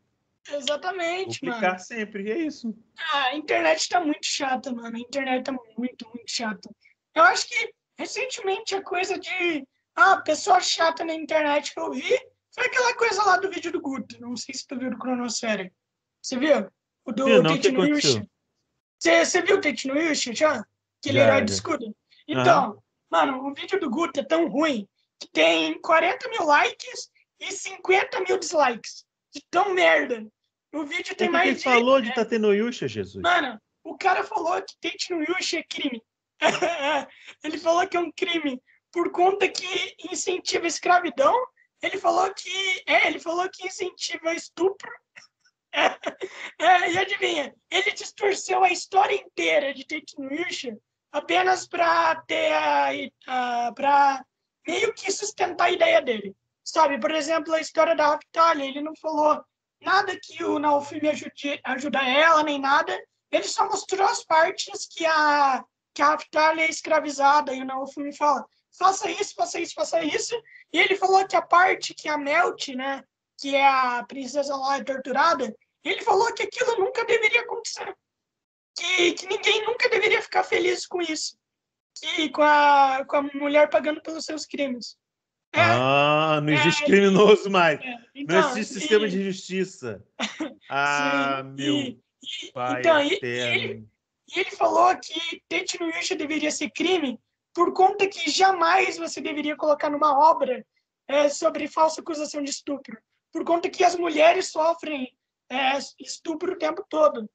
Ei, 0.48 0.52
vou 0.52 0.60
Exatamente, 0.60 1.44
mano. 1.44 1.58
clicar 1.58 1.78
sempre, 1.78 2.24
e 2.24 2.30
é 2.30 2.38
isso. 2.38 2.74
Ah, 3.12 3.26
a 3.26 3.36
internet 3.36 3.88
tá 3.88 4.00
muito 4.00 4.26
chata, 4.26 4.72
mano. 4.72 4.96
A 4.96 5.00
internet 5.00 5.44
tá 5.44 5.52
muito, 5.52 6.08
muito 6.08 6.28
chata. 6.30 6.68
Eu 7.14 7.22
acho 7.24 7.48
que 7.48 7.74
recentemente 7.98 8.74
a 8.74 8.82
coisa 8.82 9.18
de. 9.18 9.66
Ah, 9.94 10.20
pessoa 10.22 10.60
chata 10.60 11.04
na 11.04 11.14
internet 11.14 11.72
que 11.72 11.80
eu 11.80 11.90
vi 11.92 12.18
foi 12.54 12.66
aquela 12.66 12.94
coisa 12.96 13.22
lá 13.24 13.36
do 13.36 13.50
vídeo 13.50 13.70
do 13.70 13.80
Guto. 13.80 14.20
Não 14.20 14.36
sei 14.36 14.54
se 14.54 14.66
tu 14.66 14.78
viu 14.78 14.90
do 14.90 14.98
Cronosfera. 14.98 15.70
Você 16.20 16.38
viu? 16.38 16.70
O 17.04 17.12
do 17.12 17.24
Vi, 17.24 17.30
não, 17.30 17.40
o 17.40 17.42
que 17.56 17.62
Tate 17.62 17.72
no 17.72 17.82
aconteceu? 17.82 18.10
Yushi. 18.12 18.30
Você, 18.98 19.24
você 19.24 19.42
viu 19.42 19.56
o 19.56 19.60
Tate 19.60 19.88
no 19.88 19.98
Yushi 19.98 20.34
já? 20.34 20.64
Aquele 21.00 21.18
Já, 21.18 21.24
herói 21.24 21.44
de 21.44 21.52
escudo? 21.52 21.96
Então, 22.28 22.82
mano, 23.10 23.44
o 23.46 23.54
vídeo 23.54 23.78
do 23.80 23.90
Guto 23.90 24.20
é 24.20 24.24
tão 24.24 24.48
ruim 24.48 24.88
que 25.18 25.28
tem 25.30 25.80
40 25.80 26.28
mil 26.28 26.44
likes 26.44 27.10
e 27.40 27.50
50 27.50 28.20
mil 28.20 28.38
dislikes. 28.38 29.04
De 29.32 29.42
tão 29.50 29.74
merda. 29.74 30.26
O 30.72 30.84
vídeo 30.84 31.14
tem 31.14 31.26
Tem 31.26 31.30
mais 31.30 31.48
quem 31.48 31.54
de. 31.54 31.64
falou 31.64 32.00
de 32.00 32.10
é, 32.10 32.14
Tatenoyusha, 32.14 32.88
Jesus. 32.88 33.22
Mano, 33.22 33.60
o 33.84 33.96
cara 33.96 34.24
falou 34.24 34.60
que 34.62 34.76
Tate 34.80 35.12
no 35.12 35.22
é 35.22 35.62
crime. 35.68 36.02
ele 37.44 37.58
falou 37.58 37.86
que 37.86 37.96
é 37.96 38.00
um 38.00 38.10
crime 38.12 38.60
por 38.90 39.10
conta 39.12 39.48
que 39.48 39.96
incentiva 40.10 40.64
a 40.64 40.68
escravidão. 40.68 41.34
Ele 41.82 41.98
falou 41.98 42.32
que 42.32 42.82
é, 42.86 43.08
ele 43.08 43.18
falou 43.18 43.48
que 43.50 43.66
incentiva 43.66 44.34
estupro. 44.34 44.90
É, 45.74 45.86
é, 46.58 46.92
e 46.92 46.98
adivinha, 46.98 47.54
ele 47.70 47.92
distorceu 47.92 48.62
a 48.62 48.70
história 48.70 49.14
inteira 49.14 49.72
de 49.72 49.86
Tate 49.86 50.14
no 50.18 50.28
apenas 51.10 51.66
para 51.66 52.16
ter 52.22 52.52
a, 52.52 52.90
a 53.26 53.72
para 53.72 54.24
meio 54.66 54.94
que 54.94 55.10
sustentar 55.10 55.66
a 55.66 55.70
ideia 55.70 56.00
dele. 56.00 56.34
Sabe, 56.64 56.98
por 57.00 57.10
exemplo, 57.10 57.52
a 57.54 57.60
história 57.60 57.94
da 57.94 58.08
Raptalia, 58.08 58.66
ele 58.66 58.80
não 58.80 58.94
falou 58.96 59.42
nada 59.80 60.18
que 60.22 60.44
o 60.44 60.58
Naofumi 60.58 61.08
ajude, 61.08 61.60
ajuda 61.64 61.98
ela, 62.06 62.42
nem 62.42 62.60
nada. 62.60 62.96
Ele 63.30 63.44
só 63.44 63.66
mostrou 63.66 64.06
as 64.06 64.24
partes 64.24 64.86
que 64.86 65.04
a, 65.04 65.64
que 65.92 66.02
a 66.02 66.06
Raptalia 66.06 66.66
é 66.66 66.70
escravizada, 66.70 67.52
e 67.52 67.62
o 67.62 67.64
Naofumi 67.64 68.14
fala, 68.16 68.46
faça 68.78 69.10
isso, 69.10 69.34
faça 69.34 69.60
isso, 69.60 69.74
faça 69.74 70.02
isso. 70.02 70.34
E 70.72 70.78
ele 70.78 70.96
falou 70.96 71.26
que 71.26 71.36
a 71.36 71.42
parte 71.42 71.94
que 71.94 72.08
a 72.08 72.16
Melt, 72.16 72.68
né, 72.68 73.02
que 73.38 73.54
é 73.56 73.66
a 73.66 74.04
princesa 74.06 74.56
lá 74.56 74.78
é 74.78 74.84
torturada, 74.84 75.54
ele 75.84 76.02
falou 76.02 76.32
que 76.32 76.42
aquilo 76.42 76.78
nunca 76.78 77.04
deveria 77.04 77.40
acontecer. 77.42 77.96
Que, 78.74 79.12
que 79.12 79.26
ninguém 79.26 79.64
nunca 79.66 79.88
deveria 79.88 80.22
ficar 80.22 80.44
feliz 80.44 80.86
com 80.86 81.02
isso. 81.02 81.36
Que, 81.94 82.30
com, 82.30 82.42
a, 82.42 83.04
com 83.06 83.16
a 83.16 83.22
mulher 83.34 83.68
pagando 83.68 84.00
pelos 84.00 84.24
seus 84.24 84.46
crimes. 84.46 84.96
É, 85.54 85.60
Ah, 85.60 86.40
não 86.42 86.52
existe 86.52 86.82
É, 86.82 86.86
criminoso 86.86 87.50
mais. 87.50 87.78
é, 87.80 87.90
Não 87.90 88.00
então, 88.14 88.50
existe 88.50 88.74
sistema 88.74 89.06
e- 89.06 89.10
de 89.10 89.24
justiça. 89.24 90.02
Ah, 90.70 91.42
sim, 91.44 91.62
meu 91.62 91.76
e- 91.76 92.00
pai 92.54 92.80
então, 92.80 93.02
e- 93.02 93.18
e 93.22 93.26
ele, 93.26 93.86
ele 94.34 94.50
falou 94.52 94.96
que 94.98 95.42
Tate 95.48 95.78
no 95.78 95.88
Yusha 95.90 96.16
deveria 96.16 96.50
ser 96.50 96.70
crime 96.70 97.18
por 97.52 97.74
conta 97.74 98.06
que 98.08 98.30
jamais 98.30 98.96
você 98.96 99.20
deveria 99.20 99.54
colocar 99.56 99.90
numa 99.90 100.18
obra 100.30 100.64
é, 101.06 101.28
sobre 101.28 101.68
falsa 101.68 102.00
acusação 102.00 102.42
de 102.42 102.48
estupro. 102.50 102.96
Por 103.30 103.44
conta 103.44 103.68
que 103.68 103.84
as 103.84 103.94
mulheres 103.96 104.50
sofrem 104.50 105.12
é, 105.50 105.76
estupro 106.00 106.52
o 106.54 106.58
tempo 106.58 106.82
todo. 106.88 107.28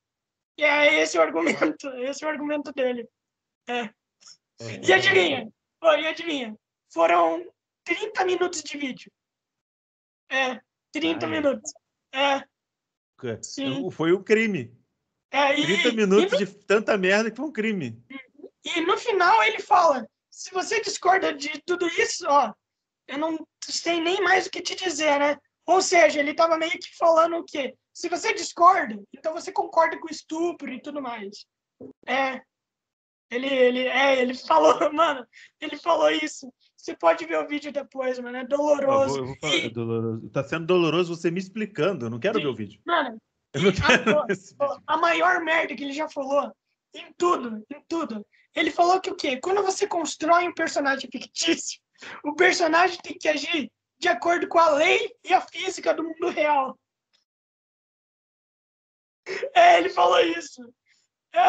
E 0.58 0.64
é 0.64 1.02
esse 1.02 1.20
o 1.20 1.22
argumento, 1.22 1.88
esse 2.02 2.24
é 2.24 2.28
o 2.28 2.32
argumento 2.32 2.72
dele. 2.74 3.08
É. 3.70 3.90
E 4.88 4.92
adivinha? 4.92 5.48
E 5.84 6.08
adivinha? 6.08 6.56
Foram 6.92 7.46
30 7.88 8.26
minutos 8.26 8.62
de 8.62 8.78
vídeo. 8.78 9.12
É, 10.30 10.60
30 10.92 11.26
Ai. 11.26 11.32
minutos. 11.32 11.74
É, 12.14 12.44
sim. 13.42 13.90
Foi 13.92 14.14
um 14.14 14.22
crime. 14.22 14.76
é, 15.32 15.58
e, 15.58 15.64
30 15.64 15.88
e 15.88 15.96
minutos 15.96 16.38
de 16.38 16.46
tanta 16.46 16.98
merda 16.98 17.32
que 17.32 17.38
foi 17.38 17.46
um 17.46 17.52
crime. 17.52 18.04
E 18.64 18.82
no 18.82 18.98
final 18.98 19.42
ele 19.44 19.60
fala: 19.60 20.06
se 20.30 20.52
você 20.52 20.82
discorda 20.82 21.34
de 21.34 21.62
tudo 21.66 21.88
isso, 21.88 22.26
ó, 22.28 22.54
eu 23.08 23.18
não 23.18 23.48
sei 23.64 24.02
nem 24.02 24.22
mais 24.22 24.46
o 24.46 24.52
que 24.52 24.62
te 24.62 24.76
dizer, 24.76 25.18
né? 25.20 25.38
Ou 25.66 25.82
seja, 25.82 26.20
ele 26.20 26.34
tava 26.34 26.58
meio 26.58 26.74
que 26.74 26.96
falando 26.98 27.38
o 27.38 27.46
quê? 27.46 27.74
Se 27.94 28.10
você 28.10 28.34
discorda, 28.34 29.02
então 29.14 29.34
você 29.34 29.52
concorda 29.52 29.98
com 30.00 30.08
o 30.08 30.12
estupro 30.12 30.72
e 30.72 30.82
tudo 30.82 31.02
mais. 31.02 31.46
É. 32.06 32.42
Ele, 33.30 33.48
ele, 33.48 33.88
é, 33.88 34.22
ele 34.22 34.34
falou, 34.34 34.78
mano, 34.94 35.26
ele 35.60 35.78
falou 35.78 36.10
isso. 36.10 36.52
Você 36.78 36.96
pode 36.96 37.26
ver 37.26 37.40
o 37.40 37.48
vídeo 37.48 37.72
depois, 37.72 38.20
mano, 38.20 38.38
é 38.38 38.44
Eu 38.44 38.48
doloroso. 38.48 39.16
vou- 39.16 39.18
eu 39.18 39.26
vou 39.42 39.50
é 39.54 39.70
doloroso. 39.70 40.30
Tá 40.30 40.44
sendo 40.44 40.66
doloroso 40.68 41.16
você 41.16 41.32
me 41.32 41.40
explicando. 41.40 42.06
Eu 42.06 42.10
não 42.10 42.20
quero 42.20 42.38
Sim. 42.38 42.44
ver 42.44 42.50
o 42.50 42.56
vídeo. 42.56 42.80
Mano, 42.86 43.20
Eu 43.54 43.62
vídeo. 43.62 44.84
a 44.86 44.98
maior 44.98 45.44
merda 45.44 45.76
que 45.76 45.84
ele 45.84 45.94
já 45.94 46.08
falou 46.08 46.52
em 46.94 47.12
tudo, 47.18 47.66
em 47.74 47.82
tudo. 47.88 48.26
Ele 48.56 48.72
falou 48.72 49.02
que 49.02 49.10
o 49.10 49.16
quê? 49.16 49.40
Quando 49.42 49.64
você 49.64 49.88
constrói 49.88 50.48
um 50.48 50.54
personagem 50.54 51.10
fictício, 51.12 51.80
o 52.24 52.34
personagem 52.36 52.98
tem 53.04 53.18
que 53.18 53.28
agir 53.28 53.72
de 54.00 54.08
acordo 54.08 54.48
com 54.48 54.60
a 54.60 54.70
lei 54.72 55.12
e 55.24 55.34
a 55.34 55.42
física 55.42 55.94
do 55.94 56.04
mundo 56.04 56.30
real. 56.30 56.78
É, 59.54 59.80
ele 59.80 59.90
falou 59.90 60.20
isso. 60.20 60.62
É. 61.34 61.48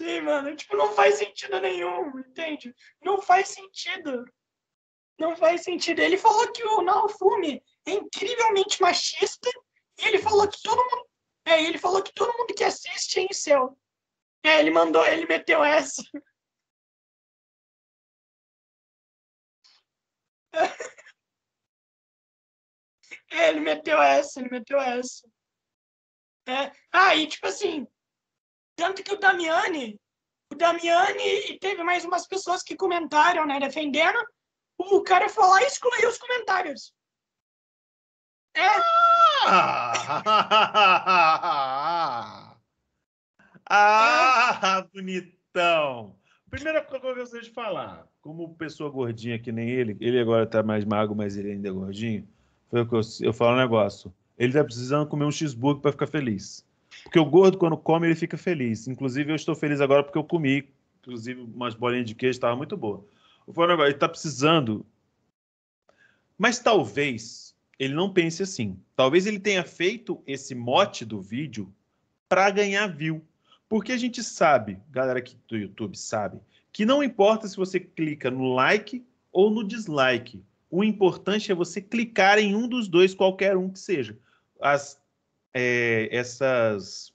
Sim, 0.00 0.20
mano. 0.20 0.54
Tipo, 0.54 0.76
não 0.76 0.92
faz 0.92 1.16
sentido 1.16 1.60
nenhum, 1.60 2.18
entende? 2.20 2.74
Não 3.02 3.20
faz 3.20 3.48
sentido. 3.48 4.24
Não 5.18 5.36
faz 5.36 5.62
sentido. 5.62 6.00
Ele 6.00 6.16
falou 6.16 6.50
que 6.52 6.62
o 6.62 6.82
Naofumi 6.82 7.62
é 7.86 7.92
incrivelmente 7.92 8.80
machista 8.80 9.50
e 9.98 10.06
ele 10.06 10.18
falou 10.18 10.48
que 10.48 10.62
todo 10.62 10.78
mundo. 10.78 11.08
É, 11.44 11.62
ele 11.62 11.78
falou 11.78 12.02
que 12.02 12.12
todo 12.12 12.36
mundo 12.36 12.54
que 12.54 12.62
assiste 12.62 13.18
é 13.18 13.22
em 13.22 13.32
céu. 13.32 13.76
É, 14.44 14.60
ele 14.60 14.70
mandou, 14.70 15.04
ele 15.06 15.26
meteu 15.26 15.64
essa. 15.64 16.02
É, 23.30 23.50
ele 23.50 23.60
meteu 23.60 24.00
essa, 24.00 24.40
ele 24.40 24.48
meteu 24.48 24.80
essa. 24.80 25.28
É. 26.46 26.72
Ah, 26.90 27.14
e 27.14 27.26
tipo 27.26 27.46
assim, 27.46 27.86
tanto 28.78 29.02
que 29.02 29.12
o 29.12 29.18
Damiani, 29.18 30.00
o 30.52 30.54
Damiani 30.54 31.50
e 31.50 31.58
teve 31.58 31.82
mais 31.82 32.04
umas 32.04 32.28
pessoas 32.28 32.62
que 32.62 32.76
comentaram, 32.76 33.44
né, 33.44 33.58
defendendo, 33.58 34.16
o 34.78 35.02
cara 35.02 35.28
foi 35.28 35.44
lá 35.44 35.60
e 35.62 35.66
excluiu 35.66 36.08
os 36.08 36.16
comentários. 36.16 36.94
É. 38.54 38.68
Ah, 39.46 39.92
ah 43.68 44.86
bonitão. 44.94 46.16
Primeira 46.48 46.80
coisa 46.80 47.00
que 47.00 47.10
eu 47.10 47.16
gostaria 47.16 47.48
de 47.48 47.52
falar, 47.52 48.06
como 48.22 48.54
pessoa 48.54 48.90
gordinha 48.90 49.40
que 49.40 49.50
nem 49.50 49.68
ele, 49.68 49.96
ele 50.00 50.20
agora 50.20 50.46
tá 50.46 50.62
mais 50.62 50.84
magro, 50.84 51.16
mas 51.16 51.36
ele 51.36 51.50
ainda 51.50 51.68
é 51.68 51.72
gordinho, 51.72 52.28
foi 52.70 52.82
o 52.82 52.88
que 52.88 52.94
eu, 52.94 53.00
eu 53.22 53.32
falo 53.32 53.56
um 53.56 53.60
negócio. 53.60 54.14
Ele 54.38 54.52
tá 54.52 54.62
precisando 54.62 55.08
comer 55.08 55.24
um 55.24 55.32
cheeseburger 55.32 55.82
para 55.82 55.90
ficar 55.90 56.06
feliz. 56.06 56.64
Porque 57.08 57.18
o 57.18 57.24
gordo, 57.24 57.56
quando 57.56 57.74
come, 57.74 58.06
ele 58.06 58.14
fica 58.14 58.36
feliz. 58.36 58.86
Inclusive, 58.86 59.32
eu 59.32 59.36
estou 59.36 59.54
feliz 59.54 59.80
agora 59.80 60.02
porque 60.02 60.18
eu 60.18 60.24
comi, 60.24 60.68
inclusive, 61.00 61.40
umas 61.40 61.74
bolinhas 61.74 62.06
de 62.06 62.14
queijo, 62.14 62.36
estava 62.36 62.54
muito 62.54 62.76
boa. 62.76 63.02
Um 63.46 63.52
negócio, 63.62 63.84
ele 63.84 63.94
está 63.94 64.06
precisando. 64.06 64.84
Mas 66.36 66.58
talvez 66.58 67.56
ele 67.78 67.94
não 67.94 68.12
pense 68.12 68.42
assim. 68.42 68.78
Talvez 68.94 69.24
ele 69.24 69.40
tenha 69.40 69.64
feito 69.64 70.22
esse 70.26 70.54
mote 70.54 71.06
do 71.06 71.22
vídeo 71.22 71.72
para 72.28 72.50
ganhar 72.50 72.86
view. 72.88 73.24
Porque 73.70 73.92
a 73.92 73.96
gente 73.96 74.22
sabe, 74.22 74.78
galera 74.90 75.18
aqui 75.18 75.34
do 75.48 75.56
YouTube 75.56 75.96
sabe, 75.96 76.38
que 76.70 76.84
não 76.84 77.02
importa 77.02 77.48
se 77.48 77.56
você 77.56 77.80
clica 77.80 78.30
no 78.30 78.52
like 78.52 79.02
ou 79.32 79.50
no 79.50 79.66
dislike. 79.66 80.44
O 80.70 80.84
importante 80.84 81.50
é 81.50 81.54
você 81.54 81.80
clicar 81.80 82.38
em 82.38 82.54
um 82.54 82.68
dos 82.68 82.86
dois, 82.86 83.14
qualquer 83.14 83.56
um 83.56 83.70
que 83.70 83.78
seja 83.78 84.14
as, 84.60 85.00
é, 85.60 86.08
essas 86.12 87.12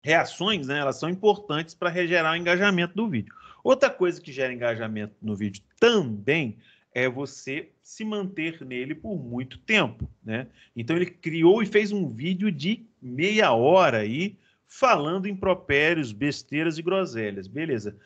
reações, 0.00 0.68
né, 0.68 0.78
elas 0.78 0.96
são 0.96 1.10
importantes 1.10 1.74
para 1.74 1.92
gerar 2.06 2.30
o 2.30 2.36
engajamento 2.36 2.94
do 2.94 3.08
vídeo. 3.08 3.34
Outra 3.64 3.90
coisa 3.90 4.20
que 4.20 4.30
gera 4.30 4.52
engajamento 4.52 5.16
no 5.20 5.34
vídeo 5.34 5.60
também 5.80 6.56
é 6.94 7.08
você 7.08 7.72
se 7.82 8.04
manter 8.04 8.64
nele 8.64 8.94
por 8.94 9.18
muito 9.18 9.58
tempo, 9.58 10.08
né? 10.24 10.46
Então 10.76 10.94
ele 10.94 11.06
criou 11.06 11.64
e 11.64 11.66
fez 11.66 11.90
um 11.90 12.08
vídeo 12.08 12.50
de 12.52 12.86
meia 13.02 13.52
hora 13.52 13.98
aí 13.98 14.38
falando 14.64 15.26
impropérios, 15.26 16.12
besteiras 16.12 16.78
e 16.78 16.82
groselhas, 16.82 17.48
beleza? 17.48 17.96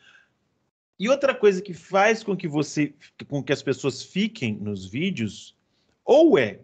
E 0.97 1.07
outra 1.07 1.35
coisa 1.35 1.61
que 1.61 1.75
faz 1.75 2.23
com 2.23 2.35
que 2.35 2.47
você, 2.47 2.95
com 3.27 3.43
que 3.43 3.53
as 3.53 3.61
pessoas 3.61 4.01
fiquem 4.01 4.55
nos 4.55 4.87
vídeos, 4.87 5.55
ou 6.03 6.39
é 6.39 6.61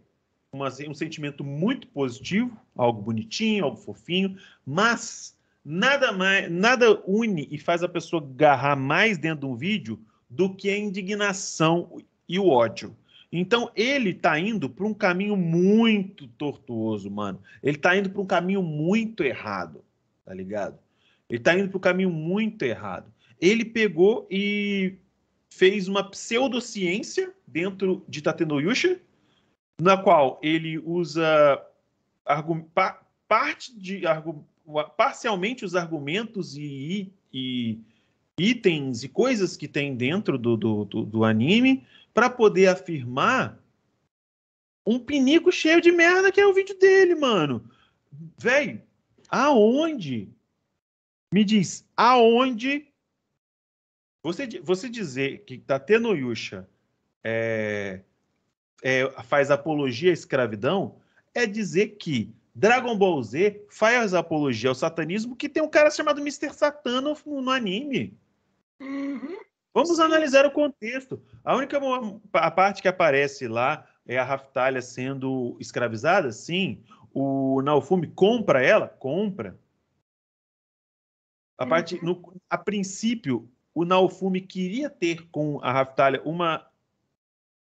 uma, 0.58 0.68
um 0.90 0.94
sentimento 0.94 1.44
muito 1.44 1.88
positivo, 1.88 2.60
algo 2.76 3.02
bonitinho, 3.02 3.66
algo 3.66 3.78
fofinho, 3.78 4.38
mas 4.66 5.36
nada 5.64 6.12
mais, 6.12 6.52
nada 6.52 7.02
une 7.06 7.48
e 7.52 7.58
faz 7.58 7.84
a 7.84 7.90
pessoa 7.90 8.22
agarrar 8.22 8.76
mais 8.76 9.18
dentro 9.18 9.48
de 9.48 9.54
um 9.54 9.56
vídeo 9.56 10.00
do 10.30 10.54
que 10.54 10.70
a 10.70 10.78
indignação 10.78 11.98
e 12.28 12.40
o 12.40 12.48
ódio. 12.48 12.96
Então 13.32 13.70
ele 13.76 14.12
está 14.12 14.40
indo 14.40 14.70
para 14.70 14.86
um 14.86 14.94
caminho 14.94 15.36
muito 15.36 16.28
tortuoso, 16.30 17.10
mano. 17.12 17.42
Ele 17.62 17.78
está 17.78 17.96
indo 17.96 18.10
para 18.10 18.22
um 18.22 18.26
caminho 18.26 18.64
muito 18.64 19.24
errado, 19.24 19.84
tá 20.26 20.34
ligado? 20.34 20.80
Ele 21.30 21.40
está 21.40 21.58
indo 21.58 21.70
para 21.70 21.78
um 21.78 21.82
caminho 21.82 22.10
muito 22.10 22.64
errado. 22.64 23.12
Ele 23.40 23.66
pegou 23.66 24.28
e 24.32 24.96
fez 25.50 25.88
uma 25.88 26.04
pseudociência 26.10 27.34
dentro 27.46 28.06
de 28.08 28.22
Tatenoyusha, 28.22 29.00
na 29.80 29.96
qual 29.96 30.40
ele 30.42 30.80
usa 30.80 31.64
pa, 32.74 33.02
parte 33.28 33.78
de 33.78 34.02
parcialmente 34.96 35.64
os 35.64 35.76
argumentos 35.76 36.56
e, 36.58 37.12
e, 37.34 37.80
itens 38.40 39.04
e 39.04 39.10
coisas 39.10 39.56
que 39.56 39.68
tem 39.68 39.96
dentro 39.96 40.38
do, 40.38 40.58
do, 40.58 40.86
do, 40.86 41.04
do 41.04 41.24
anime 41.24 41.86
para 42.14 42.30
poder 42.30 42.68
afirmar 42.68 43.62
um 44.86 45.00
pinico 45.00 45.52
cheio 45.52 45.82
de 45.82 45.92
merda 45.92 46.32
que 46.32 46.42
é 46.42 46.48
o 46.48 46.54
vídeo 46.54 46.78
dele, 46.78 47.14
mano. 47.14 47.70
Velho, 48.38 48.82
aonde? 49.30 50.30
Me 51.32 51.44
diz, 51.44 51.86
aonde 51.96 52.88
você, 54.24 54.48
você 54.62 54.90
dizer 54.90 55.44
que 55.46 55.58
Tateno 55.58 56.16
Yusha 56.16 56.68
é, 57.24 58.02
é, 58.84 59.10
faz 59.24 59.50
apologia 59.52 60.12
à 60.12 60.14
escravidão 60.14 60.96
é 61.34 61.46
dizer 61.46 61.98
que 62.00 62.34
Dragon 62.54 62.98
Ball 62.98 63.22
Z 63.22 63.66
faz 63.70 64.14
apologia 64.14 64.70
ao 64.70 64.76
satanismo 64.76 65.36
que 65.36 65.48
tem 65.48 65.62
um 65.62 65.70
cara 65.70 65.92
chamado 65.92 66.22
Mr. 66.22 66.54
Satan 66.54 67.02
no, 67.02 67.18
no 67.26 67.52
anime. 67.52 68.18
Uhum. 68.80 69.38
Vamos 69.74 69.96
Sim. 69.96 70.02
analisar 70.02 70.46
o 70.46 70.52
contexto. 70.52 71.22
A 71.44 71.56
única 71.56 71.80
a 72.34 72.50
parte 72.50 72.82
que 72.82 72.88
aparece 72.88 73.48
lá 73.48 73.88
é 74.08 74.18
a 74.18 74.24
Raftalha 74.24 74.82
sendo 74.82 75.56
escravizada? 75.60 76.32
Sim. 76.32 76.84
O 77.14 77.62
Naofumi 77.62 78.08
compra 78.08 78.64
ela? 78.64 78.88
Compra. 78.88 79.60
A, 81.60 81.66
parte, 81.66 81.96
uhum. 81.98 82.06
no, 82.06 82.42
a 82.50 82.58
princípio, 82.58 83.48
o 83.74 83.86
Naofumi 83.86 84.42
queria 84.42 84.90
ter 84.90 85.28
com 85.30 85.60
a 85.62 85.72
Raftalha 85.72 86.22
uma 86.24 86.68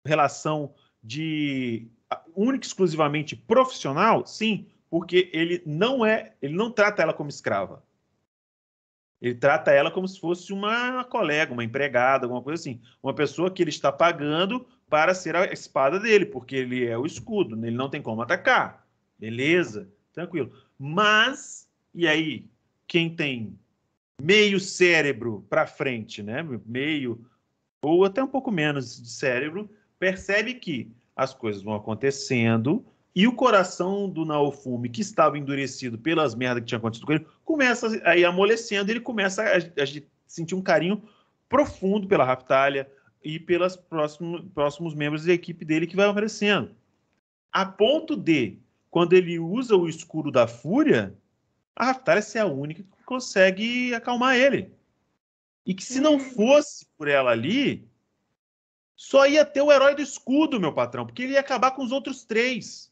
relação 0.03 0.73
de 1.07 1.87
única 2.35 2.65
e 2.65 2.67
exclusivamente 2.67 3.35
profissional, 3.35 4.25
sim, 4.25 4.67
porque 4.89 5.29
ele 5.33 5.63
não 5.65 6.05
é, 6.05 6.33
ele 6.41 6.53
não 6.53 6.69
trata 6.69 7.01
ela 7.01 7.13
como 7.13 7.29
escrava. 7.29 7.81
Ele 9.21 9.33
trata 9.33 9.71
ela 9.71 9.89
como 9.89 10.07
se 10.07 10.19
fosse 10.19 10.53
uma 10.53 11.03
colega, 11.05 11.53
uma 11.53 11.63
empregada, 11.63 12.25
alguma 12.25 12.41
coisa 12.41 12.61
assim, 12.61 12.81
uma 13.01 13.13
pessoa 13.13 13.49
que 13.49 13.63
ele 13.63 13.71
está 13.71 13.91
pagando 13.91 14.67
para 14.89 15.13
ser 15.13 15.35
a 15.35 15.45
espada 15.45 15.99
dele, 15.99 16.25
porque 16.25 16.55
ele 16.55 16.85
é 16.85 16.97
o 16.97 17.05
escudo, 17.05 17.55
ele 17.55 17.75
não 17.75 17.89
tem 17.89 18.01
como 18.01 18.21
atacar. 18.21 18.85
Beleza, 19.17 19.89
tranquilo. 20.13 20.51
Mas 20.77 21.67
e 21.93 22.07
aí, 22.07 22.45
quem 22.87 23.15
tem 23.15 23.57
meio 24.21 24.59
cérebro 24.59 25.45
para 25.49 25.65
frente, 25.65 26.21
né? 26.21 26.43
Meio 26.65 27.25
ou 27.81 28.05
até 28.05 28.23
um 28.23 28.27
pouco 28.27 28.51
menos 28.51 29.01
de 29.01 29.09
cérebro, 29.09 29.69
percebe 29.99 30.53
que 30.55 30.91
as 31.15 31.33
coisas 31.33 31.61
vão 31.61 31.73
acontecendo 31.73 32.85
e 33.15 33.27
o 33.27 33.33
coração 33.33 34.07
do 34.07 34.23
Naofumi, 34.23 34.89
que 34.89 35.01
estava 35.01 35.39
endurecido 35.39 35.97
pelas 35.97 36.35
merdas 36.35 36.61
que 36.61 36.67
tinha 36.67 36.77
acontecido 36.77 37.07
com 37.07 37.13
ele, 37.13 37.25
começa 37.43 37.99
a 38.07 38.15
ir 38.15 38.23
amolecendo, 38.23 38.91
ele 38.91 38.99
começa 38.99 39.41
a, 39.41 39.57
a, 39.57 40.01
sentir 40.27 40.53
um 40.53 40.61
carinho 40.61 41.01
profundo 41.49 42.07
pela 42.07 42.23
Raftalha 42.23 42.87
e 43.23 43.39
pelos 43.39 43.75
próximos, 43.75 44.45
próximos 44.53 44.93
membros 44.93 45.25
da 45.25 45.33
equipe 45.33 45.65
dele 45.65 45.87
que 45.87 45.95
vai 45.95 46.07
aparecendo. 46.07 46.75
A 47.51 47.65
ponto 47.65 48.15
de, 48.15 48.59
quando 48.91 49.13
ele 49.13 49.39
usa 49.39 49.75
o 49.75 49.89
escuro 49.89 50.31
da 50.31 50.45
fúria, 50.45 51.17
a 51.75 51.85
Raftalha 51.85 52.21
ser 52.21 52.39
a 52.39 52.45
única 52.45 52.83
que 52.83 53.03
consegue 53.03 53.95
acalmar 53.95 54.35
ele. 54.35 54.71
E 55.65 55.73
que 55.73 55.83
se 55.83 55.99
não 55.99 56.13
uhum. 56.13 56.19
fosse 56.19 56.85
por 56.95 57.07
ela 57.07 57.31
ali, 57.31 57.86
só 58.97 59.27
ia 59.27 59.45
ter 59.45 59.61
o 59.61 59.71
herói 59.71 59.93
do 59.93 60.01
escudo, 60.01 60.59
meu 60.59 60.73
patrão, 60.73 61.05
porque 61.05 61.21
ele 61.21 61.33
ia 61.33 61.39
acabar 61.39 61.71
com 61.71 61.83
os 61.83 61.91
outros 61.91 62.25
três. 62.25 62.91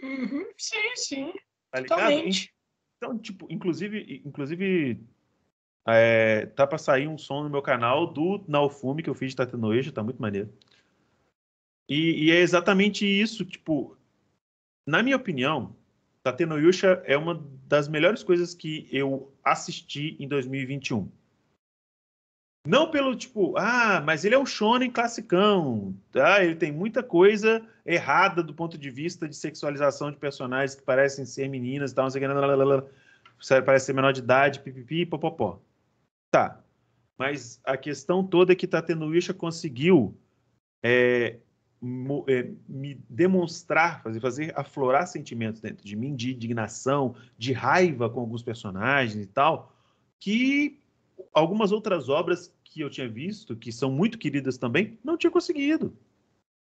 Uhum, 0.00 0.46
sim, 0.56 0.96
sim. 0.96 1.32
Tá 1.72 1.82
Totalmente. 1.82 2.54
Então, 2.96 3.18
tipo, 3.18 3.48
inclusive, 3.50 4.22
inclusive 4.24 5.00
é, 5.88 6.46
tá 6.46 6.66
para 6.68 6.78
sair 6.78 7.08
um 7.08 7.18
som 7.18 7.42
no 7.42 7.50
meu 7.50 7.60
canal 7.60 8.06
do 8.06 8.44
Naofume 8.46 9.02
que 9.02 9.10
eu 9.10 9.14
fiz 9.14 9.30
de 9.30 9.36
Tatenoeja, 9.36 9.90
tá 9.90 10.04
muito 10.04 10.22
maneiro. 10.22 10.52
E, 11.88 12.26
e, 12.26 12.30
é 12.30 12.36
exatamente 12.36 13.04
isso, 13.04 13.44
tipo, 13.44 13.96
na 14.86 15.02
minha 15.02 15.16
opinião, 15.16 15.76
Tateno 16.22 16.58
Yusha 16.58 17.02
é 17.04 17.16
uma 17.18 17.34
das 17.66 17.88
melhores 17.88 18.22
coisas 18.22 18.54
que 18.54 18.88
eu 18.92 19.34
assisti 19.42 20.16
em 20.20 20.28
2021. 20.28 21.10
Não 22.64 22.90
pelo 22.90 23.16
tipo, 23.16 23.56
ah, 23.58 24.00
mas 24.00 24.24
ele 24.24 24.36
é 24.36 24.38
um 24.38 24.46
shonen 24.46 24.90
classicão, 24.90 25.94
tá? 26.12 26.44
Ele 26.44 26.54
tem 26.54 26.70
muita 26.70 27.02
coisa 27.02 27.66
errada 27.84 28.40
do 28.40 28.54
ponto 28.54 28.78
de 28.78 28.88
vista 28.88 29.28
de 29.28 29.34
sexualização 29.34 30.12
de 30.12 30.16
personagens 30.16 30.76
que 30.76 30.82
parecem 30.82 31.26
ser 31.26 31.48
meninas 31.48 31.90
e 31.90 31.94
tal, 31.94 32.04
não 32.04 32.10
sei 32.10 32.24
o 32.24 32.28
que, 32.28 33.62
parece 33.62 33.86
ser 33.86 33.92
menor 33.92 34.12
de 34.12 34.20
idade, 34.20 34.60
pipipi, 34.60 35.04
popopó. 35.04 35.60
Tá. 36.30 36.62
Mas 37.18 37.60
a 37.64 37.76
questão 37.76 38.24
toda 38.24 38.52
é 38.52 38.56
que 38.56 38.68
Tateno 38.68 39.12
Yusha 39.12 39.34
conseguiu 39.34 40.16
é, 40.84 41.38
é, 42.28 42.50
me 42.68 42.94
demonstrar, 43.08 44.02
fazer, 44.04 44.20
fazer 44.20 44.52
aflorar 44.56 45.08
sentimentos 45.08 45.60
dentro 45.60 45.84
de 45.84 45.96
mim, 45.96 46.14
de 46.14 46.32
indignação, 46.32 47.16
de 47.36 47.52
raiva 47.52 48.08
com 48.08 48.20
alguns 48.20 48.42
personagens 48.42 49.24
e 49.24 49.26
tal, 49.26 49.76
que 50.20 50.80
algumas 51.32 51.72
outras 51.72 52.08
obras 52.08 52.52
que 52.64 52.80
eu 52.80 52.90
tinha 52.90 53.08
visto, 53.08 53.56
que 53.56 53.70
são 53.70 53.90
muito 53.90 54.18
queridas 54.18 54.56
também, 54.56 54.98
não 55.04 55.16
tinha 55.16 55.30
conseguido. 55.30 55.96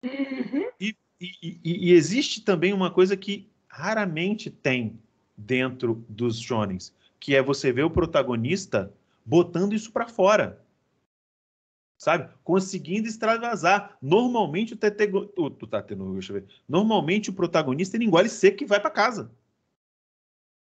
Uhum. 0.04 0.70
E, 0.80 0.96
e, 1.20 1.60
e, 1.64 1.94
existe 1.94 2.42
também 2.42 2.72
uma 2.72 2.90
coisa 2.90 3.18
que 3.18 3.50
raramente 3.68 4.50
tem 4.50 4.98
dentro 5.36 6.04
dos 6.08 6.40
shonens, 6.40 6.94
que 7.20 7.36
é 7.36 7.42
você 7.42 7.72
ver 7.72 7.84
o 7.84 7.90
protagonista 7.90 8.94
botando 9.26 9.74
isso 9.74 9.92
para 9.92 10.08
fora 10.08 10.64
sabe? 12.00 12.34
Conseguindo 12.44 13.08
extravasar. 13.08 13.98
Normalmente 14.02 14.74
o, 14.74 14.78
tetego... 14.78 15.32
o, 15.38 15.46
o 15.46 15.68
tateno, 15.68 16.14
deixa 16.14 16.32
eu 16.32 16.42
ver. 16.42 16.48
Normalmente 16.68 17.30
o 17.30 17.34
protagonista 17.34 17.98
ele 17.98 18.06
engole 18.06 18.30
seco 18.30 18.64
e 18.64 18.66
vai 18.66 18.80
para 18.80 18.90
casa. 18.90 19.30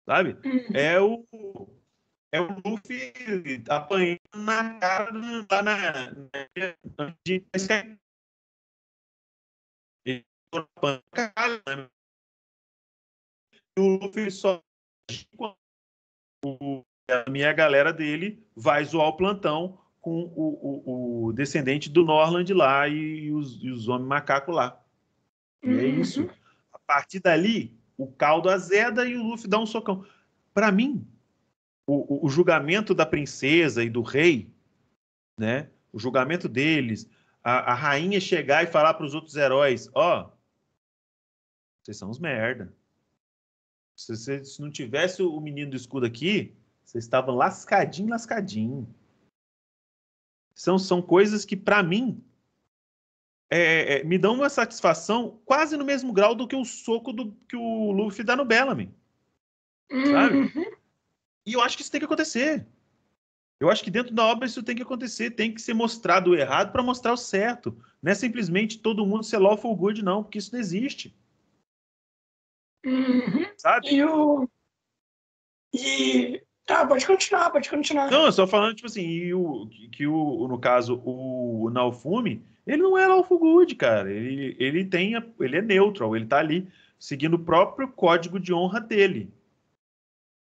Sabe? 0.05 0.37
Uhum. 0.43 0.69
É 0.73 0.99
o 0.99 1.67
é 2.31 2.41
o 2.41 2.47
Luffy 2.65 3.13
apanhando 3.69 4.19
na 4.35 4.79
cara 4.79 5.11
lá 5.49 5.63
na, 5.63 6.11
na 6.97 7.15
de 7.25 7.43
o 13.77 13.97
Luffy 13.97 14.31
só 14.31 14.61
o, 16.43 16.83
a 17.09 17.29
minha 17.29 17.53
galera 17.53 17.93
dele 17.93 18.45
vai 18.55 18.83
zoar 18.83 19.07
o 19.07 19.17
plantão 19.17 19.79
com 20.01 20.23
o, 20.35 20.85
o, 20.85 21.27
o 21.27 21.33
descendente 21.33 21.89
do 21.89 22.03
Norland 22.03 22.53
lá 22.53 22.87
e, 22.87 23.31
os, 23.31 23.61
e 23.61 23.69
os 23.69 23.87
homens 23.87 24.07
macacos 24.07 24.55
lá. 24.55 24.81
E 25.63 25.69
é 25.69 25.71
uhum. 25.71 26.01
isso. 26.01 26.29
A 26.71 26.79
partir 26.79 27.19
dali, 27.19 27.77
o 27.97 28.07
caldo 28.07 28.49
azeda 28.49 29.05
e 29.05 29.15
o 29.15 29.23
Luffy 29.23 29.49
dá 29.49 29.59
um 29.59 29.65
socão. 29.65 30.05
Para 30.53 30.71
mim, 30.71 31.05
o, 31.87 32.25
o, 32.25 32.29
julgamento 32.29 32.93
da 32.93 33.05
princesa 33.05 33.81
e 33.81 33.89
do 33.89 34.01
rei, 34.01 34.53
né? 35.39 35.69
O 35.93 35.97
julgamento 35.97 36.49
deles, 36.49 37.09
a, 37.41 37.71
a 37.71 37.73
rainha 37.73 38.19
chegar 38.19 38.63
e 38.63 38.67
falar 38.67 38.93
para 38.95 39.05
os 39.05 39.15
outros 39.15 39.37
heróis, 39.37 39.89
ó, 39.93 40.25
oh, 40.25 40.37
vocês 41.81 41.97
são 41.97 42.09
uns 42.09 42.19
merda. 42.19 42.75
Se, 43.95 44.17
se, 44.17 44.43
se, 44.43 44.61
não 44.61 44.69
tivesse 44.69 45.23
o 45.23 45.39
menino 45.39 45.71
do 45.71 45.77
escudo 45.77 46.05
aqui, 46.05 46.53
vocês 46.83 47.05
estavam 47.05 47.33
lascadinho, 47.33 48.09
lascadinho. 48.09 48.93
São, 50.53 50.77
são 50.77 51.01
coisas 51.01 51.45
que, 51.45 51.55
para 51.55 51.81
mim, 51.81 52.21
é, 53.49 53.99
é, 53.99 54.03
me 54.03 54.17
dão 54.17 54.33
uma 54.33 54.49
satisfação 54.49 55.39
quase 55.45 55.77
no 55.77 55.85
mesmo 55.85 56.11
grau 56.11 56.35
do 56.35 56.47
que 56.47 56.55
o 56.55 56.65
soco 56.65 57.13
do, 57.13 57.31
que 57.47 57.55
o 57.55 57.91
Luffy 57.91 58.25
dá 58.25 58.35
no 58.35 58.43
Bellamy. 58.43 58.93
Sabe? 59.89 60.37
Uhum. 60.37 60.77
E 61.47 61.53
eu 61.53 61.61
acho 61.61 61.77
que 61.77 61.81
isso 61.81 61.91
tem 61.91 61.99
que 61.99 62.05
acontecer. 62.05 62.67
Eu 63.59 63.71
acho 63.71 63.83
que 63.83 63.89
dentro 63.89 64.13
da 64.13 64.25
obra 64.25 64.45
isso 64.45 64.61
tem 64.61 64.75
que 64.75 64.83
acontecer, 64.83 65.31
tem 65.31 65.51
que 65.51 65.61
ser 65.61 65.73
mostrado 65.73 66.31
o 66.31 66.35
errado 66.35 66.71
para 66.71 66.83
mostrar 66.83 67.13
o 67.13 67.17
certo. 67.17 67.75
Não 68.03 68.11
é 68.11 68.15
simplesmente 68.15 68.77
todo 68.77 69.05
mundo 69.05 69.23
ser 69.23 69.39
lawful 69.39 69.75
good, 69.75 70.03
não, 70.03 70.21
porque 70.21 70.37
isso 70.37 70.53
não 70.53 70.59
existe. 70.59 71.15
Uhum. 72.85 73.47
Sabe? 73.57 73.95
E 73.95 74.03
o. 74.03 74.47
E 75.73 76.43
Tá, 76.67 76.85
pode 76.85 77.07
continuar, 77.07 77.49
pode 77.49 77.69
continuar. 77.69 78.11
Não, 78.11 78.25
eu 78.25 78.31
só 78.31 78.45
falando, 78.45 78.75
tipo 78.75 78.87
assim, 78.87 79.01
e 79.01 79.33
o, 79.33 79.69
que 79.89 80.05
o, 80.05 80.47
no 80.49 80.59
caso, 80.59 81.01
o 81.05 81.69
Naofumi, 81.69 82.43
ele 82.67 82.81
não 82.81 82.97
é 82.97 83.07
Lawful 83.07 83.39
Good, 83.39 83.75
cara. 83.75 84.11
Ele, 84.11 84.53
ele 84.59 84.83
tem, 84.83 85.13
ele 85.39 85.57
é 85.57 85.61
neutral, 85.61 86.13
ele 86.13 86.25
tá 86.25 86.39
ali 86.39 86.67
seguindo 86.99 87.35
o 87.35 87.39
próprio 87.39 87.87
código 87.87 88.37
de 88.37 88.53
honra 88.53 88.81
dele. 88.81 89.31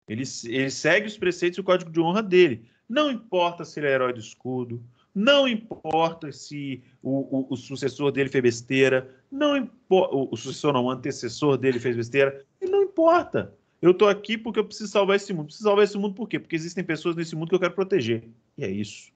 Ele, 0.09 0.23
ele 0.47 0.71
segue 0.71 1.07
os 1.07 1.19
preceitos 1.19 1.59
e 1.59 1.61
o 1.61 1.65
código 1.65 1.91
de 1.91 2.01
honra 2.01 2.23
dele. 2.23 2.65
Não 2.89 3.11
importa 3.11 3.65
se 3.65 3.79
ele 3.79 3.87
é 3.87 3.93
herói 3.93 4.13
do 4.13 4.21
escudo, 4.21 4.83
não 5.15 5.49
importa 5.49 6.31
se 6.33 6.83
o, 7.03 7.41
o, 7.41 7.47
o 7.51 7.57
sucessor 7.57 8.13
dele 8.13 8.29
fez 8.29 8.43
besteira, 8.43 9.15
não 9.31 9.57
importa, 9.57 10.15
o, 10.15 10.29
o 10.33 10.37
sucessor 10.37 10.73
não, 10.73 10.85
o 10.85 10.91
antecessor 10.91 11.59
dele 11.59 11.81
fez 11.81 11.97
besteira, 11.97 12.45
não 12.63 12.85
importa. 12.85 13.55
Eu 13.81 13.95
tô 13.95 14.09
aqui 14.09 14.37
porque 14.37 14.59
eu 14.59 14.65
preciso 14.65 14.91
salvar 14.91 15.17
esse 15.17 15.33
mundo. 15.33 15.47
Preciso 15.47 15.69
salvar 15.69 15.85
esse 15.85 15.97
mundo 15.97 16.15
por 16.15 16.29
quê? 16.29 16.39
Porque 16.39 16.57
existem 16.57 16.83
pessoas 16.83 17.15
nesse 17.15 17.37
mundo 17.37 17.49
que 17.49 17.55
eu 17.55 17.61
quero 17.61 17.75
proteger. 17.75 18.29
E 18.57 18.65
é 18.65 18.71
isso. 18.71 19.13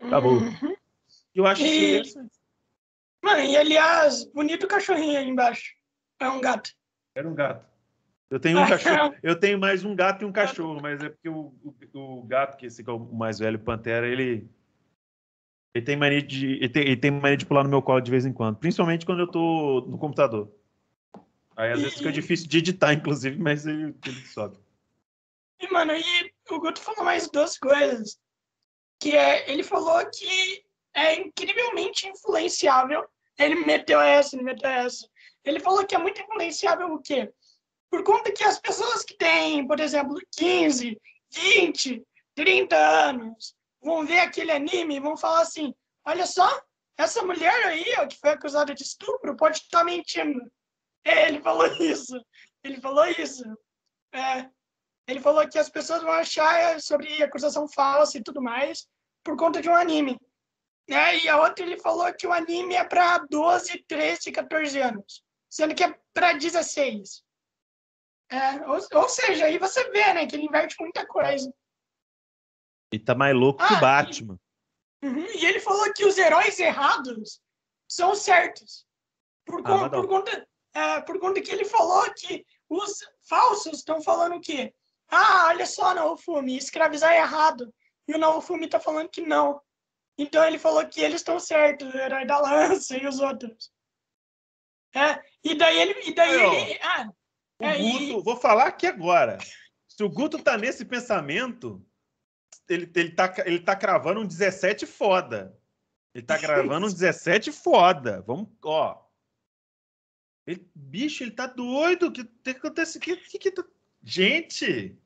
Acabou. 0.00 0.34
Uhum. 0.34 0.76
Eu 1.34 1.46
acho 1.46 1.62
e... 1.62 1.66
interessante. 1.66 2.30
Mano, 3.22 3.40
e 3.40 3.56
aliás, 3.56 4.24
bonito 4.32 4.66
cachorrinho 4.66 5.18
aí 5.18 5.28
embaixo. 5.28 5.74
É 6.18 6.28
um 6.28 6.40
gato. 6.40 6.70
Era 7.14 7.28
um 7.28 7.34
gato. 7.34 7.69
Eu 8.30 8.38
tenho 8.38 8.60
um 8.60 8.66
cachorro. 8.66 9.14
Eu 9.22 9.38
tenho 9.38 9.58
mais 9.58 9.84
um 9.84 9.94
gato 9.94 10.22
e 10.22 10.24
um 10.24 10.32
cachorro, 10.32 10.80
mas 10.80 11.02
é 11.02 11.08
porque 11.08 11.28
o, 11.28 11.52
o, 11.92 11.98
o 11.98 12.22
gato, 12.22 12.56
que 12.56 12.66
esse 12.66 12.84
que 12.84 12.88
é 12.88 12.92
o 12.92 12.98
mais 12.98 13.40
velho, 13.40 13.58
Pantera, 13.58 14.06
ele. 14.06 14.48
Ele 15.74 15.84
tem, 15.84 15.96
mania 15.96 16.22
de, 16.22 16.54
ele, 16.54 16.68
tem, 16.68 16.82
ele 16.82 16.96
tem 16.96 17.10
mania 17.10 17.36
de 17.36 17.46
pular 17.46 17.62
no 17.62 17.70
meu 17.70 17.82
colo 17.82 18.00
de 18.00 18.10
vez 18.10 18.24
em 18.24 18.32
quando. 18.32 18.56
Principalmente 18.56 19.06
quando 19.06 19.20
eu 19.20 19.26
tô 19.26 19.84
no 19.88 19.98
computador. 19.98 20.52
Aí 21.56 21.72
às 21.72 21.80
vezes 21.80 21.98
fica 21.98 22.10
difícil 22.10 22.48
de 22.48 22.58
editar, 22.58 22.92
inclusive, 22.92 23.38
mas 23.38 23.66
ele, 23.66 23.94
ele 24.04 24.26
sobe. 24.26 24.58
E, 25.60 25.70
mano, 25.72 25.92
e 25.92 26.32
o 26.50 26.58
Guto 26.58 26.80
falou 26.80 27.04
mais 27.04 27.28
duas 27.28 27.58
coisas. 27.58 28.18
Que 28.98 29.16
é, 29.16 29.50
ele 29.50 29.62
falou 29.62 30.04
que 30.10 30.64
é 30.94 31.20
incrivelmente 31.20 32.08
influenciável. 32.08 33.04
Ele 33.38 33.64
meteu 33.64 34.00
essa, 34.00 34.34
ele 34.34 34.44
meteu 34.44 34.70
essa. 34.70 35.08
Ele 35.44 35.60
falou 35.60 35.86
que 35.86 35.94
é 35.94 35.98
muito 35.98 36.20
influenciável 36.20 36.92
o 36.92 37.00
quê? 37.00 37.32
Por 37.90 38.04
conta 38.04 38.32
que 38.32 38.44
as 38.44 38.58
pessoas 38.58 39.04
que 39.04 39.16
têm, 39.16 39.66
por 39.66 39.80
exemplo, 39.80 40.16
15, 40.36 41.00
20, 41.32 42.02
30 42.34 42.76
anos, 42.76 43.54
vão 43.82 44.06
ver 44.06 44.20
aquele 44.20 44.52
anime 44.52 44.96
e 44.96 45.00
vão 45.00 45.16
falar 45.16 45.42
assim: 45.42 45.74
olha 46.04 46.26
só, 46.26 46.48
essa 46.96 47.22
mulher 47.22 47.66
aí, 47.66 47.84
ó, 47.98 48.06
que 48.06 48.18
foi 48.18 48.30
acusada 48.30 48.74
de 48.74 48.82
estupro, 48.82 49.36
pode 49.36 49.58
estar 49.58 49.84
mentindo. 49.84 50.40
É, 51.04 51.28
ele 51.28 51.40
falou 51.40 51.66
isso. 51.80 52.14
Ele 52.62 52.80
falou 52.80 53.06
isso. 53.06 53.42
É, 54.12 54.48
ele 55.06 55.20
falou 55.20 55.48
que 55.48 55.58
as 55.58 55.68
pessoas 55.68 56.02
vão 56.02 56.12
achar 56.12 56.80
sobre 56.80 57.22
acusação 57.22 57.68
falsa 57.68 58.18
e 58.18 58.22
tudo 58.22 58.42
mais 58.42 58.86
por 59.24 59.36
conta 59.36 59.60
de 59.60 59.68
um 59.68 59.74
anime. 59.74 60.18
É, 60.88 61.16
e 61.18 61.28
a 61.28 61.40
outra 61.40 61.64
ele 61.64 61.78
falou 61.78 62.12
que 62.12 62.26
o 62.26 62.32
anime 62.32 62.74
é 62.74 62.84
para 62.84 63.18
12, 63.30 63.84
13, 63.86 64.32
14 64.32 64.80
anos, 64.80 65.22
sendo 65.48 65.74
que 65.74 65.84
é 65.84 65.94
para 66.12 66.32
16. 66.32 67.22
É, 68.30 68.66
ou, 68.68 68.78
ou, 69.02 69.08
seja, 69.08 69.46
aí 69.46 69.58
você 69.58 69.90
vê, 69.90 70.14
né, 70.14 70.26
que 70.26 70.36
ele 70.36 70.44
inverte 70.44 70.76
muita 70.78 71.04
coisa. 71.04 71.52
E 72.92 72.98
tá 72.98 73.14
mais 73.14 73.34
louco 73.34 73.62
ah, 73.62 73.66
que 73.66 73.74
o 73.74 73.80
Batman. 73.80 74.40
E, 75.02 75.06
uhum, 75.06 75.26
e, 75.34 75.46
ele 75.46 75.60
falou 75.60 75.92
que 75.92 76.04
os 76.04 76.16
heróis 76.16 76.58
errados 76.58 77.40
são 77.88 78.14
certos. 78.14 78.86
Por, 79.44 79.62
ah, 79.64 79.90
por 79.90 80.06
conta, 80.06 80.48
é, 80.74 81.00
por 81.00 81.18
conta 81.18 81.40
que 81.40 81.50
ele 81.50 81.64
falou 81.64 82.04
que 82.14 82.46
os 82.68 82.98
falsos 83.28 83.78
estão 83.78 84.00
falando 84.00 84.40
que, 84.40 84.72
ah, 85.08 85.46
olha 85.48 85.66
só, 85.66 85.92
Naofumi, 85.92 86.56
escravizar 86.56 87.12
é 87.12 87.18
errado. 87.18 87.74
E 88.06 88.14
o 88.14 88.18
Naofumi 88.18 88.66
está 88.66 88.78
falando 88.78 89.08
que 89.08 89.22
não. 89.22 89.60
Então 90.16 90.44
ele 90.44 90.58
falou 90.58 90.86
que 90.86 91.00
eles 91.00 91.16
estão 91.16 91.40
certos, 91.40 91.92
o 91.92 91.96
herói 91.96 92.24
da 92.26 92.38
lança 92.38 92.96
e 92.96 93.06
os 93.06 93.18
outros. 93.18 93.72
É, 94.94 95.20
e 95.42 95.54
daí 95.54 95.80
ele. 95.80 96.08
E 96.08 96.14
daí 96.14 96.32
ele 96.32 96.78
ah, 96.82 97.08
o 97.60 97.64
é, 97.64 97.78
Guto, 97.78 98.22
vou 98.22 98.36
falar 98.36 98.66
aqui 98.66 98.86
agora. 98.86 99.38
Se 99.86 100.02
o 100.02 100.08
Guto 100.08 100.38
tá 100.38 100.56
nesse 100.56 100.84
pensamento, 100.84 101.84
ele, 102.68 102.90
ele, 102.94 103.10
tá, 103.10 103.34
ele 103.44 103.60
tá 103.60 103.76
cravando 103.76 104.20
um 104.20 104.26
17 104.26 104.86
foda. 104.86 105.56
Ele 106.14 106.24
tá 106.24 106.38
gravando 106.38 106.86
um 106.86 106.90
17 106.92 107.52
foda. 107.52 108.24
Vamos, 108.26 108.48
ó. 108.64 109.04
Ele, 110.46 110.68
bicho, 110.74 111.22
ele 111.22 111.32
tá 111.32 111.46
doido. 111.46 112.06
O 112.06 112.12
que, 112.12 112.24
que 112.24 112.50
acontece? 112.50 112.98
Que, 112.98 113.16
que, 113.16 113.38
que 113.38 113.50
tá... 113.50 113.62
Gente! 114.02 114.98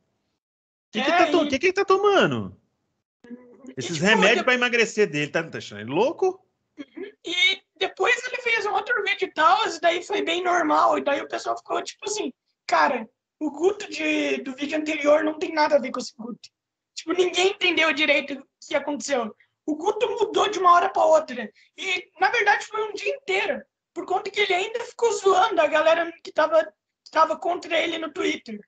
O 0.88 0.92
que, 0.92 1.00
é, 1.00 1.04
que, 1.04 1.10
tá 1.10 1.26
e... 1.26 1.48
que, 1.48 1.58
que 1.58 1.66
ele 1.66 1.72
tá 1.72 1.84
tomando? 1.84 2.56
Esses 3.76 3.98
remédios 3.98 4.44
para 4.44 4.54
emagrecer 4.54 5.10
dele, 5.10 5.30
tá, 5.30 5.42
tá 5.42 5.58
achando 5.58 5.80
ele 5.80 5.90
louco? 5.90 6.40
Uhum. 6.78 7.10
E 7.24 7.62
depois 7.76 8.14
ele 8.26 8.42
fez 8.42 8.66
um 8.66 8.72
outro 8.72 9.02
vídeo 9.02 9.26
e 9.26 9.32
tal, 9.32 9.66
e 9.66 9.80
daí 9.80 10.02
foi 10.02 10.22
bem 10.22 10.42
normal. 10.42 10.98
E 10.98 11.04
daí 11.04 11.20
o 11.20 11.28
pessoal 11.28 11.56
ficou 11.56 11.82
tipo 11.82 12.04
assim, 12.04 12.32
cara, 12.66 13.08
o 13.40 13.50
Guto 13.50 13.88
de, 13.90 14.38
do 14.38 14.54
vídeo 14.54 14.78
anterior 14.78 15.22
não 15.24 15.38
tem 15.38 15.52
nada 15.52 15.76
a 15.76 15.78
ver 15.80 15.90
com 15.90 16.00
esse 16.00 16.14
Guto. 16.16 16.48
Tipo, 16.94 17.12
ninguém 17.12 17.50
entendeu 17.50 17.92
direito 17.92 18.34
o 18.34 18.46
que 18.66 18.74
aconteceu. 18.74 19.34
O 19.66 19.76
Guto 19.76 20.08
mudou 20.08 20.48
de 20.48 20.58
uma 20.58 20.72
hora 20.72 20.88
para 20.88 21.04
outra. 21.04 21.50
E, 21.76 22.10
na 22.20 22.30
verdade, 22.30 22.66
foi 22.66 22.88
um 22.88 22.92
dia 22.92 23.14
inteiro. 23.14 23.62
Por 23.92 24.06
conta 24.06 24.30
que 24.30 24.40
ele 24.40 24.54
ainda 24.54 24.80
ficou 24.80 25.12
zoando 25.12 25.60
a 25.60 25.66
galera 25.66 26.12
que 26.22 26.32
tava, 26.32 26.62
que 26.64 27.10
tava 27.10 27.36
contra 27.36 27.78
ele 27.78 27.98
no 27.98 28.12
Twitter. 28.12 28.60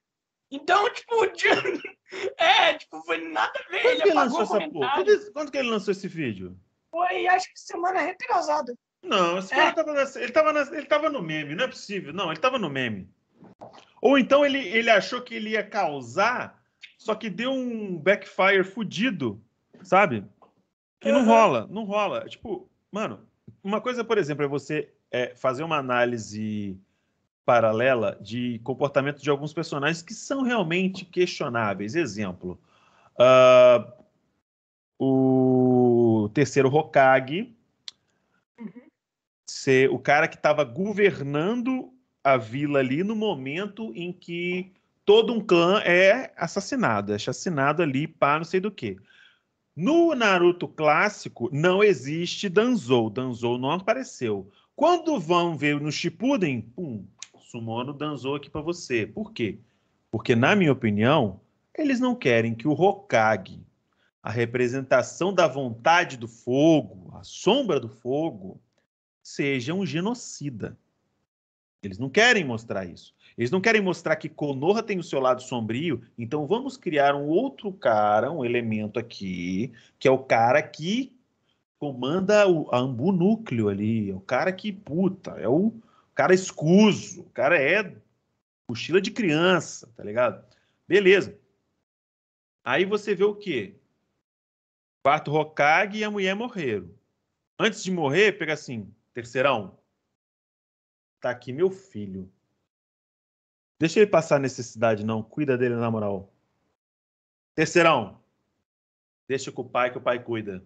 Então, 0.49 0.89
tipo, 0.93 1.13
é, 2.37 2.73
tipo, 2.75 3.01
foi 3.03 3.27
nada 3.29 3.53
a 3.59 3.71
ver. 3.71 3.81
Quando 3.81 3.91
ele 3.93 4.01
que 4.03 4.09
apagou 4.09 4.39
lançou 4.39 4.57
essa 4.57 4.69
porra? 4.69 4.91
Quando, 4.95 5.31
quando 5.33 5.51
que 5.51 5.57
ele 5.57 5.69
lançou 5.69 5.91
esse 5.91 6.07
vídeo? 6.07 6.57
Foi, 6.89 7.27
acho 7.27 7.53
que 7.53 7.59
semana 7.59 7.99
retrasada. 7.99 8.73
Não, 9.03 9.37
esse 9.37 9.53
É. 9.53 9.57
cara 9.57 9.73
tava, 9.73 10.19
ele, 10.21 10.31
tava 10.31 10.53
na- 10.53 10.77
ele 10.77 10.85
tava 10.85 11.09
no 11.09 11.21
meme, 11.21 11.53
não 11.55 11.65
é 11.65 11.67
possível. 11.67 12.13
Não, 12.13 12.31
ele 12.31 12.39
tava 12.39 12.57
no 12.57 12.69
meme. 12.69 13.09
Ou 14.01 14.17
então 14.17 14.45
ele, 14.45 14.59
ele 14.59 14.89
achou 14.89 15.21
que 15.21 15.35
ele 15.35 15.51
ia 15.51 15.63
causar, 15.63 16.61
só 16.97 17.15
que 17.15 17.29
deu 17.29 17.51
um 17.51 17.97
backfire 17.97 18.63
fudido, 18.63 19.41
sabe? 19.83 20.23
Que 20.99 21.11
não 21.11 21.25
rola, 21.25 21.67
não 21.69 21.83
rola. 21.83 22.25
Tipo, 22.27 22.69
mano, 22.91 23.27
uma 23.63 23.81
coisa, 23.81 24.03
por 24.03 24.17
exemplo, 24.17 24.45
é 24.45 24.47
você 24.47 24.91
é, 25.11 25.35
fazer 25.35 25.63
uma 25.63 25.77
análise 25.77 26.79
paralela 27.45 28.17
de 28.21 28.59
comportamento 28.63 29.21
de 29.21 29.29
alguns 29.29 29.53
personagens 29.53 30.01
que 30.01 30.13
são 30.13 30.41
realmente 30.41 31.05
questionáveis. 31.05 31.95
Exemplo, 31.95 32.59
ah, 33.17 33.93
o 34.99 36.29
terceiro 36.33 36.69
Hokage 36.69 37.55
ser 39.49 39.89
o 39.89 39.97
cara 39.97 40.27
que 40.27 40.35
estava 40.35 40.63
governando 40.63 41.93
a 42.27 42.35
vila 42.35 42.79
ali 42.79 43.05
no 43.05 43.15
momento 43.15 43.93
em 43.95 44.11
que 44.11 44.73
todo 45.05 45.31
um 45.31 45.39
clã 45.39 45.79
é 45.79 46.33
assassinado, 46.35 47.13
é 47.13 47.17
chacinado 47.17 47.81
ali 47.81 48.05
para 48.05 48.39
não 48.39 48.43
sei 48.43 48.59
do 48.59 48.69
que. 48.69 48.97
No 49.73 50.13
Naruto 50.13 50.67
clássico 50.67 51.49
não 51.53 51.81
existe 51.81 52.49
Danzou, 52.49 53.09
Danzou 53.09 53.57
não 53.57 53.71
apareceu. 53.71 54.51
Quando 54.75 55.17
vão 55.17 55.55
ver 55.55 55.79
no 55.79 55.89
Shippuden, 55.89 56.59
pum, 56.59 57.05
sumono 57.39 57.93
Danzou 57.93 58.35
aqui 58.35 58.49
para 58.49 58.59
você. 58.59 59.07
Por 59.07 59.31
quê? 59.31 59.59
Porque 60.11 60.35
na 60.35 60.53
minha 60.53 60.73
opinião, 60.73 61.39
eles 61.77 62.01
não 62.01 62.13
querem 62.13 62.53
que 62.53 62.67
o 62.67 62.73
Hokage, 62.73 63.65
a 64.21 64.29
representação 64.29 65.33
da 65.33 65.47
vontade 65.47 66.17
do 66.17 66.27
fogo, 66.27 67.09
a 67.15 67.23
sombra 67.23 67.79
do 67.79 67.87
fogo, 67.87 68.59
seja 69.23 69.73
um 69.73 69.85
genocida. 69.85 70.77
Eles 71.87 71.97
não 71.97 72.09
querem 72.09 72.43
mostrar 72.43 72.85
isso. 72.85 73.15
Eles 73.37 73.49
não 73.49 73.61
querem 73.61 73.81
mostrar 73.81 74.15
que 74.17 74.27
Konoha 74.27 74.83
tem 74.83 74.99
o 74.99 75.03
seu 75.03 75.19
lado 75.19 75.41
sombrio, 75.41 76.01
então 76.17 76.45
vamos 76.45 76.75
criar 76.75 77.15
um 77.15 77.27
outro 77.27 77.71
cara, 77.71 78.31
um 78.31 78.43
elemento 78.43 78.99
aqui, 78.99 79.71
que 79.97 80.07
é 80.07 80.11
o 80.11 80.19
cara 80.19 80.61
que 80.61 81.15
comanda 81.79 82.47
o 82.47 82.67
a 82.73 82.79
Ambu 82.79 83.11
Núcleo 83.11 83.69
ali, 83.69 84.11
é 84.11 84.15
o 84.15 84.19
cara 84.19 84.51
que, 84.51 84.71
puta, 84.71 85.31
é 85.39 85.47
o 85.47 85.71
cara 86.13 86.33
escuso, 86.33 87.21
o 87.21 87.29
cara 87.29 87.61
é 87.61 87.95
mochila 88.67 88.99
de 88.99 89.11
criança, 89.11 89.87
tá 89.95 90.03
ligado? 90.03 90.43
Beleza. 90.87 91.37
Aí 92.65 92.83
você 92.83 93.15
vê 93.15 93.23
o 93.23 93.35
quê? 93.35 93.75
Quarto 95.03 95.33
Hokage 95.33 95.99
e 95.99 96.03
a 96.03 96.11
mulher 96.11 96.35
morreram. 96.35 96.89
Antes 97.57 97.83
de 97.83 97.91
morrer, 97.91 98.33
pega 98.33 98.53
assim, 98.53 98.91
terceirão, 99.13 99.77
tá 101.19 101.29
aqui 101.29 101.51
meu 101.51 101.69
filho. 101.69 102.31
Deixa 103.79 103.99
ele 103.99 104.09
passar 104.09 104.39
necessidade, 104.39 105.05
não. 105.05 105.21
Cuida 105.21 105.57
dele 105.57 105.75
na 105.75 105.91
moral. 105.91 106.33
Terceirão, 107.53 108.21
deixa 109.27 109.51
com 109.51 109.61
o 109.61 109.69
pai 109.69 109.91
que 109.91 109.97
o 109.97 110.01
pai 110.01 110.23
cuida. 110.23 110.65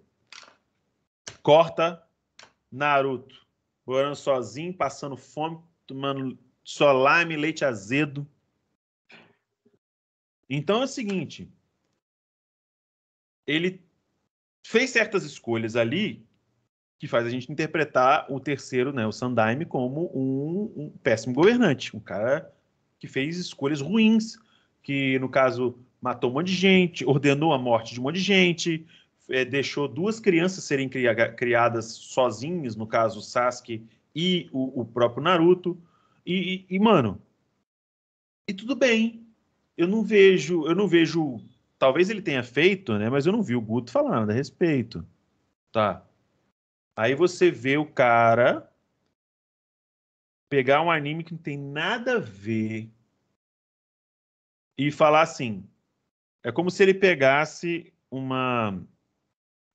Corta 1.42 2.06
Naruto, 2.72 3.46
morando 3.86 4.16
sozinho, 4.16 4.74
passando 4.74 5.18
fome, 5.18 5.62
tomando 5.86 6.38
só 6.64 6.92
lime, 6.92 7.36
leite 7.36 7.66
azedo. 7.66 8.28
Então 10.50 10.82
é 10.82 10.86
o 10.86 10.88
seguinte, 10.88 11.52
ele 13.48 13.84
fez 14.66 14.90
certas 14.90 15.24
escolhas 15.24 15.76
ali 15.76 16.26
que 17.02 17.08
faz 17.08 17.26
a 17.26 17.32
gente 17.32 17.52
interpretar 17.52 18.28
o 18.32 18.40
terceiro, 18.40 18.94
né, 18.94 19.08
o 19.08 19.12
Sandaime, 19.12 19.66
como 19.66 20.12
um, 20.14 20.84
um 20.84 20.90
péssimo 21.02 21.34
governante, 21.34 21.98
um 21.98 22.00
cara 22.00 22.54
que 23.00 23.08
fez 23.08 23.40
escolhas 23.40 23.82
ruins, 23.82 24.38
que 24.84 25.18
no 25.18 25.28
caso 25.28 25.80
matou 26.00 26.30
um 26.30 26.34
monte 26.36 26.50
de 26.50 26.54
gente, 26.54 27.04
ordenou 27.04 27.54
a 27.54 27.58
morte 27.58 27.96
de 27.96 28.00
um 28.00 28.04
monte 28.04 28.18
de 28.18 28.22
gente, 28.22 28.86
eh, 29.32 29.44
deixou 29.44 29.88
duas 29.88 30.20
crianças 30.20 30.64
serem 30.64 30.88
cria- 30.88 31.34
criadas 31.34 31.86
sozinhas, 31.86 32.76
no 32.76 32.86
caso 32.86 33.18
o 33.18 33.24
Sasuke 33.24 33.84
e 34.16 34.48
o, 34.52 34.82
o 34.82 34.86
próprio 34.86 35.24
Naruto, 35.24 35.76
e, 36.24 36.66
e- 36.70 36.76
e, 36.76 36.80
mano, 36.80 37.20
e 38.48 38.54
tudo 38.54 38.76
bem, 38.76 39.26
eu 39.76 39.88
não 39.88 40.04
vejo, 40.04 40.68
eu 40.68 40.76
não 40.76 40.88
vejo, 40.88 41.42
talvez 41.80 42.12
ele 42.12 42.22
tenha 42.22 42.44
feito, 42.44 42.96
né, 43.00 43.10
mas 43.10 43.26
eu 43.26 43.32
não 43.32 43.42
vi 43.42 43.56
o 43.56 43.62
Guto 43.62 43.92
falar 43.92 44.20
nada 44.20 44.34
a 44.34 44.36
respeito, 44.36 45.04
tá? 45.72 46.06
Aí 46.96 47.16
você 47.16 47.50
vê 47.50 47.78
o 47.78 47.86
cara 47.86 48.70
pegar 50.50 50.82
um 50.82 50.92
anime 50.92 51.24
que 51.24 51.34
não 51.34 51.42
tem 51.42 51.58
nada 51.58 52.18
a 52.18 52.20
ver 52.20 52.90
e 54.78 54.92
falar 54.92 55.22
assim. 55.22 55.68
É 56.44 56.52
como 56.52 56.70
se 56.70 56.84
ele 56.84 56.94
pegasse 56.94 57.94
uma, 58.10 58.84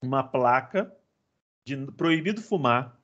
uma 0.03 0.23
placa 0.23 0.95
de 1.65 1.77
proibido 1.93 2.43
fumar. 2.43 3.01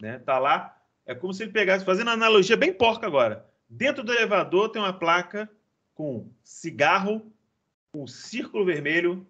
Né? 0.00 0.18
Tá 0.18 0.38
lá. 0.38 0.76
É 1.04 1.14
como 1.14 1.32
se 1.32 1.44
ele 1.44 1.52
pegasse, 1.52 1.84
fazendo 1.84 2.10
analogia 2.10 2.56
bem 2.56 2.72
porca 2.72 3.06
agora. 3.06 3.48
Dentro 3.68 4.02
do 4.02 4.12
elevador 4.12 4.70
tem 4.70 4.82
uma 4.82 4.92
placa 4.92 5.48
com 5.94 6.30
cigarro, 6.42 7.32
um 7.94 8.06
círculo 8.06 8.64
vermelho 8.64 9.26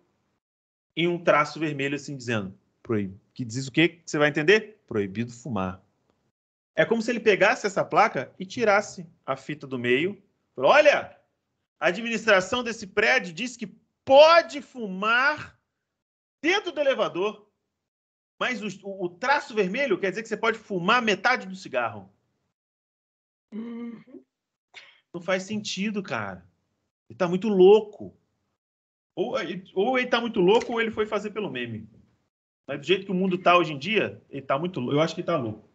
e 0.97 1.07
um 1.07 1.23
traço 1.23 1.61
vermelho 1.61 1.97
assim 1.97 2.17
dizendo 2.17 2.57
proibido. 2.83 3.26
Que 3.37 3.45
diz 3.45 3.69
o 3.69 3.71
quê? 3.73 3.89
Que 3.91 4.03
você 4.11 4.17
vai 4.17 4.31
entender? 4.31 4.83
Proibido 4.87 5.31
fumar. 5.31 5.85
É 6.75 6.87
como 6.87 7.03
se 7.03 7.11
ele 7.11 7.21
pegasse 7.21 7.67
essa 7.67 7.85
placa 7.85 8.33
e 8.39 8.47
tirasse 8.47 9.07
a 9.27 9.37
fita 9.37 9.67
do 9.67 9.79
meio. 9.79 10.23
Olha, 10.57 11.15
a 11.79 11.89
administração 11.89 12.65
desse 12.65 12.87
prédio 12.87 13.35
diz 13.35 13.55
que 13.55 13.67
pode 14.07 14.63
fumar 14.63 15.61
dentro 16.43 16.73
do 16.73 16.81
elevador. 16.81 17.47
Mas 18.41 18.63
o, 18.63 18.69
o- 18.89 19.05
o 19.05 19.09
traço 19.11 19.55
vermelho 19.55 19.99
quer 19.99 20.09
dizer 20.09 20.23
que 20.23 20.29
você 20.31 20.37
pode 20.37 20.57
fumar 20.59 21.03
metade 21.03 21.47
do 21.47 21.55
cigarro. 21.55 22.11
Uhum. 23.53 24.25
Não 25.13 25.21
faz 25.21 25.43
sentido, 25.43 26.03
cara. 26.03 26.47
Ele 27.09 27.19
tá 27.19 27.29
muito 27.29 27.49
louco. 27.49 28.17
Ou, 29.15 29.35
ou 29.75 29.99
ele 29.99 30.09
tá 30.09 30.21
muito 30.23 30.41
louco 30.41 30.73
ou 30.73 30.81
ele 30.81 30.91
foi 30.91 31.05
fazer 31.05 31.31
pelo 31.33 31.51
meme. 31.51 31.87
Mas 32.67 32.81
do 32.81 32.87
jeito 32.87 33.07
que 33.07 33.13
o 33.13 33.15
mundo 33.15 33.39
tá 33.39 33.57
hoje 33.57 33.73
em 33.73 33.79
dia, 33.79 34.21
ele 34.29 34.43
tá 34.43 34.59
muito 34.59 34.81
louco. 34.81 34.95
Eu 34.95 35.01
acho 35.01 35.15
que 35.15 35.21
ele 35.21 35.27
tá 35.27 35.37
louco. 35.37 35.69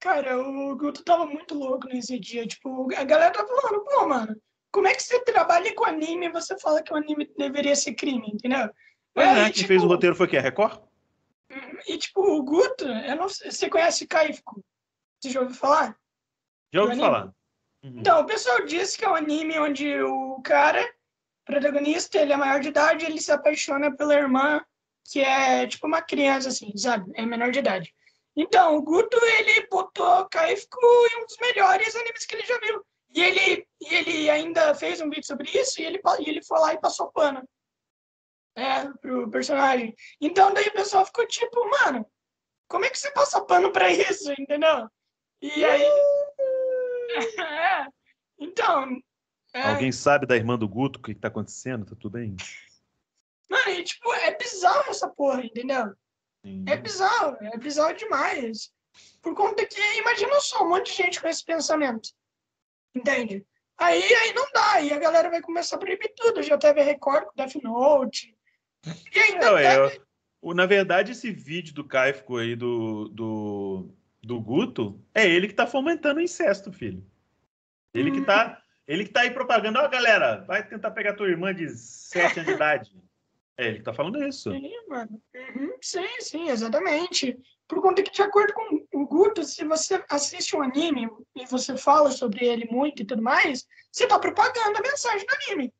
Cara, 0.00 0.38
o 0.38 0.76
Guto 0.76 1.04
tava 1.04 1.26
muito 1.26 1.54
louco 1.54 1.88
nesse 1.88 2.18
dia. 2.18 2.46
Tipo, 2.46 2.88
a 2.94 3.04
galera 3.04 3.32
tá 3.32 3.46
falando, 3.46 3.84
pô, 3.84 4.08
mano, 4.08 4.36
como 4.72 4.88
é 4.88 4.94
que 4.94 5.02
você 5.02 5.22
trabalha 5.24 5.74
com 5.74 5.84
anime 5.84 6.26
e 6.26 6.32
você 6.32 6.58
fala 6.58 6.82
que 6.82 6.92
o 6.92 6.96
anime 6.96 7.30
deveria 7.36 7.74
ser 7.74 7.94
crime, 7.94 8.28
entendeu? 8.32 8.70
Mas, 9.14 9.28
É, 9.28 9.34
né, 9.34 9.50
quem 9.50 9.66
fez 9.66 9.80
o 9.80 9.84
tipo, 9.84 9.94
roteiro 9.94 10.16
foi 10.16 10.28
quem? 10.28 10.38
A 10.38 10.42
Record? 10.42 10.80
E, 11.86 11.96
tipo, 11.96 12.20
o 12.20 12.42
Guto, 12.42 12.84
eu 12.84 13.16
não 13.16 13.28
sei, 13.28 13.50
você 13.50 13.70
conhece 13.70 14.06
Kaifko? 14.06 14.62
Você 15.20 15.30
já 15.30 15.40
ouviu 15.40 15.56
falar? 15.56 15.96
Já 16.72 16.82
ouvi 16.82 16.96
falar. 16.96 17.32
Uhum. 17.82 18.00
Então, 18.00 18.20
o 18.20 18.26
pessoal 18.26 18.64
diz 18.64 18.96
que 18.96 19.04
é 19.04 19.08
um 19.08 19.14
anime 19.14 19.58
onde 19.58 20.00
o 20.02 20.40
cara, 20.42 20.84
protagonista, 21.44 22.18
ele 22.18 22.32
é 22.32 22.36
maior 22.36 22.60
de 22.60 22.68
idade, 22.68 23.06
ele 23.06 23.20
se 23.20 23.32
apaixona 23.32 23.94
pela 23.96 24.14
irmã, 24.14 24.62
que 25.10 25.20
é 25.20 25.66
tipo 25.66 25.86
uma 25.86 26.02
criança, 26.02 26.48
assim, 26.48 26.76
sabe? 26.76 27.10
É 27.14 27.24
menor 27.24 27.50
de 27.50 27.58
idade. 27.58 27.94
Então, 28.36 28.76
o 28.76 28.82
Guto, 28.82 29.16
ele 29.16 29.66
botou 29.68 30.28
Kaifko 30.28 30.78
em 31.12 31.22
um 31.22 31.26
dos 31.26 31.36
melhores 31.40 31.96
animes 31.96 32.26
que 32.26 32.34
ele 32.34 32.46
já 32.46 32.58
viu. 32.58 32.84
E 33.14 33.22
ele, 33.22 33.66
e 33.80 33.94
ele 33.94 34.30
ainda 34.30 34.74
fez 34.74 35.00
um 35.00 35.08
vídeo 35.08 35.26
sobre 35.26 35.50
isso, 35.50 35.80
e 35.80 35.84
ele, 35.86 36.00
e 36.20 36.28
ele 36.28 36.42
foi 36.42 36.58
lá 36.60 36.74
e 36.74 36.80
passou 36.80 37.10
pano. 37.12 37.42
É, 38.54 38.88
pro 39.00 39.30
personagem. 39.30 39.94
Então, 40.20 40.52
daí 40.52 40.66
o 40.68 40.72
pessoal 40.72 41.04
ficou 41.06 41.26
tipo, 41.26 41.68
mano, 41.70 42.06
como 42.68 42.84
é 42.84 42.90
que 42.90 42.98
você 42.98 43.10
passa 43.10 43.44
pano 43.44 43.72
pra 43.72 43.90
isso, 43.90 44.32
entendeu? 44.38 44.88
E 45.40 45.64
aí... 45.64 45.82
É, 47.40 47.86
então... 48.38 48.98
é, 49.54 49.62
Alguém 49.62 49.92
sabe 49.92 50.26
da 50.26 50.36
irmã 50.36 50.58
do 50.58 50.68
Guto 50.68 50.98
o 50.98 51.02
que, 51.02 51.14
que 51.14 51.20
tá 51.20 51.28
acontecendo? 51.28 51.84
Tá 51.84 51.96
tudo 51.98 52.12
bem? 52.12 52.36
Mano, 53.48 53.70
e, 53.70 53.84
tipo, 53.84 54.12
é 54.12 54.36
bizarro 54.36 54.90
essa 54.90 55.08
porra, 55.08 55.44
entendeu? 55.44 55.94
Sim. 56.44 56.64
É 56.68 56.76
bizarro, 56.76 57.36
é 57.40 57.56
bizarro 57.56 57.94
demais. 57.94 58.72
Por 59.22 59.34
conta 59.34 59.66
que, 59.66 59.80
imagina 59.98 60.40
só, 60.40 60.64
um 60.64 60.68
monte 60.70 60.90
de 60.90 60.96
gente 61.02 61.20
com 61.20 61.28
esse 61.28 61.44
pensamento. 61.44 62.08
Entende? 62.94 63.44
Aí, 63.78 64.02
aí 64.02 64.32
não 64.32 64.46
dá, 64.52 64.72
aí 64.72 64.92
a 64.92 64.98
galera 64.98 65.28
vai 65.28 65.42
começar 65.42 65.76
a 65.76 65.78
proibir 65.78 66.12
tudo. 66.16 66.42
Já 66.42 66.56
teve 66.56 66.82
Record 66.82 67.26
com 67.26 67.32
Death 67.36 67.56
Note. 67.62 68.34
E 69.14 69.18
ainda 69.18 69.50
Não, 69.50 69.58
é, 69.58 69.90
teve... 69.90 70.04
na 70.54 70.66
verdade, 70.66 71.12
esse 71.12 71.30
vídeo 71.30 71.74
do 71.74 71.84
Kaifko 71.84 72.38
aí 72.38 72.56
do, 72.56 73.08
do, 73.08 73.94
do 74.22 74.40
Guto, 74.40 75.04
é 75.14 75.28
ele 75.28 75.48
que 75.48 75.54
tá 75.54 75.66
fomentando 75.66 76.20
o 76.20 76.22
incesto, 76.22 76.72
filho. 76.72 77.04
Ele 77.92 78.10
que 78.10 78.22
tá, 78.22 78.62
ele 78.86 79.04
que 79.04 79.12
tá 79.12 79.20
aí 79.20 79.30
propagando, 79.30 79.78
ó, 79.78 79.88
galera, 79.88 80.44
vai 80.46 80.66
tentar 80.66 80.90
pegar 80.92 81.14
tua 81.14 81.28
irmã 81.28 81.54
de 81.54 81.68
7 81.68 82.40
anos 82.40 82.46
de 82.46 82.52
idade. 82.52 82.92
É 83.58 83.68
ele 83.68 83.82
tá 83.82 83.92
falando 83.92 84.22
isso. 84.26 84.50
Sim, 84.50 84.72
mano. 84.88 85.22
Uhum, 85.34 85.72
sim, 85.80 86.20
sim, 86.20 86.50
exatamente. 86.50 87.36
Por 87.66 87.80
conta 87.80 88.02
que, 88.02 88.10
de 88.10 88.22
acordo 88.22 88.52
com 88.52 88.86
o 88.92 89.06
Guto, 89.06 89.42
se 89.42 89.64
você 89.64 90.04
assiste 90.10 90.54
um 90.54 90.62
anime 90.62 91.08
e 91.34 91.46
você 91.46 91.76
fala 91.76 92.10
sobre 92.10 92.46
ele 92.46 92.66
muito 92.70 93.02
e 93.02 93.06
tudo 93.06 93.22
mais, 93.22 93.66
você 93.90 94.06
tá 94.06 94.18
propagando 94.18 94.76
a 94.78 94.82
mensagem 94.82 95.26
do 95.26 95.34
anime. 95.34 95.72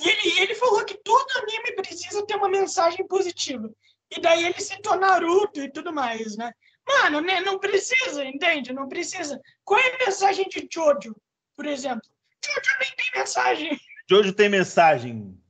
E 0.00 0.08
ele, 0.08 0.40
ele 0.40 0.54
falou 0.54 0.84
que 0.84 0.98
todo 1.02 1.26
anime 1.38 1.74
precisa 1.74 2.26
ter 2.26 2.36
uma 2.36 2.48
mensagem 2.48 3.06
positiva. 3.06 3.70
E 4.10 4.20
daí 4.20 4.44
ele 4.44 4.60
citou 4.60 4.96
Naruto 4.96 5.60
e 5.60 5.70
tudo 5.70 5.92
mais, 5.92 6.36
né? 6.36 6.52
Mano, 6.86 7.20
né, 7.20 7.40
não 7.40 7.58
precisa, 7.58 8.24
entende? 8.24 8.72
Não 8.72 8.88
precisa. 8.88 9.40
Qual 9.64 9.78
é 9.78 9.94
a 9.94 10.06
mensagem 10.06 10.48
de 10.48 10.68
Jojo, 10.70 11.14
por 11.56 11.66
exemplo? 11.66 12.02
Jojo 12.44 12.78
nem 12.80 12.96
tem 12.96 13.20
mensagem. 13.20 13.80
Jojo 14.08 14.32
tem 14.32 14.48
mensagem. 14.48 15.40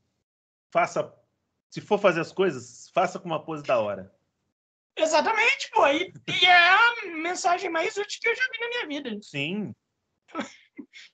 Faça. 0.70 1.12
Se 1.70 1.80
for 1.80 1.98
fazer 1.98 2.20
as 2.20 2.32
coisas, 2.32 2.90
faça 2.92 3.18
com 3.18 3.26
uma 3.26 3.44
pose 3.44 3.62
da 3.62 3.78
hora. 3.78 4.12
Exatamente, 4.96 5.70
pô. 5.72 5.86
E, 5.86 6.12
e 6.28 6.44
é 6.44 6.68
a 6.68 7.06
mensagem 7.16 7.70
mais 7.70 7.96
útil 7.96 8.20
que 8.20 8.28
eu 8.28 8.34
já 8.34 8.42
vi 8.52 8.58
na 8.58 8.68
minha 8.68 8.86
vida. 8.88 9.18
Sim, 9.22 9.72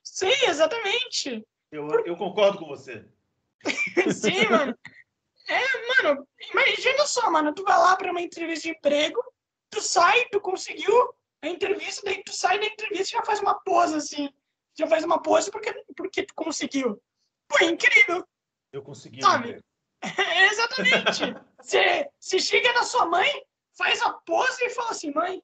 Sim, 0.03 0.33
exatamente. 0.47 1.45
eu, 1.71 1.87
eu 2.05 2.15
concordo 2.15 2.59
com 2.59 2.65
você. 2.65 3.05
Sim, 4.13 4.47
mano. 4.49 4.77
É, 5.49 6.03
mano, 6.03 6.27
imagina 6.51 7.05
só, 7.05 7.29
mano. 7.31 7.53
Tu 7.53 7.63
vai 7.63 7.77
lá 7.77 7.95
pra 7.95 8.11
uma 8.11 8.21
entrevista 8.21 8.67
de 8.67 8.75
emprego, 8.75 9.21
tu 9.69 9.81
sai, 9.81 10.25
tu 10.29 10.41
conseguiu 10.41 11.13
a 11.41 11.47
entrevista, 11.47 12.01
daí 12.03 12.23
tu 12.23 12.33
sai 12.33 12.59
da 12.59 12.65
entrevista 12.65 13.15
e 13.15 13.19
já 13.19 13.23
faz 13.23 13.39
uma 13.39 13.55
pose 13.61 13.95
assim. 13.95 14.29
Já 14.77 14.87
faz 14.87 15.03
uma 15.03 15.21
pose 15.21 15.49
porque, 15.49 15.73
porque 15.95 16.23
tu 16.23 16.33
conseguiu. 16.35 17.01
Pô, 17.47 17.57
é 17.61 17.65
incrível. 17.65 18.27
Eu 18.71 18.81
consegui. 18.81 19.21
Sabe? 19.21 19.53
né? 19.53 19.61
Exatamente. 20.51 21.35
Você 21.61 22.07
você 22.19 22.39
chega 22.39 22.71
na 22.73 22.83
sua 22.83 23.05
mãe, 23.05 23.29
faz 23.77 24.01
a 24.01 24.13
pose 24.13 24.63
e 24.65 24.69
fala 24.69 24.91
assim, 24.91 25.11
mãe, 25.11 25.41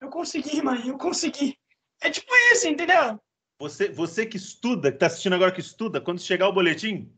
eu 0.00 0.08
consegui, 0.10 0.62
mãe, 0.62 0.88
eu 0.88 0.98
consegui. 0.98 1.58
É 2.00 2.10
tipo 2.10 2.32
isso, 2.52 2.68
entendeu? 2.68 3.20
Você, 3.60 3.88
você 3.88 4.24
que 4.24 4.36
estuda, 4.36 4.92
que 4.92 4.98
tá 4.98 5.06
assistindo 5.06 5.34
agora 5.34 5.50
que 5.52 5.60
estuda, 5.60 6.00
quando 6.00 6.20
chegar 6.20 6.48
o 6.48 6.52
boletim, 6.52 7.12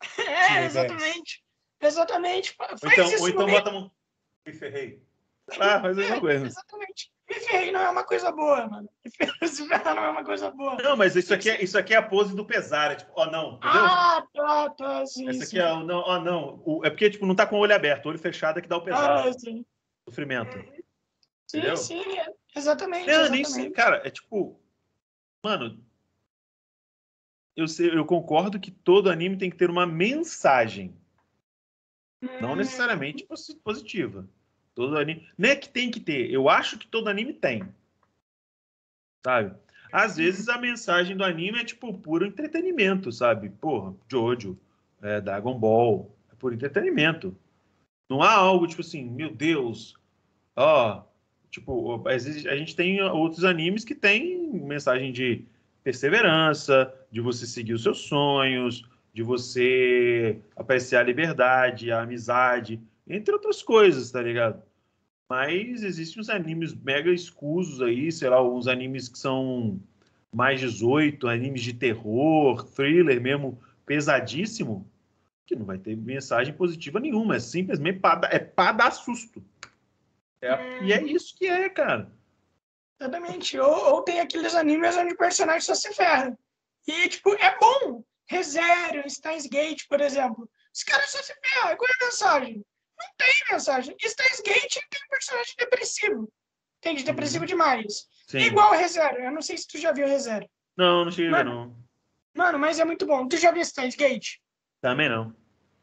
É, 0.18 0.64
exatamente. 0.64 1.44
Exatamente. 1.80 2.54
Faz 2.54 2.80
então, 2.82 3.08
isso 3.12 3.22
ou 3.22 3.28
então 3.28 3.46
meio- 3.46 3.58
bota 3.58 3.70
a 3.70 3.72
mão. 3.72 3.90
Me 4.46 4.52
ferrei. 4.52 5.02
Ah, 5.60 5.80
faz 5.80 5.96
a 5.98 6.00
mesma 6.00 6.16
É, 6.16 6.20
coisa. 6.20 6.46
Exatamente. 6.46 7.10
Me 7.28 7.34
ferrei 7.34 7.70
não 7.72 7.80
é 7.80 7.90
uma 7.90 8.04
coisa 8.04 8.32
boa, 8.32 8.66
mano. 8.66 8.88
Me 9.04 9.10
ferrar- 9.10 9.36
Se 9.48 9.66
ferrar 9.68 9.94
não 9.94 10.04
é 10.04 10.10
uma 10.10 10.24
coisa 10.24 10.50
boa. 10.50 10.76
Não, 10.82 10.96
mas 10.96 11.14
isso 11.16 11.32
aqui 11.34 11.50
é, 11.50 11.62
isso 11.62 11.76
aqui 11.78 11.94
é 11.94 11.96
a 11.98 12.02
pose 12.02 12.34
do 12.34 12.44
pesar. 12.44 12.92
É 12.92 12.96
tipo, 12.96 13.12
ó, 13.14 13.26
não, 13.30 13.56
entendeu? 13.56 13.70
Ah, 13.84 14.26
tá, 14.32 14.70
tá, 14.70 15.06
sim. 15.06 15.28
Essa 15.28 15.44
sim. 15.44 15.58
aqui 15.58 15.68
é 15.68 15.72
o 15.72 15.84
não, 15.84 15.98
ó, 16.00 16.18
não. 16.20 16.62
O- 16.64 16.84
é 16.84 16.90
porque, 16.90 17.10
tipo, 17.10 17.26
não 17.26 17.34
tá 17.34 17.46
com 17.46 17.56
o 17.56 17.60
olho 17.60 17.74
aberto, 17.74 18.06
o 18.06 18.08
olho 18.08 18.18
fechado 18.18 18.58
é 18.58 18.62
que 18.62 18.68
dá 18.68 18.76
o 18.76 18.82
pesar, 18.84 19.26
Ah, 19.28 19.32
sim. 19.32 19.64
sofrimento. 20.08 20.58
Sim, 21.46 21.58
Entendeu? 21.58 21.76
sim, 21.76 22.18
é- 22.18 22.32
exatamente. 22.56 23.06
Não, 23.06 23.28
nem 23.30 23.40
exatamente. 23.40 23.48
sei, 23.50 23.70
cara, 23.70 24.02
é 24.06 24.10
tipo. 24.10 24.60
Mano. 25.44 25.84
Eu, 27.56 27.66
sei, 27.66 27.90
eu 27.90 28.04
concordo 28.04 28.60
que 28.60 28.70
todo 28.70 29.10
anime 29.10 29.36
tem 29.36 29.50
que 29.50 29.56
ter 29.56 29.68
uma 29.68 29.84
mensagem. 29.86 30.96
Não 32.40 32.52
Hum, 32.52 32.56
necessariamente 32.56 33.24
posi- 33.26 33.56
positiva. 33.56 34.28
Todo 34.78 34.96
anime. 34.96 35.26
Não 35.36 35.48
é 35.48 35.56
que 35.56 35.68
tem 35.68 35.90
que 35.90 35.98
ter. 35.98 36.30
Eu 36.30 36.48
acho 36.48 36.78
que 36.78 36.86
todo 36.86 37.08
anime 37.08 37.32
tem. 37.32 37.64
Sabe? 39.26 39.52
Às 39.90 40.18
vezes 40.18 40.48
a 40.48 40.56
mensagem 40.56 41.16
do 41.16 41.24
anime 41.24 41.58
é 41.58 41.64
tipo 41.64 41.92
puro 41.98 42.24
entretenimento, 42.24 43.10
sabe? 43.10 43.50
Porra, 43.50 43.92
Jojo, 44.08 44.56
é, 45.02 45.20
Dragon 45.20 45.58
Ball, 45.58 46.08
é 46.30 46.36
por 46.36 46.52
entretenimento. 46.52 47.36
Não 48.08 48.22
há 48.22 48.32
algo 48.32 48.68
tipo 48.68 48.82
assim, 48.82 49.02
meu 49.02 49.34
Deus, 49.34 49.96
ó, 50.54 51.02
tipo, 51.50 52.08
às 52.08 52.24
vezes 52.24 52.46
a 52.46 52.54
gente 52.54 52.76
tem 52.76 53.02
outros 53.02 53.42
animes 53.42 53.84
que 53.84 53.96
tem 53.96 54.48
mensagem 54.48 55.10
de 55.10 55.44
perseverança, 55.82 56.94
de 57.10 57.20
você 57.20 57.48
seguir 57.48 57.72
os 57.72 57.82
seus 57.82 58.02
sonhos, 58.02 58.88
de 59.12 59.24
você 59.24 60.38
apreciar 60.54 61.00
a 61.00 61.04
liberdade, 61.04 61.90
a 61.90 62.02
amizade, 62.02 62.80
entre 63.08 63.34
outras 63.34 63.60
coisas, 63.60 64.12
tá 64.12 64.22
ligado? 64.22 64.67
Mas 65.28 65.82
existem 65.82 66.20
uns 66.20 66.30
animes 66.30 66.74
mega 66.74 67.10
escusos 67.12 67.82
aí, 67.82 68.10
sei 68.10 68.30
lá, 68.30 68.42
uns 68.42 68.66
animes 68.66 69.08
que 69.08 69.18
são 69.18 69.78
mais 70.32 70.58
18, 70.60 71.28
animes 71.28 71.62
de 71.62 71.74
terror, 71.74 72.64
thriller 72.64 73.20
mesmo, 73.20 73.60
pesadíssimo, 73.84 74.90
que 75.46 75.54
não 75.54 75.66
vai 75.66 75.78
ter 75.78 75.96
mensagem 75.96 76.54
positiva 76.54 76.98
nenhuma, 76.98 77.36
é 77.36 77.40
simplesmente 77.40 78.00
pra, 78.00 78.14
dar- 78.14 78.32
é 78.34 78.38
pra 78.38 78.72
dar 78.72 78.90
susto. 78.90 79.44
É- 80.40 80.84
e 80.84 80.92
é 80.92 81.02
isso 81.02 81.36
que 81.36 81.46
é, 81.46 81.68
cara. 81.68 82.10
Exatamente. 83.00 83.58
Ou, 83.58 83.94
ou 83.94 84.02
tem 84.02 84.20
aqueles 84.20 84.54
animes 84.54 84.96
onde 84.96 85.12
o 85.14 85.18
personagem 85.18 85.60
só 85.60 85.74
se 85.74 85.92
ferra. 85.94 86.36
E, 86.86 87.08
tipo, 87.08 87.34
é 87.34 87.58
bom. 87.58 88.02
ReZero, 88.26 89.08
Steins 89.08 89.46
Gate, 89.46 89.86
por 89.88 90.00
exemplo. 90.00 90.48
Os 90.74 90.82
caras 90.82 91.10
só 91.10 91.22
se 91.22 91.32
ferram. 91.34 91.76
Qual 91.76 91.88
é 91.88 92.02
a 92.02 92.06
mensagem? 92.06 92.64
Não 92.98 93.06
tem 93.16 93.34
mensagem. 93.52 93.96
Steins 94.00 94.40
Gate 94.40 94.74
tem 94.74 95.00
um 95.04 95.10
personagem 95.10 95.54
depressivo. 95.58 96.32
Entende? 96.78 97.02
Depressivo 97.04 97.46
demais. 97.46 98.06
Sim. 98.28 98.38
É 98.38 98.42
igual 98.46 98.70
o 98.70 98.74
ReZero. 98.76 99.18
Eu 99.22 99.32
não 99.32 99.42
sei 99.42 99.56
se 99.56 99.66
tu 99.66 99.78
já 99.78 99.92
viu 99.92 100.06
o 100.06 100.08
ReZero. 100.08 100.48
Não, 100.76 101.04
não 101.04 101.10
cheguei 101.10 101.32
a 101.32 101.38
ver, 101.38 101.44
Mano. 101.44 101.54
não. 101.54 101.88
Mano, 102.34 102.58
mas 102.58 102.78
é 102.78 102.84
muito 102.84 103.04
bom. 103.06 103.26
Tu 103.26 103.36
já 103.36 103.50
viu 103.50 103.64
Steins 103.64 103.96
Gate? 103.96 104.36
Também 104.80 105.08
não. 105.08 105.34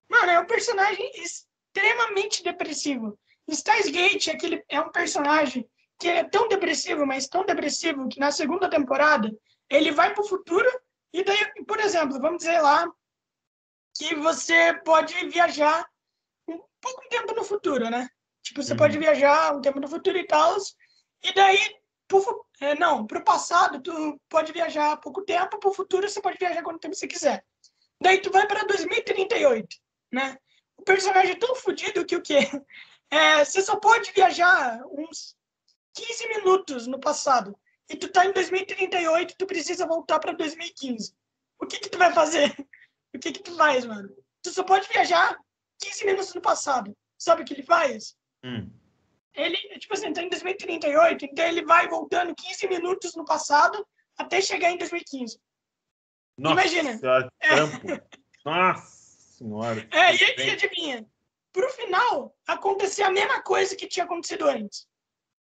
Mano, 0.10 0.32
é 0.32 0.40
um 0.40 0.46
personagem 0.46 1.12
extremamente 1.22 2.44
depressivo. 2.44 3.20
Steins 3.52 3.90
Gate 3.90 4.28
é, 4.28 4.32
aquele, 4.32 4.64
é 4.70 4.80
um 4.80 4.92
personagem 4.92 5.68
que 6.00 6.08
é 6.08 6.24
tão 6.24 6.48
depressivo, 6.48 7.06
mas 7.06 7.28
tão 7.28 7.46
depressivo, 7.46 8.08
que 8.08 8.20
na 8.20 8.32
segunda 8.32 8.70
temporada 8.70 9.32
ele 9.70 9.92
vai 9.92 10.14
pro 10.14 10.24
futuro 10.24 10.68
e 11.14 11.24
daí, 11.24 11.38
por 11.66 11.80
exemplo, 11.80 12.20
vamos 12.20 12.40
dizer 12.40 12.60
lá 12.60 12.88
que 13.98 14.16
você 14.16 14.74
pode 14.84 15.14
viajar 15.30 15.86
pouco 16.86 17.10
tempo 17.10 17.34
no 17.34 17.44
futuro, 17.44 17.90
né? 17.90 18.08
Tipo, 18.44 18.62
você 18.62 18.74
Uhum. 18.74 18.78
pode 18.78 18.98
viajar 19.00 19.56
um 19.56 19.62
tempo 19.62 19.80
no 19.80 19.88
futuro 19.88 20.18
e 20.18 20.28
tal, 20.28 20.56
e 21.24 21.34
daí, 21.34 21.58
pro, 22.08 22.46
é, 22.62 22.76
não, 22.76 23.08
pro 23.08 23.24
passado 23.24 23.82
tu 23.82 24.22
pode 24.30 24.52
viajar 24.54 24.98
pouco 24.98 25.24
tempo, 25.24 25.60
pro 25.60 25.74
futuro 25.74 26.08
você 26.08 26.22
pode 26.22 26.38
viajar 26.38 26.62
quanto 26.62 26.80
tempo 26.80 26.94
você 26.96 27.08
quiser. 27.08 27.44
Daí 28.00 28.22
tu 28.22 28.30
vai 28.32 28.46
para 28.48 28.64
2038, 28.66 29.68
né? 30.12 30.38
O 30.78 30.84
personagem 30.84 31.32
é 31.32 31.40
tão 31.40 31.56
fodido 31.56 32.06
que 32.06 32.16
o 32.16 32.22
quê? 32.22 32.40
É, 33.12 33.46
você 33.46 33.62
só 33.62 33.76
pode 33.76 34.12
viajar 34.14 34.82
uns 34.92 35.38
15 35.94 36.28
minutos 36.28 36.88
no 36.88 37.00
passado. 37.00 37.56
E 37.88 37.96
tu 37.96 38.12
tá 38.12 38.26
em 38.26 38.34
2038, 38.34 39.36
tu 39.38 39.46
precisa 39.46 39.86
voltar 39.86 40.20
para 40.20 40.34
2015. 40.34 41.16
O 41.60 41.68
que 41.68 41.78
que 41.78 41.88
tu 41.90 42.00
vai 42.00 42.12
fazer? 42.12 42.50
O 43.16 43.20
que 43.20 43.32
que 43.32 43.44
tu 43.44 43.56
faz, 43.56 43.86
mano? 43.86 44.10
Tu 44.42 44.50
só 44.50 44.64
pode 44.64 44.88
viajar 44.90 45.38
15 45.82 46.06
minutos 46.06 46.34
no 46.34 46.42
passado. 46.42 46.96
Sabe 47.18 47.42
o 47.42 47.46
que 47.46 47.54
ele 47.54 47.64
faz? 47.64 48.16
Hum. 48.44 48.70
Ele, 49.34 49.58
tipo 49.80 49.94
assim, 49.94 50.14
tá 50.14 50.22
em 50.22 50.30
2038, 50.30 51.26
então 51.26 51.46
ele 51.46 51.66
vai 51.66 51.88
voltando 51.88 52.34
15 52.36 52.68
minutos 52.68 53.16
no 53.16 53.26
passado 53.26 53.86
até 54.18 54.42
chegar 54.42 54.72
em 54.72 54.78
2015. 54.78 55.38
Nossa, 56.38 56.54
Imagina. 56.54 56.98
senhora, 56.98 57.32
trampo. 57.40 57.88
Nossa 58.46 58.86
senhora. 59.38 59.88
É, 59.92 60.16
e, 60.16 60.48
e 60.48 60.52
adivinha? 60.52 61.06
Pro 61.52 61.70
final, 61.70 62.36
acontecer 62.48 63.04
a 63.04 63.12
mesma 63.12 63.42
coisa 63.42 63.76
que 63.76 63.88
tinha 63.88 64.06
acontecido 64.06 64.48
antes. 64.48 64.88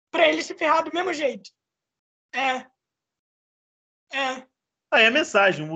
Pra 0.09 0.27
ele 0.27 0.43
se 0.43 0.53
ferrar 0.53 0.83
do 0.83 0.93
mesmo 0.93 1.13
jeito. 1.13 1.49
É. 2.33 2.65
É. 4.13 4.47
Aí 4.91 5.05
a 5.05 5.11
mensagem, 5.11 5.67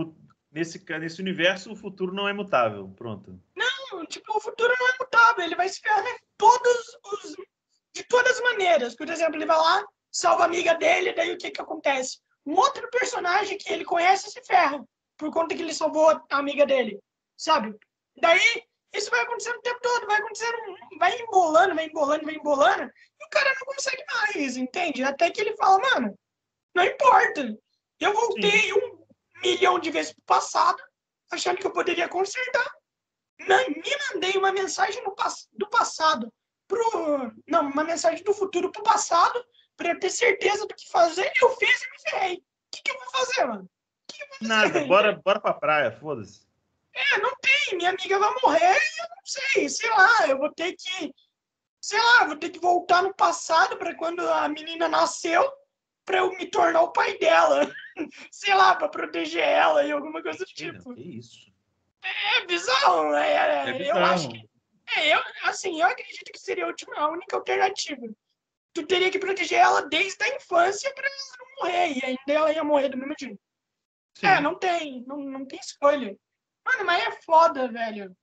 nesse, 0.56 0.84
nesse 0.98 1.22
universo, 1.22 1.74
o 1.74 1.76
futuro 1.76 2.14
não 2.14 2.30
é 2.30 2.34
mutável. 2.34 2.88
Pronto. 2.96 3.38
Não, 3.56 4.06
Tipo, 4.06 4.38
o 4.38 4.40
futuro 4.40 4.74
não 4.80 4.88
é 4.88 4.94
mutável. 5.00 5.44
Ele 5.44 5.56
vai 5.56 5.68
se 5.68 5.82
ferrar 5.82 6.04
de 6.04 6.22
todos 6.38 6.98
os, 7.04 7.36
de 7.94 8.04
todas 8.04 8.38
as 8.38 8.42
maneiras. 8.42 8.96
Por 8.96 9.10
exemplo, 9.10 9.36
ele 9.36 9.46
vai 9.46 9.58
lá, 9.58 9.86
salva 10.12 10.44
a 10.44 10.46
amiga 10.46 10.74
dele, 10.76 11.14
daí 11.14 11.34
o 11.34 11.38
que 11.38 11.52
que 11.52 11.62
acontece? 11.62 12.20
Um 12.46 12.56
outro 12.56 12.90
personagem 12.90 13.58
que 13.58 13.72
ele 13.72 13.84
conhece 13.84 14.32
se 14.32 14.42
ferra. 14.44 14.84
Por 15.18 15.32
conta 15.32 15.56
que 15.56 15.62
ele 15.62 15.74
salvou 15.74 16.10
a 16.10 16.38
amiga 16.38 16.66
dele. 16.66 17.00
Sabe? 17.38 17.76
Daí, 18.22 18.64
isso 18.94 19.10
vai 19.10 19.22
acontecendo 19.22 19.58
o 19.58 19.62
tempo 19.62 19.80
todo. 19.82 20.06
Vai 20.06 20.18
acontecendo, 20.18 20.58
vai 20.98 21.20
embolando, 21.20 21.76
vai 21.76 21.86
embolando, 21.86 22.26
vai 22.26 22.36
embolando. 22.36 22.84
E 22.84 23.26
o 23.26 23.30
cara 23.30 23.54
não 23.54 23.74
consegue 23.74 24.04
mais, 24.14 24.58
entende? 24.58 25.04
Até 25.04 25.32
que 25.32 25.42
ele 25.42 25.56
fala, 25.58 25.80
mano, 25.80 26.18
não 26.74 26.84
importa. 26.84 27.58
Eu 28.00 28.14
voltei 28.14 28.74
um, 28.74 29.05
milhão 29.46 29.80
de 29.80 29.92
vezes 29.92 30.14
pro 30.14 30.24
passado, 30.24 30.82
achando 31.32 31.58
que 31.58 31.68
eu 31.68 31.72
poderia 31.72 32.10
consertar. 32.10 32.70
Me 33.40 33.98
mandei 34.14 34.32
uma 34.38 34.52
mensagem 34.52 35.04
no, 35.04 35.14
do 35.54 35.70
passado 35.70 36.34
pro. 36.68 37.32
Não, 37.48 37.70
uma 37.70 37.84
mensagem 37.84 38.24
do 38.24 38.34
futuro 38.34 38.72
pro 38.72 38.84
passado 38.84 39.44
para 39.78 39.98
ter 40.00 40.10
certeza 40.10 40.66
do 40.66 40.74
que 40.74 40.90
fazer. 40.90 41.32
Eu 41.42 41.50
fiz 41.58 41.82
e 41.82 41.92
me 41.92 42.10
ferrei. 42.10 42.36
O 42.38 42.42
que, 42.72 42.82
que 42.82 42.92
eu 42.92 43.00
vou 43.00 43.10
fazer, 43.12 43.46
mano? 43.46 43.70
Que 44.08 44.18
que 44.18 44.38
fazer? 44.40 44.48
Nada, 44.48 44.86
bora, 44.86 45.22
bora 45.24 45.40
pra 45.40 45.54
praia, 45.54 45.92
foda-se. 45.92 46.46
É, 46.94 47.20
não 47.20 47.36
tem. 47.36 47.78
Minha 47.78 47.90
amiga 47.90 48.18
vai 48.18 48.34
morrer 48.42 48.74
e 48.74 49.02
eu 49.02 49.10
não 49.10 49.26
sei. 49.26 49.70
Sei 49.70 49.90
lá, 49.90 50.28
eu 50.28 50.38
vou 50.38 50.52
ter 50.54 50.74
que. 50.74 51.14
Sei 51.82 52.00
lá, 52.02 52.26
vou 52.26 52.38
ter 52.38 52.50
que 52.50 52.60
voltar 52.60 53.04
no 53.04 53.14
passado 53.14 53.78
para 53.78 53.96
quando 53.96 54.28
a 54.28 54.48
menina 54.48 54.88
nasceu 54.88 55.52
para 56.04 56.20
eu 56.20 56.32
me 56.32 56.48
tornar 56.48 56.82
o 56.82 56.92
pai 56.92 57.18
dela. 57.18 57.70
sei 58.32 58.54
lá, 58.54 58.76
para 58.76 58.90
proteger 58.90 59.44
ela 59.44 59.84
e 59.84 59.92
alguma 59.92 60.22
coisa 60.22 60.40
do 60.40 60.46
tipo. 60.46 60.94
Que 60.94 61.18
isso? 61.18 61.54
É 62.04 62.46
bizarro, 62.46 63.14
é, 63.16 63.32
é, 63.32 63.70
é 63.70 63.74
bizarro. 63.74 64.00
eu 64.00 64.06
acho 64.06 64.30
que. 64.30 64.50
É, 64.96 65.16
eu, 65.16 65.20
assim, 65.44 65.82
eu 65.82 65.88
acredito 65.88 66.32
que 66.32 66.40
seria 66.40 66.66
a, 66.66 66.68
última, 66.68 66.96
a 66.96 67.10
única 67.10 67.36
alternativa. 67.36 68.08
Tu 68.74 68.86
teria 68.86 69.10
que 69.10 69.18
proteger 69.18 69.60
ela 69.60 69.82
desde 69.88 70.24
a 70.24 70.36
infância 70.36 70.94
para 70.94 71.08
ela 71.08 71.38
não 71.40 71.64
morrer, 71.64 71.94
e 71.94 72.06
ainda 72.06 72.20
ela 72.28 72.52
ia 72.52 72.64
morrer 72.64 72.90
do 72.90 72.98
mesmo 72.98 73.16
jeito. 73.20 73.40
É, 74.22 74.40
não 74.40 74.58
tem, 74.58 75.04
não, 75.08 75.18
não 75.18 75.46
tem 75.46 75.60
escolha. 75.60 76.16
Mano, 76.66 76.86
mas 76.86 77.04
é 77.04 77.12
foda, 77.24 77.68
velho. 77.68 78.16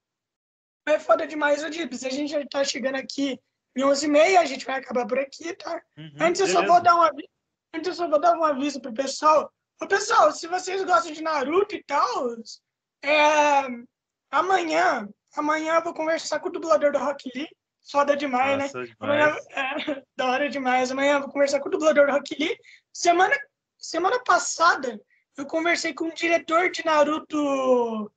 É 0.86 0.98
foda 0.98 1.26
demais, 1.26 1.62
o 1.62 1.70
Dips. 1.70 2.04
A 2.04 2.10
gente 2.10 2.30
já 2.30 2.44
tá 2.46 2.64
chegando 2.64 2.96
aqui 2.96 3.38
em 3.76 3.82
11h30, 3.82 4.38
a 4.38 4.44
gente 4.44 4.64
vai 4.64 4.78
acabar 4.78 5.06
por 5.06 5.18
aqui, 5.18 5.54
tá? 5.54 5.82
Uhum, 5.96 6.12
Antes 6.20 6.40
eu 6.40 6.48
só 6.48 6.64
vou 6.64 6.82
dar 6.82 6.96
um 6.96 7.02
aviso. 7.02 7.28
Antes 7.74 7.88
eu 7.88 7.94
só 7.94 8.08
vou 8.08 8.20
dar 8.20 8.36
um 8.36 8.44
aviso 8.44 8.80
pro 8.80 8.92
pessoal. 8.92 9.52
Ô, 9.80 9.86
pessoal, 9.86 10.32
se 10.32 10.46
vocês 10.46 10.84
gostam 10.84 11.12
de 11.12 11.22
Naruto 11.22 11.74
e 11.74 11.82
tal, 11.84 12.36
é, 13.02 13.66
amanhã, 14.30 15.08
amanhã 15.34 15.74
eu 15.74 15.82
vou 15.82 15.94
conversar 15.94 16.40
com 16.40 16.48
o 16.48 16.52
dublador 16.52 16.92
do 16.92 16.98
Rock 16.98 17.30
Lee. 17.34 17.48
Foda 17.90 18.16
demais, 18.16 18.58
né? 18.58 18.64
Nossa, 18.64 18.78
né? 18.78 18.86
Demais. 18.86 19.00
Amanhã, 19.00 19.36
é, 19.50 20.02
da 20.16 20.26
hora 20.26 20.48
demais. 20.48 20.90
Amanhã 20.90 21.14
eu 21.14 21.20
vou 21.20 21.30
conversar 21.30 21.60
com 21.60 21.68
o 21.68 21.72
dublador 21.72 22.06
do 22.06 22.12
Rock 22.12 22.36
Lee. 22.38 22.56
Semana, 22.92 23.36
semana 23.76 24.22
passada, 24.22 25.00
eu 25.36 25.46
conversei 25.46 25.92
com 25.92 26.06
o 26.06 26.14
diretor 26.14 26.70
de 26.70 26.84
Naruto, 26.84 28.12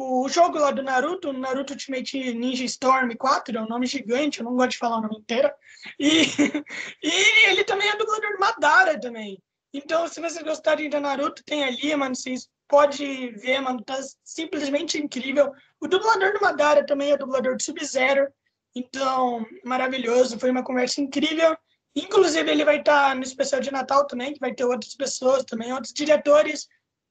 o 0.00 0.28
jogo 0.28 0.58
lá 0.58 0.70
do 0.70 0.82
Naruto, 0.82 1.32
Naruto 1.32 1.72
Ultimate 1.72 2.32
Ninja 2.32 2.64
Storm 2.64 3.10
4, 3.16 3.58
é 3.58 3.60
um 3.60 3.66
nome 3.66 3.84
gigante, 3.86 4.38
eu 4.38 4.44
não 4.44 4.54
gosto 4.54 4.70
de 4.70 4.78
falar 4.78 4.98
o 4.98 5.02
nome 5.02 5.18
inteiro. 5.18 5.50
E, 5.98 6.22
e 7.02 7.48
ele 7.48 7.64
também 7.64 7.88
é 7.88 7.96
dublador 7.96 8.30
de 8.30 8.38
Madara 8.38 9.00
também. 9.00 9.42
Então, 9.72 10.08
se 10.08 10.20
vocês 10.20 10.42
gostarem 10.42 10.88
de 10.88 10.98
Naruto, 10.98 11.44
tem 11.44 11.64
ali, 11.64 11.94
mano, 11.94 12.14
vocês 12.14 12.48
pode 12.66 13.30
ver, 13.32 13.60
mano, 13.60 13.82
tá 13.82 13.98
simplesmente 14.24 14.98
incrível. 14.98 15.52
O 15.80 15.86
dublador 15.86 16.32
do 16.32 16.40
Madara 16.40 16.84
também 16.86 17.12
é 17.12 17.16
dublador 17.16 17.56
de 17.56 17.64
Sub-Zero, 17.64 18.28
então, 18.74 19.44
maravilhoso, 19.64 20.38
foi 20.38 20.50
uma 20.50 20.62
conversa 20.62 21.00
incrível. 21.00 21.56
Inclusive, 21.96 22.48
ele 22.48 22.64
vai 22.64 22.78
estar 22.78 23.14
no 23.16 23.22
especial 23.22 23.60
de 23.60 23.72
Natal 23.72 24.06
também, 24.06 24.32
que 24.32 24.40
vai 24.40 24.54
ter 24.54 24.64
outras 24.64 24.94
pessoas 24.94 25.44
também, 25.44 25.72
outros 25.72 25.92
diretores. 25.92 26.68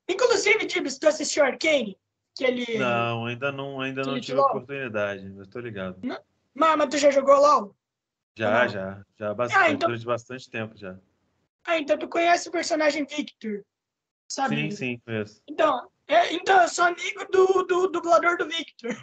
Inclusive, 0.07 0.65
Dibs, 0.65 0.97
tu 0.97 1.07
assistiu 1.07 1.43
Arcane? 1.43 1.97
Que 2.35 2.45
ele, 2.45 2.77
não, 2.77 3.25
ainda 3.25 3.51
não, 3.51 3.81
ainda 3.81 4.03
não 4.03 4.21
tive 4.21 4.39
oportunidade, 4.39 5.27
mas 5.29 5.47
tô 5.47 5.59
ligado. 5.59 5.97
Não? 6.03 6.19
Mas, 6.53 6.77
mas 6.77 6.89
tu 6.89 6.97
já 6.97 7.09
jogou 7.09 7.35
LOL? 7.35 7.75
Já, 8.37 8.67
já. 8.67 9.03
Já 9.19 9.33
bastante, 9.33 9.59
ah, 9.59 9.71
então... 9.71 9.89
durante 9.89 10.05
bastante 10.05 10.49
tempo 10.49 10.77
já. 10.77 10.95
Ah, 11.67 11.77
então 11.77 11.97
tu 11.97 12.07
conhece 12.07 12.47
o 12.47 12.51
personagem 12.51 13.05
Victor? 13.05 13.63
Sabe? 14.27 14.55
Sim, 14.55 14.71
sim, 14.71 15.01
conheço. 15.05 15.41
Então, 15.49 15.87
é, 16.07 16.33
então, 16.33 16.61
eu 16.61 16.69
sou 16.69 16.85
amigo 16.85 17.25
do, 17.29 17.63
do 17.63 17.87
dublador 17.89 18.37
do 18.37 18.47
Victor. 18.47 18.95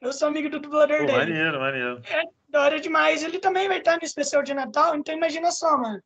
Eu 0.00 0.12
sou 0.12 0.26
amigo 0.26 0.50
do 0.50 0.58
dublador 0.58 0.98
Pô, 0.98 1.06
dele. 1.06 1.18
Maneiro, 1.18 1.60
maneiro. 1.60 2.02
É 2.04 2.22
da 2.48 2.62
hora 2.62 2.80
demais. 2.80 3.22
Ele 3.22 3.38
também 3.38 3.68
vai 3.68 3.78
estar 3.78 3.96
no 3.96 4.04
especial 4.04 4.42
de 4.42 4.52
Natal, 4.52 4.96
então 4.96 5.14
imagina 5.14 5.52
só, 5.52 5.78
mano. 5.78 6.02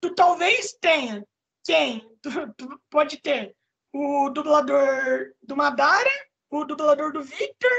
Tu 0.00 0.14
talvez 0.14 0.74
tenha 0.74 1.26
quem? 1.64 2.06
Tu, 2.22 2.30
tu 2.56 2.80
pode 2.90 3.20
ter 3.20 3.54
o 3.94 4.28
dublador 4.30 5.32
do 5.42 5.56
Madara, 5.56 6.10
o 6.50 6.64
dublador 6.64 7.12
do 7.12 7.22
Victor 7.22 7.72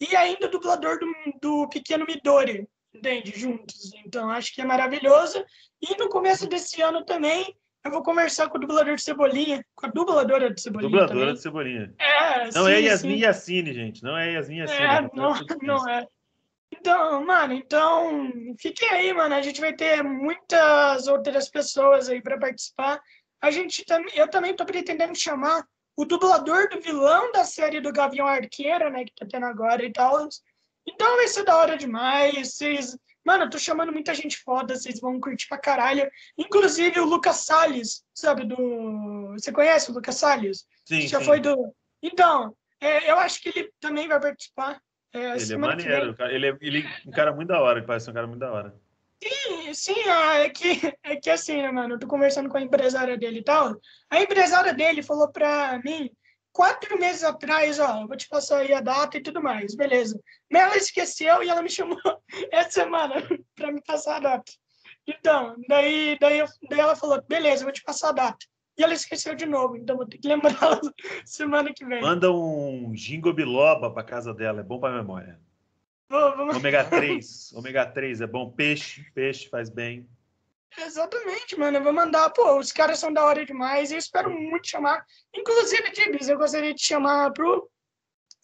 e 0.00 0.14
ainda 0.14 0.46
o 0.46 0.50
dublador 0.50 0.98
do, 1.00 1.06
do 1.40 1.68
Pequeno 1.68 2.06
Midori, 2.06 2.68
entende? 2.94 3.38
Juntos. 3.38 3.92
Então 4.04 4.30
acho 4.30 4.54
que 4.54 4.60
é 4.60 4.64
maravilhoso. 4.64 5.44
E 5.80 5.96
no 5.96 6.08
começo 6.08 6.46
desse 6.46 6.80
ano 6.82 7.04
também 7.04 7.54
eu 7.84 7.90
vou 7.90 8.02
conversar 8.02 8.48
com 8.48 8.58
o 8.58 8.60
dublador 8.60 8.94
de 8.96 9.02
Cebolinha, 9.02 9.64
com 9.74 9.86
a 9.86 9.88
dubladora 9.88 10.52
de 10.52 10.60
Cebolinha. 10.60 10.90
Dubladora 10.90 11.18
também. 11.20 11.34
de 11.34 11.40
Cebolinha. 11.40 11.94
É, 11.98 12.44
não 12.50 12.64
sim, 12.64 12.72
é 12.72 12.80
Yasmin 12.80 13.14
sim. 13.14 13.24
Yassine, 13.24 13.72
gente. 13.72 14.02
Não 14.02 14.16
é 14.16 14.32
Yasmin 14.32 14.58
Yassine. 14.58 14.82
É, 14.82 14.96
é 14.96 15.10
não, 15.14 15.34
não 15.62 15.88
é. 15.88 16.06
Então, 16.70 17.24
mano, 17.24 17.54
então, 17.54 18.54
fiquem 18.58 18.88
aí, 18.90 19.12
mano. 19.12 19.34
A 19.34 19.42
gente 19.42 19.60
vai 19.60 19.72
ter 19.72 20.02
muitas 20.02 21.06
outras 21.06 21.48
pessoas 21.48 22.08
aí 22.08 22.20
para 22.20 22.38
participar. 22.38 23.00
A 23.40 23.50
gente 23.50 23.84
também, 23.84 24.14
eu 24.16 24.28
também 24.28 24.54
tô 24.54 24.66
pretendendo 24.66 25.14
chamar 25.16 25.64
o 25.96 26.04
dublador 26.04 26.68
do 26.68 26.80
vilão 26.80 27.32
da 27.32 27.44
série 27.44 27.80
do 27.80 27.92
Gavião 27.92 28.26
Arqueiro, 28.26 28.90
né, 28.90 29.04
que 29.04 29.14
tá 29.14 29.26
tendo 29.28 29.46
agora 29.46 29.84
e 29.84 29.92
tal. 29.92 30.28
Então 30.98 31.14
vai 31.14 31.28
ser 31.28 31.44
da 31.44 31.56
hora 31.56 31.76
demais. 31.76 32.54
Vocês 32.54 32.98
Mano, 33.24 33.44
eu 33.44 33.50
tô 33.50 33.58
chamando 33.58 33.92
muita 33.92 34.14
gente 34.14 34.38
foda, 34.38 34.74
vocês 34.74 34.98
vão 34.98 35.20
curtir 35.20 35.46
pra 35.48 35.58
caralho. 35.58 36.10
Inclusive 36.36 36.98
o 36.98 37.04
Lucas 37.04 37.44
Salles, 37.44 38.02
sabe, 38.14 38.44
do. 38.44 39.32
Você 39.32 39.52
conhece 39.52 39.90
o 39.90 39.94
Lucas 39.94 40.16
Salles? 40.16 40.66
Sim. 40.84 41.02
Já 41.02 41.18
sim. 41.18 41.26
foi 41.26 41.38
do. 41.38 41.72
Então, 42.02 42.56
é, 42.80 43.10
eu 43.10 43.18
acho 43.18 43.42
que 43.42 43.50
ele 43.50 43.70
também 43.78 44.08
vai 44.08 44.18
participar. 44.18 44.80
É, 45.12 45.36
ele 45.36 45.52
é 45.52 45.56
maneiro, 45.58 46.16
ele 46.30 46.46
é, 46.46 46.56
ele 46.60 46.78
é 46.78 47.08
um 47.08 47.10
cara 47.10 47.32
muito 47.32 47.48
da 47.48 47.60
hora, 47.60 47.78
ele 47.78 47.86
parece 47.86 48.10
um 48.10 48.14
cara 48.14 48.26
muito 48.26 48.40
da 48.40 48.50
hora. 48.50 48.74
Sim, 49.22 49.74
sim, 49.74 50.08
é 50.08 50.48
que, 50.48 50.94
é 51.04 51.16
que 51.16 51.28
assim, 51.28 51.60
né, 51.60 51.70
mano? 51.70 51.94
Eu 51.94 51.98
tô 51.98 52.06
conversando 52.06 52.48
com 52.48 52.56
a 52.56 52.62
empresária 52.62 53.18
dele 53.18 53.40
e 53.40 53.44
tal. 53.44 53.78
A 54.08 54.22
empresária 54.22 54.72
dele 54.72 55.02
falou 55.02 55.30
pra 55.30 55.78
mim 55.84 56.10
quatro 56.52 56.98
meses 56.98 57.24
atrás, 57.24 57.78
ó, 57.78 58.06
vou 58.06 58.16
te 58.16 58.28
passar 58.28 58.58
aí 58.58 58.72
a 58.72 58.80
data 58.80 59.16
e 59.16 59.22
tudo 59.22 59.42
mais, 59.42 59.74
beleza. 59.74 60.20
Mas 60.50 60.62
ela 60.62 60.76
esqueceu 60.76 61.42
e 61.42 61.48
ela 61.48 61.62
me 61.62 61.70
chamou 61.70 61.98
essa 62.52 62.70
semana 62.70 63.14
para 63.54 63.72
me 63.72 63.82
passar 63.82 64.16
a 64.16 64.20
data. 64.20 64.52
Então, 65.06 65.56
daí, 65.68 66.18
daí, 66.20 66.44
daí 66.68 66.80
ela 66.80 66.96
falou, 66.96 67.22
beleza, 67.26 67.64
vou 67.64 67.72
te 67.72 67.82
passar 67.82 68.10
a 68.10 68.12
data. 68.12 68.46
E 68.76 68.84
ela 68.84 68.94
esqueceu 68.94 69.34
de 69.34 69.46
novo, 69.46 69.76
então 69.76 69.96
vou 69.96 70.06
ter 70.06 70.18
que 70.18 70.28
lembrar 70.28 70.54
semana 71.24 71.72
que 71.74 71.84
vem. 71.84 72.00
Manda 72.00 72.30
um 72.32 72.92
gingo 72.94 73.32
biloba 73.32 73.90
para 73.90 74.04
casa 74.04 74.32
dela, 74.32 74.60
é 74.60 74.62
bom 74.62 74.78
para 74.78 74.96
memória. 74.96 75.40
Ômega 76.10 76.84
3, 76.84 77.52
ômega 77.54 77.84
3 77.84 78.20
é 78.20 78.26
bom, 78.26 78.50
peixe, 78.50 79.04
peixe 79.12 79.48
faz 79.48 79.68
bem. 79.68 80.08
Exatamente, 80.76 81.58
mano. 81.58 81.78
Eu 81.78 81.82
vou 81.82 81.92
mandar, 81.92 82.30
pô, 82.30 82.58
os 82.58 82.72
caras 82.72 82.98
são 82.98 83.12
da 83.12 83.24
hora 83.24 83.44
demais. 83.44 83.90
Eu 83.90 83.98
espero 83.98 84.30
muito 84.30 84.68
chamar. 84.68 85.04
Inclusive, 85.34 85.90
Tibis, 85.92 86.28
eu 86.28 86.38
gostaria 86.38 86.74
de 86.74 86.82
chamar 86.82 87.32
pro 87.32 87.70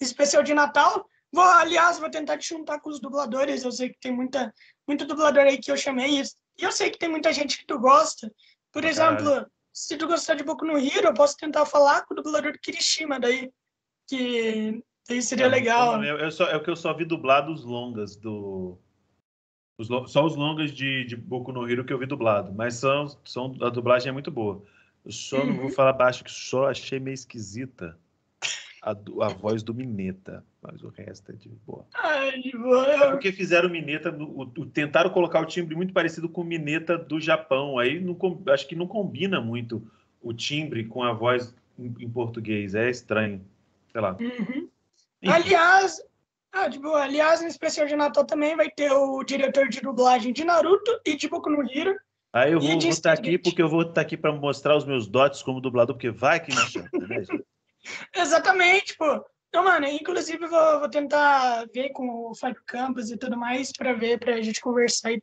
especial 0.00 0.42
de 0.42 0.54
Natal. 0.54 1.06
Vou, 1.32 1.44
aliás, 1.44 1.98
vou 1.98 2.10
tentar 2.10 2.38
te 2.38 2.48
juntar 2.48 2.80
com 2.80 2.88
os 2.88 3.00
dubladores. 3.00 3.64
Eu 3.64 3.72
sei 3.72 3.90
que 3.90 3.98
tem 4.00 4.12
muita, 4.12 4.52
muito 4.86 5.04
dublador 5.04 5.44
aí 5.44 5.58
que 5.58 5.70
eu 5.70 5.76
chamei. 5.76 6.20
E 6.20 6.64
eu 6.64 6.72
sei 6.72 6.90
que 6.90 6.98
tem 6.98 7.08
muita 7.08 7.32
gente 7.32 7.58
que 7.58 7.66
tu 7.66 7.78
gosta. 7.78 8.32
Por 8.72 8.84
exemplo, 8.84 9.46
se 9.72 9.96
tu 9.96 10.06
gostar 10.06 10.34
de 10.34 10.44
Boku 10.44 10.64
no 10.64 10.78
Hero, 10.78 11.08
eu 11.08 11.14
posso 11.14 11.36
tentar 11.36 11.66
falar 11.66 12.04
com 12.06 12.14
o 12.14 12.16
dublador 12.16 12.52
do 12.52 12.58
Kirishima 12.58 13.18
daí. 13.18 13.50
Que 14.08 14.82
daí 15.08 15.20
seria 15.22 15.48
legal. 15.48 16.02
Eu, 16.02 16.18
eu 16.18 16.30
só, 16.30 16.46
é 16.46 16.56
o 16.56 16.62
que 16.62 16.70
eu 16.70 16.76
só 16.76 16.94
vi 16.94 17.04
dublados 17.04 17.64
longas 17.64 18.16
do 18.16 18.78
os, 19.78 19.88
só 20.10 20.24
os 20.24 20.36
longas 20.36 20.72
de, 20.72 21.04
de 21.04 21.16
Boku 21.16 21.52
no 21.52 21.68
Hero 21.68 21.84
que 21.84 21.92
eu 21.92 21.98
vi 21.98 22.06
dublado, 22.06 22.52
mas 22.54 22.74
são, 22.74 23.08
são, 23.24 23.54
a 23.60 23.68
dublagem 23.68 24.10
é 24.10 24.12
muito 24.12 24.30
boa. 24.30 24.62
Eu 25.04 25.12
só 25.12 25.38
uhum. 25.38 25.46
não 25.46 25.54
vou 25.54 25.64
uhum. 25.64 25.70
falar 25.70 25.92
baixo, 25.92 26.24
que 26.24 26.30
só 26.30 26.68
achei 26.68 26.98
meio 26.98 27.14
esquisita 27.14 27.98
a, 28.80 28.90
a 28.90 29.28
voz 29.28 29.62
do 29.62 29.74
Mineta, 29.74 30.44
mas 30.62 30.82
o 30.82 30.88
resto 30.88 31.32
é 31.32 31.34
de 31.34 31.48
boa. 31.66 31.84
Ai. 31.94 32.42
É 32.88 33.10
porque 33.10 33.32
fizeram 33.32 33.68
o 33.68 33.72
Mineta, 33.72 34.10
o, 34.10 34.42
o, 34.42 34.66
tentaram 34.66 35.10
colocar 35.10 35.40
o 35.40 35.46
timbre 35.46 35.74
muito 35.74 35.92
parecido 35.92 36.28
com 36.28 36.42
o 36.42 36.44
Mineta 36.44 36.96
do 36.96 37.20
Japão, 37.20 37.78
aí 37.78 37.98
não, 37.98 38.16
acho 38.52 38.68
que 38.68 38.76
não 38.76 38.86
combina 38.86 39.40
muito 39.40 39.82
o 40.22 40.32
timbre 40.32 40.84
com 40.84 41.02
a 41.02 41.12
voz 41.12 41.54
em, 41.78 41.94
em 41.98 42.08
português, 42.08 42.74
é 42.74 42.88
estranho, 42.88 43.40
sei 43.90 44.00
lá. 44.00 44.16
Uhum. 44.20 44.68
Aliás, 45.26 46.00
ah, 46.54 46.68
de 46.68 46.78
boa. 46.78 47.02
Aliás, 47.02 47.40
no 47.40 47.48
especial 47.48 47.86
de 47.86 47.96
Natal 47.96 48.24
também 48.24 48.54
vai 48.54 48.70
ter 48.70 48.92
o 48.92 49.24
diretor 49.24 49.68
de 49.68 49.80
dublagem 49.80 50.32
de 50.32 50.44
Naruto 50.44 51.00
e 51.04 51.16
de 51.16 51.28
Boku 51.28 51.50
no 51.50 51.68
Hero. 51.68 51.98
Aí 52.32 52.52
eu 52.52 52.60
vou 52.60 52.78
estar 52.78 53.12
aqui 53.12 53.36
porque 53.38 53.60
eu 53.60 53.68
vou 53.68 53.82
estar 53.82 54.00
aqui 54.00 54.16
para 54.16 54.32
mostrar 54.32 54.76
os 54.76 54.84
meus 54.84 55.06
dotes 55.06 55.42
como 55.42 55.60
dublador, 55.60 55.94
porque 55.94 56.10
vai 56.10 56.38
que 56.38 56.54
me 56.54 56.60
chama, 56.62 56.88
né? 57.08 57.22
Exatamente, 58.14 58.96
pô. 58.96 59.24
Então, 59.48 59.62
mano, 59.62 59.86
inclusive 59.86 60.46
vou, 60.46 60.80
vou 60.80 60.88
tentar 60.88 61.66
ver 61.72 61.90
com 61.90 62.30
o 62.30 62.34
Fábio 62.34 62.62
Campos 62.66 63.10
e 63.10 63.16
tudo 63.16 63.36
mais 63.36 63.70
para 63.70 63.92
ver, 63.92 64.18
para 64.18 64.34
a 64.34 64.42
gente 64.42 64.60
conversar 64.60 65.12
e 65.12 65.22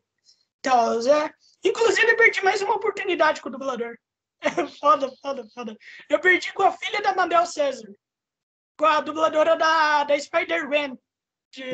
tal. 0.62 1.00
É. 1.02 1.34
Inclusive, 1.64 2.16
perdi 2.16 2.44
mais 2.44 2.62
uma 2.62 2.76
oportunidade 2.76 3.42
com 3.42 3.50
o 3.50 3.52
dublador. 3.52 3.98
foda, 4.80 5.12
foda, 5.22 5.46
foda. 5.54 5.78
Eu 6.10 6.20
perdi 6.20 6.54
com 6.54 6.64
a 6.64 6.72
filha 6.72 7.02
da 7.02 7.14
Mabel 7.14 7.46
César. 7.46 7.94
Com 8.78 8.86
a 8.86 9.02
dubladora 9.02 9.56
da, 9.58 10.06
da 10.06 10.18
Spider-Man. 10.18 10.98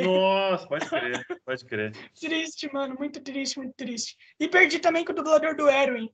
Nossa, 0.04 0.68
pode 0.68 0.90
crer, 0.90 1.26
pode 1.45 1.66
crer. 1.66 2.12
triste, 2.20 2.72
mano, 2.74 2.95
muito 2.95 3.22
triste, 3.22 3.58
muito 3.58 3.74
triste. 3.76 4.18
E 4.40 4.48
perdi 4.48 4.80
também 4.80 5.06
com 5.06 5.12
o 5.12 5.16
dublador 5.16 5.56
do 5.56 5.70
Erwin. 5.70 6.10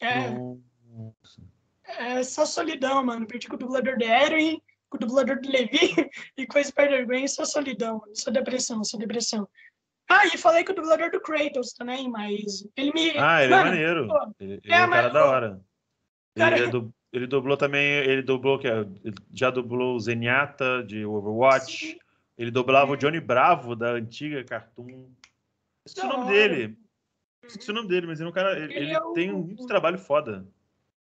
É, 0.00 0.30
Nossa. 0.30 1.42
é 1.84 2.22
só 2.22 2.44
solidão, 2.44 3.04
mano. 3.04 3.26
Perdi 3.26 3.48
com 3.48 3.56
o 3.56 3.58
dublador 3.58 3.96
do 3.96 4.04
Erwin, 4.04 4.60
com 4.90 4.96
o 4.96 5.00
dublador 5.00 5.40
do 5.40 5.50
Levi 5.50 5.70
e 6.36 6.46
com 6.46 6.58
o 6.58 6.64
Spider-Man, 6.64 7.26
só 7.26 7.44
solidão, 7.44 7.98
mano. 7.98 8.12
Só 8.14 8.30
depressão, 8.30 8.84
só 8.84 8.98
depressão. 8.98 9.48
Ah, 10.08 10.26
e 10.26 10.38
falei 10.38 10.64
com 10.64 10.72
o 10.72 10.74
dublador 10.74 11.10
do 11.10 11.20
Kratos 11.20 11.72
também, 11.72 12.08
mas 12.08 12.66
ele 12.76 12.92
me. 12.92 13.10
Ah, 13.18 13.44
ele 13.44 13.52
é 13.52 13.56
mano, 13.56 13.68
é 13.68 13.70
maneiro. 13.70 14.08
Pô, 14.08 14.34
ele, 14.40 14.60
ele 14.64 14.72
é, 14.72 14.78
é 14.78 14.86
um 14.86 14.90
cara 14.90 15.08
da 15.10 15.24
hora. 15.26 15.60
Cara, 16.36 16.58
ele, 16.58 16.66
é 16.66 16.82
ele, 17.12 17.26
dublou 17.26 17.56
também, 17.56 17.84
ele 17.84 18.22
dublou, 18.22 18.58
que 18.58 18.68
já 19.32 19.50
dublou 19.50 19.96
o 19.96 20.00
Zenyatta 20.00 20.82
de 20.82 21.04
Overwatch. 21.04 21.92
Sim. 21.92 21.98
Ele 22.38 22.52
dublava 22.52 22.92
o 22.92 22.96
Johnny 22.96 23.20
Bravo 23.20 23.74
da 23.74 23.90
antiga 23.90 24.44
Cartoon. 24.44 25.10
Esqueci 25.84 26.06
o 26.06 26.08
nome 26.08 26.32
dele. 26.32 26.78
Esqueci 27.44 27.70
o 27.70 27.74
nome 27.74 27.88
dele, 27.88 28.06
mas 28.06 28.20
ele 28.20 28.28
é 28.28 28.30
um 28.30 28.34
cara. 28.34 28.58
Ele, 28.58 28.74
ele 28.74 28.92
é 28.92 29.00
o... 29.00 29.12
tem 29.12 29.32
um 29.32 29.38
muito 29.38 29.66
trabalho 29.66 29.98
foda. 29.98 30.46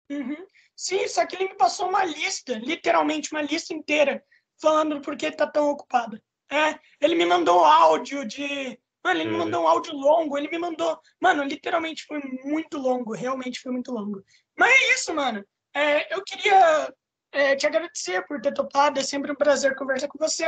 Uhum. 0.09 0.45
Sim, 0.75 1.07
só 1.07 1.25
que 1.25 1.35
ele 1.35 1.49
me 1.49 1.55
passou 1.55 1.87
uma 1.87 2.03
lista, 2.03 2.53
literalmente 2.55 3.31
uma 3.31 3.41
lista 3.41 3.73
inteira, 3.73 4.23
falando 4.59 4.99
por 4.99 5.15
que 5.15 5.27
ele 5.27 5.35
tá 5.35 5.47
tão 5.47 5.69
ocupado. 5.69 6.21
É, 6.51 6.77
ele 6.99 7.15
me 7.15 7.25
mandou 7.25 7.63
áudio 7.63 8.25
de. 8.25 8.77
Mano, 9.03 9.19
ele 9.19 9.31
me 9.31 9.37
mandou 9.37 9.63
um 9.63 9.67
áudio 9.67 9.93
longo, 9.93 10.37
ele 10.37 10.49
me 10.49 10.57
mandou. 10.57 10.99
Mano, 11.21 11.43
literalmente 11.43 12.05
foi 12.05 12.19
muito 12.43 12.77
longo, 12.77 13.13
realmente 13.13 13.61
foi 13.61 13.71
muito 13.71 13.91
longo. 13.91 14.23
Mas 14.57 14.71
é 14.71 14.93
isso, 14.93 15.13
mano. 15.13 15.45
É, 15.73 16.13
eu 16.13 16.23
queria 16.23 16.93
é, 17.31 17.55
te 17.55 17.65
agradecer 17.65 18.25
por 18.27 18.39
ter 18.39 18.53
topado, 18.53 18.99
é 18.99 19.03
sempre 19.03 19.31
um 19.31 19.35
prazer 19.35 19.75
conversar 19.75 20.07
com 20.07 20.17
você. 20.17 20.47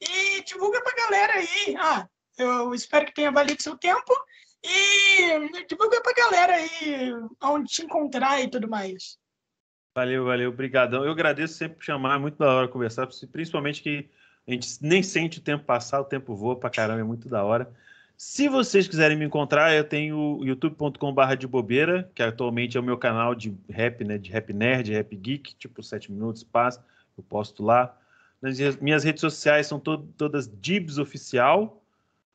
E 0.00 0.42
divulga 0.44 0.80
pra 0.82 0.96
galera 0.96 1.34
aí. 1.34 1.76
Ah, 1.78 2.08
eu 2.38 2.74
espero 2.74 3.06
que 3.06 3.14
tenha 3.14 3.30
valido 3.30 3.62
seu 3.62 3.76
tempo. 3.76 4.12
E 4.62 5.66
divulga 5.68 6.00
pra 6.00 6.12
galera 6.12 6.54
aí 6.54 7.12
onde 7.42 7.70
te 7.70 7.84
encontrar 7.84 8.40
e 8.40 8.48
tudo 8.48 8.68
mais. 8.68 9.18
Valeu, 9.96 10.24
valeu, 10.24 10.50
obrigadão. 10.50 11.04
Eu 11.04 11.12
agradeço 11.12 11.54
sempre 11.54 11.76
por 11.76 11.84
chamar, 11.84 12.16
é 12.16 12.18
muito 12.18 12.38
da 12.38 12.52
hora 12.52 12.68
conversar, 12.68 13.06
principalmente 13.30 13.82
que 13.82 14.08
a 14.46 14.50
gente 14.50 14.78
nem 14.80 15.02
sente 15.02 15.38
o 15.38 15.42
tempo 15.42 15.64
passar, 15.64 16.00
o 16.00 16.04
tempo 16.04 16.34
voa 16.34 16.58
pra 16.58 16.68
caramba, 16.68 17.00
é 17.00 17.04
muito 17.04 17.28
da 17.28 17.44
hora. 17.44 17.72
Se 18.16 18.48
vocês 18.48 18.88
quiserem 18.88 19.16
me 19.16 19.24
encontrar, 19.24 19.74
eu 19.74 19.84
tenho 19.84 20.40
youtube.com.br 20.42 21.36
de 21.38 21.46
bobeira, 21.46 22.10
que 22.14 22.22
atualmente 22.22 22.76
é 22.76 22.80
o 22.80 22.82
meu 22.82 22.96
canal 22.96 23.34
de 23.34 23.56
rap, 23.68 24.04
né? 24.04 24.18
De 24.18 24.30
rap 24.30 24.52
nerd, 24.52 24.92
rap 24.92 25.16
geek, 25.16 25.54
tipo 25.56 25.82
7 25.82 26.10
minutos, 26.10 26.42
passa, 26.42 26.84
eu 27.16 27.24
posto 27.24 27.62
lá. 27.62 27.96
Minhas 28.80 29.04
redes 29.04 29.20
sociais 29.20 29.66
são 29.66 29.80
to 29.80 29.98
todas 30.16 30.48
Dibs 30.48 30.98
Oficial. 30.98 31.82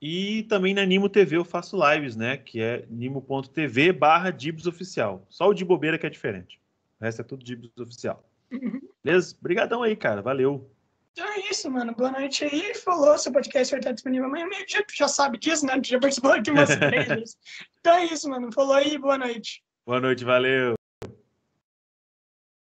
E 0.02 0.44
também 0.44 0.73
na 0.73 0.86
Nimo 0.86 1.10
TV 1.10 1.38
eu 1.38 1.44
faço 1.44 1.77
lives, 1.77 2.15
né? 2.15 2.38
Que 2.38 2.61
é 2.61 2.86
nimo.tv 2.90 3.91
barra 3.91 4.31
Dibs 4.31 4.65
Oficial. 4.65 5.26
Só 5.30 5.49
o 5.49 5.53
de 5.53 5.65
bobeira 5.65 5.98
que 5.98 6.06
é 6.06 6.10
diferente. 6.10 6.60
O 6.99 7.03
resto 7.03 7.22
é 7.22 7.23
tudo 7.23 7.44
Dibs 7.44 7.69
Oficial. 7.77 8.23
Uhum. 8.52 8.81
Beleza? 9.03 9.36
Obrigadão 9.40 9.84
aí, 9.84 9.95
cara. 9.95 10.22
Valeu. 10.22 10.69
Então 11.11 11.27
é 11.34 11.49
isso, 11.52 11.69
mano. 11.69 11.94
Boa 11.94 12.11
noite 12.11 12.45
aí. 12.45 12.73
Falou, 12.76 13.18
seu 13.18 13.31
podcast 13.31 13.72
vai 13.72 13.80
estar 13.81 13.91
disponível 13.91 14.27
amanhã 14.27 14.48
meio-dia. 14.48 14.84
Tu 14.88 14.95
já 14.95 15.07
sabe 15.07 15.38
disso, 15.38 15.65
né? 15.65 15.80
Tu 15.81 15.90
já 15.90 15.99
participou 15.99 16.31
aqui 16.31 16.49
umas 16.49 16.69
três 16.77 17.07
vezes. 17.07 17.38
Então 17.80 17.94
é 17.98 18.06
isso, 18.06 18.30
mano. 18.30 18.52
Falou 18.53 18.73
aí, 18.73 18.98
boa 18.98 19.18
noite. 19.18 19.61
Boa 19.86 19.99
noite, 19.99 20.23
valeu. 20.23 20.78